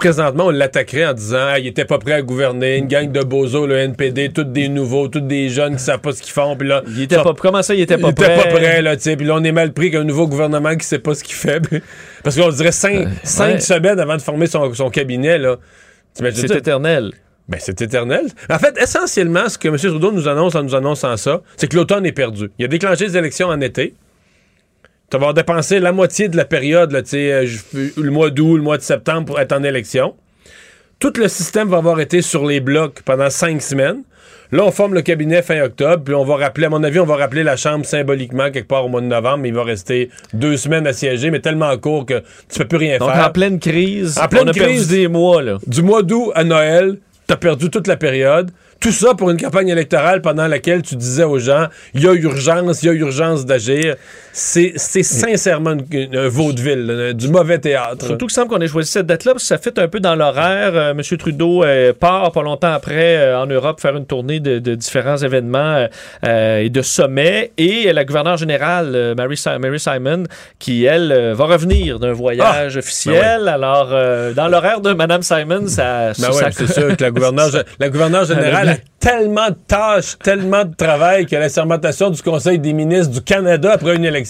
présentement, 0.02 0.48
on 0.48 0.50
l'attaquerait 0.50 1.06
en 1.06 1.14
disant 1.14 1.38
ah, 1.52 1.60
il 1.60 1.68
était 1.68 1.86
pas 1.86 2.00
prêt 2.00 2.14
à 2.14 2.22
gouverner, 2.24 2.78
une 2.78 2.88
gang 2.88 3.12
de 3.12 3.22
bozos, 3.22 3.68
le 3.68 3.78
NPD, 3.78 4.30
tous 4.30 4.46
des 4.46 4.68
nouveaux, 4.68 5.08
tous 5.08 5.20
des 5.20 5.50
jeunes 5.50 5.76
qui 5.76 5.84
savent 5.84 6.00
pas 6.00 6.12
ce 6.12 6.24
qu'ils 6.24 6.34
font. 6.34 6.56
Puis 6.56 6.68
là, 6.68 6.82
Il 6.88 7.04
était 7.04 7.18
pas, 7.18 7.36
comment 7.38 7.62
ça, 7.62 7.76
il 7.76 7.82
était 7.82 8.00
pas 8.00 8.10
il 8.10 8.16
prêt? 8.16 8.34
était 8.34 8.44
pas 8.50 8.50
prêt, 8.50 8.82
là. 8.82 8.96
Puis 8.98 9.26
là, 9.26 9.36
on 9.36 9.44
est 9.44 9.52
mal 9.52 9.74
pris 9.74 9.92
qu'un 9.92 10.04
nouveau 10.04 10.28
gouvernement 10.28 10.76
qui 10.76 10.88
sait 10.88 10.98
pas 10.98 11.14
ce 11.14 11.24
qu'il 11.24 11.36
fait. 11.36 11.62
Parce 12.24 12.36
qu'on 12.36 12.50
dirait 12.50 12.72
cinq, 12.72 13.08
cinq 13.24 13.54
ouais. 13.54 13.60
semaines 13.60 14.00
avant 14.00 14.18
de 14.18 14.22
former 14.24 14.48
son, 14.48 14.74
son 14.74 14.90
cabinet, 14.90 15.38
là. 15.38 15.58
C'est 16.16 16.50
éternel. 16.52 17.12
Ben, 17.48 17.60
c'est 17.60 17.80
éternel. 17.82 18.26
En 18.50 18.58
fait, 18.58 18.76
essentiellement, 18.82 19.50
ce 19.50 19.58
que 19.58 19.68
M. 19.68 19.78
Trudeau 19.78 20.12
nous 20.12 20.28
annonce 20.28 20.56
en 20.56 20.64
nous 20.64 20.74
annonçant 20.74 21.16
ça, 21.16 21.42
c'est 21.58 21.70
que 21.70 21.76
l'automne 21.76 22.06
est 22.08 22.12
perdu. 22.12 22.50
Il 22.58 22.66
a 22.66 22.68
déclenché 22.68 23.06
les 23.06 23.18
élections 23.18 23.50
en 23.50 23.62
été. 23.62 23.94
Tu 25.12 25.18
vas 25.18 25.24
avoir 25.24 25.34
dépensé 25.34 25.80
la 25.80 25.92
moitié 25.92 26.30
de 26.30 26.38
la 26.38 26.46
période, 26.46 26.94
là, 26.94 27.02
tu 27.02 27.10
sais, 27.10 27.34
euh, 27.34 27.46
le 27.98 28.12
mois 28.12 28.30
d'août, 28.30 28.56
le 28.56 28.62
mois 28.64 28.78
de 28.78 28.82
septembre 28.82 29.26
pour 29.26 29.40
être 29.42 29.52
en 29.52 29.62
élection. 29.62 30.16
Tout 31.00 31.12
le 31.18 31.28
système 31.28 31.68
va 31.68 31.78
avoir 31.78 32.00
été 32.00 32.22
sur 32.22 32.46
les 32.46 32.62
blocs 32.62 33.02
pendant 33.04 33.30
cinq 33.30 33.62
semaines. 33.62 34.04
Là, 34.54 34.64
on 34.64 34.72
forme 34.72 34.94
le 34.94 35.02
cabinet 35.02 35.42
fin 35.42 35.62
octobre, 35.62 36.04
puis 36.06 36.14
on 36.14 36.24
va 36.24 36.38
rappeler, 36.38 36.68
à 36.68 36.70
mon 36.70 36.82
avis, 36.84 37.00
on 37.00 37.06
va 37.06 37.18
rappeler 37.18 37.44
la 37.44 37.58
Chambre 37.58 37.86
symboliquement 37.86 38.52
quelque 38.52 38.68
part 38.68 38.86
au 38.86 38.88
mois 38.90 39.02
de 39.02 39.06
novembre, 39.08 39.40
mais 39.40 39.50
il 39.50 39.54
va 39.54 39.64
rester 39.64 40.10
deux 40.34 40.56
semaines 40.56 40.88
à 40.88 40.94
siéger, 40.94 41.30
mais 41.30 41.40
tellement 41.40 41.76
court 41.78 42.06
que 42.06 42.22
tu 42.50 42.60
peux 42.60 42.68
plus 42.68 42.78
rien 42.78 42.98
Donc, 42.98 43.12
faire. 43.12 43.28
en 43.28 43.32
pleine 43.32 43.60
crise, 43.60 44.18
En 44.18 44.28
pleine 44.30 44.44
on 44.46 44.48
a 44.50 44.54
perdu 44.54 44.74
crise. 44.76 44.88
des 44.88 45.08
mois, 45.10 45.42
là. 45.42 45.58
Du 45.68 45.82
mois 45.82 46.04
d'août 46.04 46.32
à 46.36 46.44
Noël, 46.46 47.00
t'as 47.28 47.36
perdu 47.38 47.70
toute 47.70 47.88
la 47.88 47.98
période. 47.98 48.52
Tout 48.82 48.92
ça 48.92 49.14
pour 49.14 49.30
une 49.30 49.40
campagne 49.40 49.70
électorale 49.70 50.22
pendant 50.24 50.48
laquelle 50.48 50.82
tu 50.82 50.96
disais 50.96 51.24
aux 51.24 51.38
gens 51.38 51.68
il 51.94 52.02
y 52.02 52.08
a 52.08 52.14
urgence, 52.14 52.82
il 52.82 52.88
y 52.88 52.90
a 52.90 52.94
urgence 52.94 53.46
d'agir. 53.46 53.96
C'est 54.34 54.78
sincèrement 54.78 55.76
une- 55.92 56.16
un 56.16 56.28
vaudeville, 56.30 56.86
là, 56.86 57.14
du 57.14 57.28
mauvais 57.28 57.58
théâtre. 57.60 58.06
Surtout 58.06 58.28
qu'il 58.28 58.34
semble 58.34 58.50
qu'on 58.50 58.62
ait 58.62 58.68
choisi 58.68 58.90
cette 58.90 59.06
date-là 59.06 59.34
parce 59.34 59.44
que 59.44 59.48
ça 59.48 59.58
fait 59.58 59.78
un 59.78 59.88
peu 59.88 60.00
dans 60.00 60.16
l'horaire. 60.16 60.72
Euh, 60.74 60.92
M. 60.92 61.02
Trudeau 61.18 61.64
euh, 61.64 61.92
part 61.94 62.32
pas 62.32 62.42
longtemps 62.42 62.72
après 62.72 63.18
euh, 63.18 63.40
en 63.40 63.46
Europe 63.46 63.82
faire 63.82 63.96
une 63.98 64.06
tournée 64.06 64.40
de, 64.40 64.60
de 64.60 64.76
différents 64.76 65.18
événements 65.18 65.88
euh, 66.26 66.58
et 66.60 66.70
de 66.70 66.82
sommets. 66.82 67.52
Et 67.58 67.92
la 67.92 68.06
gouverneure 68.06 68.38
générale, 68.38 69.14
Mary, 69.18 69.36
Si- 69.36 69.50
Mary 69.60 69.80
Simon, 69.80 70.24
qui, 70.60 70.86
elle, 70.86 71.34
va 71.34 71.46
revenir 71.46 72.00
d'un 72.00 72.14
voyage 72.14 72.78
officiel. 72.78 73.48
Alors, 73.48 73.90
dans 74.34 74.48
l'horaire 74.48 74.82
de 74.82 74.94
Mme 74.94 75.24
Simon, 75.24 75.68
ça... 75.68 76.12
Ben 76.20 76.30
ouais, 76.30 76.52
c'est 76.52 76.72
sûr 76.72 76.96
que 76.96 77.04
la 77.04 77.12
gouverneure, 77.12 77.50
la 77.80 77.90
gouverneure 77.90 78.26
générale 78.26 78.70
a 78.70 78.76
tellement 79.00 79.50
de 79.50 79.56
tâches, 79.68 80.18
tellement 80.24 80.64
de 80.64 80.76
travail 80.76 81.26
que 81.26 81.36
la 81.36 81.50
sermentation 81.50 82.10
du 82.10 82.22
Conseil 82.22 82.60
des 82.60 82.74
ministres 82.74 83.12
du 83.14 83.22
Canada 83.22 83.72
après 83.74 83.96
une 83.96 84.06
élection, 84.06 84.21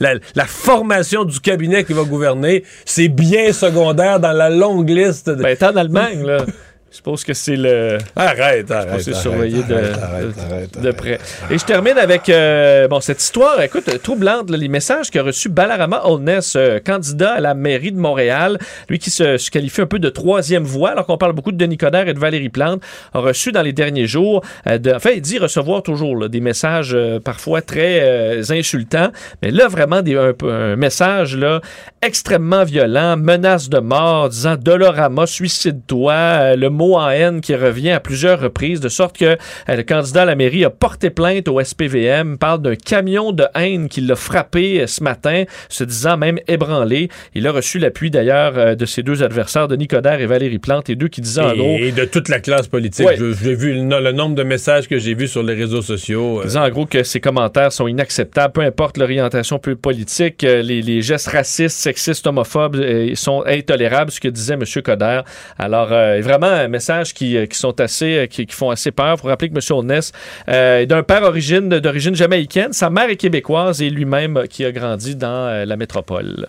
la, 0.00 0.14
la 0.34 0.46
formation 0.46 1.24
du 1.24 1.40
cabinet 1.40 1.84
qui 1.84 1.92
va 1.92 2.04
gouverner, 2.04 2.64
c'est 2.84 3.08
bien 3.08 3.52
secondaire 3.52 4.20
dans 4.20 4.32
la 4.32 4.50
longue 4.50 4.90
liste. 4.90 5.30
De... 5.30 5.42
Ben, 5.42 5.56
t'es 5.56 5.66
en 5.66 5.76
Allemagne, 5.76 6.24
là. 6.24 6.44
Je 6.92 6.96
suppose 6.98 7.24
que 7.24 7.32
c'est 7.32 7.56
le... 7.56 7.96
Arrête, 8.16 8.70
arrête. 8.70 9.00
C'est 9.00 9.12
arrête, 9.12 9.22
surveillé 9.22 9.62
de, 9.62 9.74
arrête, 9.74 10.34
arrête, 10.38 10.78
de- 10.78 10.90
près. 10.90 11.18
Et 11.50 11.56
je 11.56 11.64
termine 11.64 11.96
avec 11.96 12.28
euh, 12.28 12.86
bon, 12.86 13.00
cette 13.00 13.22
histoire, 13.22 13.62
écoute, 13.62 13.88
troublante, 14.02 14.50
là, 14.50 14.58
les 14.58 14.68
messages 14.68 15.10
qu'a 15.10 15.22
reçu 15.22 15.48
Balarama 15.48 16.02
Holness, 16.04 16.52
euh, 16.54 16.80
candidat 16.80 17.32
à 17.32 17.40
la 17.40 17.54
mairie 17.54 17.92
de 17.92 17.96
Montréal, 17.98 18.58
lui 18.90 18.98
qui 18.98 19.08
se, 19.08 19.38
se 19.38 19.50
qualifie 19.50 19.80
un 19.80 19.86
peu 19.86 19.98
de 19.98 20.10
troisième 20.10 20.64
voie, 20.64 20.90
alors 20.90 21.06
qu'on 21.06 21.16
parle 21.16 21.32
beaucoup 21.32 21.50
de 21.50 21.56
Denis 21.56 21.78
Coderre 21.78 22.08
et 22.08 22.12
de 22.14 22.18
Valérie 22.18 22.50
Plante, 22.50 22.82
a 23.14 23.20
reçu 23.20 23.52
dans 23.52 23.62
les 23.62 23.72
derniers 23.72 24.06
jours, 24.06 24.44
euh, 24.66 24.76
de, 24.76 24.92
enfin, 24.92 25.12
il 25.14 25.22
dit 25.22 25.38
recevoir 25.38 25.82
toujours 25.82 26.14
là, 26.14 26.28
des 26.28 26.40
messages 26.40 26.92
euh, 26.92 27.18
parfois 27.20 27.62
très 27.62 28.00
euh, 28.02 28.42
insultants, 28.50 29.08
mais 29.40 29.50
là, 29.50 29.66
vraiment 29.66 30.02
des, 30.02 30.14
un, 30.14 30.34
un 30.46 30.76
message 30.76 31.38
là, 31.38 31.62
extrêmement 32.02 32.64
violent, 32.64 33.16
menace 33.16 33.70
de 33.70 33.78
mort, 33.78 34.28
disant 34.28 34.56
Dolorama, 34.56 35.24
suicide-toi, 35.26 36.12
euh, 36.12 36.56
le 36.56 36.68
mot 36.68 36.81
en 36.96 37.08
haine 37.08 37.40
qui 37.40 37.54
revient 37.54 37.90
à 37.90 38.00
plusieurs 38.00 38.40
reprises, 38.40 38.80
de 38.80 38.88
sorte 38.88 39.16
que 39.16 39.24
euh, 39.24 39.36
le 39.68 39.82
candidat 39.82 40.22
à 40.22 40.24
la 40.24 40.34
mairie 40.34 40.64
a 40.64 40.70
porté 40.70 41.10
plainte 41.10 41.48
au 41.48 41.62
SPVM, 41.62 42.38
parle 42.38 42.62
d'un 42.62 42.74
camion 42.76 43.32
de 43.32 43.44
haine 43.54 43.88
qui 43.88 44.00
l'a 44.00 44.16
frappé 44.16 44.80
euh, 44.80 44.86
ce 44.86 45.02
matin, 45.02 45.44
se 45.68 45.84
disant 45.84 46.16
même 46.16 46.38
ébranlé. 46.48 47.08
Il 47.34 47.46
a 47.46 47.52
reçu 47.52 47.78
l'appui 47.78 48.10
d'ailleurs 48.10 48.54
euh, 48.56 48.74
de 48.74 48.84
ses 48.86 49.02
deux 49.02 49.22
adversaires, 49.22 49.68
Denis 49.68 49.88
Coderre 49.88 50.20
et 50.20 50.26
Valérie 50.26 50.58
Plante, 50.58 50.90
et 50.90 50.96
deux 50.96 51.08
qui 51.08 51.20
disaient 51.20 51.40
en 51.42 51.54
gros... 51.54 51.76
Et, 51.78 51.92
de 51.92 52.04
toute 52.04 52.28
la 52.28 52.40
classe 52.40 52.66
politique. 52.68 53.06
Ouais. 53.06 53.16
J'ai 53.18 53.54
vu 53.54 53.74
le, 53.74 53.80
no- 53.80 54.00
le 54.00 54.12
nombre 54.12 54.34
de 54.34 54.42
messages 54.42 54.88
que 54.88 54.98
j'ai 54.98 55.14
vus 55.14 55.28
sur 55.28 55.42
les 55.42 55.54
réseaux 55.54 55.82
sociaux. 55.82 56.42
disant 56.44 56.64
en 56.64 56.70
gros 56.70 56.86
que 56.86 57.02
ces 57.02 57.20
commentaires 57.20 57.72
sont 57.72 57.86
inacceptables, 57.86 58.52
peu 58.52 58.60
importe 58.62 58.98
l'orientation 58.98 59.58
politique, 59.58 60.42
les, 60.42 60.82
les 60.82 61.02
gestes 61.02 61.28
racistes, 61.28 61.76
sexistes, 61.78 62.26
homophobes 62.26 62.76
sont 63.14 63.44
intolérables, 63.46 64.10
ce 64.10 64.20
que 64.20 64.28
disait 64.28 64.54
M. 64.54 64.64
Coder. 64.82 65.20
Alors, 65.58 65.88
vraiment 65.88 66.68
un 66.72 66.78
message 66.78 67.12
qui, 67.12 67.36
euh, 67.36 67.46
qui 67.46 67.58
sont 67.58 67.78
assez, 67.80 68.16
euh, 68.16 68.26
qui, 68.26 68.46
qui 68.46 68.54
font 68.54 68.70
assez 68.70 68.90
peur. 68.90 69.18
Faut 69.18 69.28
rappeler 69.28 69.50
que 69.50 69.54
M. 69.54 69.60
Holness 69.70 70.12
euh, 70.48 70.80
est 70.80 70.86
d'un 70.86 71.02
père 71.02 71.22
origine, 71.22 71.68
d'origine 71.68 72.14
jamaïcaine, 72.14 72.72
sa 72.72 72.88
mère 72.88 73.10
est 73.10 73.16
québécoise 73.16 73.82
et 73.82 73.90
lui-même 73.90 74.44
qui 74.48 74.64
a 74.64 74.72
grandi 74.72 75.14
dans 75.14 75.28
euh, 75.28 75.64
la 75.64 75.76
métropole. 75.76 76.48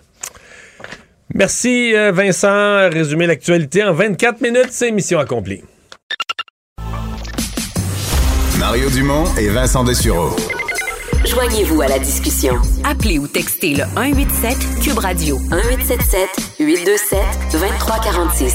Merci 1.34 1.92
Vincent. 2.12 2.90
Résumer 2.90 3.26
l'actualité 3.26 3.82
en 3.82 3.92
24 3.92 4.40
minutes, 4.40 4.68
c'est 4.70 4.90
mission 4.92 5.18
accomplie. 5.18 5.62
Mario 8.58 8.88
Dumont 8.90 9.24
et 9.38 9.48
Vincent 9.48 9.84
Dessureau. 9.84 10.36
Joignez-vous 11.26 11.80
à 11.80 11.88
la 11.88 11.98
discussion. 11.98 12.54
Appelez 12.84 13.18
ou 13.18 13.26
textez 13.26 13.74
le 13.74 13.84
187 13.96 14.80
Cube 14.82 14.98
Radio 14.98 15.38
1877 15.38 16.28
827 16.60 17.18
2346. 17.52 18.54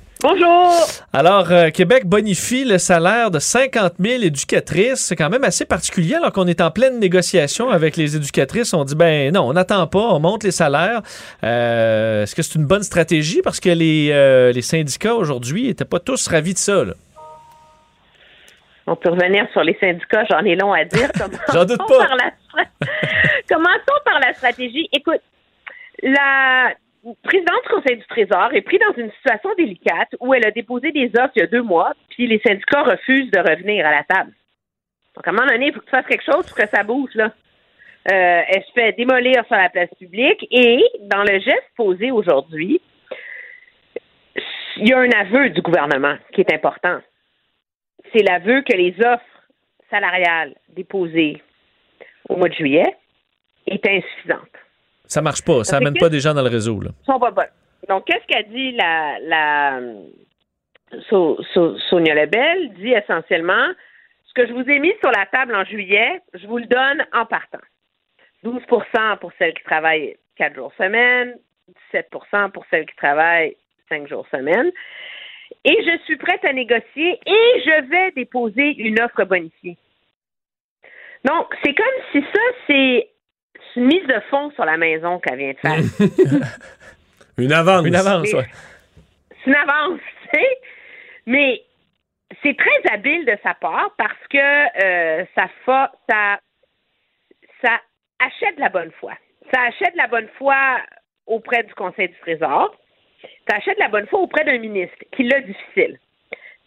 Bonjour! 0.21 0.71
Alors, 1.13 1.51
euh, 1.51 1.69
Québec 1.71 2.05
bonifie 2.05 2.63
le 2.63 2.77
salaire 2.77 3.31
de 3.31 3.39
50 3.39 3.93
000 3.99 4.21
éducatrices. 4.23 4.99
C'est 4.99 5.15
quand 5.15 5.29
même 5.31 5.43
assez 5.43 5.65
particulier 5.65 6.13
alors 6.15 6.31
qu'on 6.31 6.45
est 6.45 6.61
en 6.61 6.69
pleine 6.69 6.99
négociation 6.99 7.69
avec 7.71 7.97
les 7.97 8.15
éducatrices. 8.15 8.73
On 8.75 8.83
dit, 8.83 8.95
ben 8.95 9.33
non, 9.33 9.41
on 9.49 9.53
n'attend 9.53 9.87
pas, 9.87 9.99
on 9.99 10.19
monte 10.19 10.43
les 10.43 10.51
salaires. 10.51 11.01
Euh, 11.43 12.21
Est-ce 12.23 12.35
que 12.35 12.43
c'est 12.43 12.55
une 12.59 12.65
bonne 12.67 12.83
stratégie? 12.83 13.41
Parce 13.43 13.59
que 13.59 13.69
les, 13.69 14.09
euh, 14.11 14.51
les 14.51 14.61
syndicats 14.61 15.15
aujourd'hui 15.15 15.67
n'étaient 15.67 15.85
pas 15.85 15.99
tous 15.99 16.27
ravis 16.27 16.53
de 16.53 16.59
ça. 16.59 16.83
là. 16.83 16.93
On 18.85 18.95
peut 18.95 19.09
revenir 19.09 19.47
sur 19.53 19.63
les 19.63 19.77
syndicats, 19.79 20.25
j'en 20.29 20.43
ai 20.45 20.55
long 20.55 20.73
à 20.73 20.83
dire. 20.85 21.09
J'en 21.53 21.65
doute 21.65 21.77
pas. 21.79 22.05
par 22.05 22.15
la 22.15 22.25
stra- 22.27 22.67
Commençons 23.49 24.01
par 24.05 24.19
la 24.19 24.33
stratégie? 24.33 24.87
Écoute, 24.91 25.21
la 26.03 26.73
présidente 27.23 27.63
du 27.63 27.69
Conseil 27.69 27.97
du 27.97 28.05
Trésor 28.07 28.53
est 28.53 28.61
prise 28.61 28.79
dans 28.79 29.01
une 29.01 29.11
situation 29.11 29.49
délicate 29.57 30.15
où 30.19 30.33
elle 30.33 30.45
a 30.45 30.51
déposé 30.51 30.91
des 30.91 31.11
offres 31.17 31.33
il 31.35 31.39
y 31.39 31.43
a 31.43 31.47
deux 31.47 31.63
mois, 31.63 31.93
puis 32.09 32.27
les 32.27 32.39
syndicats 32.39 32.83
refusent 32.83 33.31
de 33.31 33.39
revenir 33.39 33.85
à 33.85 33.91
la 33.91 34.03
table. 34.03 34.33
Donc, 35.15 35.27
à 35.27 35.31
un 35.31 35.33
moment 35.33 35.47
donné, 35.47 35.67
il 35.67 35.73
faut 35.73 35.79
que 35.79 35.85
tu 35.85 35.91
fasses 35.91 36.05
quelque 36.05 36.23
chose 36.23 36.45
pour 36.47 36.55
que 36.55 36.67
ça 36.67 36.83
bouge, 36.83 37.13
là. 37.15 37.33
Euh, 38.11 38.41
elle 38.47 38.63
se 38.63 38.71
fait 38.71 38.93
démolir 38.93 39.45
sur 39.45 39.55
la 39.55 39.69
place 39.69 39.89
publique 39.99 40.47
et, 40.49 40.83
dans 41.01 41.21
le 41.21 41.39
geste 41.39 41.69
posé 41.75 42.09
aujourd'hui, 42.09 42.81
il 44.77 44.89
y 44.89 44.93
a 44.93 44.99
un 44.99 45.11
aveu 45.11 45.49
du 45.49 45.61
gouvernement 45.61 46.15
qui 46.33 46.41
est 46.41 46.51
important. 46.51 46.99
C'est 48.11 48.23
l'aveu 48.23 48.61
que 48.61 48.75
les 48.75 48.95
offres 49.05 49.23
salariales 49.91 50.55
déposées 50.69 51.43
au 52.27 52.37
mois 52.37 52.49
de 52.49 52.55
juillet 52.55 52.95
est 53.67 53.85
insuffisante. 53.85 54.49
Ça 55.11 55.21
marche 55.21 55.43
pas. 55.43 55.65
Ça 55.65 55.75
amène 55.77 55.95
pas 55.99 56.07
des 56.07 56.21
gens 56.21 56.33
dans 56.33 56.41
le 56.41 56.49
réseau. 56.49 56.79
Là. 56.79 56.91
sont 57.05 57.19
pas 57.19 57.31
bonnes. 57.31 57.51
Donc, 57.89 58.05
qu'est-ce 58.05 58.25
qu'a 58.27 58.43
dit 58.43 58.71
la, 58.71 59.17
la 59.19 59.79
So- 61.09 61.37
So- 61.53 61.77
Sonia 61.89 62.15
Lebel? 62.15 62.73
Dit 62.75 62.93
essentiellement 62.93 63.67
ce 64.25 64.33
que 64.33 64.47
je 64.47 64.53
vous 64.53 64.63
ai 64.69 64.79
mis 64.79 64.93
sur 65.01 65.11
la 65.11 65.25
table 65.25 65.53
en 65.53 65.65
juillet, 65.65 66.21
je 66.33 66.47
vous 66.47 66.59
le 66.59 66.65
donne 66.65 67.05
en 67.11 67.25
partant. 67.25 67.59
12% 68.45 69.17
pour 69.19 69.33
celles 69.37 69.53
qui 69.53 69.63
travaillent 69.65 70.15
quatre 70.37 70.55
jours 70.55 70.71
semaine, 70.77 71.35
17% 71.93 72.49
pour 72.51 72.63
celles 72.69 72.85
qui 72.85 72.95
travaillent 72.95 73.57
cinq 73.89 74.07
jours 74.07 74.25
semaine. 74.31 74.71
Et 75.65 75.75
je 75.83 75.97
suis 76.05 76.15
prête 76.15 76.45
à 76.45 76.53
négocier 76.53 77.19
et 77.25 77.61
je 77.65 77.89
vais 77.89 78.11
déposer 78.11 78.75
une 78.77 79.01
offre 79.01 79.25
bonifiée. 79.25 79.75
Donc, 81.25 81.53
c'est 81.63 81.73
comme 81.75 81.99
si 82.13 82.21
ça, 82.21 82.41
c'est 82.67 83.09
mise 83.79 84.05
de 84.07 84.19
fonds 84.29 84.51
sur 84.51 84.65
la 84.65 84.77
maison 84.77 85.19
qu'elle 85.19 85.37
vient 85.37 85.53
de 85.53 85.57
faire. 85.59 85.77
Une 87.37 87.53
avance. 87.53 87.85
Une 87.85 87.95
avance, 87.95 88.33
ouais. 88.33 88.45
c'est 89.43 89.49
une 89.49 89.55
avance, 89.55 89.99
tu 90.31 90.39
sais. 90.39 90.47
Mais 91.25 91.61
c'est 92.43 92.55
très 92.57 92.93
habile 92.93 93.25
de 93.25 93.35
sa 93.43 93.53
part 93.55 93.93
parce 93.97 94.27
que 94.29 94.37
euh, 94.83 95.25
ça, 95.35 95.47
fa- 95.65 95.91
ça, 96.09 96.39
ça 97.63 97.79
achète 98.19 98.57
la 98.59 98.69
bonne 98.69 98.91
foi. 98.99 99.13
Ça 99.53 99.61
achète 99.61 99.95
la 99.95 100.07
bonne 100.07 100.27
foi 100.37 100.55
auprès 101.25 101.63
du 101.63 101.73
Conseil 101.73 102.09
du 102.09 102.19
Trésor. 102.19 102.75
Ça 103.49 103.57
achète 103.57 103.79
la 103.79 103.87
bonne 103.89 104.07
foi 104.07 104.19
auprès 104.19 104.43
d'un 104.43 104.57
ministre 104.59 104.97
qui 105.15 105.23
l'a 105.23 105.41
difficile. 105.41 105.97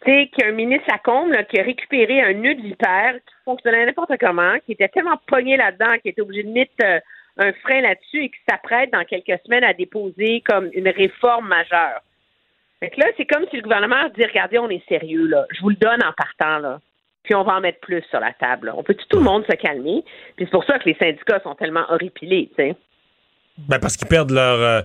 Sais, 0.03 0.27
qu'il 0.27 0.43
y 0.43 0.47
a 0.47 0.49
un 0.49 0.55
ministre 0.55 0.85
Lacombe 0.89 1.31
là, 1.31 1.43
qui 1.43 1.59
a 1.59 1.63
récupéré 1.63 2.21
un 2.21 2.33
nœud 2.33 2.55
de 2.55 2.61
vipère 2.61 3.13
qui 3.15 3.33
fonctionnait 3.43 3.85
n'importe 3.85 4.11
comment, 4.19 4.55
qui 4.65 4.73
était 4.73 4.89
tellement 4.89 5.19
pogné 5.25 5.57
là-dedans 5.57 5.97
qu'il 5.99 6.11
était 6.11 6.21
obligé 6.21 6.43
de 6.43 6.51
mettre 6.51 6.73
euh, 6.83 6.99
un 7.37 7.53
frein 7.53 7.81
là-dessus 7.81 8.25
et 8.25 8.29
qui 8.29 8.37
s'apprête 8.47 8.91
dans 8.91 9.03
quelques 9.03 9.39
semaines 9.45 9.63
à 9.63 9.73
déposer 9.73 10.41
comme 10.41 10.69
une 10.73 10.89
réforme 10.89 11.47
majeure. 11.47 12.01
Fait 12.79 12.89
que 12.89 12.99
là, 12.99 13.07
c'est 13.17 13.25
comme 13.25 13.45
si 13.49 13.55
le 13.55 13.61
gouvernement 13.61 14.09
dit 14.15 14.25
regardez, 14.25 14.59
on 14.59 14.69
est 14.69 14.87
sérieux, 14.87 15.27
là. 15.27 15.45
Je 15.51 15.61
vous 15.61 15.69
le 15.69 15.75
donne 15.75 16.03
en 16.03 16.13
partant, 16.13 16.59
là. 16.59 16.79
Puis 17.23 17.33
on 17.33 17.43
va 17.43 17.55
en 17.55 17.61
mettre 17.61 17.79
plus 17.79 18.03
sur 18.09 18.19
la 18.19 18.33
table. 18.33 18.71
On 18.75 18.83
peut 18.83 18.93
tout 18.93 19.17
le 19.17 19.23
monde 19.23 19.45
se 19.49 19.55
calmer? 19.55 20.03
Puis 20.35 20.45
c'est 20.45 20.51
pour 20.51 20.65
ça 20.65 20.77
que 20.77 20.87
les 20.87 20.95
syndicats 20.95 21.39
sont 21.39 21.55
tellement 21.55 21.85
horripilés, 21.89 22.49
tu 22.55 22.63
sais. 22.63 22.75
Ben 23.57 23.79
parce 23.79 23.95
qu'ils 23.95 24.07
perdent 24.07 24.31
leur 24.31 24.59
euh, 24.59 24.81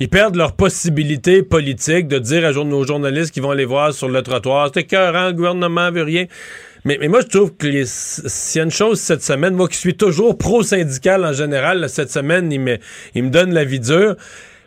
ils 0.00 0.08
perdent 0.08 0.36
leur 0.36 0.52
possibilité 0.52 1.42
politique 1.42 2.08
de 2.08 2.18
dire 2.18 2.46
à 2.46 2.52
nos 2.52 2.84
journalistes 2.84 3.32
qui 3.32 3.40
vont 3.40 3.52
les 3.52 3.66
voir 3.66 3.92
sur 3.92 4.08
le 4.08 4.22
trottoir 4.22 4.66
c'était 4.68 4.80
écœurant, 4.80 5.26
le 5.26 5.34
gouvernement 5.34 5.90
veut 5.92 6.02
rien. 6.02 6.26
Mais, 6.84 6.98
mais 7.00 7.08
moi, 7.08 7.20
je 7.22 7.28
trouve 7.28 7.56
que 7.56 7.84
s'il 7.84 8.58
y 8.58 8.60
a 8.60 8.64
une 8.64 8.70
chose 8.70 9.00
cette 9.00 9.22
semaine, 9.22 9.54
moi 9.54 9.68
qui 9.68 9.76
suis 9.76 9.96
toujours 9.96 10.36
pro-syndical 10.36 11.24
en 11.24 11.32
général, 11.32 11.88
cette 11.88 12.10
semaine, 12.10 12.52
il 12.52 12.60
me, 12.60 12.78
me 13.14 13.30
donne 13.30 13.54
la 13.54 13.64
vie 13.64 13.80
dure. 13.80 14.16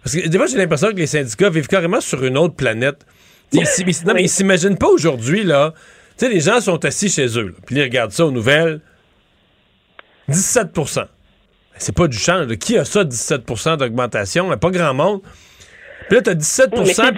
Parce 0.03 0.15
que 0.15 0.27
des 0.27 0.37
fois, 0.37 0.47
j'ai 0.47 0.57
l'impression 0.57 0.89
que 0.89 0.95
les 0.95 1.07
syndicats 1.07 1.49
vivent 1.49 1.67
carrément 1.67 2.01
sur 2.01 2.23
une 2.25 2.37
autre 2.37 2.55
planète. 2.55 3.05
Ils, 3.51 3.65
ils 3.79 4.05
non, 4.05 4.13
mais 4.15 4.23
ils 4.23 4.29
s'imaginent 4.29 4.77
pas 4.77 4.87
aujourd'hui, 4.87 5.43
là. 5.43 5.73
Tu 6.17 6.25
sais, 6.25 6.31
les 6.31 6.39
gens 6.39 6.59
sont 6.59 6.83
assis 6.85 7.09
chez 7.09 7.37
eux, 7.37 7.53
puis 7.65 7.75
ils 7.75 7.83
regardent 7.83 8.11
ça 8.11 8.25
aux 8.25 8.31
nouvelles. 8.31 8.81
17 10.27 10.73
c'est 11.77 11.95
pas 11.95 12.07
du 12.07 12.17
change. 12.17 12.47
Qui 12.57 12.77
a 12.77 12.85
ça, 12.85 13.03
17% 13.03 13.77
d'augmentation? 13.77 14.49
Pas 14.57 14.69
grand 14.71 14.93
monde. 14.93 15.21
Puis 16.07 16.15
là, 16.15 16.21
t'as 16.21 16.33
17 16.35 16.69
Oui, 16.73 16.79
mais 16.85 16.93
c'est 16.93 17.01
17% 17.01 17.11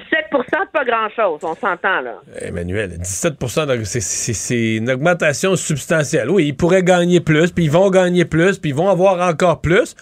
c'est 0.52 0.72
pas 0.74 0.84
grand-chose, 0.86 1.40
on 1.44 1.54
s'entend, 1.56 2.02
là. 2.02 2.22
Emmanuel, 2.42 2.98
17 2.98 3.34
d'aug- 3.68 3.84
c'est- 3.84 4.76
une 4.78 4.90
augmentation 4.90 5.56
substantielle. 5.56 6.30
Oui, 6.32 6.48
ils 6.48 6.56
pourraient 6.56 6.82
gagner 6.84 7.20
plus, 7.20 7.52
puis 7.52 7.66
ils 7.66 7.72
vont 7.72 7.90
gagner 7.92 8.26
plus, 8.26 8.58
puis 8.58 8.72
ils 8.72 8.76
vont 8.76 8.90
avoir 8.90 9.28
encore 9.28 9.62
plus. 9.62 9.96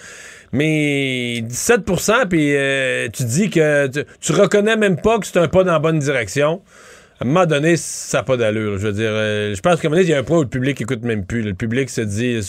Mais 0.54 1.42
17% 1.44 2.26
puis 2.30 2.56
euh, 2.56 3.10
tu 3.12 3.24
dis 3.26 3.50
que 3.50 3.88
tu, 3.88 4.04
tu 4.22 4.32
reconnais 4.32 4.78
même 4.78 4.96
pas 5.02 5.20
que 5.20 5.28
c'est 5.28 5.38
un 5.38 5.50
pas 5.50 5.66
dans 5.66 5.74
la 5.74 5.80
bonne 5.80 6.00
direction. 6.00 6.62
À 7.20 7.26
un 7.26 7.28
moment 7.28 7.46
donné, 7.46 7.76
ça 7.76 8.20
n'a 8.20 8.24
pas 8.24 8.38
d'allure. 8.38 8.78
Je 8.78 8.88
veux 8.88 8.94
dire, 8.94 9.10
euh, 9.12 9.54
je 9.54 9.60
pense 9.62 9.82
qu'à 9.82 9.88
un 9.88 9.90
moment 9.90 9.98
donné, 10.02 10.08
il 10.10 10.12
y 10.12 10.14
a 10.14 10.20
un 10.20 10.24
point 10.24 10.38
où 10.38 10.44
le 10.44 10.48
public 10.48 10.80
écoute 10.80 11.04
même 11.04 11.26
plus. 11.26 11.42
là. 11.42 11.50
Le 11.50 11.54
public 11.56 11.90
se 11.90 12.00
dit, 12.02 12.40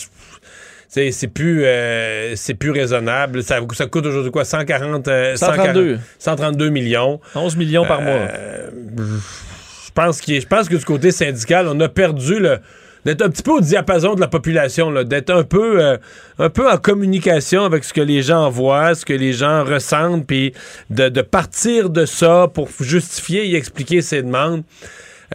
c'est 0.89 1.29
plus, 1.33 1.65
euh, 1.65 2.35
c'est 2.37 2.55
plus 2.55 2.71
raisonnable. 2.71 3.43
Ça, 3.43 3.59
ça 3.73 3.87
coûte 3.87 4.07
aujourd'hui 4.07 4.31
quoi? 4.31 4.45
140, 4.45 5.07
euh, 5.09 5.37
132. 5.37 5.99
132 6.19 6.71
millions. 6.71 7.21
11 7.35 7.57
millions 7.57 7.85
par 7.85 8.01
mois. 8.01 8.13
Euh, 8.13 8.71
je 8.97 9.91
pense, 9.95 10.21
je 10.27 10.47
pense 10.47 10.69
que 10.69 10.77
du 10.77 10.85
côté 10.85 11.11
syndical, 11.11 11.69
on 11.69 11.79
a 11.81 11.89
perdu 11.89 12.39
le 12.39 12.59
d'être 13.05 13.23
un 13.23 13.31
petit 13.31 13.43
peu 13.43 13.53
au 13.53 13.61
diapason 13.61 14.15
de 14.15 14.21
la 14.21 14.29
population, 14.29 14.93
d'être 15.05 15.31
un 15.31 15.45
peu, 15.45 15.83
euh, 15.83 15.97
un 16.39 16.51
peu 16.51 16.71
en 16.71 16.77
communication 16.77 17.65
avec 17.65 17.85
ce 17.85 17.93
que 17.93 18.01
les 18.01 18.23
gens 18.23 18.51
voient, 18.51 18.95
ce 18.95 19.05
que 19.05 19.13
les 19.13 19.33
gens 19.33 19.65
ressentent, 19.65 20.27
puis 20.27 20.53
de, 20.91 21.09
de 21.09 21.23
partir 21.23 21.91
de 21.91 22.05
ça 22.05 22.49
pour 22.53 22.69
justifier 22.81 23.49
et 23.51 23.57
expliquer 23.57 24.03
ses 24.03 24.23
demandes. 24.23 24.63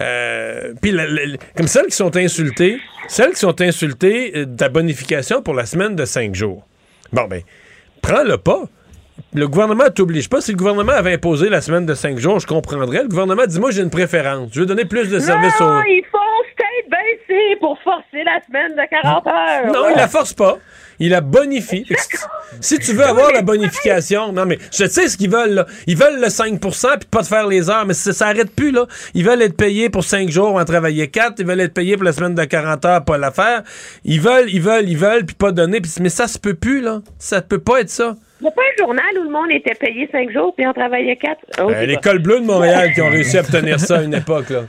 Euh, 0.01 0.73
puis 0.81 0.95
comme 1.55 1.67
celles 1.67 1.85
qui 1.85 1.95
sont 1.95 2.15
insultées, 2.17 2.79
celles 3.07 3.31
qui 3.31 3.39
sont 3.39 3.61
insultées 3.61 4.31
euh, 4.35 4.45
de 4.45 4.61
la 4.61 4.69
bonification 4.69 5.41
pour 5.41 5.53
la 5.53 5.65
semaine 5.65 5.95
de 5.95 6.05
cinq 6.05 6.33
jours. 6.33 6.65
Bon, 7.11 7.25
ben, 7.25 7.41
prends-le 8.01 8.37
pas. 8.37 8.63
Le 9.35 9.47
gouvernement 9.47 9.89
t'oblige 9.93 10.29
pas. 10.29 10.41
Si 10.41 10.51
le 10.51 10.57
gouvernement 10.57 10.93
avait 10.93 11.13
imposé 11.13 11.49
la 11.49 11.61
semaine 11.61 11.85
de 11.85 11.93
cinq 11.93 12.17
jours, 12.17 12.39
je 12.39 12.47
comprendrais. 12.47 13.03
Le 13.03 13.09
gouvernement 13.09 13.45
dit, 13.45 13.59
moi, 13.59 13.69
j'ai 13.69 13.81
une 13.81 13.91
préférence. 13.91 14.49
Je 14.53 14.61
veux 14.61 14.65
donner 14.65 14.85
plus 14.85 15.09
de 15.09 15.19
services 15.19 15.59
non, 15.59 15.77
aux... 15.77 15.83
ils 15.83 16.03
font 16.11 16.17
peut-être 16.57 16.89
baisser 16.89 17.55
pour 17.59 17.77
forcer 17.83 18.23
la 18.23 18.41
semaine 18.47 18.71
de 18.71 18.89
40 18.89 19.27
heures. 19.27 19.73
Non, 19.73 19.89
il 19.91 19.97
la 19.97 20.07
force 20.07 20.33
pas. 20.33 20.57
Il 21.03 21.09
la 21.09 21.19
bonifie. 21.21 21.83
Fait 21.85 21.95
que 21.95 22.17
si- 22.61 22.79
tu 22.79 22.93
veux 22.93 23.03
avoir 23.03 23.31
la 23.33 23.41
bonification, 23.41 24.31
non 24.31 24.45
mais 24.45 24.57
je 24.71 24.85
sais 24.87 25.07
ce 25.09 25.17
qu'ils 25.17 25.29
veulent. 25.29 25.53
Là. 25.53 25.65
Ils 25.87 25.97
veulent 25.97 26.21
le 26.21 26.29
5% 26.29 26.87
puis 26.99 27.07
pas 27.11 27.21
te 27.21 27.27
faire 27.27 27.47
les 27.47 27.69
heures, 27.69 27.85
mais 27.85 27.93
ça 27.93 28.13
s'arrête 28.13 28.51
plus 28.55 28.71
là. 28.71 28.85
Ils 29.13 29.25
veulent 29.25 29.41
être 29.41 29.57
payés 29.57 29.89
pour 29.89 30.03
5 30.03 30.29
jours, 30.29 30.55
en 30.55 30.63
travailler 30.65 31.07
4. 31.09 31.35
Ils 31.39 31.45
veulent 31.45 31.59
être 31.59 31.73
payés 31.73 31.95
pour 31.97 32.05
la 32.05 32.13
semaine 32.13 32.35
de 32.35 32.43
40 32.45 32.85
heures, 32.85 33.03
pas 33.03 33.17
la 33.17 33.31
faire. 33.31 33.63
Ils 34.05 34.21
veulent, 34.21 34.49
ils 34.49 34.61
veulent, 34.61 34.87
ils 34.87 34.97
veulent, 34.97 35.25
puis 35.25 35.35
pas 35.35 35.51
donner. 35.51 35.81
Puis- 35.81 35.91
mais 35.99 36.09
ça 36.09 36.27
se 36.27 36.39
peut 36.39 36.53
plus 36.53 36.79
là. 36.81 37.01
Ça 37.19 37.41
peut 37.41 37.59
pas 37.59 37.81
être 37.81 37.89
ça. 37.89 38.15
Il 38.39 38.43
n'y 38.43 38.49
a 38.49 38.51
pas 38.51 38.61
un 38.61 38.83
journal 38.85 39.05
où 39.19 39.23
le 39.23 39.29
monde 39.29 39.51
était 39.51 39.75
payé 39.75 40.07
5 40.11 40.31
jours 40.31 40.53
puis 40.55 40.65
on 40.67 40.73
travaillait 40.73 41.15
4. 41.17 41.37
Euh, 41.59 41.85
les 41.85 41.97
cols 41.97 42.19
bleus 42.19 42.39
de 42.39 42.45
Montréal 42.53 42.91
qui 42.93 43.01
ont 43.01 43.09
réussi 43.09 43.37
à 43.37 43.41
obtenir 43.41 43.79
ça 43.79 43.97
à 43.99 44.01
une 44.03 44.13
époque 44.13 44.49
là. 44.49 44.61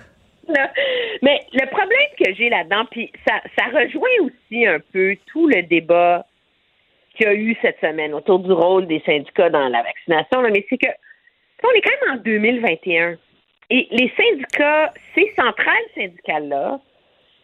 Mais 1.23 1.41
le 1.53 1.67
problème 1.67 2.09
que 2.19 2.35
j'ai 2.35 2.49
là-dedans, 2.49 2.85
puis 2.91 3.11
ça, 3.27 3.41
ça 3.59 3.67
rejoint 3.67 4.09
aussi 4.21 4.67
un 4.67 4.79
peu 4.93 5.17
tout 5.27 5.47
le 5.47 5.63
débat 5.63 6.27
qu'il 7.17 7.27
y 7.27 7.29
a 7.29 7.35
eu 7.35 7.57
cette 7.63 7.81
semaine 7.81 8.15
autour 8.15 8.41
du 8.41 8.53
rôle 8.53 8.87
des 8.87 9.01
syndicats 9.07 9.51
dans 9.51 9.69
la 9.69 9.83
vaccination, 9.83 10.43
mais 10.43 10.67
c'est 10.69 10.79
que 10.79 10.91
on 11.67 11.71
est 11.71 11.81
quand 11.81 12.07
même 12.07 12.19
en 12.19 12.23
2021 12.23 13.17
et 13.71 13.89
les 13.91 14.13
syndicats, 14.17 14.93
ces 15.15 15.33
centrales 15.37 15.89
syndicales-là, 15.95 16.81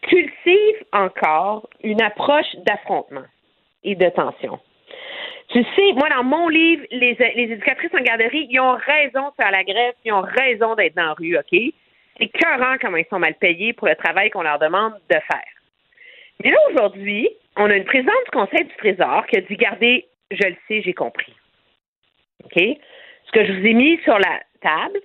cultivent 0.03 0.85
encore 0.93 1.67
une 1.83 2.01
approche 2.01 2.55
d'affrontement 2.65 3.25
et 3.83 3.95
de 3.95 4.09
tension. 4.09 4.59
Tu 5.49 5.63
sais, 5.75 5.93
moi, 5.93 6.07
dans 6.09 6.23
mon 6.23 6.47
livre, 6.47 6.83
les, 6.91 7.13
les 7.35 7.43
éducatrices 7.43 7.93
en 7.93 8.03
garderie, 8.03 8.47
ils 8.49 8.59
ont 8.59 8.73
raison 8.73 9.29
de 9.29 9.35
faire 9.35 9.51
la 9.51 9.63
grève, 9.63 9.93
ils 10.05 10.13
ont 10.13 10.21
raison 10.21 10.75
d'être 10.75 10.95
dans 10.95 11.07
la 11.07 11.13
rue, 11.13 11.37
OK? 11.37 11.73
C'est 12.17 12.25
écœurant 12.25 12.77
comment 12.79 12.97
ils 12.97 13.05
sont 13.09 13.19
mal 13.19 13.35
payés 13.35 13.73
pour 13.73 13.87
le 13.87 13.95
travail 13.95 14.29
qu'on 14.29 14.43
leur 14.43 14.59
demande 14.59 14.93
de 15.09 15.15
faire. 15.15 15.51
Mais 16.43 16.51
là, 16.51 16.57
aujourd'hui, 16.69 17.29
on 17.57 17.69
a 17.69 17.75
une 17.75 17.85
présidente 17.85 18.23
du 18.25 18.31
Conseil 18.31 18.65
du 18.65 18.75
Trésor 18.77 19.25
qui 19.27 19.37
a 19.37 19.41
dit 19.41 19.55
Gardez, 19.55 20.07
je 20.31 20.47
le 20.47 20.55
sais, 20.67 20.81
j'ai 20.81 20.93
compris. 20.93 21.33
OK? 22.45 22.61
Ce 23.25 23.31
que 23.31 23.45
je 23.45 23.53
vous 23.53 23.65
ai 23.65 23.73
mis 23.73 23.99
sur 24.03 24.17
la 24.17 24.41
table, 24.61 24.99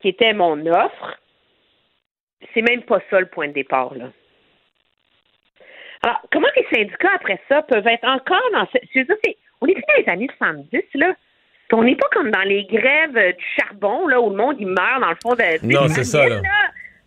qui 0.00 0.08
était 0.08 0.32
mon 0.32 0.64
offre, 0.66 1.18
c'est 2.54 2.62
même 2.62 2.82
pas 2.82 3.00
ça 3.10 3.20
le 3.20 3.26
point 3.26 3.48
de 3.48 3.52
départ, 3.52 3.94
là. 3.94 4.10
Alors, 6.02 6.20
comment 6.30 6.48
les 6.56 6.66
syndicats, 6.72 7.14
après 7.14 7.40
ça, 7.48 7.62
peuvent 7.62 7.86
être 7.86 8.04
encore 8.04 8.50
dans 8.52 8.64
dire, 8.94 9.04
c'est- 9.24 9.36
on 9.60 9.66
est 9.66 9.74
plus 9.74 9.82
dans 9.88 10.02
les 10.02 10.08
années 10.08 10.28
70, 10.38 10.84
là. 10.94 11.14
On 11.72 11.82
n'est 11.82 11.96
pas 11.96 12.08
comme 12.12 12.30
dans 12.30 12.42
les 12.42 12.64
grèves 12.64 13.16
euh, 13.16 13.32
du 13.32 13.44
charbon, 13.56 14.06
là, 14.06 14.20
où 14.20 14.30
le 14.30 14.36
monde, 14.36 14.56
il 14.58 14.66
meurt 14.66 15.00
dans 15.00 15.10
le 15.10 15.16
fond 15.22 15.34
de. 15.34 15.66
Non, 15.66 15.88
c'est 15.88 16.04
ça, 16.04 16.26
là. 16.28 16.40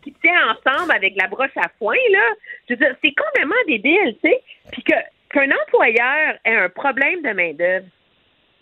Qui 0.03 0.13
tiennent 0.13 0.35
ensemble 0.35 0.91
avec 0.91 1.15
la 1.15 1.27
broche 1.27 1.55
à 1.55 1.69
foin, 1.79 1.95
là. 2.11 2.29
Je 2.67 2.73
veux 2.73 2.77
dire, 2.77 2.95
c'est 3.03 3.13
complètement 3.13 3.55
débile, 3.67 4.15
tu 4.23 4.29
sais. 4.29 4.41
Puis 4.71 4.83
que, 4.83 4.93
qu'un 5.29 5.49
employeur 5.51 6.35
ait 6.45 6.55
un 6.55 6.69
problème 6.69 7.21
de 7.21 7.31
main-d'œuvre, 7.31 7.85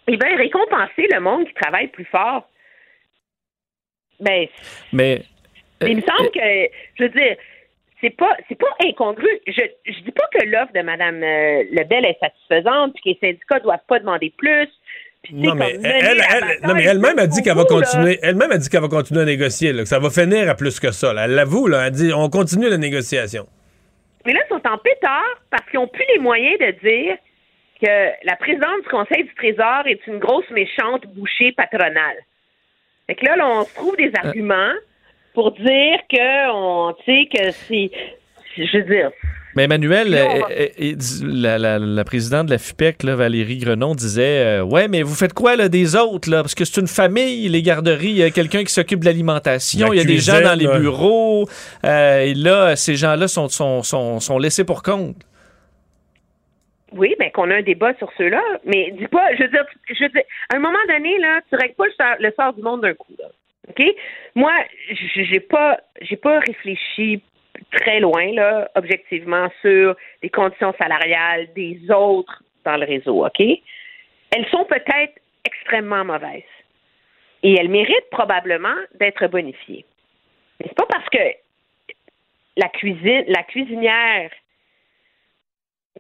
il 0.08 0.18
va 0.20 0.36
récompenser 0.36 1.08
le 1.12 1.20
monde 1.20 1.48
qui 1.48 1.54
travaille 1.54 1.88
plus 1.88 2.06
fort. 2.06 2.50
Ben, 4.20 4.48
Mais. 4.92 5.22
il 5.82 5.98
me 5.98 6.02
semble 6.02 6.32
que, 6.32 6.70
je 6.98 7.04
veux 7.04 7.10
dire, 7.10 7.38
c'est 8.02 8.10
pas 8.10 8.36
c'est 8.48 8.58
pas 8.58 8.74
incongru. 8.84 9.30
Je 9.48 9.62
je 9.86 10.00
dis 10.02 10.12
pas 10.12 10.28
que 10.34 10.46
l'offre 10.46 10.74
de 10.74 10.82
Mme 10.82 11.24
euh, 11.24 11.64
Lebel 11.72 12.06
est 12.06 12.18
satisfaisante, 12.20 12.94
puis 12.94 13.04
que 13.04 13.10
les 13.10 13.32
syndicats 13.32 13.60
doivent 13.60 13.86
pas 13.88 14.00
demander 14.00 14.34
plus. 14.38 14.70
Non, 15.32 15.54
mais 15.54 15.78
elle, 15.84 16.22
non, 16.64 16.74
mais 16.74 16.86
elle-même 16.86 17.20
a 17.20 17.28
dit 17.28 17.42
qu'elle 17.44 17.56
va 17.56 17.66
continuer. 17.66 18.18
Elle-même 18.24 18.52
a 18.52 18.58
dit 18.58 18.70
qu'elle 18.70 18.82
va 18.82 18.88
continuer 18.88 19.22
à 19.22 19.26
négocier, 19.26 19.74
là, 19.74 19.84
que 19.84 19.90
ça 19.90 20.00
va 20.00 20.10
finir 20.10 20.50
à 20.50 20.56
plus 20.56 20.80
que 20.80 20.92
ça. 20.92 21.14
là. 21.14 21.26
Elle 21.26 21.36
l'avoue, 21.36 21.68
là. 21.68 21.88
Elle 21.88 21.92
dit 21.92 22.12
on 22.14 22.30
continue 22.30 22.70
la 22.70 22.78
négociation. 22.78 23.46
Mais 24.26 24.34
là, 24.34 24.40
ils 24.46 24.50
sont 24.50 24.68
en 24.68 24.78
pétard 24.78 25.42
parce 25.50 25.70
qu'ils 25.70 25.80
n'ont 25.80 25.88
plus 25.88 26.06
les 26.14 26.20
moyens 26.20 26.58
de 26.60 26.72
dire 26.82 27.18
que 27.82 28.26
la 28.26 28.36
présidente 28.38 28.82
du 28.84 28.90
Conseil 28.90 29.24
du 29.24 29.34
Trésor 29.36 29.84
est 29.86 30.06
une 30.08 30.20
grosse 30.20 30.50
méchante 30.52 31.06
bouchée 31.08 31.52
patronale. 31.52 32.18
Fait 33.08 33.16
que 33.16 33.26
là, 33.26 33.36
là, 33.36 33.48
on 33.48 33.64
se 33.66 33.76
trouve 33.76 33.96
des 33.98 34.12
arguments 34.16 34.74
pour 35.34 35.52
dire 35.52 36.00
que 36.10 36.52
on 36.52 36.94
que 36.94 37.52
c'est 37.52 37.92
je 38.58 38.78
veux 38.78 38.84
dire 38.84 39.12
Mais 39.60 39.66
Emmanuel, 39.66 40.14
euh, 40.14 40.26
va- 40.26 40.48
euh, 40.52 40.68
euh, 40.80 40.94
la, 41.24 41.58
la- 41.58 41.80
la 41.80 42.04
présidente 42.06 42.46
de 42.46 42.52
la 42.52 42.58
FIPEC, 42.58 43.04
là, 43.04 43.16
Valérie 43.18 43.58
Grenon, 43.58 43.94
disait 43.94 44.60
euh, 44.60 44.64
Ouais, 44.64 44.88
mais 44.88 45.02
vous 45.04 45.14
faites 45.16 45.34
quoi 45.34 45.58
là, 45.58 45.68
des 45.68 45.98
autres 45.98 46.30
là? 46.30 46.38
Parce 46.44 46.56
que 46.56 46.64
c'est 46.64 46.80
une 46.80 46.88
famille, 46.88 47.50
les 47.50 47.62
garderies, 47.62 48.08
il 48.12 48.18
y 48.18 48.24
a 48.24 48.30
quelqu'un 48.30 48.64
qui 48.64 48.72
s'occupe 48.72 49.02
de 49.02 49.06
l'alimentation, 49.06 49.90
La 49.90 49.96
il 49.96 49.98
y 49.98 50.02
a 50.02 50.06
des 50.06 50.20
gens 50.20 50.40
dans 50.40 50.58
les 50.58 50.66
bureaux. 50.80 51.50
euh, 51.84 52.22
et 52.22 52.34
là, 52.36 52.78
ces 52.78 52.96
gens-là 52.96 53.28
sont, 53.28 53.50
sont, 53.50 53.84
sont, 53.84 54.22
sont 54.22 54.40
laissés 54.40 54.64
pour 54.64 54.82
compte. 54.82 55.18
Oui, 56.94 57.16
mais 57.20 57.30
qu'on 57.32 57.52
a 57.52 57.56
un 57.56 57.62
débat 57.62 57.94
sur 57.98 58.10
ceux-là. 58.18 58.42
Mais 58.66 58.92
dis 58.98 59.08
pas, 59.08 59.36
je 59.38 59.44
veux 59.44 59.50
dire, 59.50 59.66
tu- 59.88 59.94
je 59.96 60.04
veux 60.06 60.10
dire, 60.10 60.24
à 60.52 60.56
un 60.56 60.60
moment 60.60 60.80
donné, 60.88 61.18
là, 61.20 61.42
tu 61.50 61.56
règles 61.56 61.76
pas 61.76 61.86
le 61.86 61.92
sort, 61.92 62.16
le 62.20 62.32
sort 62.36 62.54
du 62.54 62.62
monde 62.62 62.82
d'un 62.82 62.94
coup, 62.94 63.14
là. 63.20 63.26
OK? 63.70 63.84
Moi, 64.36 64.52
j'ai 65.16 65.40
pas, 65.40 65.80
j'ai 66.02 66.16
pas 66.16 66.40
réfléchi 66.40 67.22
très 67.72 68.00
loin, 68.00 68.32
là, 68.34 68.70
objectivement, 68.76 69.48
sur 69.62 69.96
les 70.24 70.30
conditions 70.30 70.74
salariales 70.78 71.48
des 71.54 71.80
autres 71.92 72.44
dans 72.66 72.78
le 72.78 72.86
réseau, 72.86 73.26
OK? 73.26 73.40
Elles 73.40 74.48
sont 74.50 74.66
peut-être 74.66 75.14
extrêmement 75.46 76.06
mauvaises. 76.06 76.44
Et 77.42 77.56
elles 77.58 77.70
méritent 77.70 78.10
probablement 78.12 78.76
d'être 79.00 79.28
bonifiées. 79.28 79.86
Mais 80.60 80.68
c'est 80.68 80.76
pas 80.76 80.88
parce 80.88 81.08
que 81.10 81.20
la 82.58 82.68
cuisine, 82.70 83.24
la 83.28 83.44
cuisinière 83.44 84.32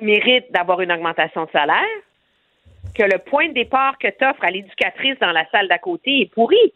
mérite 0.01 0.51
d'avoir 0.51 0.81
une 0.81 0.91
augmentation 0.91 1.45
de 1.45 1.51
salaire, 1.51 1.85
que 2.95 3.03
le 3.03 3.19
point 3.19 3.47
de 3.49 3.53
départ 3.53 3.97
que 3.97 4.07
tu 4.07 4.25
offres 4.25 4.43
à 4.43 4.51
l'éducatrice 4.51 5.17
dans 5.19 5.31
la 5.31 5.45
salle 5.49 5.67
d'à 5.67 5.77
côté 5.77 6.21
est 6.21 6.33
pourri. 6.33 6.73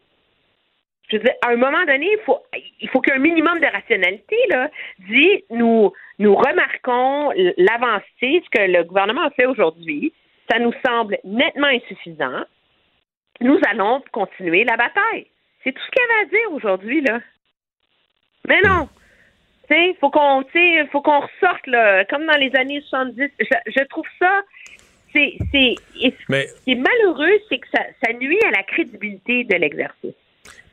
Je 1.09 1.17
veux 1.17 1.23
dire, 1.23 1.33
à 1.41 1.49
un 1.49 1.57
moment 1.57 1.83
donné, 1.85 2.09
il 2.11 2.19
faut, 2.25 2.39
il 2.79 2.89
faut 2.89 3.01
qu'il 3.01 3.13
y 3.13 3.15
ait 3.15 3.19
un 3.19 3.21
minimum 3.21 3.59
de 3.59 3.67
rationalité. 3.67 4.35
Là. 4.49 4.69
Dit, 4.99 5.43
nous, 5.49 5.91
nous 6.19 6.35
remarquons 6.35 7.31
l'avancée, 7.57 8.43
ce 8.43 8.49
que 8.49 8.71
le 8.71 8.83
gouvernement 8.83 9.25
a 9.25 9.29
fait 9.31 9.45
aujourd'hui. 9.45 10.13
Ça 10.49 10.59
nous 10.59 10.73
semble 10.85 11.17
nettement 11.23 11.67
insuffisant. 11.67 12.43
Nous 13.41 13.59
allons 13.69 14.01
continuer 14.11 14.63
la 14.63 14.77
bataille. 14.77 15.27
C'est 15.63 15.71
tout 15.71 15.81
ce 15.81 15.91
qu'il 15.91 16.01
y 16.01 16.11
avait 16.11 16.21
à 16.21 16.29
dire 16.29 16.51
aujourd'hui, 16.53 17.01
là. 17.01 17.19
Mais 18.47 18.61
non! 18.61 18.89
Tu 19.69 19.75
sais, 19.75 19.95
faut 20.01 20.09
qu'on, 20.09 20.43
faut 20.91 21.01
qu'on 21.01 21.21
ressorte, 21.21 21.65
là, 21.67 22.03
comme 22.05 22.25
dans 22.25 22.37
les 22.37 22.53
années 22.55 22.81
70. 22.81 23.29
Je, 23.39 23.45
je 23.67 23.83
trouve 23.85 24.05
ça, 24.19 24.41
c'est, 25.13 25.37
c'est, 25.51 25.75
ce 25.93 26.63
qui 26.63 26.71
est 26.71 26.75
malheureux, 26.75 27.39
c'est 27.47 27.59
que 27.59 27.67
ça, 27.73 27.83
ça 28.03 28.13
nuit 28.13 28.39
à 28.45 28.51
la 28.51 28.63
crédibilité 28.63 29.45
de 29.45 29.55
l'exercice. 29.55 30.15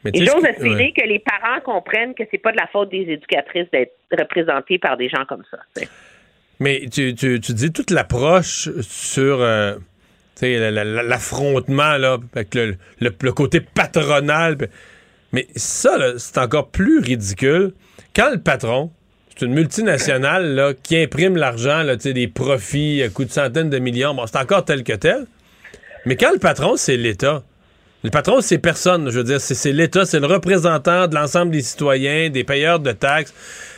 Mais 0.04 0.10
Et 0.14 0.24
j'ose 0.24 0.44
espérer 0.44 0.74
ouais. 0.74 0.92
que 0.96 1.06
les 1.06 1.18
parents 1.18 1.60
comprennent 1.62 2.14
que 2.14 2.22
c'est 2.30 2.38
pas 2.38 2.52
de 2.52 2.56
la 2.56 2.66
faute 2.68 2.90
des 2.90 3.02
éducatrices 3.02 3.70
d'être 3.70 3.92
représentées 4.18 4.78
par 4.78 4.96
des 4.96 5.08
gens 5.08 5.24
comme 5.28 5.42
ça. 5.50 5.58
Mais 6.58 6.86
tu, 6.90 7.14
tu, 7.14 7.38
tu 7.40 7.52
dis 7.52 7.70
toute 7.72 7.90
l'approche 7.90 8.68
sur 8.80 9.40
euh, 9.42 9.74
l'affrontement, 10.42 11.96
là, 11.96 12.18
avec 12.34 12.54
le, 12.54 12.76
le- 13.00 13.14
le 13.20 13.32
côté 13.32 13.60
patronal. 13.60 14.56
Mais 15.32 15.46
ça, 15.54 15.96
c'est 16.18 16.38
encore 16.38 16.70
plus 16.70 16.98
ridicule. 17.00 17.72
Quand 18.16 18.30
le 18.30 18.38
patron, 18.40 18.90
c'est 19.36 19.46
une 19.46 19.54
multinationale 19.54 20.54
là, 20.54 20.72
qui 20.74 20.96
imprime 20.96 21.36
l'argent, 21.36 21.84
des 21.96 22.28
profits 22.28 23.02
à 23.02 23.08
coût 23.10 23.24
de 23.24 23.30
centaines 23.30 23.70
de 23.70 23.78
millions, 23.78 24.14
bon, 24.14 24.26
c'est 24.26 24.38
encore 24.38 24.64
tel 24.64 24.82
que 24.82 24.94
tel. 24.94 25.26
Mais 26.06 26.16
quand 26.16 26.32
le 26.32 26.38
patron, 26.38 26.76
c'est 26.76 26.96
l'État. 26.96 27.42
Le 28.02 28.10
patron, 28.10 28.40
c'est 28.40 28.58
personne. 28.58 29.10
Je 29.10 29.18
veux 29.18 29.24
dire, 29.24 29.40
c'est 29.40 29.54
c'est 29.54 29.72
l'État, 29.72 30.04
c'est 30.04 30.20
le 30.20 30.26
représentant 30.26 31.06
de 31.06 31.14
l'ensemble 31.14 31.50
des 31.52 31.62
citoyens, 31.62 32.30
des 32.30 32.44
payeurs 32.44 32.80
de 32.80 32.92
taxes. 32.92 33.34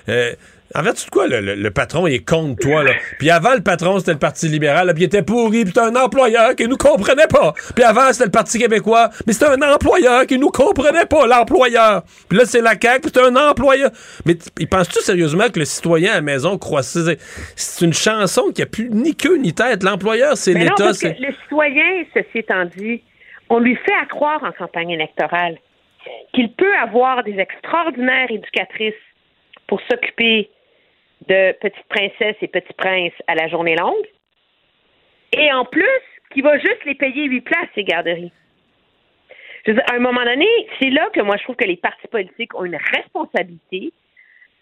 Euh, 0.09 0.32
en 0.74 0.82
fait, 0.85 0.93
de 1.05 1.11
quoi, 1.11 1.27
le, 1.27 1.40
le- 1.43 1.55
le 1.55 1.70
patron, 1.70 2.07
il 2.07 2.15
est 2.15 2.24
contre 2.27 2.61
toi, 2.61 2.82
là? 2.82 2.93
Puis 3.19 3.28
avant, 3.28 3.53
le 3.53 3.61
patron, 3.61 3.99
c'était 3.99 4.12
le 4.15 4.19
Parti 4.19 4.49
libéral, 4.49 4.86
là, 4.86 4.94
puis 4.94 5.03
il 5.03 5.07
était 5.07 5.23
pourri, 5.23 5.65
puis 5.65 5.73
c'était 5.74 5.86
un 5.86 5.94
employeur 5.97 6.57
qui 6.57 6.66
nous 6.66 6.78
comprenait 6.78 7.27
pas. 7.27 7.53
Puis 7.74 7.85
avant, 7.85 8.11
c'était 8.11 8.24
le 8.24 8.31
Parti 8.31 8.59
québécois, 8.59 9.11
mais 9.27 9.35
c'était 9.35 9.49
un 9.51 9.61
employeur 9.61 10.24
qui 10.27 10.39
nous 10.39 10.49
comprenait 10.49 11.05
pas, 11.05 11.27
l'employeur. 11.27 12.05
Puis 12.27 12.39
là, 12.39 12.47
c'est 12.47 12.62
la 12.62 12.70
CAQ, 12.81 13.01
puis 13.03 13.11
c'est 13.15 13.20
un 13.20 13.36
employeur. 13.36 13.90
Mais 14.24 14.39
penses-tu 14.70 15.01
sérieusement 15.01 15.51
que 15.51 15.59
le 15.59 15.66
citoyen 15.66 16.12
à 16.12 16.15
la 16.15 16.20
maison 16.23 16.57
croit... 16.57 16.82
C'est 16.82 17.19
c'est 17.55 17.85
une 17.85 17.93
chanson 17.93 18.51
qui 18.55 18.62
a 18.62 18.66
plus 18.66 18.89
ni 18.89 19.15
queue 19.15 19.36
ni 19.36 19.53
tête? 19.53 19.82
L'employeur, 19.82 20.39
c'est 20.39 20.55
Mais 20.55 20.65
non, 20.65 20.70
l'État, 20.78 20.93
le 21.03 21.35
citoyen, 21.43 22.05
ceci 22.15 22.39
étant 22.39 22.65
dit, 22.78 23.03
on 23.52 23.58
lui 23.58 23.76
fait 23.76 23.94
à 23.94 24.06
croire 24.06 24.42
en 24.42 24.52
campagne 24.52 24.90
électorale 24.90 25.58
qu'il 26.32 26.52
peut 26.54 26.74
avoir 26.78 27.22
des 27.22 27.38
extraordinaires 27.38 28.30
éducatrices 28.30 28.94
pour 29.66 29.80
s'occuper 29.90 30.50
de 31.28 31.52
petites 31.60 31.88
princesses 31.88 32.36
et 32.40 32.48
petits 32.48 32.72
princes 32.72 33.12
à 33.26 33.34
la 33.34 33.48
journée 33.48 33.76
longue, 33.76 34.06
et 35.36 35.52
en 35.52 35.64
plus, 35.64 36.00
qu'il 36.32 36.42
va 36.42 36.58
juste 36.58 36.84
les 36.86 36.94
payer 36.94 37.24
huit 37.24 37.42
places, 37.42 37.68
ces 37.74 37.84
garderies. 37.84 38.32
Je 39.64 39.70
veux 39.70 39.76
dire, 39.76 39.84
à 39.90 39.94
un 39.94 40.00
moment 40.00 40.24
donné, 40.24 40.48
c'est 40.80 40.90
là 40.90 41.08
que 41.14 41.20
moi 41.20 41.36
je 41.36 41.44
trouve 41.44 41.56
que 41.56 41.66
les 41.66 41.76
partis 41.76 42.08
politiques 42.08 42.54
ont 42.54 42.64
une 42.64 42.76
responsabilité 42.76 43.92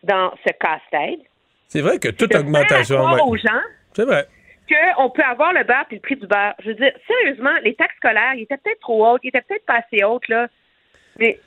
dans 0.02 0.32
ce 0.46 0.52
casse-tête. 0.52 1.20
C'est 1.68 1.80
vrai 1.80 1.98
que 1.98 2.08
toute 2.08 2.34
augmentation... 2.34 2.96
à 2.96 2.98
croire 2.98 3.14
ouais. 3.14 3.30
aux 3.30 3.36
gens 3.36 3.62
C'est 3.94 4.04
vrai. 4.04 4.26
Qu'on 4.70 5.10
peut 5.10 5.22
avoir 5.22 5.52
le 5.52 5.64
beurre 5.64 5.84
puis 5.86 5.96
le 5.96 6.02
prix 6.02 6.16
du 6.16 6.26
beurre. 6.26 6.54
Je 6.60 6.68
veux 6.68 6.74
dire, 6.74 6.92
sérieusement, 7.06 7.54
les 7.62 7.74
taxes 7.74 7.96
scolaires, 7.96 8.34
ils 8.34 8.42
étaient 8.42 8.56
peut-être 8.56 8.80
trop 8.80 9.06
hautes, 9.06 9.20
ils 9.24 9.28
étaient 9.28 9.42
peut-être 9.42 9.66
pas 9.66 9.82
assez 9.86 10.04
hautes, 10.04 10.28
là. 10.28 10.48
Mais 11.18 11.38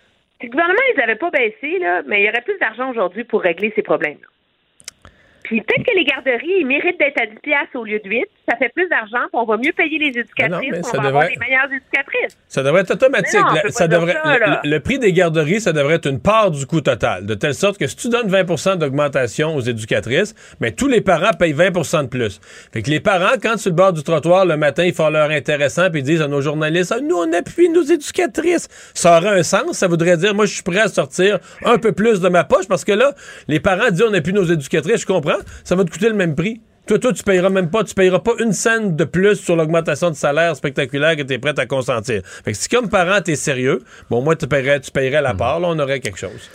le 0.41 0.49
gouvernement, 0.49 0.79
ils 0.93 0.97
n'avaient 0.97 1.15
pas 1.15 1.31
baissé, 1.31 1.79
là, 1.79 2.01
mais 2.05 2.21
il 2.21 2.25
y 2.25 2.29
aurait 2.29 2.41
plus 2.41 2.57
d'argent 2.59 2.89
aujourd'hui 2.89 3.23
pour 3.23 3.41
régler 3.41 3.71
ces 3.75 3.81
problèmes-là. 3.81 4.27
Puis 5.43 5.61
peut-être 5.61 5.85
que 5.85 5.95
les 5.95 6.05
garderies, 6.05 6.59
ils 6.59 6.65
méritent 6.65 6.99
d'être 6.99 7.21
à 7.21 7.25
10 7.25 7.35
piastres 7.39 7.75
au 7.75 7.83
lieu 7.83 7.99
de 7.99 8.09
8. 8.09 8.25
Ça 8.49 8.57
fait 8.57 8.69
plus 8.75 8.89
d'argent, 8.89 9.19
puis 9.29 9.39
on 9.41 9.45
va 9.45 9.55
mieux 9.55 9.71
payer 9.71 9.97
les 9.99 10.07
éducatrices, 10.19 10.49
non, 10.51 10.59
mais 10.59 10.71
puis 10.71 10.83
ça 10.83 10.97
on 10.97 11.01
va 11.01 11.07
avoir 11.07 11.23
devrait- 11.23 11.33
des 11.35 11.39
meilleures 11.39 11.71
éducatrices. 11.71 12.37
Ça 12.49 12.61
devrait 12.61 12.81
être 12.81 12.91
automatique. 12.91 13.39
Non, 13.39 13.45
on 13.51 13.53
La- 13.53 13.69
ça 13.71 13.87
devrait, 13.87 14.13
ça, 14.21 14.37
là. 14.37 14.61
le, 14.65 14.69
le 14.69 14.79
prix 14.81 14.99
des 14.99 15.13
garderies, 15.13 15.61
ça 15.61 15.71
devrait 15.71 15.95
être 15.95 16.07
une 16.09 16.19
part 16.19 16.51
du 16.51 16.65
coût 16.65 16.81
total. 16.81 17.25
De 17.25 17.35
telle 17.35 17.53
sorte 17.55 17.77
que 17.77 17.87
si 17.87 17.95
tu 17.95 18.09
donnes 18.09 18.27
20% 18.29 18.75
d'augmentation 18.75 19.55
aux 19.55 19.61
éducatrices, 19.61 20.35
mais 20.59 20.71
tous 20.71 20.89
les 20.89 20.99
parents 20.99 21.31
payent 21.39 21.53
20% 21.53 22.03
de 22.03 22.07
plus. 22.09 22.41
Fait 22.73 22.81
que 22.81 22.89
les 22.89 22.99
parents, 22.99 23.37
quand 23.41 23.57
sur 23.57 23.69
le 23.69 23.77
bord 23.77 23.93
du 23.93 24.03
trottoir 24.03 24.45
le 24.45 24.57
matin, 24.57 24.83
ils 24.83 24.93
font 24.93 25.09
leur 25.09 25.29
intéressant 25.31 25.89
puis 25.89 26.01
ils 26.01 26.03
disent 26.03 26.21
à 26.21 26.27
nos 26.27 26.41
journalistes, 26.41 26.91
Ah, 26.93 26.99
nous, 27.01 27.15
on 27.15 27.31
appuie 27.31 27.69
nos 27.69 27.83
éducatrices. 27.83 28.67
Ça 28.93 29.17
aurait 29.17 29.39
un 29.39 29.43
sens. 29.43 29.77
Ça 29.77 29.87
voudrait 29.87 30.17
dire, 30.17 30.35
moi, 30.35 30.45
je 30.47 30.53
suis 30.55 30.63
prêt 30.63 30.79
à 30.81 30.89
sortir 30.89 31.39
un 31.63 31.77
peu 31.77 31.93
plus 31.93 32.19
de 32.19 32.27
ma 32.27 32.43
poche 32.43 32.67
parce 32.67 32.83
que 32.83 32.91
là, 32.91 33.13
les 33.47 33.61
parents 33.61 33.89
disent, 33.89 34.03
on 34.05 34.13
appuie 34.13 34.33
nos 34.33 34.43
éducatrices. 34.43 34.99
Je 35.01 35.05
comprends. 35.05 35.37
Ça 35.63 35.75
va 35.75 35.85
te 35.85 35.91
coûter 35.91 36.09
le 36.09 36.15
même 36.15 36.35
prix. 36.35 36.61
Toi, 36.85 36.99
toi, 36.99 37.13
tu 37.13 37.23
payeras 37.23 37.49
même 37.49 37.69
pas, 37.69 37.85
tu 37.85 37.93
payeras 37.93 38.19
pas 38.19 38.33
une 38.39 38.51
scène 38.51 38.97
de 38.97 39.05
plus 39.05 39.35
sur 39.35 39.55
l'augmentation 39.55 40.09
de 40.09 40.15
salaire 40.15 40.53
spectaculaire 40.55 41.15
que 41.15 41.21
tu 41.21 41.33
es 41.33 41.39
prêt 41.39 41.57
à 41.57 41.65
consentir. 41.65 42.21
Fait 42.25 42.51
que 42.51 42.57
si 42.57 42.67
comme 42.67 42.89
parent, 42.89 43.21
tu 43.21 43.31
es 43.31 43.35
sérieux, 43.35 43.81
bon, 44.09 44.21
moi, 44.21 44.35
tu 44.35 44.47
paierais, 44.47 44.81
tu 44.81 44.91
paierais 44.91 45.21
la 45.21 45.33
part, 45.33 45.61
là, 45.61 45.69
on 45.69 45.79
aurait 45.79 46.01
quelque 46.01 46.19
chose. 46.19 46.49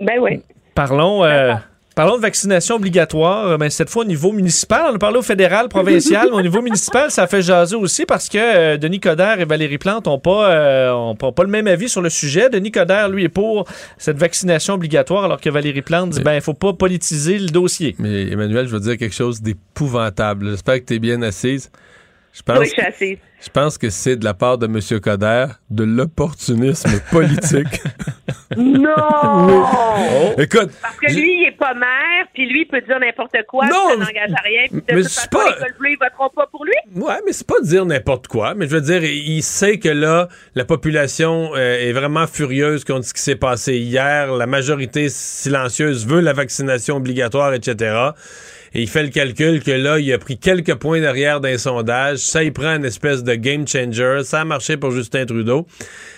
Ben 0.00 0.18
oui. 0.20 0.42
Parlons, 0.76 1.24
euh, 1.24 1.54
parlons 1.94 2.16
de 2.16 2.22
vaccination 2.22 2.76
obligatoire, 2.76 3.46
euh, 3.46 3.56
mais 3.58 3.70
cette 3.70 3.90
fois 3.90 4.02
au 4.02 4.06
niveau 4.06 4.32
municipal. 4.32 4.86
On 4.90 4.94
a 4.96 4.98
parlé 4.98 5.18
au 5.18 5.22
fédéral, 5.22 5.68
provincial, 5.68 6.28
mais 6.30 6.36
au 6.36 6.42
niveau 6.42 6.62
municipal, 6.62 7.10
ça 7.10 7.26
fait 7.26 7.42
jaser 7.42 7.76
aussi 7.76 8.04
parce 8.04 8.28
que 8.28 8.38
euh, 8.38 8.76
Denis 8.76 9.00
Coderre 9.00 9.40
et 9.40 9.44
Valérie 9.44 9.78
Plante 9.78 10.06
n'ont 10.06 10.18
pas, 10.18 10.50
euh, 10.50 10.92
ont 10.92 11.14
pas, 11.14 11.32
pas 11.32 11.44
le 11.44 11.50
même 11.50 11.66
avis 11.66 11.88
sur 11.88 12.02
le 12.02 12.10
sujet. 12.10 12.50
Denis 12.50 12.72
Coderre, 12.72 13.08
lui, 13.08 13.24
est 13.24 13.28
pour 13.28 13.66
cette 13.98 14.18
vaccination 14.18 14.74
obligatoire, 14.74 15.24
alors 15.24 15.40
que 15.40 15.50
Valérie 15.50 15.82
Plante 15.82 16.10
dit, 16.10 16.22
ben, 16.22 16.34
il 16.34 16.40
faut 16.40 16.54
pas 16.54 16.72
politiser 16.72 17.38
le 17.38 17.48
dossier. 17.48 17.94
Mais 17.98 18.30
Emmanuel, 18.30 18.66
je 18.66 18.72
veux 18.72 18.80
dire 18.80 18.96
quelque 18.96 19.14
chose 19.14 19.40
d'épouvantable. 19.40 20.50
J'espère 20.50 20.80
que 20.80 20.86
tu 20.86 20.94
es 20.94 20.98
bien 20.98 21.22
assise. 21.22 21.70
Je 22.36 22.42
pense, 22.42 22.58
Oui, 22.58 22.66
je 22.66 22.70
suis 22.72 22.82
assise. 22.82 23.18
je 23.40 23.48
pense 23.48 23.78
que 23.78 23.90
c'est 23.90 24.16
de 24.16 24.24
la 24.24 24.34
part 24.34 24.58
de 24.58 24.66
M. 24.66 24.80
Coder 25.00 25.46
de 25.70 25.84
l'opportunisme 25.84 26.98
politique. 27.12 27.80
Non! 28.56 28.90
Oh. 28.96 30.32
Écoute, 30.38 30.70
Parce 30.82 30.96
que 30.98 31.12
lui, 31.12 31.42
il 31.42 31.46
est 31.48 31.56
pas 31.56 31.74
maire, 31.74 32.26
puis 32.34 32.48
lui, 32.48 32.62
il 32.62 32.66
peut 32.66 32.80
dire 32.80 32.98
n'importe 33.00 33.36
quoi, 33.48 33.66
Non, 33.66 33.90
ça 33.90 33.96
n'engage 33.96 34.32
à 34.36 34.42
rien, 34.42 34.62
puis 34.68 34.76
de 34.80 34.84
mais 34.94 35.02
toute 35.02 35.10
façon, 35.12 35.28
pas- 35.30 35.44
l'école 35.50 35.74
bleue, 35.78 35.90
ils 35.90 35.98
voteront 36.00 36.28
pas 36.34 36.46
pour 36.50 36.64
lui. 36.64 36.72
Ouais, 36.96 37.20
mais 37.24 37.32
c'est 37.32 37.46
pas 37.46 37.60
dire 37.62 37.84
n'importe 37.86 38.26
quoi. 38.28 38.54
Mais 38.54 38.66
je 38.66 38.70
veux 38.74 38.80
dire, 38.80 39.04
il 39.04 39.42
sait 39.42 39.78
que 39.78 39.88
là, 39.88 40.28
la 40.54 40.64
population 40.64 41.52
euh, 41.54 41.78
est 41.88 41.92
vraiment 41.92 42.26
furieuse 42.26 42.84
contre 42.84 43.06
ce 43.06 43.14
qui 43.14 43.22
s'est 43.22 43.36
passé 43.36 43.76
hier. 43.76 44.32
La 44.32 44.46
majorité 44.46 45.08
silencieuse 45.08 46.06
veut 46.06 46.20
la 46.20 46.32
vaccination 46.32 46.96
obligatoire, 46.96 47.54
etc. 47.54 48.10
Et 48.74 48.82
il 48.82 48.88
fait 48.88 49.04
le 49.04 49.10
calcul 49.10 49.62
que 49.62 49.70
là, 49.70 50.00
il 50.00 50.12
a 50.12 50.18
pris 50.18 50.36
quelques 50.36 50.74
points 50.74 51.00
derrière 51.00 51.40
d'un 51.40 51.58
sondage. 51.58 52.18
Ça, 52.18 52.42
il 52.42 52.52
prend 52.52 52.74
une 52.74 52.84
espèce 52.84 53.22
de 53.22 53.34
game 53.34 53.68
changer. 53.68 54.24
Ça 54.24 54.40
a 54.40 54.44
marché 54.44 54.76
pour 54.76 54.90
Justin 54.90 55.26
Trudeau. 55.26 55.66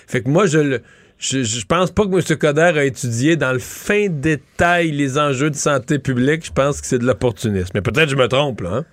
Fait 0.09 0.23
que 0.23 0.29
moi, 0.31 0.47
je 0.47 0.59
le. 0.59 0.81
Je, 1.19 1.65
pense 1.65 1.93
pas 1.93 2.03
que 2.05 2.15
M. 2.15 2.39
Coder 2.39 2.79
a 2.79 2.85
étudié 2.85 3.37
dans 3.37 3.53
le 3.53 3.59
fin 3.59 4.09
détail 4.11 4.91
les 4.91 5.19
enjeux 5.19 5.49
de 5.49 5.55
santé 5.55 5.99
publique. 5.99 6.45
Je 6.45 6.53
pense 6.53 6.81
que 6.81 6.87
c'est 6.87 6.99
de 6.99 7.07
l'opportunisme. 7.07 7.71
Mais 7.75 7.81
peut-être 7.81 8.11
je 8.11 8.17
me 8.17 8.29
trompe, 8.29 8.61
hein? 8.63 8.85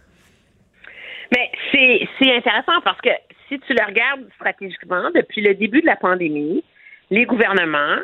Mais 1.35 1.51
c'est 1.71 2.07
c'est 2.17 2.33
intéressant 2.33 2.79
parce 2.85 3.01
que 3.01 3.09
si 3.49 3.59
tu 3.59 3.73
le 3.73 3.85
regardes 3.85 4.25
stratégiquement, 4.35 5.09
depuis 5.13 5.41
le 5.41 5.53
début 5.53 5.81
de 5.81 5.85
la 5.85 5.97
pandémie, 5.97 6.63
les 7.11 7.25
gouvernements, 7.25 7.97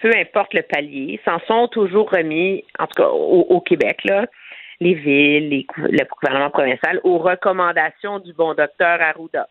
peu 0.00 0.10
importe 0.16 0.54
le 0.54 0.62
palier, 0.62 1.20
s'en 1.26 1.38
sont 1.46 1.68
toujours 1.68 2.10
remis, 2.10 2.64
en 2.78 2.86
tout 2.86 3.02
cas 3.02 3.08
au, 3.08 3.46
au 3.50 3.60
Québec, 3.60 3.98
là, 4.04 4.26
les 4.80 4.94
villes, 4.94 5.48
les 5.48 5.66
le 5.76 6.04
gouvernement 6.04 6.50
provincial, 6.50 7.00
aux 7.04 7.18
recommandations 7.18 8.18
du 8.18 8.32
bon 8.32 8.54
docteur 8.54 9.00
Arruda. 9.00 9.48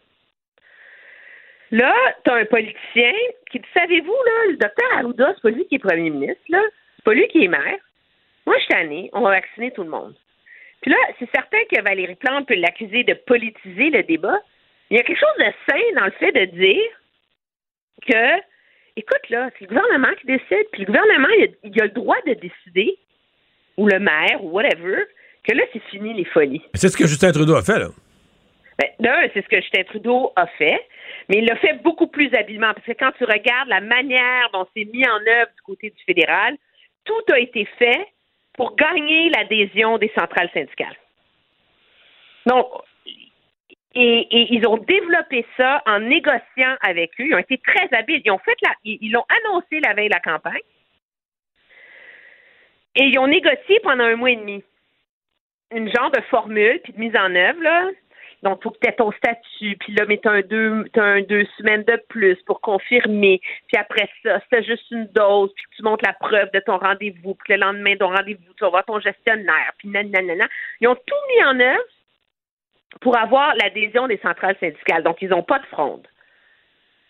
Là, 1.71 1.93
tu 2.23 2.29
as 2.29 2.35
un 2.35 2.45
politicien 2.45 3.13
qui 3.51 3.59
dit 3.59 3.67
Savez-vous, 3.73 4.11
là, 4.11 4.51
le 4.51 4.57
docteur 4.57 4.97
Arruda, 4.97 5.33
c'est 5.35 5.41
pas 5.41 5.49
lui 5.49 5.65
qui 5.67 5.75
est 5.75 5.79
premier 5.79 6.09
ministre, 6.09 6.43
là. 6.49 6.61
C'est 6.95 7.05
pas 7.05 7.13
lui 7.13 7.27
qui 7.27 7.43
est 7.43 7.47
maire. 7.47 7.79
Moi, 8.45 8.55
je 8.57 8.63
suis 8.63 8.69
tannée, 8.69 9.09
on 9.13 9.21
va 9.21 9.31
vacciner 9.31 9.71
tout 9.71 9.83
le 9.83 9.89
monde. 9.89 10.13
Puis 10.81 10.91
là, 10.91 10.97
c'est 11.17 11.29
certain 11.33 11.57
que 11.71 11.81
Valérie 11.81 12.15
Plante 12.15 12.47
peut 12.47 12.55
l'accuser 12.55 13.03
de 13.03 13.13
politiser 13.13 13.89
le 13.89 14.03
débat. 14.03 14.39
Il 14.89 14.97
y 14.97 14.99
a 14.99 15.03
quelque 15.03 15.19
chose 15.19 15.39
de 15.39 15.51
sain 15.67 15.81
dans 15.95 16.05
le 16.05 16.11
fait 16.11 16.31
de 16.31 16.45
dire 16.45 16.91
que, 18.07 18.41
écoute, 18.95 19.29
là, 19.29 19.49
c'est 19.53 19.65
le 19.65 19.69
gouvernement 19.69 20.13
qui 20.19 20.27
décide, 20.27 20.67
puis 20.71 20.81
le 20.81 20.85
gouvernement, 20.85 21.27
il 21.63 21.81
a 21.81 21.85
le 21.85 21.89
droit 21.89 22.21
de 22.27 22.33
décider, 22.33 22.99
ou 23.77 23.87
le 23.87 23.99
maire, 23.99 24.43
ou 24.43 24.51
whatever, 24.51 25.05
que 25.45 25.53
là, 25.53 25.63
c'est 25.71 25.83
fini 25.89 26.13
les 26.13 26.25
folies. 26.25 26.61
C'est 26.73 26.89
ce 26.89 26.97
que 26.97 27.07
Justin 27.07 27.31
Trudeau 27.31 27.55
a 27.55 27.63
fait, 27.63 27.79
là. 27.79 27.89
Ben, 28.77 28.89
d'un, 28.99 29.29
c'est 29.33 29.41
ce 29.41 29.47
que 29.47 29.61
Justin 29.61 29.83
Trudeau 29.83 30.33
a 30.35 30.47
fait, 30.47 30.85
mais 31.29 31.37
il 31.37 31.45
l'a 31.45 31.55
fait 31.57 31.81
beaucoup 31.81 32.07
plus 32.07 32.33
habilement, 32.33 32.73
parce 32.73 32.85
que 32.85 32.91
quand 32.91 33.11
tu 33.17 33.23
regardes 33.23 33.69
la 33.69 33.79
manière 33.79 34.49
dont 34.51 34.67
c'est 34.75 34.85
mis 34.85 35.07
en 35.07 35.19
œuvre 35.39 35.51
du 35.55 35.61
côté 35.63 35.89
du 35.91 36.03
fédéral, 36.03 36.57
tout 37.05 37.23
a 37.31 37.39
été 37.39 37.65
fait 37.79 38.07
pour 38.53 38.75
gagner 38.75 39.29
l'adhésion 39.29 39.97
des 39.97 40.11
centrales 40.17 40.49
syndicales. 40.53 40.97
Donc, 42.45 42.67
et, 43.93 44.27
et 44.29 44.53
ils 44.53 44.67
ont 44.67 44.77
développé 44.77 45.45
ça 45.55 45.81
en 45.85 45.99
négociant 45.99 46.75
avec 46.81 47.11
eux. 47.19 47.27
Ils 47.27 47.35
ont 47.35 47.39
été 47.39 47.57
très 47.59 47.87
habiles. 47.97 48.21
Ils 48.25 48.31
ont 48.31 48.39
fait 48.39 48.57
la, 48.61 48.71
ils 48.83 48.97
ils 49.01 49.11
l'ont 49.11 49.25
annoncé 49.29 49.79
la 49.79 49.93
veille 49.93 50.09
de 50.09 50.13
la 50.13 50.19
campagne. 50.19 50.61
Et 52.95 53.05
ils 53.05 53.19
ont 53.19 53.27
négocié 53.27 53.79
pendant 53.83 54.03
un 54.03 54.15
mois 54.15 54.31
et 54.31 54.35
demi. 54.35 54.63
Une 55.71 55.91
genre 55.93 56.11
de 56.11 56.21
formule, 56.29 56.79
puis 56.83 56.93
de 56.93 56.99
mise 56.99 57.15
en 57.15 57.33
œuvre, 57.35 57.61
là. 57.61 57.89
Donc, 58.43 58.61
faut 58.61 58.69
que 58.69 58.77
tu 58.79 58.87
aies 58.87 58.95
ton 58.95 59.11
statut, 59.13 59.75
puis 59.79 59.93
là, 59.95 60.05
mais 60.07 60.19
tu 60.19 60.27
as 60.27 60.33
un 60.33 60.41
deux, 60.41 61.45
semaines 61.57 61.83
de 61.83 61.99
plus 62.09 62.35
pour 62.45 62.61
confirmer. 62.61 63.41
Puis 63.67 63.77
après 63.77 64.07
ça, 64.21 64.39
c'est 64.51 64.63
juste 64.63 64.91
une 64.91 65.07
dose, 65.07 65.51
puis 65.55 65.65
tu 65.75 65.81
montres 65.81 66.05
la 66.05 66.13
preuve 66.13 66.51
de 66.51 66.59
ton 66.59 66.77
rendez-vous, 66.77 67.33
puis 67.33 67.53
le 67.53 67.59
lendemain 67.61 67.93
de 67.93 67.99
ton 67.99 68.09
rendez-vous, 68.09 68.53
tu 68.55 68.63
vas 68.63 68.69
voir 68.69 68.85
ton 68.85 68.99
gestionnaire, 68.99 69.71
puis 69.79 69.87
nanana. 69.87 70.47
Ils 70.79 70.87
ont 70.87 70.95
tout 70.95 71.15
mis 71.35 71.43
en 71.43 71.59
œuvre 71.59 71.83
pour 73.01 73.17
avoir 73.17 73.55
l'adhésion 73.55 74.07
des 74.07 74.17
centrales 74.17 74.57
syndicales. 74.59 75.01
Donc, 75.01 75.17
ils 75.21 75.29
n'ont 75.29 75.43
pas 75.43 75.59
de 75.59 75.65
fronde. 75.65 76.07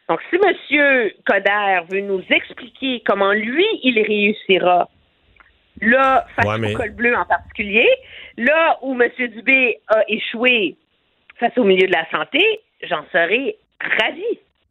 Donc, 0.07 0.21
si 0.29 0.35
M. 0.35 1.11
Coder 1.25 1.79
veut 1.89 2.01
nous 2.01 2.23
expliquer 2.29 3.01
comment 3.05 3.33
lui, 3.33 3.67
il 3.83 4.01
réussira, 4.01 4.87
là, 5.81 6.25
face 6.35 6.45
Ouais, 6.45 6.57
mais- 6.57 6.73
au 6.73 6.77
col 6.77 6.91
bleu 6.91 7.15
en 7.15 7.25
particulier, 7.25 7.87
là 8.37 8.77
où 8.81 8.99
M. 9.01 9.09
Dubé 9.35 9.79
a 9.87 10.01
échoué 10.07 10.75
face 11.39 11.57
au 11.57 11.63
milieu 11.63 11.87
de 11.87 11.91
la 11.93 12.09
santé, 12.11 12.39
j'en 12.89 13.03
serais 13.11 13.55
ravi. 13.79 14.23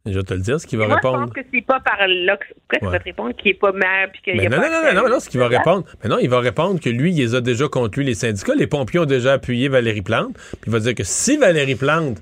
Je 0.07 0.11
vais 0.13 0.23
te 0.23 0.33
le 0.35 0.39
dire, 0.41 0.59
ce 0.59 0.67
qu'il 0.67 0.77
va 0.77 0.85
Moi, 0.85 0.95
répondre. 0.97 1.19
je 1.21 1.23
pense 1.25 1.33
que 1.33 1.41
c'est 1.51 1.65
pas 1.65 1.79
par 1.79 1.97
là 2.07 2.37
que 2.37 2.45
pourquoi 2.53 2.77
tu 2.79 2.85
Ouais. 2.85 2.91
vas 2.91 2.99
te 2.99 3.03
répondre 3.05 3.35
qu'il 3.35 3.51
n'est 3.51 3.57
pas 3.57 3.71
maire 3.71 4.09
puis 4.13 4.21
qu'il 4.21 4.33
n'y 4.39 4.45
a 4.45 4.49
non, 4.49 4.57
pas 4.57 4.69
non, 4.69 4.93
non, 4.93 5.01
non, 5.03 5.09
non, 5.09 5.19
ce 5.19 5.29
qu'il 5.29 5.39
va 5.39 5.47
répondre. 5.47 5.83
Mais 6.03 6.09
non, 6.09 6.17
il 6.19 6.29
va 6.29 6.39
répondre 6.41 6.79
que 6.79 6.89
lui, 6.89 7.11
il 7.11 7.17
les 7.17 7.33
a 7.33 7.41
déjà 7.41 7.67
contre 7.67 7.97
lui, 7.97 8.05
les 8.05 8.13
syndicats. 8.13 8.53
Les 8.55 8.67
pompiers 8.67 8.99
ont 8.99 9.05
déjà 9.05 9.33
appuyé 9.33 9.67
Valérie 9.67 10.03
Plante. 10.03 10.35
Puis 10.35 10.59
il 10.67 10.71
va 10.71 10.79
dire 10.79 10.93
que 10.93 11.03
si 11.03 11.37
Valérie 11.37 11.73
Plante, 11.75 12.17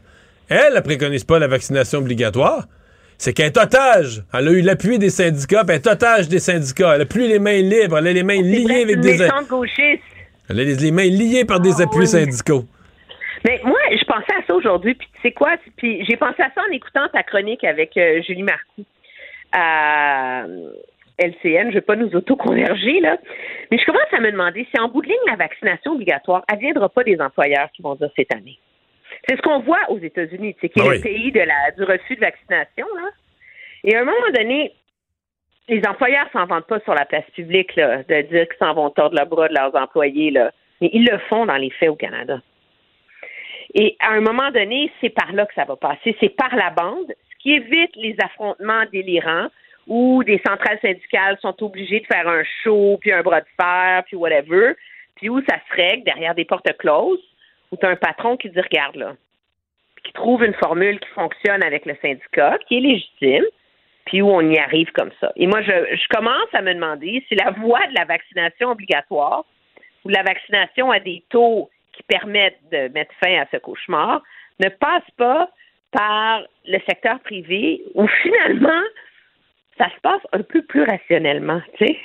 elle, 0.47 0.75
ne 0.75 0.79
préconise 0.79 1.25
pas 1.25 1.39
la 1.39 1.47
vaccination 1.47 1.99
obligatoire, 1.99 2.67
c'est 3.23 3.31
qu'elle 3.33 3.45
est 3.47 3.57
otage. 3.57 4.21
Elle 4.33 4.47
a 4.49 4.51
eu 4.51 4.61
l'appui 4.61 4.99
des 4.99 5.09
syndicats, 5.09 5.63
puis 5.63 5.75
elle 5.75 5.81
est 5.81 5.87
otage 5.87 6.27
des 6.27 6.39
syndicats. 6.39 6.95
Elle 6.95 7.01
a 7.01 7.05
plus 7.05 7.25
les 7.27 7.39
mains 7.39 7.61
libres, 7.61 7.97
elle 7.97 8.07
a 8.07 8.11
les 8.13 8.23
mains 8.23 8.41
liées 8.41 8.81
avec 8.83 8.99
des. 8.99 9.21
Elle 10.49 10.59
a 10.59 10.63
les, 10.63 10.75
les 10.75 10.91
mains 10.91 11.03
liées 11.05 11.45
par 11.45 11.61
des 11.61 11.79
Ah, 11.79 11.83
appuis 11.83 11.99
oui. 12.01 12.07
syndicaux. 12.07 12.65
Mais 13.45 13.61
moi, 13.63 13.79
je 13.91 14.03
pensais 14.03 14.33
à 14.37 14.45
ça 14.45 14.53
aujourd'hui, 14.53 14.95
puis 14.95 15.07
tu 15.15 15.21
sais 15.21 15.31
quoi? 15.31 15.55
Puis 15.77 16.03
j'ai 16.05 16.17
pensé 16.17 16.41
à 16.41 16.51
ça 16.53 16.61
en 16.69 16.71
écoutant 16.73 17.07
ta 17.13 17.23
chronique 17.23 17.63
avec 17.63 17.95
euh, 17.95 18.21
Julie 18.27 18.43
Marcoux 18.43 18.83
à 19.53 20.43
euh, 20.43 20.71
LCN. 21.19 21.63
Je 21.63 21.67
ne 21.67 21.73
vais 21.75 21.81
pas 21.81 21.95
nous 21.95 22.13
autoconverger, 22.15 22.99
là. 22.99 23.17
Mais 23.71 23.77
je 23.77 23.85
commence 23.85 24.01
à 24.11 24.19
me 24.19 24.31
demander 24.31 24.67
si 24.73 24.81
en 24.81 24.89
bout 24.89 25.01
de 25.01 25.07
ligne, 25.07 25.15
la 25.27 25.37
vaccination 25.37 25.93
obligatoire, 25.93 26.43
elle 26.49 26.57
ne 26.57 26.61
viendra 26.61 26.89
pas 26.89 27.03
des 27.05 27.19
employeurs 27.21 27.69
qui 27.75 27.81
vont 27.81 27.95
dire 27.95 28.09
cette 28.17 28.33
année. 28.35 28.59
C'est 29.27 29.37
ce 29.37 29.41
qu'on 29.41 29.59
voit 29.59 29.79
aux 29.89 29.99
États-Unis, 29.99 30.55
c'est 30.59 30.69
qui 30.69 30.79
est 30.79 30.83
Ah 30.83 30.89
le 30.89 30.95
oui. 30.97 31.01
pays 31.01 31.31
de 31.31 31.39
la, 31.39 31.71
du 31.77 31.83
refus 31.83 32.15
de 32.15 32.21
vaccination, 32.21 32.87
là. 32.95 33.09
Et 33.85 33.95
à 33.95 34.01
un 34.01 34.05
moment 34.05 34.31
donné, 34.33 34.73
les 35.67 35.81
employeurs 35.87 36.27
s'en 36.33 36.45
vendent 36.45 36.67
pas 36.67 36.79
sur 36.81 36.93
la 36.93 37.05
place 37.05 37.29
publique, 37.35 37.75
là, 37.75 38.03
de 38.03 38.21
dire 38.21 38.47
qu'ils 38.47 38.57
s'en 38.59 38.73
vont 38.73 38.89
tordre 38.89 39.17
le 39.17 39.25
bras 39.25 39.47
de 39.47 39.53
leurs 39.53 39.75
employés, 39.75 40.31
là. 40.31 40.51
Mais 40.81 40.89
ils 40.93 41.05
le 41.05 41.17
font 41.29 41.45
dans 41.45 41.57
les 41.57 41.69
faits 41.69 41.89
au 41.89 41.95
Canada. 41.95 42.41
Et 43.73 43.95
à 43.99 44.11
un 44.11 44.21
moment 44.21 44.51
donné, 44.51 44.91
c'est 45.01 45.09
par 45.09 45.31
là 45.33 45.45
que 45.45 45.53
ça 45.53 45.65
va 45.65 45.75
passer. 45.75 46.15
C'est 46.19 46.35
par 46.35 46.55
la 46.55 46.69
bande, 46.69 47.07
ce 47.31 47.37
qui 47.39 47.53
évite 47.53 47.95
les 47.95 48.15
affrontements 48.21 48.83
délirants 48.91 49.47
où 49.87 50.23
des 50.23 50.41
centrales 50.45 50.79
syndicales 50.81 51.37
sont 51.41 51.61
obligées 51.63 51.99
de 51.99 52.05
faire 52.05 52.27
un 52.27 52.43
show, 52.63 52.97
puis 53.01 53.11
un 53.11 53.21
bras 53.21 53.41
de 53.41 53.47
fer, 53.59 54.03
puis 54.05 54.15
whatever, 54.15 54.73
puis 55.15 55.29
où 55.29 55.41
ça 55.41 55.57
se 55.69 55.75
règle 55.75 56.03
derrière 56.03 56.35
des 56.35 56.45
portes 56.45 56.71
closes, 56.77 57.19
où 57.73 57.77
tu 57.77 57.85
as 57.87 57.89
un 57.89 57.95
patron 57.95 58.37
qui 58.37 58.49
dit 58.49 58.61
regarde 58.61 58.95
là, 58.95 59.15
qui 60.03 60.13
trouve 60.13 60.43
une 60.43 60.53
formule 60.53 60.99
qui 60.99 61.09
fonctionne 61.09 61.63
avec 61.63 61.85
le 61.87 61.95
syndicat, 62.01 62.59
qui 62.67 62.77
est 62.77 62.81
légitime, 62.81 63.45
puis 64.05 64.21
où 64.21 64.29
on 64.29 64.41
y 64.41 64.59
arrive 64.59 64.91
comme 64.91 65.11
ça. 65.19 65.31
Et 65.35 65.47
moi, 65.47 65.61
je, 65.63 65.95
je 65.95 66.07
commence 66.09 66.53
à 66.53 66.61
me 66.61 66.73
demander 66.73 67.23
si 67.27 67.35
la 67.35 67.51
voie 67.51 67.85
de 67.87 67.95
la 67.95 68.05
vaccination 68.05 68.69
obligatoire 68.69 69.43
ou 70.05 70.09
de 70.09 70.13
la 70.13 70.23
vaccination 70.23 70.91
à 70.91 70.99
des 70.99 71.23
taux 71.29 71.69
qui 71.93 72.03
permettent 72.03 72.59
de 72.71 72.89
mettre 72.89 73.13
fin 73.23 73.41
à 73.41 73.47
ce 73.51 73.57
cauchemar 73.57 74.21
ne 74.59 74.69
passe 74.69 75.09
pas 75.17 75.49
par 75.91 76.43
le 76.65 76.79
secteur 76.87 77.19
privé 77.21 77.81
où 77.95 78.07
finalement 78.21 78.81
ça 79.77 79.85
se 79.85 79.99
passe 80.01 80.21
un 80.31 80.43
peu 80.43 80.61
plus 80.61 80.83
rationnellement, 80.83 81.61
tu 81.77 81.87
sais. 81.87 81.97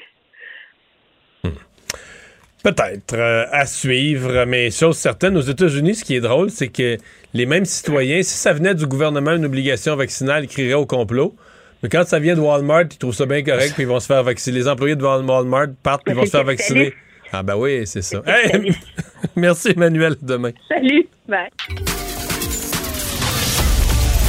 Peut-être 2.64 3.14
euh, 3.14 3.44
à 3.52 3.66
suivre, 3.66 4.44
mais 4.46 4.70
chose 4.70 4.96
certaine, 4.96 5.36
aux 5.36 5.40
États-Unis, 5.42 5.94
ce 5.96 6.04
qui 6.04 6.16
est 6.16 6.20
drôle, 6.20 6.50
c'est 6.50 6.68
que 6.68 6.96
les 7.34 7.46
mêmes 7.46 7.64
citoyens, 7.64 8.22
si 8.22 8.36
ça 8.36 8.52
venait 8.52 8.74
du 8.74 8.86
gouvernement, 8.86 9.32
une 9.32 9.44
obligation 9.44 9.94
vaccinale, 9.96 10.44
ils 10.44 10.48
crieraient 10.48 10.74
au 10.74 10.86
complot. 10.86 11.34
Mais 11.82 11.88
quand 11.88 12.04
ça 12.06 12.18
vient 12.18 12.34
de 12.34 12.40
Walmart, 12.40 12.82
ils 12.90 12.98
trouvent 12.98 13.14
ça 13.14 13.26
bien 13.26 13.42
correct, 13.44 13.74
puis 13.74 13.84
ils 13.84 13.88
vont 13.88 14.00
se 14.00 14.06
faire 14.06 14.24
vacciner. 14.24 14.58
Les 14.58 14.66
employés 14.68 14.96
de 14.96 15.02
Wal- 15.04 15.24
Walmart 15.24 15.68
partent, 15.82 16.02
puis 16.04 16.12
ils 16.14 16.18
vont 16.18 16.26
se 16.26 16.30
faire 16.30 16.44
vacciner. 16.54 16.92
Ah 17.32 17.42
ben 17.44 17.54
oui, 17.56 17.86
c'est 17.86 18.02
ça. 18.02 18.22
Hey, 18.26 18.72
merci 19.36 19.70
Emmanuel, 19.76 20.16
demain. 20.20 20.50
Salut! 20.68 21.06
Bye. 21.28 21.48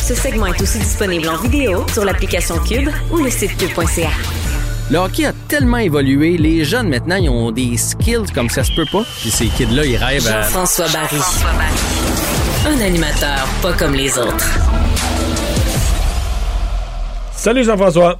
Ce 0.03 0.13
segment 0.15 0.47
est 0.47 0.61
aussi 0.61 0.79
disponible 0.79 1.27
en 1.29 1.37
vidéo 1.37 1.85
sur 1.93 2.03
l'application 2.05 2.55
Cube 2.59 2.89
ou 3.11 3.17
le 3.23 3.29
site 3.29 3.55
cube.ca. 3.57 4.09
Le 4.91 4.97
hockey 4.97 5.25
a 5.25 5.33
tellement 5.47 5.77
évolué, 5.77 6.37
les 6.37 6.63
jeunes 6.65 6.89
maintenant, 6.89 7.15
ils 7.17 7.29
ont 7.29 7.51
des 7.51 7.77
skills 7.77 8.31
comme 8.33 8.49
ça 8.49 8.63
se 8.63 8.71
peut 8.73 8.87
pas. 8.91 9.03
Puis 9.21 9.29
ces 9.29 9.45
kids-là, 9.45 9.85
ils 9.85 9.97
rêvent 9.97 10.27
à... 10.27 10.41
Jean-François 10.41 10.87
Barry. 10.87 11.17
Un 12.67 12.81
animateur 12.81 13.47
pas 13.61 13.73
comme 13.73 13.93
les 13.93 14.17
autres. 14.17 14.45
Salut 17.33 17.63
Jean-François. 17.63 18.19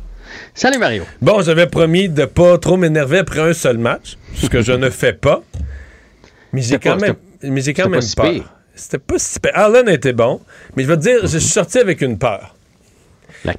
Salut 0.54 0.78
Mario. 0.78 1.04
Bon, 1.22 1.42
j'avais 1.42 1.66
promis 1.68 2.08
de 2.08 2.26
pas 2.26 2.58
trop 2.60 2.78
m'énerver 2.78 3.20
après 3.20 3.42
un 3.42 3.54
seul 3.54 3.78
match, 3.80 4.18
ce 4.36 4.48
que 4.48 4.62
je 4.62 4.72
ne 4.74 4.90
fais 4.92 5.14
pas. 5.14 5.42
Mais 6.54 6.62
j'ai 6.62 6.78
quand 6.78 6.98
pas- 6.98 7.08
même, 7.08 7.16
mais 7.44 7.62
j'ai 7.62 7.74
quand 7.74 7.84
c'était 7.92 7.96
même 8.26 8.34
peur. 8.36 8.44
pire. 8.44 8.54
c'était 8.76 8.98
pas 9.00 9.16
si 9.18 9.40
pire. 9.40 9.52
Allen 9.56 9.90
était 9.90 10.14
bon, 10.14 10.40
mais 10.76 10.84
je 10.84 10.88
vais 10.88 10.98
te 10.98 11.02
dire, 11.02 11.20
je 11.24 11.28
suis 11.40 11.42
sorti 11.50 11.80
avec 11.80 12.02
une 12.02 12.18
peur. 12.20 12.56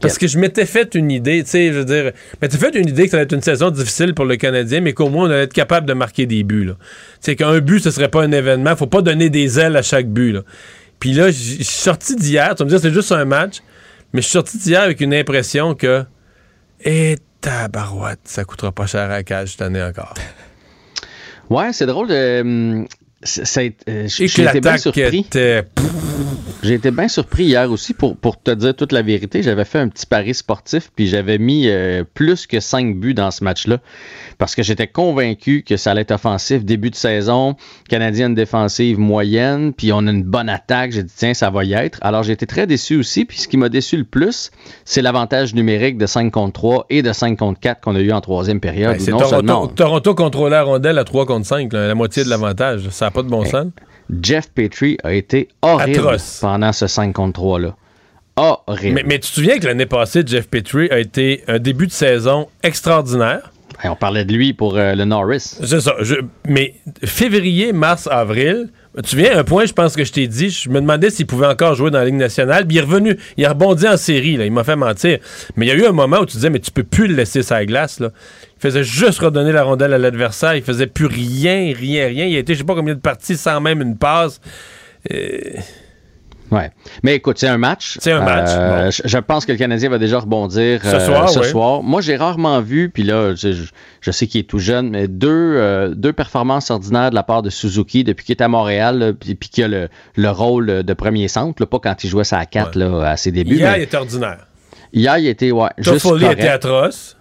Parce 0.01 0.19
que 0.19 0.27
je 0.27 0.39
m'étais 0.39 0.67
fait 0.67 0.95
une 0.95 1.11
idée, 1.11 1.43
tu 1.43 1.51
sais, 1.51 1.73
je 1.73 1.79
veux 1.79 1.85
dire, 1.85 2.13
je 2.33 2.37
m'étais 2.43 2.59
fait 2.59 2.75
une 2.75 2.89
idée 2.89 3.05
que 3.05 3.11
ça 3.11 3.17
allait 3.17 3.25
être 3.25 3.33
une 3.33 3.43
saison 3.43 3.71
difficile 3.71 4.15
pour 4.15 4.25
le 4.25 4.37
Canadien, 4.37 4.81
mais 4.81 4.93
qu'au 4.93 5.09
moins 5.09 5.29
on 5.29 5.31
allait 5.31 5.45
être 5.45 5.53
capable 5.53 5.87
de 5.87 5.95
marquer 5.95 6.27
des 6.27 6.43
buts. 6.43 6.67
Tu 6.69 6.75
sais, 7.21 7.37
qu'un 7.37 7.59
but, 7.61 7.81
ce 7.81 7.91
serait 7.91 8.09
pas 8.09 8.23
un 8.23 8.33
événement. 8.33 8.77
Faut 8.77 8.87
pas 8.87 9.03
donner 9.03 9.31
des 9.31 9.59
ailes 9.59 9.77
à 9.77 9.83
chaque 9.83 10.09
but. 10.09 10.33
Là. 10.33 10.43
Puis 10.99 11.13
là, 11.13 11.31
je 11.31 11.33
suis 11.33 11.65
sorti 11.65 12.17
d'hier, 12.17 12.55
tu 12.55 12.59
vas 12.59 12.65
me 12.67 12.71
dire, 12.71 12.81
c'est 12.81 12.93
juste 12.93 13.13
un 13.13 13.25
match, 13.25 13.61
mais 14.13 14.21
je 14.21 14.27
suis 14.27 14.33
sorti 14.33 14.59
d'hier 14.59 14.83
avec 14.83 15.01
une 15.01 15.15
impression 15.15 15.75
que, 15.75 16.05
et 16.85 17.17
tabarouette, 17.41 18.21
ça 18.25 18.45
coûtera 18.45 18.73
pas 18.73 18.87
cher 18.87 19.03
à 19.03 19.09
la 19.09 19.23
cage 19.23 19.53
cette 19.53 19.63
année 19.63 19.83
encore. 19.83 20.15
Ouais, 21.49 21.73
c'est 21.73 21.87
drôle. 21.87 22.09
de 22.09 22.87
ça, 23.23 23.61
euh, 23.61 24.09
j'ai 24.09 24.25
été 24.25 24.61
bien 24.61 24.79
surpris. 24.79 25.27
J'ai 26.63 26.75
été 26.75 26.91
bien 26.91 27.09
surpris 27.09 27.45
hier 27.45 27.71
aussi 27.71 27.95
pour, 27.95 28.17
pour 28.17 28.41
te 28.41 28.51
dire 28.51 28.75
toute 28.75 28.93
la 28.93 29.03
vérité. 29.03 29.43
J'avais 29.43 29.65
fait 29.65 29.79
un 29.79 29.89
petit 29.89 30.05
pari 30.05 30.35
sportif 30.35 30.91
puis 30.95 31.07
j'avais 31.07 31.39
mis 31.39 31.69
euh, 31.69 32.05
plus 32.15 32.47
que 32.47 32.61
5 32.61 32.97
buts 32.97 33.15
dans 33.15 33.31
ce 33.31 33.43
match-là 33.45 33.79
parce 34.39 34.55
que 34.55 34.63
j'étais 34.63 34.87
convaincu 34.87 35.63
que 35.63 35.77
ça 35.77 35.93
allait 35.93 36.03
être 36.03 36.11
offensif. 36.11 36.65
Début 36.65 36.91
de 36.91 36.97
saison, 36.97 37.57
canadienne 37.89 38.35
défensive 38.35 38.99
moyenne, 38.99 39.73
puis 39.73 39.93
on 39.93 40.07
a 40.07 40.11
une 40.11 40.23
bonne 40.23 40.49
attaque. 40.49 40.93
J'ai 40.93 41.03
dit 41.03 41.13
tiens, 41.17 41.35
ça 41.35 41.49
va 41.51 41.65
y 41.65 41.73
être. 41.73 41.99
Alors 42.03 42.23
j'ai 42.23 42.33
été 42.33 42.47
très 42.47 42.67
déçu 42.67 42.97
aussi. 42.97 43.25
Puis 43.25 43.39
ce 43.39 43.49
qui 43.49 43.57
m'a 43.57 43.71
déçu 43.71 43.97
le 43.97 44.05
plus, 44.05 44.51
c'est 44.85 45.03
l'avantage 45.03 45.55
numérique 45.55 45.97
de 45.97 46.07
5 46.07 46.31
contre 46.31 46.53
3 46.53 46.87
et 46.91 47.03
de 47.03 47.13
5 47.13 47.39
contre 47.39 47.61
4 47.61 47.81
qu'on 47.81 47.95
a 47.97 48.01
eu 48.01 48.13
en 48.13 48.21
troisième 48.21 48.61
période. 48.61 48.99
Ben, 48.99 49.01
c'est 49.01 49.13
Toronto, 49.13 49.73
Toronto 49.75 50.15
contrôlait 50.15 50.57
la 50.57 50.63
rondelle 50.63 50.99
à 50.99 51.05
3 51.05 51.25
contre 51.25 51.47
5, 51.47 51.73
la 51.73 51.95
moitié 51.95 52.23
de 52.25 52.29
l'avantage. 52.29 52.89
Ça 52.91 53.07
n'a 53.07 53.11
pas 53.11 53.23
de 53.23 53.29
bon 53.29 53.45
sens. 53.45 53.67
Jeff 54.23 54.51
Petrie 54.51 54.99
a 55.05 55.13
été 55.13 55.49
horrible 55.63 56.17
pendant 56.41 56.73
ce 56.73 56.87
5 56.87 57.13
contre 57.13 57.41
3-là. 57.41 57.77
Horrible. 58.37 59.03
Mais, 59.07 59.19
tu 59.19 59.29
te 59.29 59.35
souviens 59.35 59.59
que 59.59 59.67
l'année 59.67 59.87
passée, 59.87 60.23
Jeff 60.25 60.49
Petrie 60.49 60.89
a 60.91 60.99
été 60.99 61.45
un 61.47 61.59
début 61.59 61.87
de 61.87 61.93
saison 61.93 62.49
extraordinaire? 62.63 63.53
on 63.85 63.97
parlait 63.97 64.25
de 64.25 64.33
lui 64.33 64.53
pour 64.53 64.77
euh, 64.77 64.95
le 64.95 65.05
Norris. 65.05 65.57
C'est 65.63 65.81
ça. 65.81 65.95
mais 66.47 66.75
février, 67.03 67.73
mars, 67.73 68.09
avril, 68.11 68.69
tu 69.05 69.17
viens, 69.17 69.39
un 69.39 69.45
point, 69.45 69.65
je 69.65 69.73
pense 69.73 69.95
que 69.95 70.05
je 70.05 70.13
t'ai 70.13 70.27
dit, 70.27 70.51
je 70.51 70.69
me 70.69 70.81
demandais 70.81 71.11
s'il 71.11 71.27
pouvait 71.27 71.47
encore 71.47 71.75
jouer 71.75 71.91
dans 71.91 71.99
la 71.99 72.07
Ligue 72.07 72.17
nationale. 72.17 72.67
Puis 72.67 72.77
il 72.77 72.79
est 72.81 72.83
revenu, 72.83 73.17
il 73.37 73.45
a 73.47 73.51
rebondi 73.51 73.87
en 73.87 73.97
série, 73.97 74.37
là, 74.37 74.45
il 74.45 74.53
m'a 74.53 74.65
fait 74.65 74.77
mentir. 74.77 75.19
Mais 75.57 75.67
il 75.67 75.69
y 75.69 75.73
a 75.73 75.77
eu 75.77 75.87
un 75.87 75.93
moment 75.93 76.19
où 76.19 76.27
tu 76.27 76.37
disais, 76.37 76.51
mais 76.51 76.59
tu 76.59 76.73
peux 76.73 76.83
plus 76.83 77.07
le 77.07 77.15
laisser 77.15 77.43
sa 77.43 77.65
glace. 77.65 78.01
Là. 78.01 78.11
Il 78.61 78.69
faisait 78.69 78.85
juste 78.85 79.21
redonner 79.21 79.53
la 79.53 79.63
rondelle 79.63 79.95
à 79.95 79.99
l'adversaire, 79.99 80.55
il 80.55 80.63
faisait 80.63 80.87
plus 80.87 81.07
rien, 81.07 81.73
rien, 81.75 82.07
rien. 82.07 82.27
Il 82.27 82.37
a 82.37 82.41
été, 82.41 82.53
je 82.53 82.59
sais 82.59 82.65
pas 82.65 82.75
combien 82.75 82.95
de 82.95 83.01
parties 83.01 83.37
sans 83.37 83.61
même 83.61 83.81
une 83.81 83.97
passe. 83.97 84.41
Euh, 85.11 85.39
Ouais. 86.51 86.71
Mais 87.03 87.15
écoute, 87.15 87.39
c'est 87.39 87.49
un 87.49 87.59
match. 87.59 87.97
C'est 88.01 88.13
un 88.13 88.23
match. 88.23 88.51
Euh, 88.51 88.91
je, 88.91 89.19
pense 89.19 89.47
que 89.47 89.53
le 89.53 89.59
Canadien 89.59 89.89
va 89.89 89.99
déjà 89.99 90.19
rebondir 90.19 90.81
ce, 90.83 90.89
euh, 90.89 91.43
soir, 91.45 91.83
Moi, 91.83 92.01
j'ai 92.01 92.17
rarement 92.17 92.61
vu, 92.61 92.91
puis 92.91 93.05
là, 93.05 93.35
je, 93.35 94.11
sais 94.11 94.27
qu'il 94.27 94.41
est 94.41 94.45
tout 94.49 94.59
jeune, 94.59 94.91
mais 94.91 95.07
deux, 95.07 95.29
euh, 95.29 95.95
deux 95.95 96.13
performances 96.13 96.71
ordinaires 96.71 97.11
de 97.11 97.15
la 97.15 97.23
part 97.23 97.43
de 97.43 97.51
Suzuki 97.51 98.05
depuis 98.05 98.25
qu'il 98.25 98.35
est 98.35 98.43
à 98.43 98.49
Montréal, 98.49 99.15
puis, 99.19 99.37
qu'il 99.37 99.65
a 99.65 99.69
le, 99.69 99.89
le, 100.17 100.31
rôle 100.31 100.83
de 100.83 100.93
premier 100.95 101.29
centre, 101.29 101.65
pas 101.65 101.79
quand 101.79 102.03
il 102.03 102.11
jouait 102.11 102.25
ça 102.25 102.39
à 102.39 102.47
4 102.47 102.77
là, 102.77 103.11
à 103.11 103.17
ses 103.17 103.31
débuts. 103.31 103.57
Hier, 103.57 103.77
il 103.77 103.83
était 103.83 103.97
ordinaire. 103.97 104.47
Hier, 104.93 105.19
il 105.19 105.29
était, 105.29 105.53
ouais. 105.53 105.69
Toffoli 105.83 106.27
était 106.27 106.49
atroce. 106.49 107.17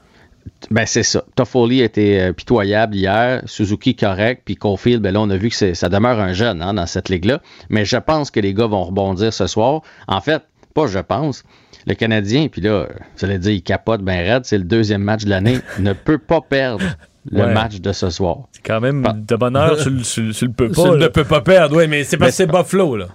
Ben, 0.72 0.86
c'est 0.86 1.04
ça. 1.04 1.24
Toffoli 1.36 1.82
était 1.82 2.20
euh, 2.20 2.34
pitoyable 2.34 2.96
hier, 2.96 3.42
Suzuki 3.46 3.96
correct, 3.96 4.44
puis 4.46 4.56
Caulfield, 4.56 5.02
ben 5.02 5.14
là, 5.14 5.22
on 5.22 5.30
a 5.30 5.38
vu 5.38 5.50
que 5.50 5.74
ça 5.74 5.90
demeure 5.90 6.20
un 6.20 6.34
jeune 6.34 6.62
hein, 6.62 6.74
dans 6.74 6.86
cette 6.86 7.10
ligue-là. 7.10 7.42
Mais 7.70 7.86
je 7.86 7.98
pense 7.98 8.30
que 8.30 8.40
les 8.40 8.54
gars 8.54 8.68
vont 8.68 8.84
rebondir 8.84 9.34
ce 9.34 9.48
soir. 9.48 9.82
En 10.08 10.22
fait, 10.22 10.44
pas 10.74 10.88
je 10.88 11.00
pense. 11.00 11.44
Le 11.88 11.96
Canadien, 11.96 12.50
puis 12.50 12.62
là, 12.62 12.88
vous 13.18 13.26
allez 13.26 13.40
dire, 13.40 13.54
il 13.54 13.64
capote 13.64 14.02
ben 14.02 14.20
raide, 14.20 14.46
c'est 14.46 14.58
le 14.58 14.64
deuxième 14.64 15.02
match 15.02 15.24
de 15.24 15.30
l'année, 15.30 15.60
ne 15.80 15.94
peut 15.94 16.18
pas 16.18 16.42
perdre 16.42 16.86
le 17.32 17.54
match 17.54 17.80
de 17.80 17.92
ce 17.92 18.10
soir. 18.10 18.48
C'est 18.52 18.64
quand 18.64 18.82
même 18.82 19.06
de 19.16 19.36
bonheur 19.36 19.80
sur, 19.80 19.90
le 19.90 20.48
peut 20.50 20.70
pas. 20.70 20.96
ne 20.96 21.08
peut 21.08 21.24
pas 21.24 21.42
perdre, 21.42 21.78
oui, 21.78 21.88
mais 21.88 22.04
c'est 22.04 22.18
parce 22.18 22.32
que 22.32 22.38
c'est 22.38 22.48
Buffalo, 22.48 22.98
là. 22.98 23.08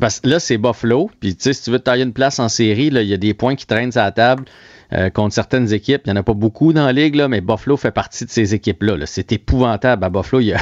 Parce, 0.00 0.20
là, 0.24 0.40
c'est 0.40 0.56
Buffalo. 0.56 1.10
Puis, 1.20 1.36
tu 1.36 1.42
sais, 1.42 1.52
si 1.52 1.64
tu 1.64 1.70
veux 1.70 1.78
tailler 1.78 2.02
une 2.02 2.14
place 2.14 2.38
en 2.38 2.48
série, 2.48 2.86
il 2.86 3.02
y 3.02 3.12
a 3.12 3.18
des 3.18 3.34
points 3.34 3.56
qui 3.56 3.66
traînent 3.66 3.92
sur 3.92 4.00
la 4.00 4.10
table. 4.10 4.44
Euh, 4.92 5.08
contre 5.08 5.34
certaines 5.34 5.72
équipes. 5.72 6.02
Il 6.04 6.12
n'y 6.12 6.18
en 6.18 6.20
a 6.20 6.22
pas 6.22 6.34
beaucoup 6.34 6.74
dans 6.74 6.84
la 6.84 6.92
ligue, 6.92 7.14
là, 7.14 7.26
mais 7.26 7.40
Buffalo 7.40 7.78
fait 7.78 7.92
partie 7.92 8.26
de 8.26 8.30
ces 8.30 8.54
équipes-là. 8.54 8.98
C'est 9.06 9.32
épouvantable 9.32 10.04
à 10.04 10.10
Buffalo. 10.10 10.42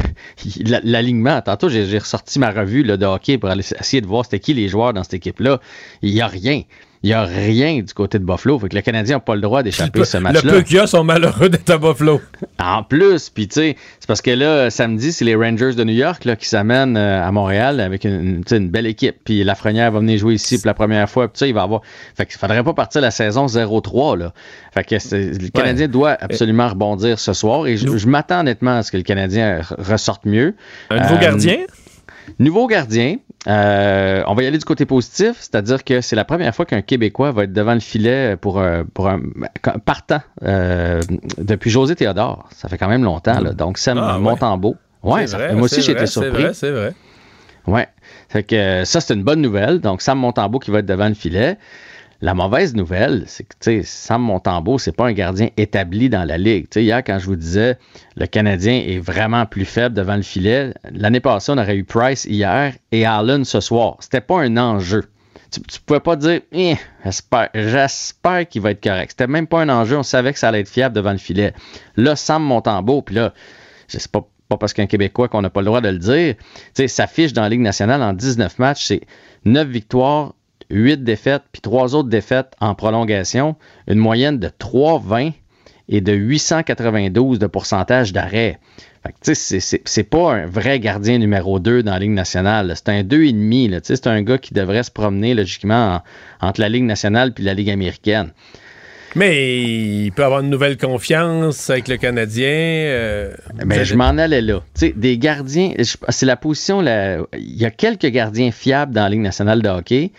L'alignement, 0.85 1.41
tantôt 1.43 1.69
j'ai 1.69 1.99
ressorti 1.99 2.39
ma 2.39 2.51
revue 2.51 2.85
là, 2.85 2.97
de 2.97 3.07
hockey 3.07 3.39
pour 3.39 3.51
essayer 3.51 4.01
de 4.01 4.07
voir 4.07 4.25
c'était 4.25 4.39
qui 4.39 4.55
les 4.55 4.69
joueurs 4.69 4.93
dans 4.93 5.03
cette 5.03 5.15
équipe-là. 5.15 5.61
Il 6.03 6.15
n'y 6.15 6.21
a 6.21 6.29
rien. 6.29 6.63
Il 7.03 7.09
n'y 7.09 7.15
a 7.15 7.25
rien 7.25 7.81
du 7.81 7.95
côté 7.95 8.19
de 8.19 8.25
Buffalo. 8.25 8.59
Fait 8.59 8.69
que 8.69 8.77
le 8.77 8.83
Canadien 8.83 9.17
n'a 9.17 9.21
pas 9.21 9.35
le 9.35 9.41
droit 9.41 9.63
d'échapper 9.63 10.05
ce 10.05 10.19
match-là. 10.19 10.43
Le 10.45 10.59
peu 10.59 10.63
qu'il 10.63 10.77
y 10.77 10.79
a 10.79 10.87
sont 10.87 11.03
malheureux 11.03 11.49
d'être 11.49 11.71
à 11.71 11.79
Buffalo. 11.79 12.21
En 12.59 12.83
plus, 12.83 13.31
puis 13.31 13.49
tu 13.49 13.55
sais, 13.55 13.77
c'est 14.01 14.07
parce 14.07 14.21
que 14.21 14.31
là, 14.31 14.69
samedi, 14.69 15.13
c'est 15.13 15.25
les 15.25 15.35
Rangers 15.35 15.73
de 15.73 15.83
New 15.83 15.95
York 15.95 16.27
là, 16.27 16.37
qui 16.37 16.47
s'amènent 16.47 16.99
euh, 16.99 17.27
à 17.27 17.33
Montréal 17.33 17.81
avec 17.81 18.05
une, 18.05 18.43
une, 18.51 18.69
belle 18.69 18.87
équipe. 18.87 19.17
Puis 19.25 19.43
Lafrenière 19.45 19.91
va 19.93 20.01
venir 20.01 20.19
jouer 20.19 20.35
ici 20.35 20.59
pour 20.59 20.67
la 20.67 20.75
première 20.75 21.09
fois. 21.09 21.29
Puis 21.29 21.47
il 21.47 21.55
va 21.55 21.63
avoir. 21.63 21.81
Fait 22.15 22.27
qu'il 22.27 22.37
faudrait 22.37 22.63
pas 22.63 22.75
partir 22.75 23.01
la 23.01 23.11
saison 23.11 23.47
0-3. 23.47 24.19
Là. 24.19 24.35
Fait 24.75 24.85
que 24.85 24.95
le 24.95 25.49
Canadien 25.49 25.89
doit 25.89 26.19
absolument 26.21 26.69
rebondir 26.69 27.19
ce 27.19 27.33
soir. 27.33 27.67
Et 27.67 27.79
je, 27.79 28.07
m'attends 28.07 28.41
honnêtement 28.41 28.77
à 28.77 28.83
ce 28.83 28.93
que 28.93 28.99
le 28.99 29.05
Canadien 29.05 29.63
ressorte 29.79 30.27
mieux. 30.27 30.55
Un 30.91 31.01
nouveau 31.01 31.15
euh, 31.15 31.19
gardien? 31.19 31.57
Nouveau 32.39 32.67
gardien. 32.67 33.17
Euh, 33.49 34.23
on 34.27 34.35
va 34.35 34.43
y 34.43 34.47
aller 34.47 34.59
du 34.59 34.65
côté 34.65 34.85
positif, 34.85 35.37
c'est-à-dire 35.39 35.83
que 35.83 36.03
c'est 36.03 36.17
la 36.17 36.25
première 36.25 36.55
fois 36.55 36.67
qu'un 36.67 36.83
Québécois 36.83 37.33
va 37.33 37.45
être 37.45 37.53
devant 37.53 37.75
le 37.75 37.81
filet 37.81 38.37
pour, 38.37 38.63
pour 38.93 39.09
un 39.09 39.21
partant 39.85 40.21
euh, 40.43 41.01
depuis 41.39 41.71
José 41.71 41.97
Théodore. 41.97 42.49
Ça 42.55 42.69
fait 42.69 42.77
quand 42.77 42.89
même 42.89 43.05
longtemps, 43.05 43.41
là. 43.41 43.53
donc 43.53 43.79
Sam 43.79 43.99
ah, 43.99 44.19
Montembeau. 44.19 44.77
Ouais, 45.03 45.25
moi 45.55 45.63
aussi 45.63 45.81
j'étais 45.81 46.07
surpris. 46.07 46.31
C'est 46.31 46.43
vrai, 46.43 46.55
c'est 46.55 46.71
vrai. 46.71 46.95
Ouais. 47.67 47.89
Fait 48.29 48.43
que 48.43 48.85
ça, 48.85 49.01
c'est 49.01 49.15
une 49.15 49.23
bonne 49.23 49.41
nouvelle. 49.41 49.81
Donc 49.81 50.03
Sam 50.03 50.19
Montembeau 50.19 50.59
qui 50.59 50.71
va 50.71 50.81
être 50.81 50.87
devant 50.87 51.09
le 51.09 51.15
filet. 51.15 51.57
La 52.23 52.35
mauvaise 52.35 52.75
nouvelle, 52.75 53.25
c'est 53.27 53.45
que 53.45 53.83
Sam 53.83 54.21
Montembeau, 54.21 54.79
c'est 54.79 54.93
pas 54.93 55.07
un 55.07 55.13
gardien 55.13 55.49
établi 55.57 56.11
dans 56.11 56.25
la 56.25 56.37
ligue. 56.37 56.67
hier, 56.77 57.03
quand 57.03 57.19
je 57.19 57.25
vous 57.25 57.37
disais 57.37 57.79
le 58.15 58.27
Canadien 58.27 58.75
est 58.75 58.99
vraiment 58.99 59.47
plus 59.47 59.65
faible 59.65 59.95
devant 59.95 60.17
le 60.17 60.23
filet, 60.23 60.75
l'année 60.93 61.21
passée, 61.21 61.51
on 61.53 61.57
aurait 61.57 61.77
eu 61.77 61.85
Price 61.85 62.27
hier 62.27 62.75
et 62.93 63.07
Allen 63.07 63.47
ce 63.47 63.61
soir. 63.61 63.97
C'était 64.01 64.21
pas 64.21 64.39
un 64.39 64.59
enjeu. 64.59 65.05
Tu, 65.51 65.61
ne 65.61 65.65
pouvais 65.87 66.01
pas 66.01 66.17
dire 66.17 66.43
eh, 66.53 66.77
j'espère 67.55 68.49
qu'il 68.49 68.61
va 68.61 68.73
être 68.73 68.85
correct. 68.85 69.13
C'était 69.13 69.27
même 69.27 69.47
pas 69.47 69.63
un 69.63 69.71
enjeu. 69.71 69.97
On 69.97 70.03
savait 70.03 70.35
que 70.35 70.39
ça 70.39 70.49
allait 70.49 70.61
être 70.61 70.69
fiable 70.69 70.95
devant 70.95 71.13
le 71.13 71.19
filet. 71.19 71.55
Là, 71.97 72.17
Sam 72.17 72.43
Montembeau, 72.43 73.01
puis 73.01 73.15
là, 73.15 73.33
je 73.89 73.99
sais 73.99 74.11
pas, 74.11 74.23
parce 74.59 74.75
qu'un 74.75 74.87
Québécois 74.87 75.29
qu'on 75.29 75.41
n'a 75.41 75.49
pas 75.49 75.61
le 75.61 75.67
droit 75.67 75.81
de 75.81 75.89
le 75.89 75.99
dire, 75.99 76.35
sa 76.87 77.07
fiche 77.07 77.33
dans 77.33 77.43
la 77.43 77.49
Ligue 77.49 77.61
nationale 77.61 78.03
en 78.03 78.13
19 78.13 78.59
matchs, 78.59 78.85
c'est 78.85 79.01
9 79.47 79.67
victoires, 79.67 80.35
8 80.71 81.05
défaites, 81.05 81.43
puis 81.53 81.61
3 81.61 81.95
autres 81.95 82.09
défaites 82.09 82.53
en 82.61 82.75
prolongation, 82.75 83.57
une 83.87 83.99
moyenne 83.99 84.39
de 84.39 84.49
3,20 84.49 85.33
et 85.89 86.01
de 86.01 86.13
892 86.13 87.39
de 87.39 87.47
pourcentage 87.47 88.13
d'arrêt. 88.13 88.59
C'est 89.23 90.05
pas 90.05 90.35
un 90.35 90.47
vrai 90.47 90.79
gardien 90.79 91.19
numéro 91.19 91.59
2 91.59 91.83
dans 91.83 91.93
la 91.93 91.99
Ligue 91.99 92.11
nationale. 92.11 92.73
C'est 92.77 92.91
un 92.91 93.03
2,5. 93.03 93.81
C'est 93.83 94.07
un 94.07 94.23
gars 94.23 94.39
qui 94.39 94.55
devrait 94.55 94.83
se 94.83 94.91
promener 94.91 95.35
logiquement 95.35 96.03
entre 96.41 96.61
la 96.61 96.69
Ligue 96.69 96.85
nationale 96.85 97.33
et 97.39 97.43
la 97.43 97.55
Ligue 97.55 97.71
américaine. 97.71 98.33
Mais 99.17 99.63
il 100.05 100.13
peut 100.13 100.23
avoir 100.23 100.41
une 100.41 100.51
nouvelle 100.51 100.77
confiance 100.77 101.69
avec 101.69 101.89
le 101.89 101.97
Canadien. 101.97 102.47
Euh, 102.47 103.35
ben, 103.65 103.83
je 103.83 103.97
m'en 103.97 104.11
allais 104.11 104.41
là. 104.41 104.63
des 104.95 105.19
gardiens, 105.19 105.73
c'est 106.09 106.27
la 106.27 106.37
position. 106.37 106.81
il 106.83 107.57
y 107.57 107.65
a 107.65 107.71
quelques 107.71 108.07
gardiens 108.07 108.53
fiables 108.53 108.95
dans 108.95 109.03
la 109.03 109.09
Ligue 109.09 109.21
nationale 109.21 109.63
de 109.63 109.69
hockey, 109.69 110.13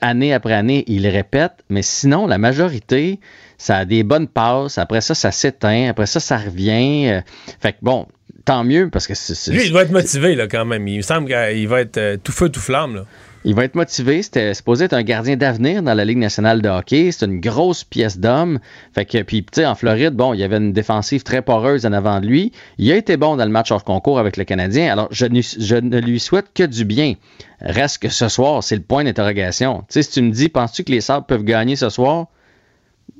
année 0.00 0.32
après 0.32 0.54
année, 0.54 0.84
il 0.86 1.06
répète, 1.06 1.52
mais 1.68 1.82
sinon, 1.82 2.26
la 2.26 2.38
majorité, 2.38 3.20
ça 3.58 3.78
a 3.78 3.84
des 3.84 4.02
bonnes 4.02 4.28
passes. 4.28 4.78
Après 4.78 5.00
ça, 5.00 5.14
ça 5.14 5.30
s'éteint. 5.30 5.88
Après 5.88 6.06
ça, 6.06 6.20
ça 6.20 6.36
revient. 6.38 7.08
Euh, 7.08 7.20
fait 7.60 7.72
que 7.72 7.78
bon, 7.82 8.06
tant 8.44 8.64
mieux 8.64 8.90
parce 8.90 9.06
que 9.06 9.14
c'est. 9.14 9.52
Lui, 9.52 9.66
il 9.66 9.72
doit 9.72 9.82
être 9.82 9.92
motivé 9.92 10.34
là, 10.34 10.48
quand 10.48 10.64
même. 10.64 10.86
Il 10.88 10.98
me 10.98 11.02
semble 11.02 11.28
qu'il 11.28 11.68
va 11.68 11.80
être 11.80 11.98
euh, 11.98 12.16
tout 12.22 12.32
feu, 12.32 12.48
tout 12.48 12.60
flamme. 12.60 12.96
Là. 12.96 13.04
Il 13.48 13.54
va 13.54 13.62
être 13.64 13.76
motivé. 13.76 14.22
C'était 14.22 14.52
supposé 14.54 14.86
être 14.86 14.92
un 14.92 15.04
gardien 15.04 15.36
d'avenir 15.36 15.80
dans 15.82 15.94
la 15.94 16.04
Ligue 16.04 16.18
nationale 16.18 16.60
de 16.60 16.68
hockey. 16.68 17.12
C'est 17.12 17.24
une 17.26 17.40
grosse 17.40 17.84
pièce 17.84 18.18
d'homme. 18.18 18.58
Fait 18.92 19.04
que, 19.04 19.22
puis, 19.22 19.44
tu 19.44 19.60
sais, 19.60 19.66
en 19.66 19.76
Floride, 19.76 20.14
bon, 20.14 20.34
il 20.34 20.40
y 20.40 20.42
avait 20.42 20.56
une 20.56 20.72
défensive 20.72 21.22
très 21.22 21.42
poreuse 21.42 21.86
en 21.86 21.92
avant 21.92 22.20
de 22.20 22.26
lui. 22.26 22.50
Il 22.78 22.90
a 22.90 22.96
été 22.96 23.16
bon 23.16 23.36
dans 23.36 23.44
le 23.44 23.50
match 23.52 23.70
hors 23.70 23.84
concours 23.84 24.18
avec 24.18 24.36
le 24.36 24.42
Canadien. 24.42 24.92
Alors, 24.92 25.06
je 25.12 25.26
ne, 25.26 25.40
je 25.40 25.76
ne 25.76 26.00
lui 26.00 26.18
souhaite 26.18 26.46
que 26.54 26.64
du 26.64 26.84
bien. 26.84 27.14
Reste 27.60 28.02
que 28.02 28.08
ce 28.08 28.28
soir, 28.28 28.64
c'est 28.64 28.74
le 28.76 28.82
point 28.82 29.04
d'interrogation. 29.04 29.78
Tu 29.82 29.84
sais, 29.90 30.02
si 30.02 30.10
tu 30.10 30.22
me 30.22 30.32
dis, 30.32 30.48
penses-tu 30.48 30.82
que 30.82 30.90
les 30.90 31.00
Sabres 31.00 31.26
peuvent 31.26 31.44
gagner 31.44 31.76
ce 31.76 31.88
soir? 31.88 32.26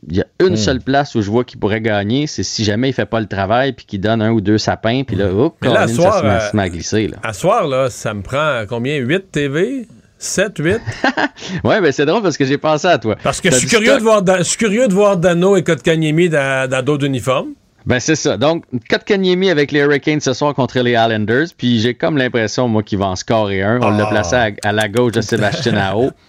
il 0.09 0.17
y 0.17 0.21
a 0.21 0.27
une 0.41 0.53
Hmm. 0.55 0.57
seule 0.57 0.81
place 0.81 1.15
où 1.15 1.23
je 1.23 1.31
vois 1.31 1.45
qu'il 1.45 1.59
pourrait 1.59 1.81
gagner, 1.81 2.27
c'est 2.27 2.43
si 2.43 2.65
jamais 2.65 2.91
il 2.91 2.93
fait 2.93 3.07
pas 3.07 3.19
le 3.21 3.27
travail 3.27 3.73
puis 3.73 3.87
qu'il 3.87 4.01
donne 4.01 4.21
un 4.23 4.31
ou 4.31 4.41
deux 4.41 4.59
sapins, 4.59 5.03
puis 5.05 5.17
là, 5.17 5.29
oh, 5.33 5.55
à 5.61 5.65
Colin, 5.67 5.89
soir, 5.89 6.13
ça 6.15 6.21
se 6.21 6.27
euh, 6.27 6.51
se 6.51 6.57
met 6.57 6.63
à 6.63 6.69
glisser. 6.69 7.09
Là. 7.09 7.17
À 7.23 7.33
soir, 7.33 7.67
là, 7.67 7.89
ça 7.91 8.13
me 8.15 8.23
prend 8.23 8.63
combien? 8.69 8.97
8 8.97 9.31
TV? 9.33 9.87
7, 10.19 10.59
8? 10.59 10.81
Ouais, 11.65 11.81
ben 11.81 11.93
c'est 11.93 12.07
drôle 12.07 12.23
parce 12.23 12.37
que 12.37 12.45
j'ai 12.45 12.59
pensé 12.59 12.87
à 12.89 12.99
toi. 12.99 13.17
Parce 13.23 13.41
que 13.41 13.51
je 13.51 13.57
suis 13.57 13.69
curieux 13.69 13.87
stock- 13.89 13.99
de 13.99 14.03
voir, 14.05 14.23
Dan- 14.23 14.39
je 14.39 14.43
suis 14.45 14.57
curieux 14.57 14.89
de 14.89 14.95
voir 14.95 15.17
Dano 15.17 15.57
et 15.57 15.63
Kotkaniemi 15.63 16.29
dans 16.29 16.69
dans 16.71 16.83
d'autres 16.83 17.05
uniformes. 17.07 17.51
Ben 17.85 18.01
c'est 18.01 18.17
ça. 18.17 18.37
Donc, 18.37 18.65
Kotkaniemi 18.91 19.49
avec 19.51 19.71
les 19.71 19.81
Hurricanes 19.81 20.21
ce 20.21 20.33
soir 20.33 20.55
contre 20.55 20.81
les 20.81 20.93
Islanders. 20.93 21.47
Puis 21.57 21.79
j'ai 21.81 21.95
comme 21.95 22.17
l'impression, 22.17 22.67
moi, 22.67 22.83
qu'il 22.83 22.99
va 22.99 23.07
en 23.07 23.17
scorer 23.17 23.63
un. 23.63 23.79
On 23.81 23.91
l'a 23.91 24.07
Ah. 24.07 24.11
placé 24.11 24.35
à, 24.37 24.51
à 24.65 24.73
la 24.73 24.89
gauche 24.89 25.13
de 25.13 25.21
Sébastien 25.21 25.77
Ao. 25.77 26.11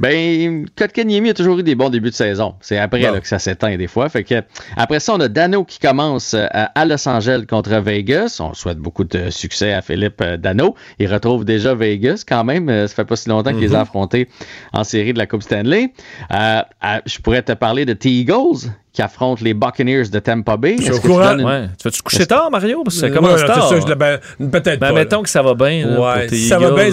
Ben, 0.00 0.66
Kotkaniemi 0.76 1.30
a 1.30 1.34
toujours 1.34 1.58
eu 1.58 1.62
des 1.62 1.74
bons 1.74 1.90
débuts 1.90 2.10
de 2.10 2.14
saison. 2.14 2.54
C'est 2.60 2.78
après 2.78 3.00
Bon. 3.02 3.12
là, 3.12 3.20
que 3.20 3.28
ça 3.28 3.38
s'éteint 3.38 3.76
des 3.76 3.86
fois. 3.86 4.08
Fait 4.08 4.24
que 4.24 4.42
après 4.76 4.98
ça, 4.98 5.14
on 5.14 5.20
a 5.20 5.28
Dano 5.28 5.64
qui 5.64 5.78
commence 5.78 6.34
euh, 6.34 6.46
à, 6.50 6.84
Los 6.86 7.06
Angeles 7.08 7.44
contre 7.48 7.70
Vegas. 7.80 8.38
On 8.40 8.54
souhaite 8.54 8.78
beaucoup 8.78 9.04
de 9.04 9.30
succès 9.30 9.72
à 9.72 9.82
Philippe 9.82 10.20
euh, 10.22 10.36
Dano. 10.36 10.74
Il 10.98 11.12
retrouve 11.12 11.44
déjà 11.44 11.74
Vegas 11.74 12.24
quand 12.26 12.44
même. 12.44 12.68
Euh, 12.68 12.86
Ça 12.86 12.94
fait 12.96 13.04
pas 13.04 13.16
si 13.16 13.28
longtemps 13.28 13.50
qu'il 13.52 13.60
les 13.60 13.74
a 13.74 13.78
Mhm. 13.78 13.82
affrontés 13.82 14.28
en 14.72 14.84
série 14.84 15.12
de 15.12 15.18
la 15.18 15.26
Coupe 15.26 15.42
Stanley. 15.42 15.92
Euh, 16.32 16.62
je 17.06 17.18
pourrais 17.18 17.42
te 17.42 17.52
parler 17.52 17.84
de 17.84 17.92
T-Eagles 17.92 18.70
qui 18.92 19.02
affrontent 19.02 19.42
les 19.44 19.54
Buccaneers 19.54 20.08
de 20.08 20.18
Tampa 20.18 20.56
Bay. 20.56 20.76
Je 20.78 20.82
suis 20.82 20.90
Est-ce 20.90 20.92
au 20.92 20.96
que 20.96 21.02
tu 21.02 21.08
courant. 21.12 21.24
donnes 21.30 21.40
une- 21.40 21.46
Ouais. 21.46 21.66
Tu 21.78 21.84
vas-tu 21.88 22.02
coucher 22.02 22.26
tard, 22.26 22.50
Mario? 22.50 22.82
Parce 22.82 22.96
que 22.96 23.00
ça 23.02 23.10
commence 23.10 23.40
ouais, 23.40 23.46
tard. 23.46 23.68
c'est 23.68 23.76
ça, 23.76 23.80
je 23.82 23.86
l'ai- 23.88 23.94
ben, 23.94 24.18
peut-être 24.50 24.80
Ben, 24.80 24.88
pas. 24.88 24.92
mettons 24.92 25.16
là. 25.18 25.22
que 25.22 25.28
ça 25.28 25.42
va 25.42 25.54
bien. 25.54 25.86
là, 25.86 26.00
Ouais, 26.00 26.20
pour 26.22 26.30
tes 26.30 26.36
si 26.36 26.48
ça 26.48 26.58
va 26.58 26.70
bien, 26.72 26.90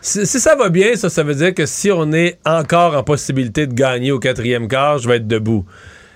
si, 0.00 0.26
si 0.26 0.40
ça 0.40 0.56
va 0.56 0.68
bien, 0.70 0.96
ça, 0.96 1.08
ça 1.08 1.22
veut 1.22 1.34
dire 1.34 1.54
que 1.54 1.66
si 1.66 1.90
on 1.92 2.10
est 2.12 2.38
encore 2.44 2.96
en 2.96 3.02
possibilité 3.04 3.66
de 3.66 3.74
gagner 3.74 4.10
au 4.12 4.18
quatrième 4.18 4.66
quart, 4.66 4.98
je 4.98 5.08
vais 5.08 5.16
être 5.16 5.28
debout. 5.28 5.64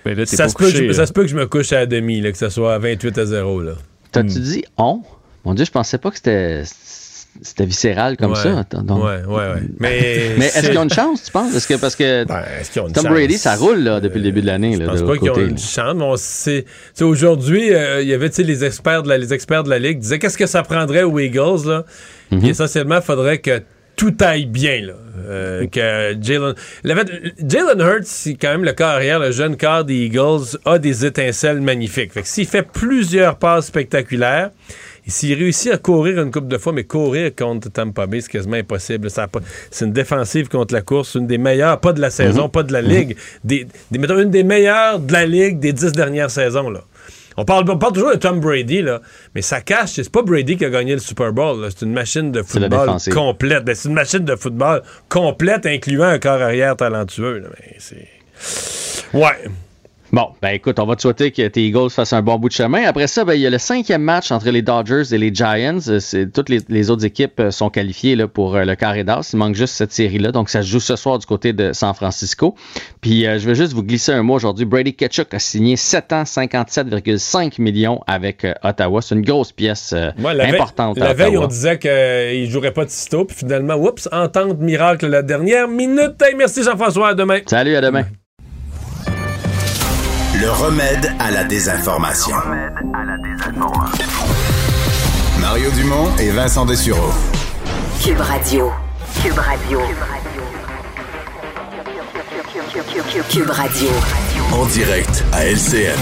Ben 0.03 0.17
là, 0.17 0.25
ça, 0.25 0.43
pas 0.43 0.49
se 0.49 0.55
peut 0.55 0.69
je, 0.69 0.91
ça 0.91 1.05
se 1.05 1.13
peut 1.13 1.21
que 1.23 1.29
je 1.29 1.35
me 1.35 1.47
couche 1.47 1.71
à 1.71 1.77
la 1.79 1.85
demi, 1.85 2.19
là, 2.21 2.31
que 2.31 2.37
ce 2.37 2.49
soit 2.49 2.73
à 2.75 2.77
28 2.77 3.17
à 3.17 3.25
0. 3.25 3.61
Là. 3.61 3.71
T'as-tu 4.11 4.39
dit 4.39 4.63
on? 4.77 5.01
Mon 5.45 5.53
Dieu, 5.53 5.65
je 5.65 5.71
pensais 5.71 5.97
pas 5.97 6.09
que 6.11 6.17
c'était 6.17 6.63
c'était 7.41 7.65
viscéral 7.65 8.17
comme 8.17 8.31
Ouais. 8.31 8.37
ça. 8.37 8.65
Donc- 8.83 9.03
Ouais, 9.03 9.21
ouais. 9.27 9.61
Mais, 9.79 10.31
Mais 10.37 10.45
est-ce 10.45 10.69
qu'ils 10.69 10.77
ont 10.77 10.83
une 10.83 10.89
chance, 10.93 11.23
tu 11.23 11.31
penses? 11.31 11.53
Est-ce 11.55 11.67
que 11.67 11.73
parce 11.75 11.95
que 11.95 12.23
Ben, 12.25 12.41
Tom 12.73 12.89
chance? 12.93 13.03
Brady, 13.05 13.37
ça 13.37 13.55
roule 13.55 13.79
là, 13.79 13.99
depuis 13.99 14.17
le 14.19 14.23
début 14.23 14.41
de 14.41 14.47
l'année. 14.47 14.75
là, 14.77 14.85
Je 14.85 14.89
pense 14.91 15.01
de 15.01 15.05
pas 15.05 15.17
qu'ils 15.17 15.31
ont 15.31 15.35
une 15.47 15.57
chance, 15.57 16.49
Aujourd'hui, 17.01 17.73
euh, 17.73 18.01
il 18.01 18.07
y 18.07 18.13
avait 18.13 18.29
les 18.37 18.63
experts 18.65 19.03
de 19.03 19.09
la, 19.09 19.17
les 19.17 19.33
experts 19.33 19.63
de 19.63 19.69
la 19.69 19.79
Ligue 19.79 19.99
disaient 19.99 20.19
qu'est-ce 20.19 20.37
que 20.37 20.45
ça 20.47 20.63
prendrait 20.63 21.03
aux 21.03 21.19
Eagles, 21.19 21.67
là? 21.67 21.85
Mhm. 22.31 22.45
Essentiellement, 22.45 22.95
il 22.97 23.01
faudrait 23.01 23.37
que 23.39 23.61
tout 23.95 24.13
aille 24.19 24.45
bien, 24.45 24.81
là. 24.81 24.93
Euh, 25.27 25.65
que 25.67 26.15
Jalen. 26.21 26.53
Jalen 26.83 27.79
Hurts, 27.79 28.35
quand 28.39 28.49
même 28.49 28.63
le 28.65 28.73
corps 28.73 28.87
arrière, 28.89 29.19
le 29.19 29.31
jeune 29.31 29.55
corps 29.57 29.83
des 29.85 30.05
Eagles, 30.05 30.57
a 30.65 30.77
des 30.79 31.05
étincelles 31.05 31.61
magnifiques. 31.61 32.11
Fait 32.13 32.21
que 32.21 32.27
s'il 32.27 32.45
fait 32.45 32.63
plusieurs 32.67 33.37
passes 33.37 33.67
spectaculaires, 33.67 34.51
s'il 35.11 35.37
réussit 35.37 35.71
à 35.71 35.77
courir 35.77 36.21
une 36.21 36.31
coupe 36.31 36.47
de 36.47 36.57
fois, 36.57 36.73
mais 36.73 36.83
courir 36.83 37.31
contre 37.35 37.69
Tampa 37.71 38.07
Bay, 38.07 38.21
c'est 38.21 38.31
quasiment 38.31 38.57
impossible. 38.57 39.09
C'est 39.71 39.85
une 39.85 39.93
défensive 39.93 40.47
contre 40.47 40.73
la 40.73 40.81
course, 40.81 41.15
une 41.15 41.27
des 41.27 41.37
meilleures, 41.37 41.79
pas 41.79 41.93
de 41.93 42.01
la 42.01 42.09
saison, 42.09 42.43
Mhm. 42.45 42.51
pas 42.51 42.63
de 42.63 42.73
la 42.73 42.81
Ligue, 42.81 43.15
des, 43.43 43.67
des- 43.91 43.99
mettons, 43.99 44.19
une 44.19 44.29
des 44.31 44.43
meilleures 44.43 44.99
de 44.99 45.13
la 45.13 45.25
Ligue 45.25 45.59
des 45.59 45.73
dix 45.73 45.91
dernières 45.91 46.31
saisons. 46.31 46.69
Là. 46.69 46.81
On 47.37 47.43
parle, 47.43 47.69
on 47.69 47.77
parle 47.77 47.91
toujours 47.91 48.11
de 48.11 48.15
Tom 48.15 48.39
Brady, 48.39 48.81
là, 48.81 49.01
mais 49.35 49.41
ça 49.41 49.59
cache, 49.59 49.89
c'est 49.95 50.09
pas 50.09 50.21
Brady 50.21 50.55
qui 50.55 50.63
a 50.63 50.69
gagné 50.69 50.93
le 50.93 50.99
Super 50.99 51.33
Bowl. 51.33 51.67
C'est 51.69 51.85
une 51.85 51.91
machine 51.91 52.31
de 52.31 52.41
football 52.41 52.87
complète. 53.13 53.65
Ben, 53.65 53.75
c'est 53.75 53.89
une 53.89 53.93
machine 53.95 54.23
de 54.23 54.35
football 54.37 54.81
complète, 55.09 55.65
incluant 55.65 56.05
un 56.05 56.17
corps 56.19 56.41
arrière 56.41 56.77
talentueux. 56.77 57.39
là. 57.39 57.49
Mais. 57.59 57.77
Ouais. 59.13 59.49
Bon, 60.15 60.29
ben 60.41 60.51
écoute, 60.51 60.79
on 60.79 60.85
va 60.85 60.95
te 60.95 61.01
souhaiter 61.01 61.31
que 61.31 61.45
tes 61.45 61.65
Eagles 61.65 61.89
fassent 61.89 62.13
un 62.13 62.21
bon 62.21 62.37
bout 62.37 62.47
de 62.47 62.53
chemin. 62.53 62.83
Après 62.85 63.05
ça, 63.05 63.25
ben, 63.25 63.33
il 63.33 63.41
y 63.41 63.47
a 63.47 63.49
le 63.49 63.57
cinquième 63.57 64.01
match 64.01 64.31
entre 64.31 64.49
les 64.49 64.61
Dodgers 64.61 65.13
et 65.13 65.17
les 65.17 65.35
Giants. 65.35 65.79
Euh, 65.89 66.25
toutes 66.33 66.47
les, 66.47 66.59
les 66.69 66.89
autres 66.89 67.03
équipes 67.03 67.37
euh, 67.41 67.51
sont 67.51 67.69
qualifiées 67.69 68.15
là, 68.15 68.29
pour 68.29 68.55
euh, 68.55 68.63
le 68.63 68.75
carré 68.75 69.03
d'as. 69.03 69.29
Il 69.33 69.39
manque 69.39 69.55
juste 69.55 69.73
cette 69.75 69.91
série-là. 69.91 70.31
Donc, 70.31 70.47
ça 70.47 70.61
se 70.61 70.69
joue 70.69 70.79
ce 70.79 70.95
soir 70.95 71.19
du 71.19 71.25
côté 71.25 71.51
de 71.51 71.73
San 71.73 71.93
Francisco. 71.93 72.55
Puis, 73.01 73.27
euh, 73.27 73.39
je 73.39 73.45
vais 73.45 73.55
juste 73.55 73.73
vous 73.73 73.83
glisser 73.83 74.13
un 74.13 74.23
mot 74.23 74.35
aujourd'hui. 74.35 74.63
Brady 74.63 74.93
Ketchuk 74.93 75.33
a 75.33 75.39
signé 75.39 75.75
7 75.75 76.13
ans, 76.13 76.23
57,5 76.23 77.61
millions 77.61 77.99
avec 78.07 78.45
euh, 78.45 78.53
Ottawa. 78.63 79.01
C'est 79.01 79.15
une 79.15 79.21
grosse 79.21 79.51
pièce 79.51 79.91
euh, 79.93 80.11
Moi, 80.17 80.33
la 80.33 80.45
veille- 80.45 80.55
importante. 80.55 80.97
à 80.97 81.03
La 81.03 81.13
veille, 81.13 81.37
on 81.37 81.47
disait 81.47 81.77
qu'il 81.77 82.49
jouerait 82.49 82.71
pas 82.71 82.85
de 82.85 82.89
sitôt, 82.89 83.25
puis 83.25 83.35
finalement, 83.35 83.75
oups, 83.75 84.07
entente 84.13 84.59
miracle 84.59 85.07
la 85.07 85.23
dernière 85.23 85.67
minute. 85.67 86.13
Hey, 86.21 86.35
merci 86.35 86.63
Jean-François, 86.63 87.09
à 87.09 87.13
demain. 87.15 87.39
Salut, 87.47 87.75
à 87.75 87.81
demain. 87.81 88.05
Le 90.45 90.51
remède 90.51 91.11
à 91.17 91.31
la 91.31 91.43
désinformation. 91.43 92.35
Mario 95.41 95.71
Dumont 95.71 96.15
et 96.19 96.29
Vincent 96.29 96.67
Dessureau. 96.67 97.09
Cube 97.99 98.19
Radio. 98.19 98.71
Cube 99.23 99.39
Radio. 99.39 99.79
Cube 103.27 103.49
Radio. 103.49 103.89
En 104.53 104.65
direct 104.67 105.23
à 105.33 105.45
LCN. 105.47 105.97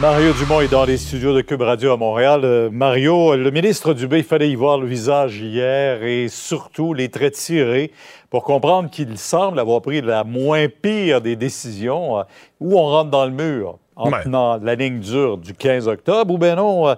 Mario 0.00 0.32
Dumont 0.34 0.60
est 0.60 0.68
dans 0.68 0.84
les 0.84 0.98
studios 0.98 1.34
de 1.34 1.40
Cube 1.40 1.62
Radio 1.62 1.92
à 1.92 1.96
Montréal. 1.96 2.42
Euh, 2.44 2.68
Mario, 2.70 3.34
le 3.34 3.50
ministre 3.50 3.94
Dubé, 3.94 4.18
il 4.18 4.24
fallait 4.24 4.50
y 4.50 4.54
voir 4.54 4.78
le 4.78 4.86
visage 4.86 5.38
hier 5.40 6.02
et 6.02 6.28
surtout 6.28 6.92
les 6.92 7.08
traits 7.08 7.32
tirés 7.34 7.92
pour 8.28 8.44
comprendre 8.44 8.90
qu'il 8.90 9.16
semble 9.16 9.58
avoir 9.58 9.80
pris 9.80 10.02
la 10.02 10.22
moins 10.22 10.66
pire 10.68 11.22
des 11.22 11.34
décisions 11.34 12.18
euh, 12.18 12.22
où 12.60 12.78
on 12.78 12.82
rentre 12.84 13.10
dans 13.10 13.24
le 13.24 13.32
mur 13.32 13.78
en 13.96 14.10
Ouais. 14.10 14.22
tenant 14.22 14.58
la 14.58 14.74
ligne 14.74 15.00
dure 15.00 15.38
du 15.38 15.54
15 15.54 15.88
octobre? 15.88 16.34
Ou 16.34 16.38
bien 16.38 16.56
non, 16.56 16.88
euh, 16.88 16.94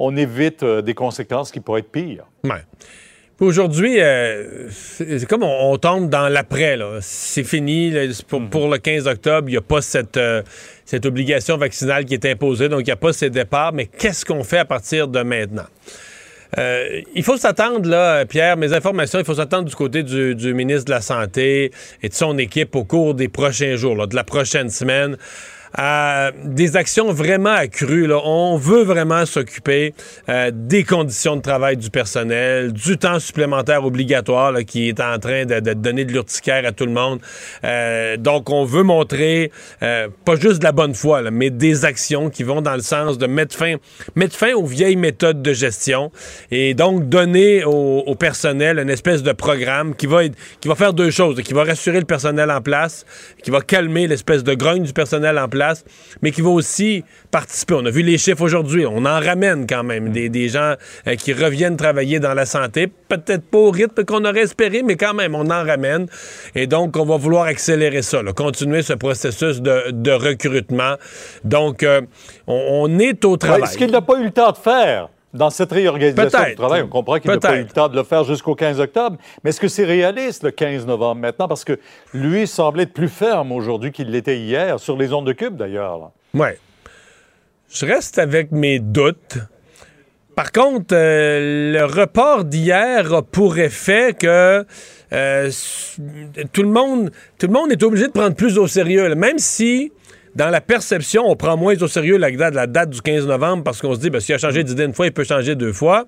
on 0.00 0.16
évite 0.16 0.64
euh, 0.64 0.82
des 0.82 0.94
conséquences 0.94 1.52
qui 1.52 1.60
pourraient 1.60 1.80
être 1.80 1.92
pires. 1.92 2.24
Ouais. 2.42 2.62
Aujourd'hui, 3.38 4.00
euh, 4.00 4.68
c'est 4.70 5.26
comme 5.28 5.42
on, 5.42 5.72
on 5.72 5.76
tombe 5.76 6.08
dans 6.08 6.28
l'après. 6.30 6.74
là. 6.78 6.98
C'est 7.02 7.44
fini. 7.44 7.90
là. 7.90 8.10
C'est 8.10 8.24
Pour, 8.26 8.40
pour 8.48 8.68
le 8.68 8.78
15 8.78 9.06
octobre, 9.06 9.48
il 9.48 9.52
n'y 9.52 9.56
a 9.58 9.62
pas 9.62 9.82
cette, 9.82 10.16
euh, 10.16 10.42
cette 10.86 11.04
obligation 11.04 11.58
vaccinale 11.58 12.06
qui 12.06 12.14
est 12.14 12.24
imposée, 12.24 12.68
donc 12.68 12.80
il 12.80 12.86
n'y 12.86 12.92
a 12.92 12.96
pas 12.96 13.12
ces 13.12 13.28
départs. 13.28 13.72
Mais 13.74 13.86
qu'est-ce 13.86 14.24
qu'on 14.24 14.44
fait 14.44 14.58
à 14.58 14.64
partir 14.64 15.08
de 15.08 15.20
maintenant? 15.20 15.66
Euh, 16.58 17.02
il 17.14 17.24
faut 17.24 17.36
s'attendre, 17.36 17.88
là, 17.90 18.24
Pierre, 18.24 18.56
mes 18.56 18.72
informations, 18.72 19.18
il 19.18 19.24
faut 19.24 19.34
s'attendre 19.34 19.68
du 19.68 19.74
côté 19.74 20.04
du, 20.04 20.34
du 20.34 20.54
ministre 20.54 20.86
de 20.86 20.92
la 20.92 21.00
Santé 21.00 21.72
et 22.02 22.08
de 22.08 22.14
son 22.14 22.38
équipe 22.38 22.74
au 22.76 22.84
cours 22.84 23.14
des 23.14 23.28
prochains 23.28 23.74
jours, 23.74 23.96
là, 23.96 24.06
de 24.06 24.14
la 24.14 24.24
prochaine 24.24 24.70
semaine, 24.70 25.16
à 25.76 26.30
des 26.44 26.76
actions 26.76 27.12
vraiment 27.12 27.50
accrues. 27.52 28.06
Là. 28.06 28.18
On 28.24 28.56
veut 28.56 28.82
vraiment 28.82 29.26
s'occuper 29.26 29.94
euh, 30.28 30.50
des 30.52 30.84
conditions 30.84 31.36
de 31.36 31.42
travail 31.42 31.76
du 31.76 31.90
personnel, 31.90 32.72
du 32.72 32.96
temps 32.96 33.18
supplémentaire 33.18 33.84
obligatoire 33.84 34.52
là, 34.52 34.64
qui 34.64 34.88
est 34.88 35.00
en 35.00 35.18
train 35.18 35.44
de, 35.44 35.60
de 35.60 35.72
donner 35.74 36.04
de 36.04 36.12
l'urticaire 36.12 36.64
à 36.66 36.72
tout 36.72 36.86
le 36.86 36.92
monde. 36.92 37.20
Euh, 37.64 38.16
donc, 38.16 38.48
on 38.50 38.64
veut 38.64 38.82
montrer 38.82 39.52
euh, 39.82 40.08
pas 40.24 40.36
juste 40.36 40.60
de 40.60 40.64
la 40.64 40.72
bonne 40.72 40.94
foi, 40.94 41.20
là, 41.20 41.30
mais 41.30 41.50
des 41.50 41.84
actions 41.84 42.30
qui 42.30 42.42
vont 42.42 42.62
dans 42.62 42.74
le 42.74 42.80
sens 42.80 43.18
de 43.18 43.26
mettre 43.26 43.54
fin, 43.54 43.74
mettre 44.14 44.34
fin 44.36 44.54
aux 44.54 44.64
vieilles 44.66 44.96
méthodes 44.96 45.42
de 45.42 45.52
gestion 45.52 46.10
et 46.50 46.72
donc 46.74 47.08
donner 47.08 47.64
au, 47.64 47.98
au 48.06 48.14
personnel 48.14 48.78
une 48.78 48.90
espèce 48.90 49.22
de 49.22 49.32
programme 49.32 49.94
qui 49.94 50.06
va, 50.06 50.24
être- 50.24 50.36
qui 50.60 50.68
va 50.68 50.74
faire 50.74 50.94
deux 50.94 51.10
choses, 51.10 51.40
qui 51.42 51.52
va 51.52 51.64
rassurer 51.64 51.98
le 51.98 52.06
personnel 52.06 52.50
en 52.50 52.60
place, 52.62 53.04
qui 53.42 53.50
va 53.50 53.60
calmer 53.60 54.06
l'espèce 54.06 54.42
de 54.42 54.54
grogne 54.54 54.84
du 54.84 54.92
personnel 54.92 55.38
en 55.38 55.48
place, 55.48 55.65
mais 56.22 56.30
qui 56.30 56.40
va 56.40 56.50
aussi 56.50 57.04
participer. 57.30 57.74
On 57.74 57.84
a 57.86 57.90
vu 57.90 58.02
les 58.02 58.18
chiffres 58.18 58.42
aujourd'hui, 58.42 58.86
on 58.86 59.04
en 59.04 59.20
ramène 59.20 59.66
quand 59.66 59.84
même 59.84 60.10
des, 60.10 60.28
des 60.28 60.48
gens 60.48 60.74
euh, 61.06 61.14
qui 61.16 61.32
reviennent 61.32 61.76
travailler 61.76 62.20
dans 62.20 62.34
la 62.34 62.46
santé, 62.46 62.86
peut-être 62.86 63.44
pas 63.44 63.58
au 63.58 63.70
rythme 63.70 64.04
qu'on 64.04 64.24
aurait 64.24 64.42
espéré, 64.42 64.82
mais 64.82 64.96
quand 64.96 65.14
même, 65.14 65.34
on 65.34 65.50
en 65.50 65.64
ramène. 65.64 66.06
Et 66.54 66.66
donc, 66.66 66.96
on 66.96 67.04
va 67.04 67.16
vouloir 67.16 67.44
accélérer 67.44 68.02
ça, 68.02 68.22
là, 68.22 68.32
continuer 68.32 68.82
ce 68.82 68.92
processus 68.94 69.60
de, 69.60 69.90
de 69.90 70.10
recrutement. 70.10 70.94
Donc, 71.44 71.82
euh, 71.82 72.00
on, 72.46 72.86
on 72.88 72.98
est 72.98 73.24
au 73.24 73.36
travail. 73.36 73.62
Ouais, 73.62 73.68
ce 73.68 73.78
qu'il 73.78 73.90
n'a 73.90 74.02
pas 74.02 74.18
eu 74.18 74.24
le 74.24 74.30
temps 74.30 74.52
de 74.52 74.56
faire 74.58 75.08
dans 75.36 75.50
cette 75.50 75.72
réorganisation 75.72 76.44
du 76.44 76.54
travail, 76.54 76.82
on 76.82 76.88
comprend 76.88 77.18
qu'il 77.18 77.30
n'a 77.30 77.38
pas 77.38 77.56
eu 77.56 77.62
le 77.62 77.68
temps 77.68 77.88
de 77.88 77.96
le 77.96 78.02
faire 78.02 78.24
jusqu'au 78.24 78.54
15 78.54 78.80
octobre, 78.80 79.16
mais 79.42 79.50
est-ce 79.50 79.60
que 79.60 79.68
c'est 79.68 79.84
réaliste 79.84 80.42
le 80.42 80.50
15 80.50 80.86
novembre 80.86 81.20
maintenant? 81.20 81.48
Parce 81.48 81.64
que 81.64 81.78
lui 82.12 82.46
semble 82.46 82.80
être 82.80 82.92
plus 82.92 83.08
ferme 83.08 83.52
aujourd'hui 83.52 83.92
qu'il 83.92 84.10
l'était 84.10 84.38
hier, 84.38 84.80
sur 84.80 84.96
les 84.96 85.12
ondes 85.12 85.26
de 85.26 85.32
cube 85.32 85.56
d'ailleurs. 85.56 86.10
Ouais. 86.34 86.58
Je 87.68 87.86
reste 87.86 88.18
avec 88.18 88.52
mes 88.52 88.78
doutes. 88.78 89.38
Par 90.34 90.52
contre, 90.52 90.94
euh, 90.94 91.72
le 91.72 91.84
report 91.84 92.44
d'hier 92.44 93.12
a 93.12 93.22
pour 93.22 93.58
effet 93.58 94.14
que 94.18 94.66
euh, 95.12 95.50
tout, 96.52 96.62
le 96.62 96.68
monde, 96.68 97.10
tout 97.38 97.46
le 97.46 97.52
monde 97.52 97.72
est 97.72 97.82
obligé 97.82 98.06
de 98.06 98.12
prendre 98.12 98.36
plus 98.36 98.58
au 98.58 98.66
sérieux. 98.66 99.08
là. 99.08 99.14
Même 99.14 99.38
si, 99.38 99.92
dans 100.36 100.50
la 100.50 100.60
perception, 100.60 101.24
on 101.26 101.34
prend 101.34 101.56
moins 101.56 101.74
au 101.80 101.88
sérieux 101.88 102.18
la 102.18 102.66
date, 102.66 102.90
du 102.90 103.00
15 103.00 103.26
novembre 103.26 103.64
parce 103.64 103.80
qu'on 103.80 103.94
se 103.94 104.00
dit, 104.00 104.10
ben, 104.10 104.20
s'il 104.20 104.34
a 104.34 104.38
changé 104.38 104.62
d'idée 104.62 104.84
une 104.84 104.92
fois, 104.92 105.06
il 105.06 105.12
peut 105.12 105.24
changer 105.24 105.54
deux 105.54 105.72
fois. 105.72 106.04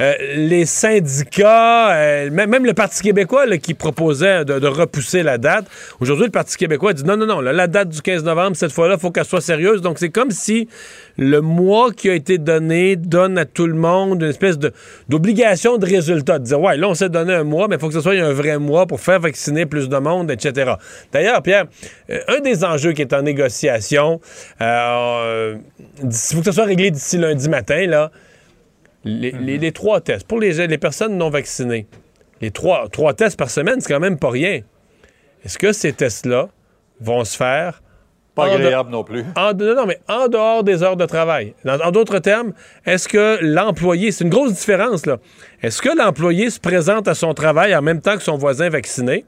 Euh, 0.00 0.14
les 0.34 0.64
syndicats, 0.64 1.92
euh, 1.94 2.30
même, 2.30 2.64
le 2.64 2.72
Parti 2.72 3.02
québécois 3.02 3.46
qui 3.58 3.74
proposait 3.74 4.44
de, 4.46 4.66
repousser 4.66 5.22
la 5.22 5.36
date. 5.36 5.66
Aujourd'hui, 6.00 6.26
le 6.26 6.30
Parti 6.30 6.56
québécois 6.56 6.94
dit 6.94 7.04
non, 7.04 7.16
non, 7.16 7.26
non, 7.26 7.40
la 7.40 7.66
date 7.66 7.90
du 7.90 8.00
15 8.00 8.24
novembre, 8.24 8.56
cette 8.56 8.72
fois-là, 8.72 8.94
il 8.94 9.00
faut 9.00 9.10
qu'elle 9.10 9.26
soit 9.26 9.42
sérieuse. 9.42 9.82
Donc, 9.82 9.98
c'est 9.98 10.08
comme 10.08 10.30
si 10.30 10.68
le 11.18 11.40
mois 11.42 11.92
qui 11.92 12.08
a 12.08 12.14
été 12.14 12.38
donné 12.38 12.96
donne 12.96 13.36
à 13.36 13.44
tout 13.44 13.66
le 13.66 13.74
monde 13.74 14.22
une 14.22 14.30
espèce 14.30 14.58
d'obligation 15.08 15.76
de, 15.76 15.84
résultat. 15.84 16.38
De 16.38 16.44
dire, 16.44 16.60
ouais, 16.60 16.78
là, 16.78 16.88
on 16.88 16.94
s'est 16.94 17.10
donné 17.10 17.34
un 17.34 17.44
mois, 17.44 17.68
mais 17.68 17.76
il 17.76 17.80
faut 17.80 17.88
que 17.88 17.94
ce 17.94 18.00
soit 18.00 18.14
un 18.14 18.32
vrai 18.32 18.58
mois 18.58 18.86
pour 18.86 19.00
faire 19.00 19.20
vacciner 19.20 19.66
plus 19.66 19.90
de 19.90 19.98
monde, 19.98 20.30
etc. 20.30 20.72
D'ailleurs, 21.12 21.42
Pierre, 21.42 21.66
euh, 22.10 22.20
un 22.28 22.40
des 22.40 22.64
enjeux 22.64 22.92
qui 22.92 23.02
est 23.02 23.12
en 23.12 23.22
négociation, 23.22 24.20
il 24.60 25.58
faut 26.10 26.38
que 26.38 26.44
ce 26.44 26.52
soit 26.52 26.64
réglé 26.64 26.90
d'ici 26.90 27.18
lundi 27.18 27.48
matin, 27.50 27.86
là, 27.86 28.10
les, 29.04 29.32
les- 29.32 29.58
les 29.58 29.72
trois 29.72 30.00
tests. 30.00 30.26
Pour 30.26 30.40
les, 30.40 30.66
les 30.66 30.78
personnes 30.78 31.16
non 31.16 31.30
vaccinées, 31.30 31.86
les 32.40 32.50
trois, 32.50 32.88
trois 32.88 33.14
tests 33.14 33.38
par 33.38 33.50
semaine, 33.50 33.80
c'est 33.80 33.92
quand 33.92 34.00
même 34.00 34.18
pas 34.18 34.30
rien. 34.30 34.60
Est-ce 35.44 35.58
que 35.58 35.72
ces 35.72 35.92
tests-là 35.92 36.48
vont 37.00 37.24
se 37.24 37.36
faire 37.36 37.82
Pas 38.34 38.48
de- 38.50 38.54
agréable 38.56 38.90
non 38.90 39.04
plus. 39.04 39.24
en, 39.36 39.52
non, 39.54 39.74
non, 39.74 39.86
mais 39.86 39.98
en 40.08 40.28
dehors 40.28 40.62
des 40.64 40.82
heures 40.82 40.96
de 40.96 41.06
travail. 41.06 41.54
Dans- 41.64 41.80
en 41.80 41.90
d'autres 41.90 42.18
termes, 42.18 42.52
est-ce 42.86 43.08
que 43.08 43.38
l'employé, 43.42 44.12
c'est 44.12 44.24
une 44.24 44.30
grosse 44.30 44.52
différence, 44.52 45.06
là. 45.06 45.18
Est-ce 45.62 45.80
que 45.82 45.96
l'employé 45.96 46.50
se 46.50 46.60
présente 46.60 47.08
à 47.08 47.14
son 47.14 47.32
travail 47.34 47.74
en 47.74 47.82
même 47.82 48.00
temps 48.00 48.16
que 48.16 48.22
son 48.22 48.36
voisin 48.36 48.68
vacciné? 48.68 49.24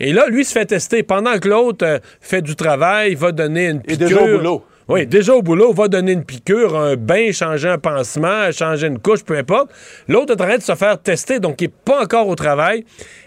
Et 0.00 0.12
là, 0.12 0.26
lui 0.28 0.44
se 0.44 0.52
fait 0.52 0.66
tester 0.66 1.02
pendant 1.04 1.38
que 1.38 1.48
l'autre 1.48 1.86
euh, 1.86 1.98
fait 2.20 2.42
du 2.42 2.56
travail, 2.56 3.14
va 3.14 3.30
donner 3.32 3.68
une 3.68 3.80
piqûre. 3.80 4.08
déjà 4.08 4.22
au 4.22 4.38
boulot. 4.38 4.64
Oui, 4.86 5.06
déjà 5.06 5.34
au 5.34 5.40
boulot, 5.40 5.72
va 5.72 5.88
donner 5.88 6.12
une 6.12 6.24
piqûre, 6.24 6.76
un 6.76 6.96
bain, 6.96 7.32
changer 7.32 7.70
un 7.70 7.78
pansement, 7.78 8.52
changer 8.52 8.86
une 8.86 8.98
couche, 8.98 9.24
peu 9.24 9.34
importe. 9.34 9.70
L'autre 10.08 10.32
est 10.32 10.42
en 10.42 10.44
train 10.44 10.58
de 10.58 10.62
se 10.62 10.74
faire 10.74 11.00
tester, 11.00 11.40
donc 11.40 11.62
il 11.62 11.68
n'est 11.68 11.74
pas 11.86 12.02
encore 12.02 12.28
au 12.28 12.34
travail. 12.34 12.84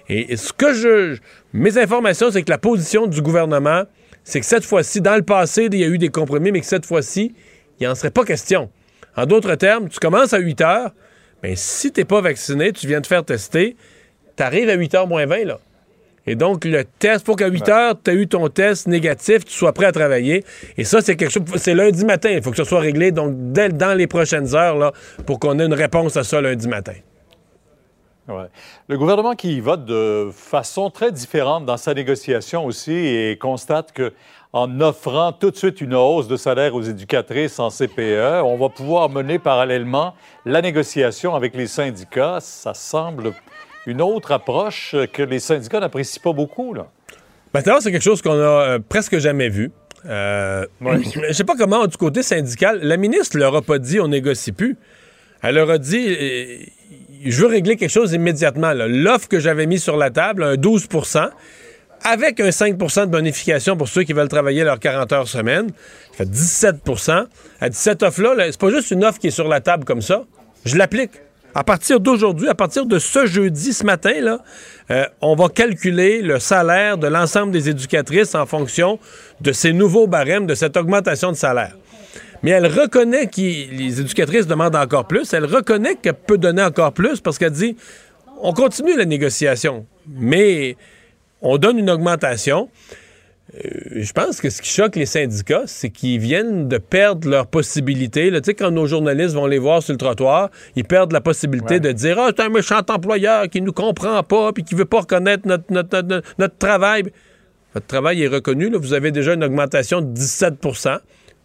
Et 0.07 0.37
ce 0.37 0.53
que 0.53 0.73
je. 0.73 1.17
Mes 1.53 1.79
informations, 1.79 2.29
c'est 2.29 2.43
que 2.43 2.51
la 2.51 2.59
position 2.59 3.07
du 3.07 3.23
gouvernement, 3.23 3.83
c'est 4.23 4.39
que 4.39 4.45
cette 4.45 4.65
fois-ci, 4.65 5.01
dans 5.01 5.15
le 5.15 5.23
passé, 5.23 5.67
il 5.71 5.79
y 5.79 5.83
a 5.83 5.87
eu 5.87 5.97
des 5.97 6.09
compromis, 6.09 6.51
mais 6.51 6.59
que 6.59 6.67
cette 6.67 6.85
fois-ci, 6.85 7.33
il 7.79 7.87
n'en 7.87 7.95
serait 7.95 8.11
pas 8.11 8.23
question. 8.23 8.69
En 9.15 9.25
d'autres 9.25 9.55
termes, 9.55 9.89
tu 9.89 9.97
commences 9.97 10.33
à 10.33 10.37
8 10.37 10.61
heures, 10.61 10.91
mais 11.41 11.55
si 11.55 11.91
tu 11.91 12.01
n'es 12.01 12.05
pas 12.05 12.21
vacciné, 12.21 12.71
tu 12.71 12.85
viens 12.85 13.01
te 13.01 13.07
faire 13.07 13.25
tester, 13.25 13.75
tu 14.35 14.43
arrives 14.43 14.69
à 14.69 14.73
8 14.73 14.93
h 14.93 15.07
moins 15.07 15.25
20, 15.25 15.45
là. 15.45 15.59
Et 16.27 16.35
donc, 16.35 16.65
le 16.65 16.83
test, 16.83 17.25
faut 17.25 17.35
qu'à 17.35 17.47
8 17.47 17.69
heures, 17.69 17.95
tu 18.03 18.11
as 18.11 18.13
eu 18.13 18.27
ton 18.27 18.49
test 18.49 18.87
négatif, 18.87 19.45
tu 19.45 19.53
sois 19.53 19.71
prêt 19.71 19.85
à 19.85 19.91
travailler. 19.93 20.43
Et 20.77 20.83
ça, 20.83 21.01
c'est 21.01 21.15
quelque 21.15 21.31
chose, 21.31 21.43
c'est 21.55 21.73
lundi 21.73 22.03
matin. 22.03 22.29
Il 22.29 22.43
faut 22.43 22.51
que 22.51 22.57
ça 22.57 22.65
soit 22.65 22.81
réglé, 22.81 23.11
donc, 23.11 23.33
dès, 23.53 23.69
dans 23.69 23.97
les 23.97 24.07
prochaines 24.07 24.53
heures, 24.53 24.75
là, 24.75 24.91
pour 25.25 25.39
qu'on 25.39 25.57
ait 25.59 25.65
une 25.65 25.73
réponse 25.73 26.17
à 26.17 26.23
ça 26.23 26.41
lundi 26.41 26.67
matin. 26.67 26.93
Ouais. 28.27 28.47
Le 28.89 28.97
gouvernement 28.97 29.35
qui 29.35 29.61
vote 29.61 29.85
de 29.85 30.29
façon 30.33 30.89
très 30.89 31.13
différente 31.13 31.65
dans 31.65 31.77
sa 31.77 31.93
négociation 31.93 32.65
aussi 32.65 32.91
et 32.91 33.37
constate 33.37 33.93
que 33.93 34.11
en 34.51 34.81
offrant 34.81 35.31
tout 35.31 35.51
de 35.51 35.55
suite 35.55 35.79
une 35.79 35.93
hausse 35.93 36.27
de 36.27 36.35
salaire 36.35 36.75
aux 36.75 36.81
éducatrices 36.81 37.59
en 37.59 37.69
CPE, 37.69 38.41
on 38.43 38.57
va 38.57 38.69
pouvoir 38.69 39.09
mener 39.09 39.39
parallèlement 39.39 40.13
la 40.45 40.61
négociation 40.61 41.35
avec 41.35 41.55
les 41.55 41.67
syndicats. 41.67 42.39
Ça 42.41 42.73
semble 42.73 43.33
une 43.87 44.01
autre 44.01 44.31
approche 44.31 44.95
que 45.13 45.23
les 45.23 45.39
syndicats 45.39 45.79
n'apprécient 45.79 46.21
pas 46.21 46.33
beaucoup. 46.33 46.73
Là. 46.73 46.87
Maintenant, 47.53 47.79
c'est 47.79 47.91
quelque 47.91 48.03
chose 48.03 48.21
qu'on 48.21 48.33
a 48.33 48.35
euh, 48.35 48.79
presque 48.87 49.17
jamais 49.17 49.49
vu. 49.49 49.71
Euh, 50.05 50.65
Je 50.81 51.33
sais 51.33 51.43
pas 51.43 51.55
comment, 51.57 51.87
du 51.87 51.97
côté 51.97 52.21
syndical, 52.21 52.79
la 52.83 52.97
ministre 52.97 53.37
leur 53.37 53.55
a 53.55 53.61
pas 53.61 53.79
dit 53.79 53.99
on 53.99 54.09
négocie 54.09 54.51
plus. 54.51 54.77
Elle 55.41 55.55
leur 55.55 55.69
a 55.69 55.77
dit 55.77 56.05
euh, 56.07 56.57
je 57.25 57.41
veux 57.41 57.47
régler 57.47 57.77
quelque 57.77 57.89
chose 57.89 58.13
immédiatement. 58.13 58.73
L'offre 58.73 59.27
que 59.27 59.39
j'avais 59.39 59.65
mise 59.65 59.81
sur 59.81 59.97
la 59.97 60.11
table, 60.11 60.43
un 60.43 60.55
12% 60.55 61.29
avec 62.03 62.39
un 62.39 62.49
5% 62.49 63.01
de 63.01 63.11
bonification 63.11 63.75
pour 63.75 63.87
ceux 63.87 64.03
qui 64.03 64.13
veulent 64.13 64.27
travailler 64.27 64.63
leurs 64.63 64.79
40 64.79 65.11
heures 65.13 65.27
semaine, 65.27 65.69
ça 66.15 66.25
fait 66.25 66.29
17% 66.29 67.25
Elle 67.59 67.69
dit 67.71 67.75
cette 67.75 68.03
offre-là, 68.03 68.35
là, 68.35 68.45
c'est 68.51 68.59
pas 68.59 68.69
juste 68.69 68.91
une 68.91 69.03
offre 69.03 69.17
qui 69.17 69.27
est 69.27 69.31
sur 69.31 69.47
la 69.47 69.61
table 69.61 69.83
comme 69.83 70.01
ça. 70.01 70.25
Je 70.63 70.77
l'applique. 70.77 71.11
À 71.57 71.63
partir 71.63 71.99
d'aujourd'hui, 71.99 72.47
à 72.49 72.53
partir 72.53 72.85
de 72.85 72.99
ce 72.99 73.25
jeudi, 73.25 73.73
ce 73.73 73.83
matin, 73.83 74.13
là, 74.21 74.43
euh, 74.91 75.05
on 75.21 75.33
va 75.33 75.49
calculer 75.49 76.21
le 76.21 76.37
salaire 76.37 76.99
de 76.99 77.07
l'ensemble 77.07 77.51
des 77.51 77.67
éducatrices 77.67 78.35
en 78.35 78.45
fonction 78.45 78.99
de 79.41 79.51
ces 79.51 79.73
nouveaux 79.73 80.05
barèmes, 80.05 80.45
de 80.45 80.53
cette 80.53 80.77
augmentation 80.77 81.31
de 81.31 81.35
salaire. 81.35 81.75
Mais 82.43 82.51
elle 82.51 82.67
reconnaît 82.67 83.25
que 83.25 83.41
les 83.41 83.99
éducatrices 83.99 84.45
demandent 84.45 84.75
encore 84.75 85.07
plus. 85.07 85.33
Elle 85.33 85.45
reconnaît 85.45 85.95
qu'elle 85.95 86.13
peut 86.13 86.37
donner 86.37 86.61
encore 86.61 86.93
plus 86.93 87.21
parce 87.21 87.39
qu'elle 87.39 87.53
dit 87.53 87.75
on 88.39 88.53
continue 88.53 88.95
la 88.95 89.05
négociation, 89.05 89.87
mais 90.07 90.77
on 91.41 91.57
donne 91.57 91.79
une 91.79 91.89
augmentation. 91.89 92.69
Euh, 93.55 93.59
je 93.95 94.11
pense 94.11 94.41
que 94.41 94.49
ce 94.49 94.61
qui 94.61 94.69
choque 94.69 94.95
les 94.97 95.05
syndicats, 95.05 95.63
c'est 95.67 95.89
qu'ils 95.89 96.19
viennent 96.19 96.67
de 96.67 96.77
perdre 96.77 97.29
leur 97.29 97.47
possibilité. 97.47 98.29
là. 98.29 98.41
Tu 98.41 98.47
sais, 98.47 98.53
quand 98.53 98.71
nos 98.71 98.87
journalistes 98.87 99.35
vont 99.35 99.45
les 99.47 99.57
voir 99.57 99.81
sur 99.81 99.93
le 99.93 99.97
trottoir, 99.97 100.49
ils 100.75 100.83
perdent 100.83 101.13
la 101.13 101.21
possibilité 101.21 101.79
de 101.79 101.91
dire 101.93 102.17
Ah, 102.19 102.31
c'est 102.35 102.43
un 102.43 102.49
méchant 102.49 102.81
employeur 102.89 103.47
qui 103.49 103.61
nous 103.61 103.71
comprend 103.71 104.21
pas 104.23 104.51
puis 104.51 104.63
qui 104.63 104.75
veut 104.75 104.85
pas 104.85 104.99
reconnaître 105.01 105.47
notre, 105.47 105.63
notre, 105.71 106.01
notre- 106.01 106.27
notre 106.37 106.57
travail. 106.57 107.03
Votre 107.73 107.87
travail 107.87 108.21
est 108.23 108.27
reconnu. 108.27 108.69
là. 108.69 108.77
Vous 108.79 108.93
avez 108.93 109.11
déjà 109.11 109.33
une 109.33 109.43
augmentation 109.43 110.01
de 110.01 110.13
17% 110.13 110.97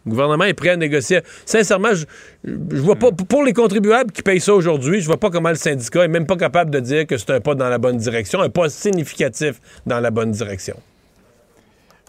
le 0.05 0.11
gouvernement 0.11 0.43
est 0.43 0.55
prêt 0.55 0.71
à 0.71 0.77
négocier. 0.77 1.21
Sincèrement, 1.47 1.95
je, 1.95 2.07
je 2.45 2.81
vois 2.81 2.97
pas. 2.97 3.13
Pour 3.13 3.45
les 3.45 3.53
contribuables 3.53 4.11
qui 4.11 4.23
payent 4.23 4.41
ça 4.41 4.53
aujourd'hui, 4.53 5.01
je 5.01 5.07
vois 5.07 5.17
pas 5.21 5.31
comment 5.31 5.51
le 5.51 5.55
syndicat 5.55 6.05
est 6.05 6.09
même 6.09 6.27
pas 6.27 6.35
capable 6.37 6.73
de 6.73 6.81
dire 6.81 7.07
que 7.07 7.17
c'est 7.17 7.31
un 7.31 7.41
pas 7.41 7.55
dans 7.55 7.69
la 7.69 7.79
bonne 7.79 7.99
direction, 7.99 8.41
un 8.41 8.49
pas 8.49 8.69
significatif 8.69 9.61
dans 9.87 10.01
la 10.01 10.11
bonne 10.11 10.33
direction. 10.33 10.75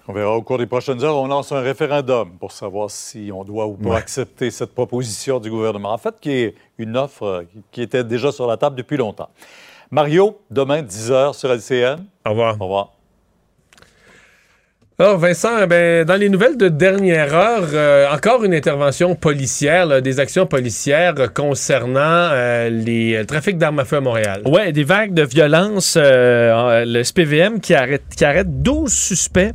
On 0.07 0.13
verra 0.13 0.35
au 0.35 0.41
cours 0.41 0.57
des 0.57 0.65
prochaines 0.65 1.01
heures. 1.03 1.15
On 1.15 1.27
lance 1.27 1.51
un 1.53 1.61
référendum 1.61 2.31
pour 2.37 2.51
savoir 2.51 2.89
si 2.91 3.31
on 3.33 3.43
doit 3.45 3.67
ou 3.67 3.73
pas 3.75 3.89
Ouais. 3.91 3.95
accepter 3.95 4.51
cette 4.51 4.73
proposition 4.73 5.39
du 5.39 5.49
gouvernement. 5.49 5.93
En 5.93 5.97
fait, 5.97 6.15
qui 6.19 6.31
est 6.31 6.55
une 6.77 6.97
offre 6.97 7.23
euh, 7.23 7.43
qui 7.71 7.81
était 7.81 8.03
déjà 8.03 8.31
sur 8.31 8.45
la 8.45 8.57
table 8.57 8.75
depuis 8.75 8.97
longtemps. 8.97 9.29
Mario, 9.91 10.39
demain, 10.51 10.81
10 10.81 11.11
h 11.11 11.33
sur 11.33 11.49
LCN. 11.53 12.03
Au 12.25 12.29
revoir. 12.31 12.55
Au 12.59 12.63
revoir. 12.65 12.89
Alors, 14.99 15.17
Vincent, 15.17 15.65
ben, 15.65 16.05
dans 16.05 16.15
les 16.17 16.29
nouvelles 16.29 16.55
de 16.55 16.69
dernière 16.69 17.33
heure, 17.33 17.63
euh, 17.73 18.05
encore 18.13 18.43
une 18.43 18.53
intervention 18.53 19.15
policière, 19.15 20.03
des 20.03 20.19
actions 20.19 20.45
policières 20.45 21.15
euh, 21.17 21.27
concernant 21.27 21.99
euh, 22.31 22.69
les, 22.69 23.17
le 23.17 23.25
trafic 23.25 23.57
d'armes 23.57 23.79
à 23.79 23.85
feu 23.85 23.95
à 23.97 24.01
Montréal. 24.01 24.43
Ouais, 24.45 24.71
des 24.71 24.83
vagues 24.83 25.15
de 25.15 25.23
violence. 25.23 25.95
euh, 25.99 26.53
en- 26.53 26.85
le 26.85 27.03
SPVM 27.03 27.59
qui 27.59 27.73
arrête, 27.73 28.03
qui 28.15 28.23
arrête 28.23 28.61
12 28.61 28.93
suspects, 28.93 29.51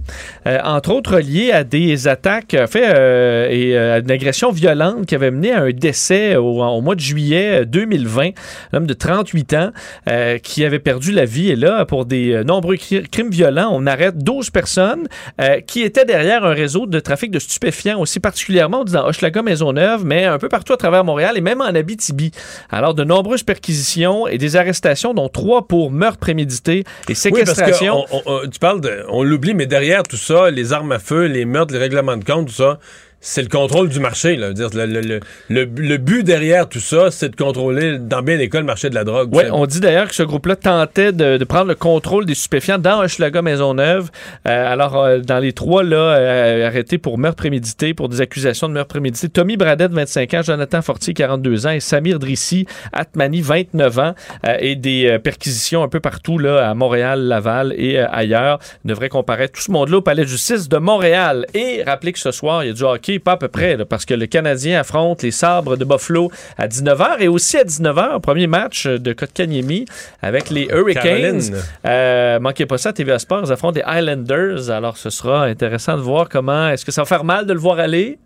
euh, 0.49 0.59
entre 0.65 0.91
autres 0.93 1.21
liés 1.21 1.53
à 1.53 1.63
des 1.63 2.09
attaques 2.09 2.55
euh, 2.55 2.67
euh, 2.75 3.47
et 3.49 3.79
euh, 3.79 3.95
à 3.95 3.99
une 4.01 4.11
agression 4.11 4.51
violente 4.51 5.07
qui 5.07 5.15
avait 5.15 5.31
mené 5.31 5.53
à 5.53 5.63
un 5.63 5.71
décès 5.71 6.35
au, 6.35 6.81
mois 6.81 6.97
de 6.97 7.01
juillet 7.01 7.61
euh, 7.61 7.65
2020. 7.65 8.31
Un 8.73 8.77
homme 8.77 8.87
de 8.89 8.95
38 8.95 9.55
ans 9.55 9.71
euh, 10.09 10.39
qui 10.39 10.65
avait 10.65 10.81
perdu 10.81 11.13
la 11.13 11.27
vie. 11.27 11.51
Et 11.53 11.57
là, 11.57 11.85
pour 11.85 12.07
des 12.07 12.33
euh, 12.33 12.43
nombreux 12.43 12.75
cri- 12.75 13.07
crimes 13.09 13.31
violents, 13.31 13.71
on 13.73 13.87
arrête 13.87 14.19
12 14.19 14.51
personnes 14.51 15.07
euh, 15.41 15.61
qui 15.61 15.83
étaient 15.83 16.05
derrière 16.05 16.45
un 16.45 16.53
réseau 16.55 16.87
de 16.87 17.01
trafic 17.01 17.31
de 17.31 17.39
stupéfiants, 17.39 18.01
aussi 18.01 18.21
particulièrement 18.21 18.85
dans 18.85 19.07
Hochelaga, 19.07 19.43
Maisonneuve, 19.43 20.05
mais 20.05 20.25
un 20.25 20.39
peu 20.39 20.49
partout 20.49 20.73
à 20.73 20.77
travers 20.77 21.05
Montréal 21.05 21.37
et 21.37 21.41
même 21.41 21.61
en 21.61 21.67
Abitibi. 21.67 22.31
Alors, 22.71 22.95
de 22.95 23.05
nombreuses 23.05 23.43
perquisitions 23.43 24.27
et 24.27 24.39
des 24.39 24.57
arrestations, 24.57 25.15
dont 25.15 25.29
trois 25.29 25.67
pour 25.69 25.91
meurtre 25.91 26.19
prémédité 26.19 26.85
et 27.09 27.15
séquestration. 27.15 28.01
Oui, 28.01 28.07
parce 28.11 28.23
que 28.23 28.29
on- 28.29 28.45
on- 28.47 28.49
tu 28.49 28.59
parles 28.59 28.81
de. 28.81 29.05
On 29.09 29.23
l'oublie, 29.23 29.55
mais 29.55 29.67
derrière 29.67 30.03
tout 30.03 30.17
ça, 30.17 30.51
les 30.51 30.73
armes 30.73 30.93
à 30.93 30.99
feu, 30.99 31.27
les 31.27 31.45
meurtres, 31.45 31.73
les 31.73 31.79
règlements 31.79 32.17
de 32.17 32.25
compte, 32.25 32.47
tout 32.49 32.53
ça, 32.55 32.79
c'est 33.21 33.43
le 33.43 33.49
contrôle 33.49 33.89
du 33.89 34.01
marché. 34.01 34.37
Là. 34.37 34.53
Dire, 34.53 34.69
le, 34.75 34.87
le- 34.87 35.01
le- 35.01 35.21
le- 35.49 35.65
le 35.65 35.97
but 35.97 36.23
derrière 36.23 36.69
tout 36.69 36.81
ça, 36.81 37.11
c'est 37.11 37.31
de 37.31 37.37
contrôler 37.37 37.99
dans 37.99 38.23
bien 38.23 38.37
des 38.39 38.49
cas 38.49 38.61
le 38.61 38.67
marché 38.67 38.91
de 38.91 38.95
la 38.95 39.05
drogue. 39.05 39.31
Oui, 39.35 39.45
on 39.53 39.67
dit 39.67 39.81
d'ailleurs 39.81 40.09
que 40.09 40.15
ce 40.15 40.23
groupe-là 40.23 40.57
tentait 40.57 41.13
de, 41.13 41.37
de 41.37 41.45
prendre 41.45 41.67
le 41.69 41.75
contrôle 41.75 42.27
des 42.27 42.35
stupéfiants 42.35 42.79
dans 42.79 43.01
Hochelaga 43.03 43.43
Maisonneuve. 43.43 44.11
Euh, 44.47 44.73
alors, 44.73 44.97
euh, 45.03 45.19
dans 45.19 45.39
les 45.39 45.53
trois, 45.53 45.83
là, 45.83 45.97
euh, 45.97 46.67
arrêtés 46.67 46.99
pour 46.99 47.19
meurtre 47.19 47.37
prémédité, 47.39 47.93
pour 47.95 48.09
des 48.09 48.21
accusations 48.21 48.69
de 48.69 48.75
meurtre 48.75 48.89
prémédité, 48.89 49.29
Tommy 49.29 49.57
Bradette, 49.57 49.93
25 49.93 50.35
ans, 50.35 50.43
Jonathan 50.43 50.83
Fortier, 50.83 51.15
42 51.15 51.67
ans, 51.67 51.71
et 51.71 51.81
Samir 51.81 52.19
Drissi, 52.19 52.67
Atmani, 52.93 53.41
29 53.41 53.99
ans, 53.99 54.15
euh, 54.47 54.57
et 54.61 54.77
des 54.77 55.19
perquisitions 55.23 55.83
un 55.83 55.89
peu 55.89 56.01
partout, 56.01 56.39
là, 56.39 56.69
à 56.69 56.75
Montréal, 56.75 57.23
Laval 57.23 57.75
et 57.77 57.99
ailleurs. 57.99 58.59
devrait 58.85 59.09
comparaître 59.09 59.55
tout 59.55 59.63
ce 59.63 59.71
monde-là 59.73 59.99
au 59.99 60.03
Palais 60.03 60.23
de 60.23 60.29
justice 60.29 60.69
de 60.69 60.77
Montréal. 60.79 61.47
Et 61.55 61.83
rappelez 61.85 62.13
que 62.13 62.19
ce 62.19 62.31
soir, 62.31 62.63
il 62.65 62.69
y 62.69 62.71
a 62.71 62.73
du 62.75 62.83
hockey, 62.83 63.08
pas 63.19 63.33
à 63.33 63.37
peu 63.39 63.49
près, 63.49 63.77
là, 63.77 63.85
parce 63.85 64.05
que 64.05 64.15
le 64.15 64.27
Canadien 64.27 64.81
affronte 64.81 65.23
les 65.23 65.31
Sabres 65.31 65.77
de 65.77 65.85
Buffalo 65.85 66.31
à 66.59 66.69
19h, 66.69 67.21
et 67.21 67.29
aussi 67.29 67.57
à 67.57 67.65
19h, 67.65 68.21
premier 68.21 68.47
match 68.47 68.87
de 68.87 69.13
Kotkaniemi 69.13 69.87
avec 70.21 70.51
les 70.51 70.67
Hurricanes. 70.67 71.05
Caroline. 71.05 71.57
Euh, 71.87 72.39
manquez 72.41 72.67
pas 72.67 72.79
ça, 72.79 72.93
TVA 72.93 73.19
Sports, 73.19 73.45
ils 73.47 73.53
affrontent 73.53 73.81
les 73.81 73.99
Islanders. 73.99 74.71
Alors, 74.71 74.97
ce 74.97 75.11
sera 75.11 75.45
intéressant 75.45 75.97
de 75.97 76.03
voir 76.03 76.29
comment. 76.29 76.69
Est-ce 76.69 76.85
que 76.85 76.93
ça 76.93 77.03
va 77.03 77.07
faire 77.07 77.25
mal 77.25 77.47
de 77.47 77.53
le 77.53 77.59
voir 77.59 77.79
aller? 77.79 78.19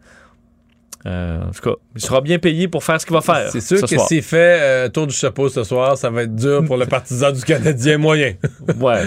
Euh, 1.04 1.42
en 1.42 1.50
tout 1.50 1.70
cas, 1.70 1.76
il 1.96 2.00
sera 2.00 2.20
bien 2.20 2.38
payé 2.38 2.68
pour 2.68 2.84
faire 2.84 3.00
ce 3.00 3.06
qu'il 3.06 3.14
va 3.14 3.20
faire. 3.20 3.50
C'est 3.50 3.60
sûr 3.60 3.78
ce 3.78 3.94
que 3.94 4.00
s'il 4.02 4.22
fait 4.22 4.58
euh, 4.60 4.88
tour 4.88 5.06
du 5.06 5.14
chapeau 5.14 5.48
ce 5.48 5.64
soir, 5.64 5.96
ça 5.96 6.10
va 6.10 6.22
être 6.22 6.34
dur 6.34 6.64
pour 6.64 6.76
le 6.76 6.86
partisan 6.86 7.32
du 7.32 7.42
Canadien 7.42 7.98
moyen. 7.98 8.34
ouais. 8.80 9.02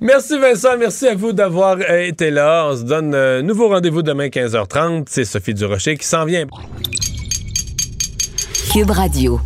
Merci 0.00 0.38
Vincent, 0.38 0.76
merci 0.78 1.06
à 1.06 1.14
vous 1.14 1.32
d'avoir 1.32 1.76
euh, 1.88 2.06
été 2.06 2.30
là. 2.30 2.68
On 2.70 2.76
se 2.76 2.82
donne 2.82 3.14
un 3.14 3.42
nouveau 3.42 3.68
rendez-vous 3.68 4.02
demain 4.02 4.28
15h30. 4.28 5.04
C'est 5.08 5.24
Sophie 5.24 5.54
Durocher 5.54 5.96
qui 5.96 6.06
s'en 6.06 6.24
vient. 6.24 6.46
Cube 8.72 8.90
Radio. 8.90 9.40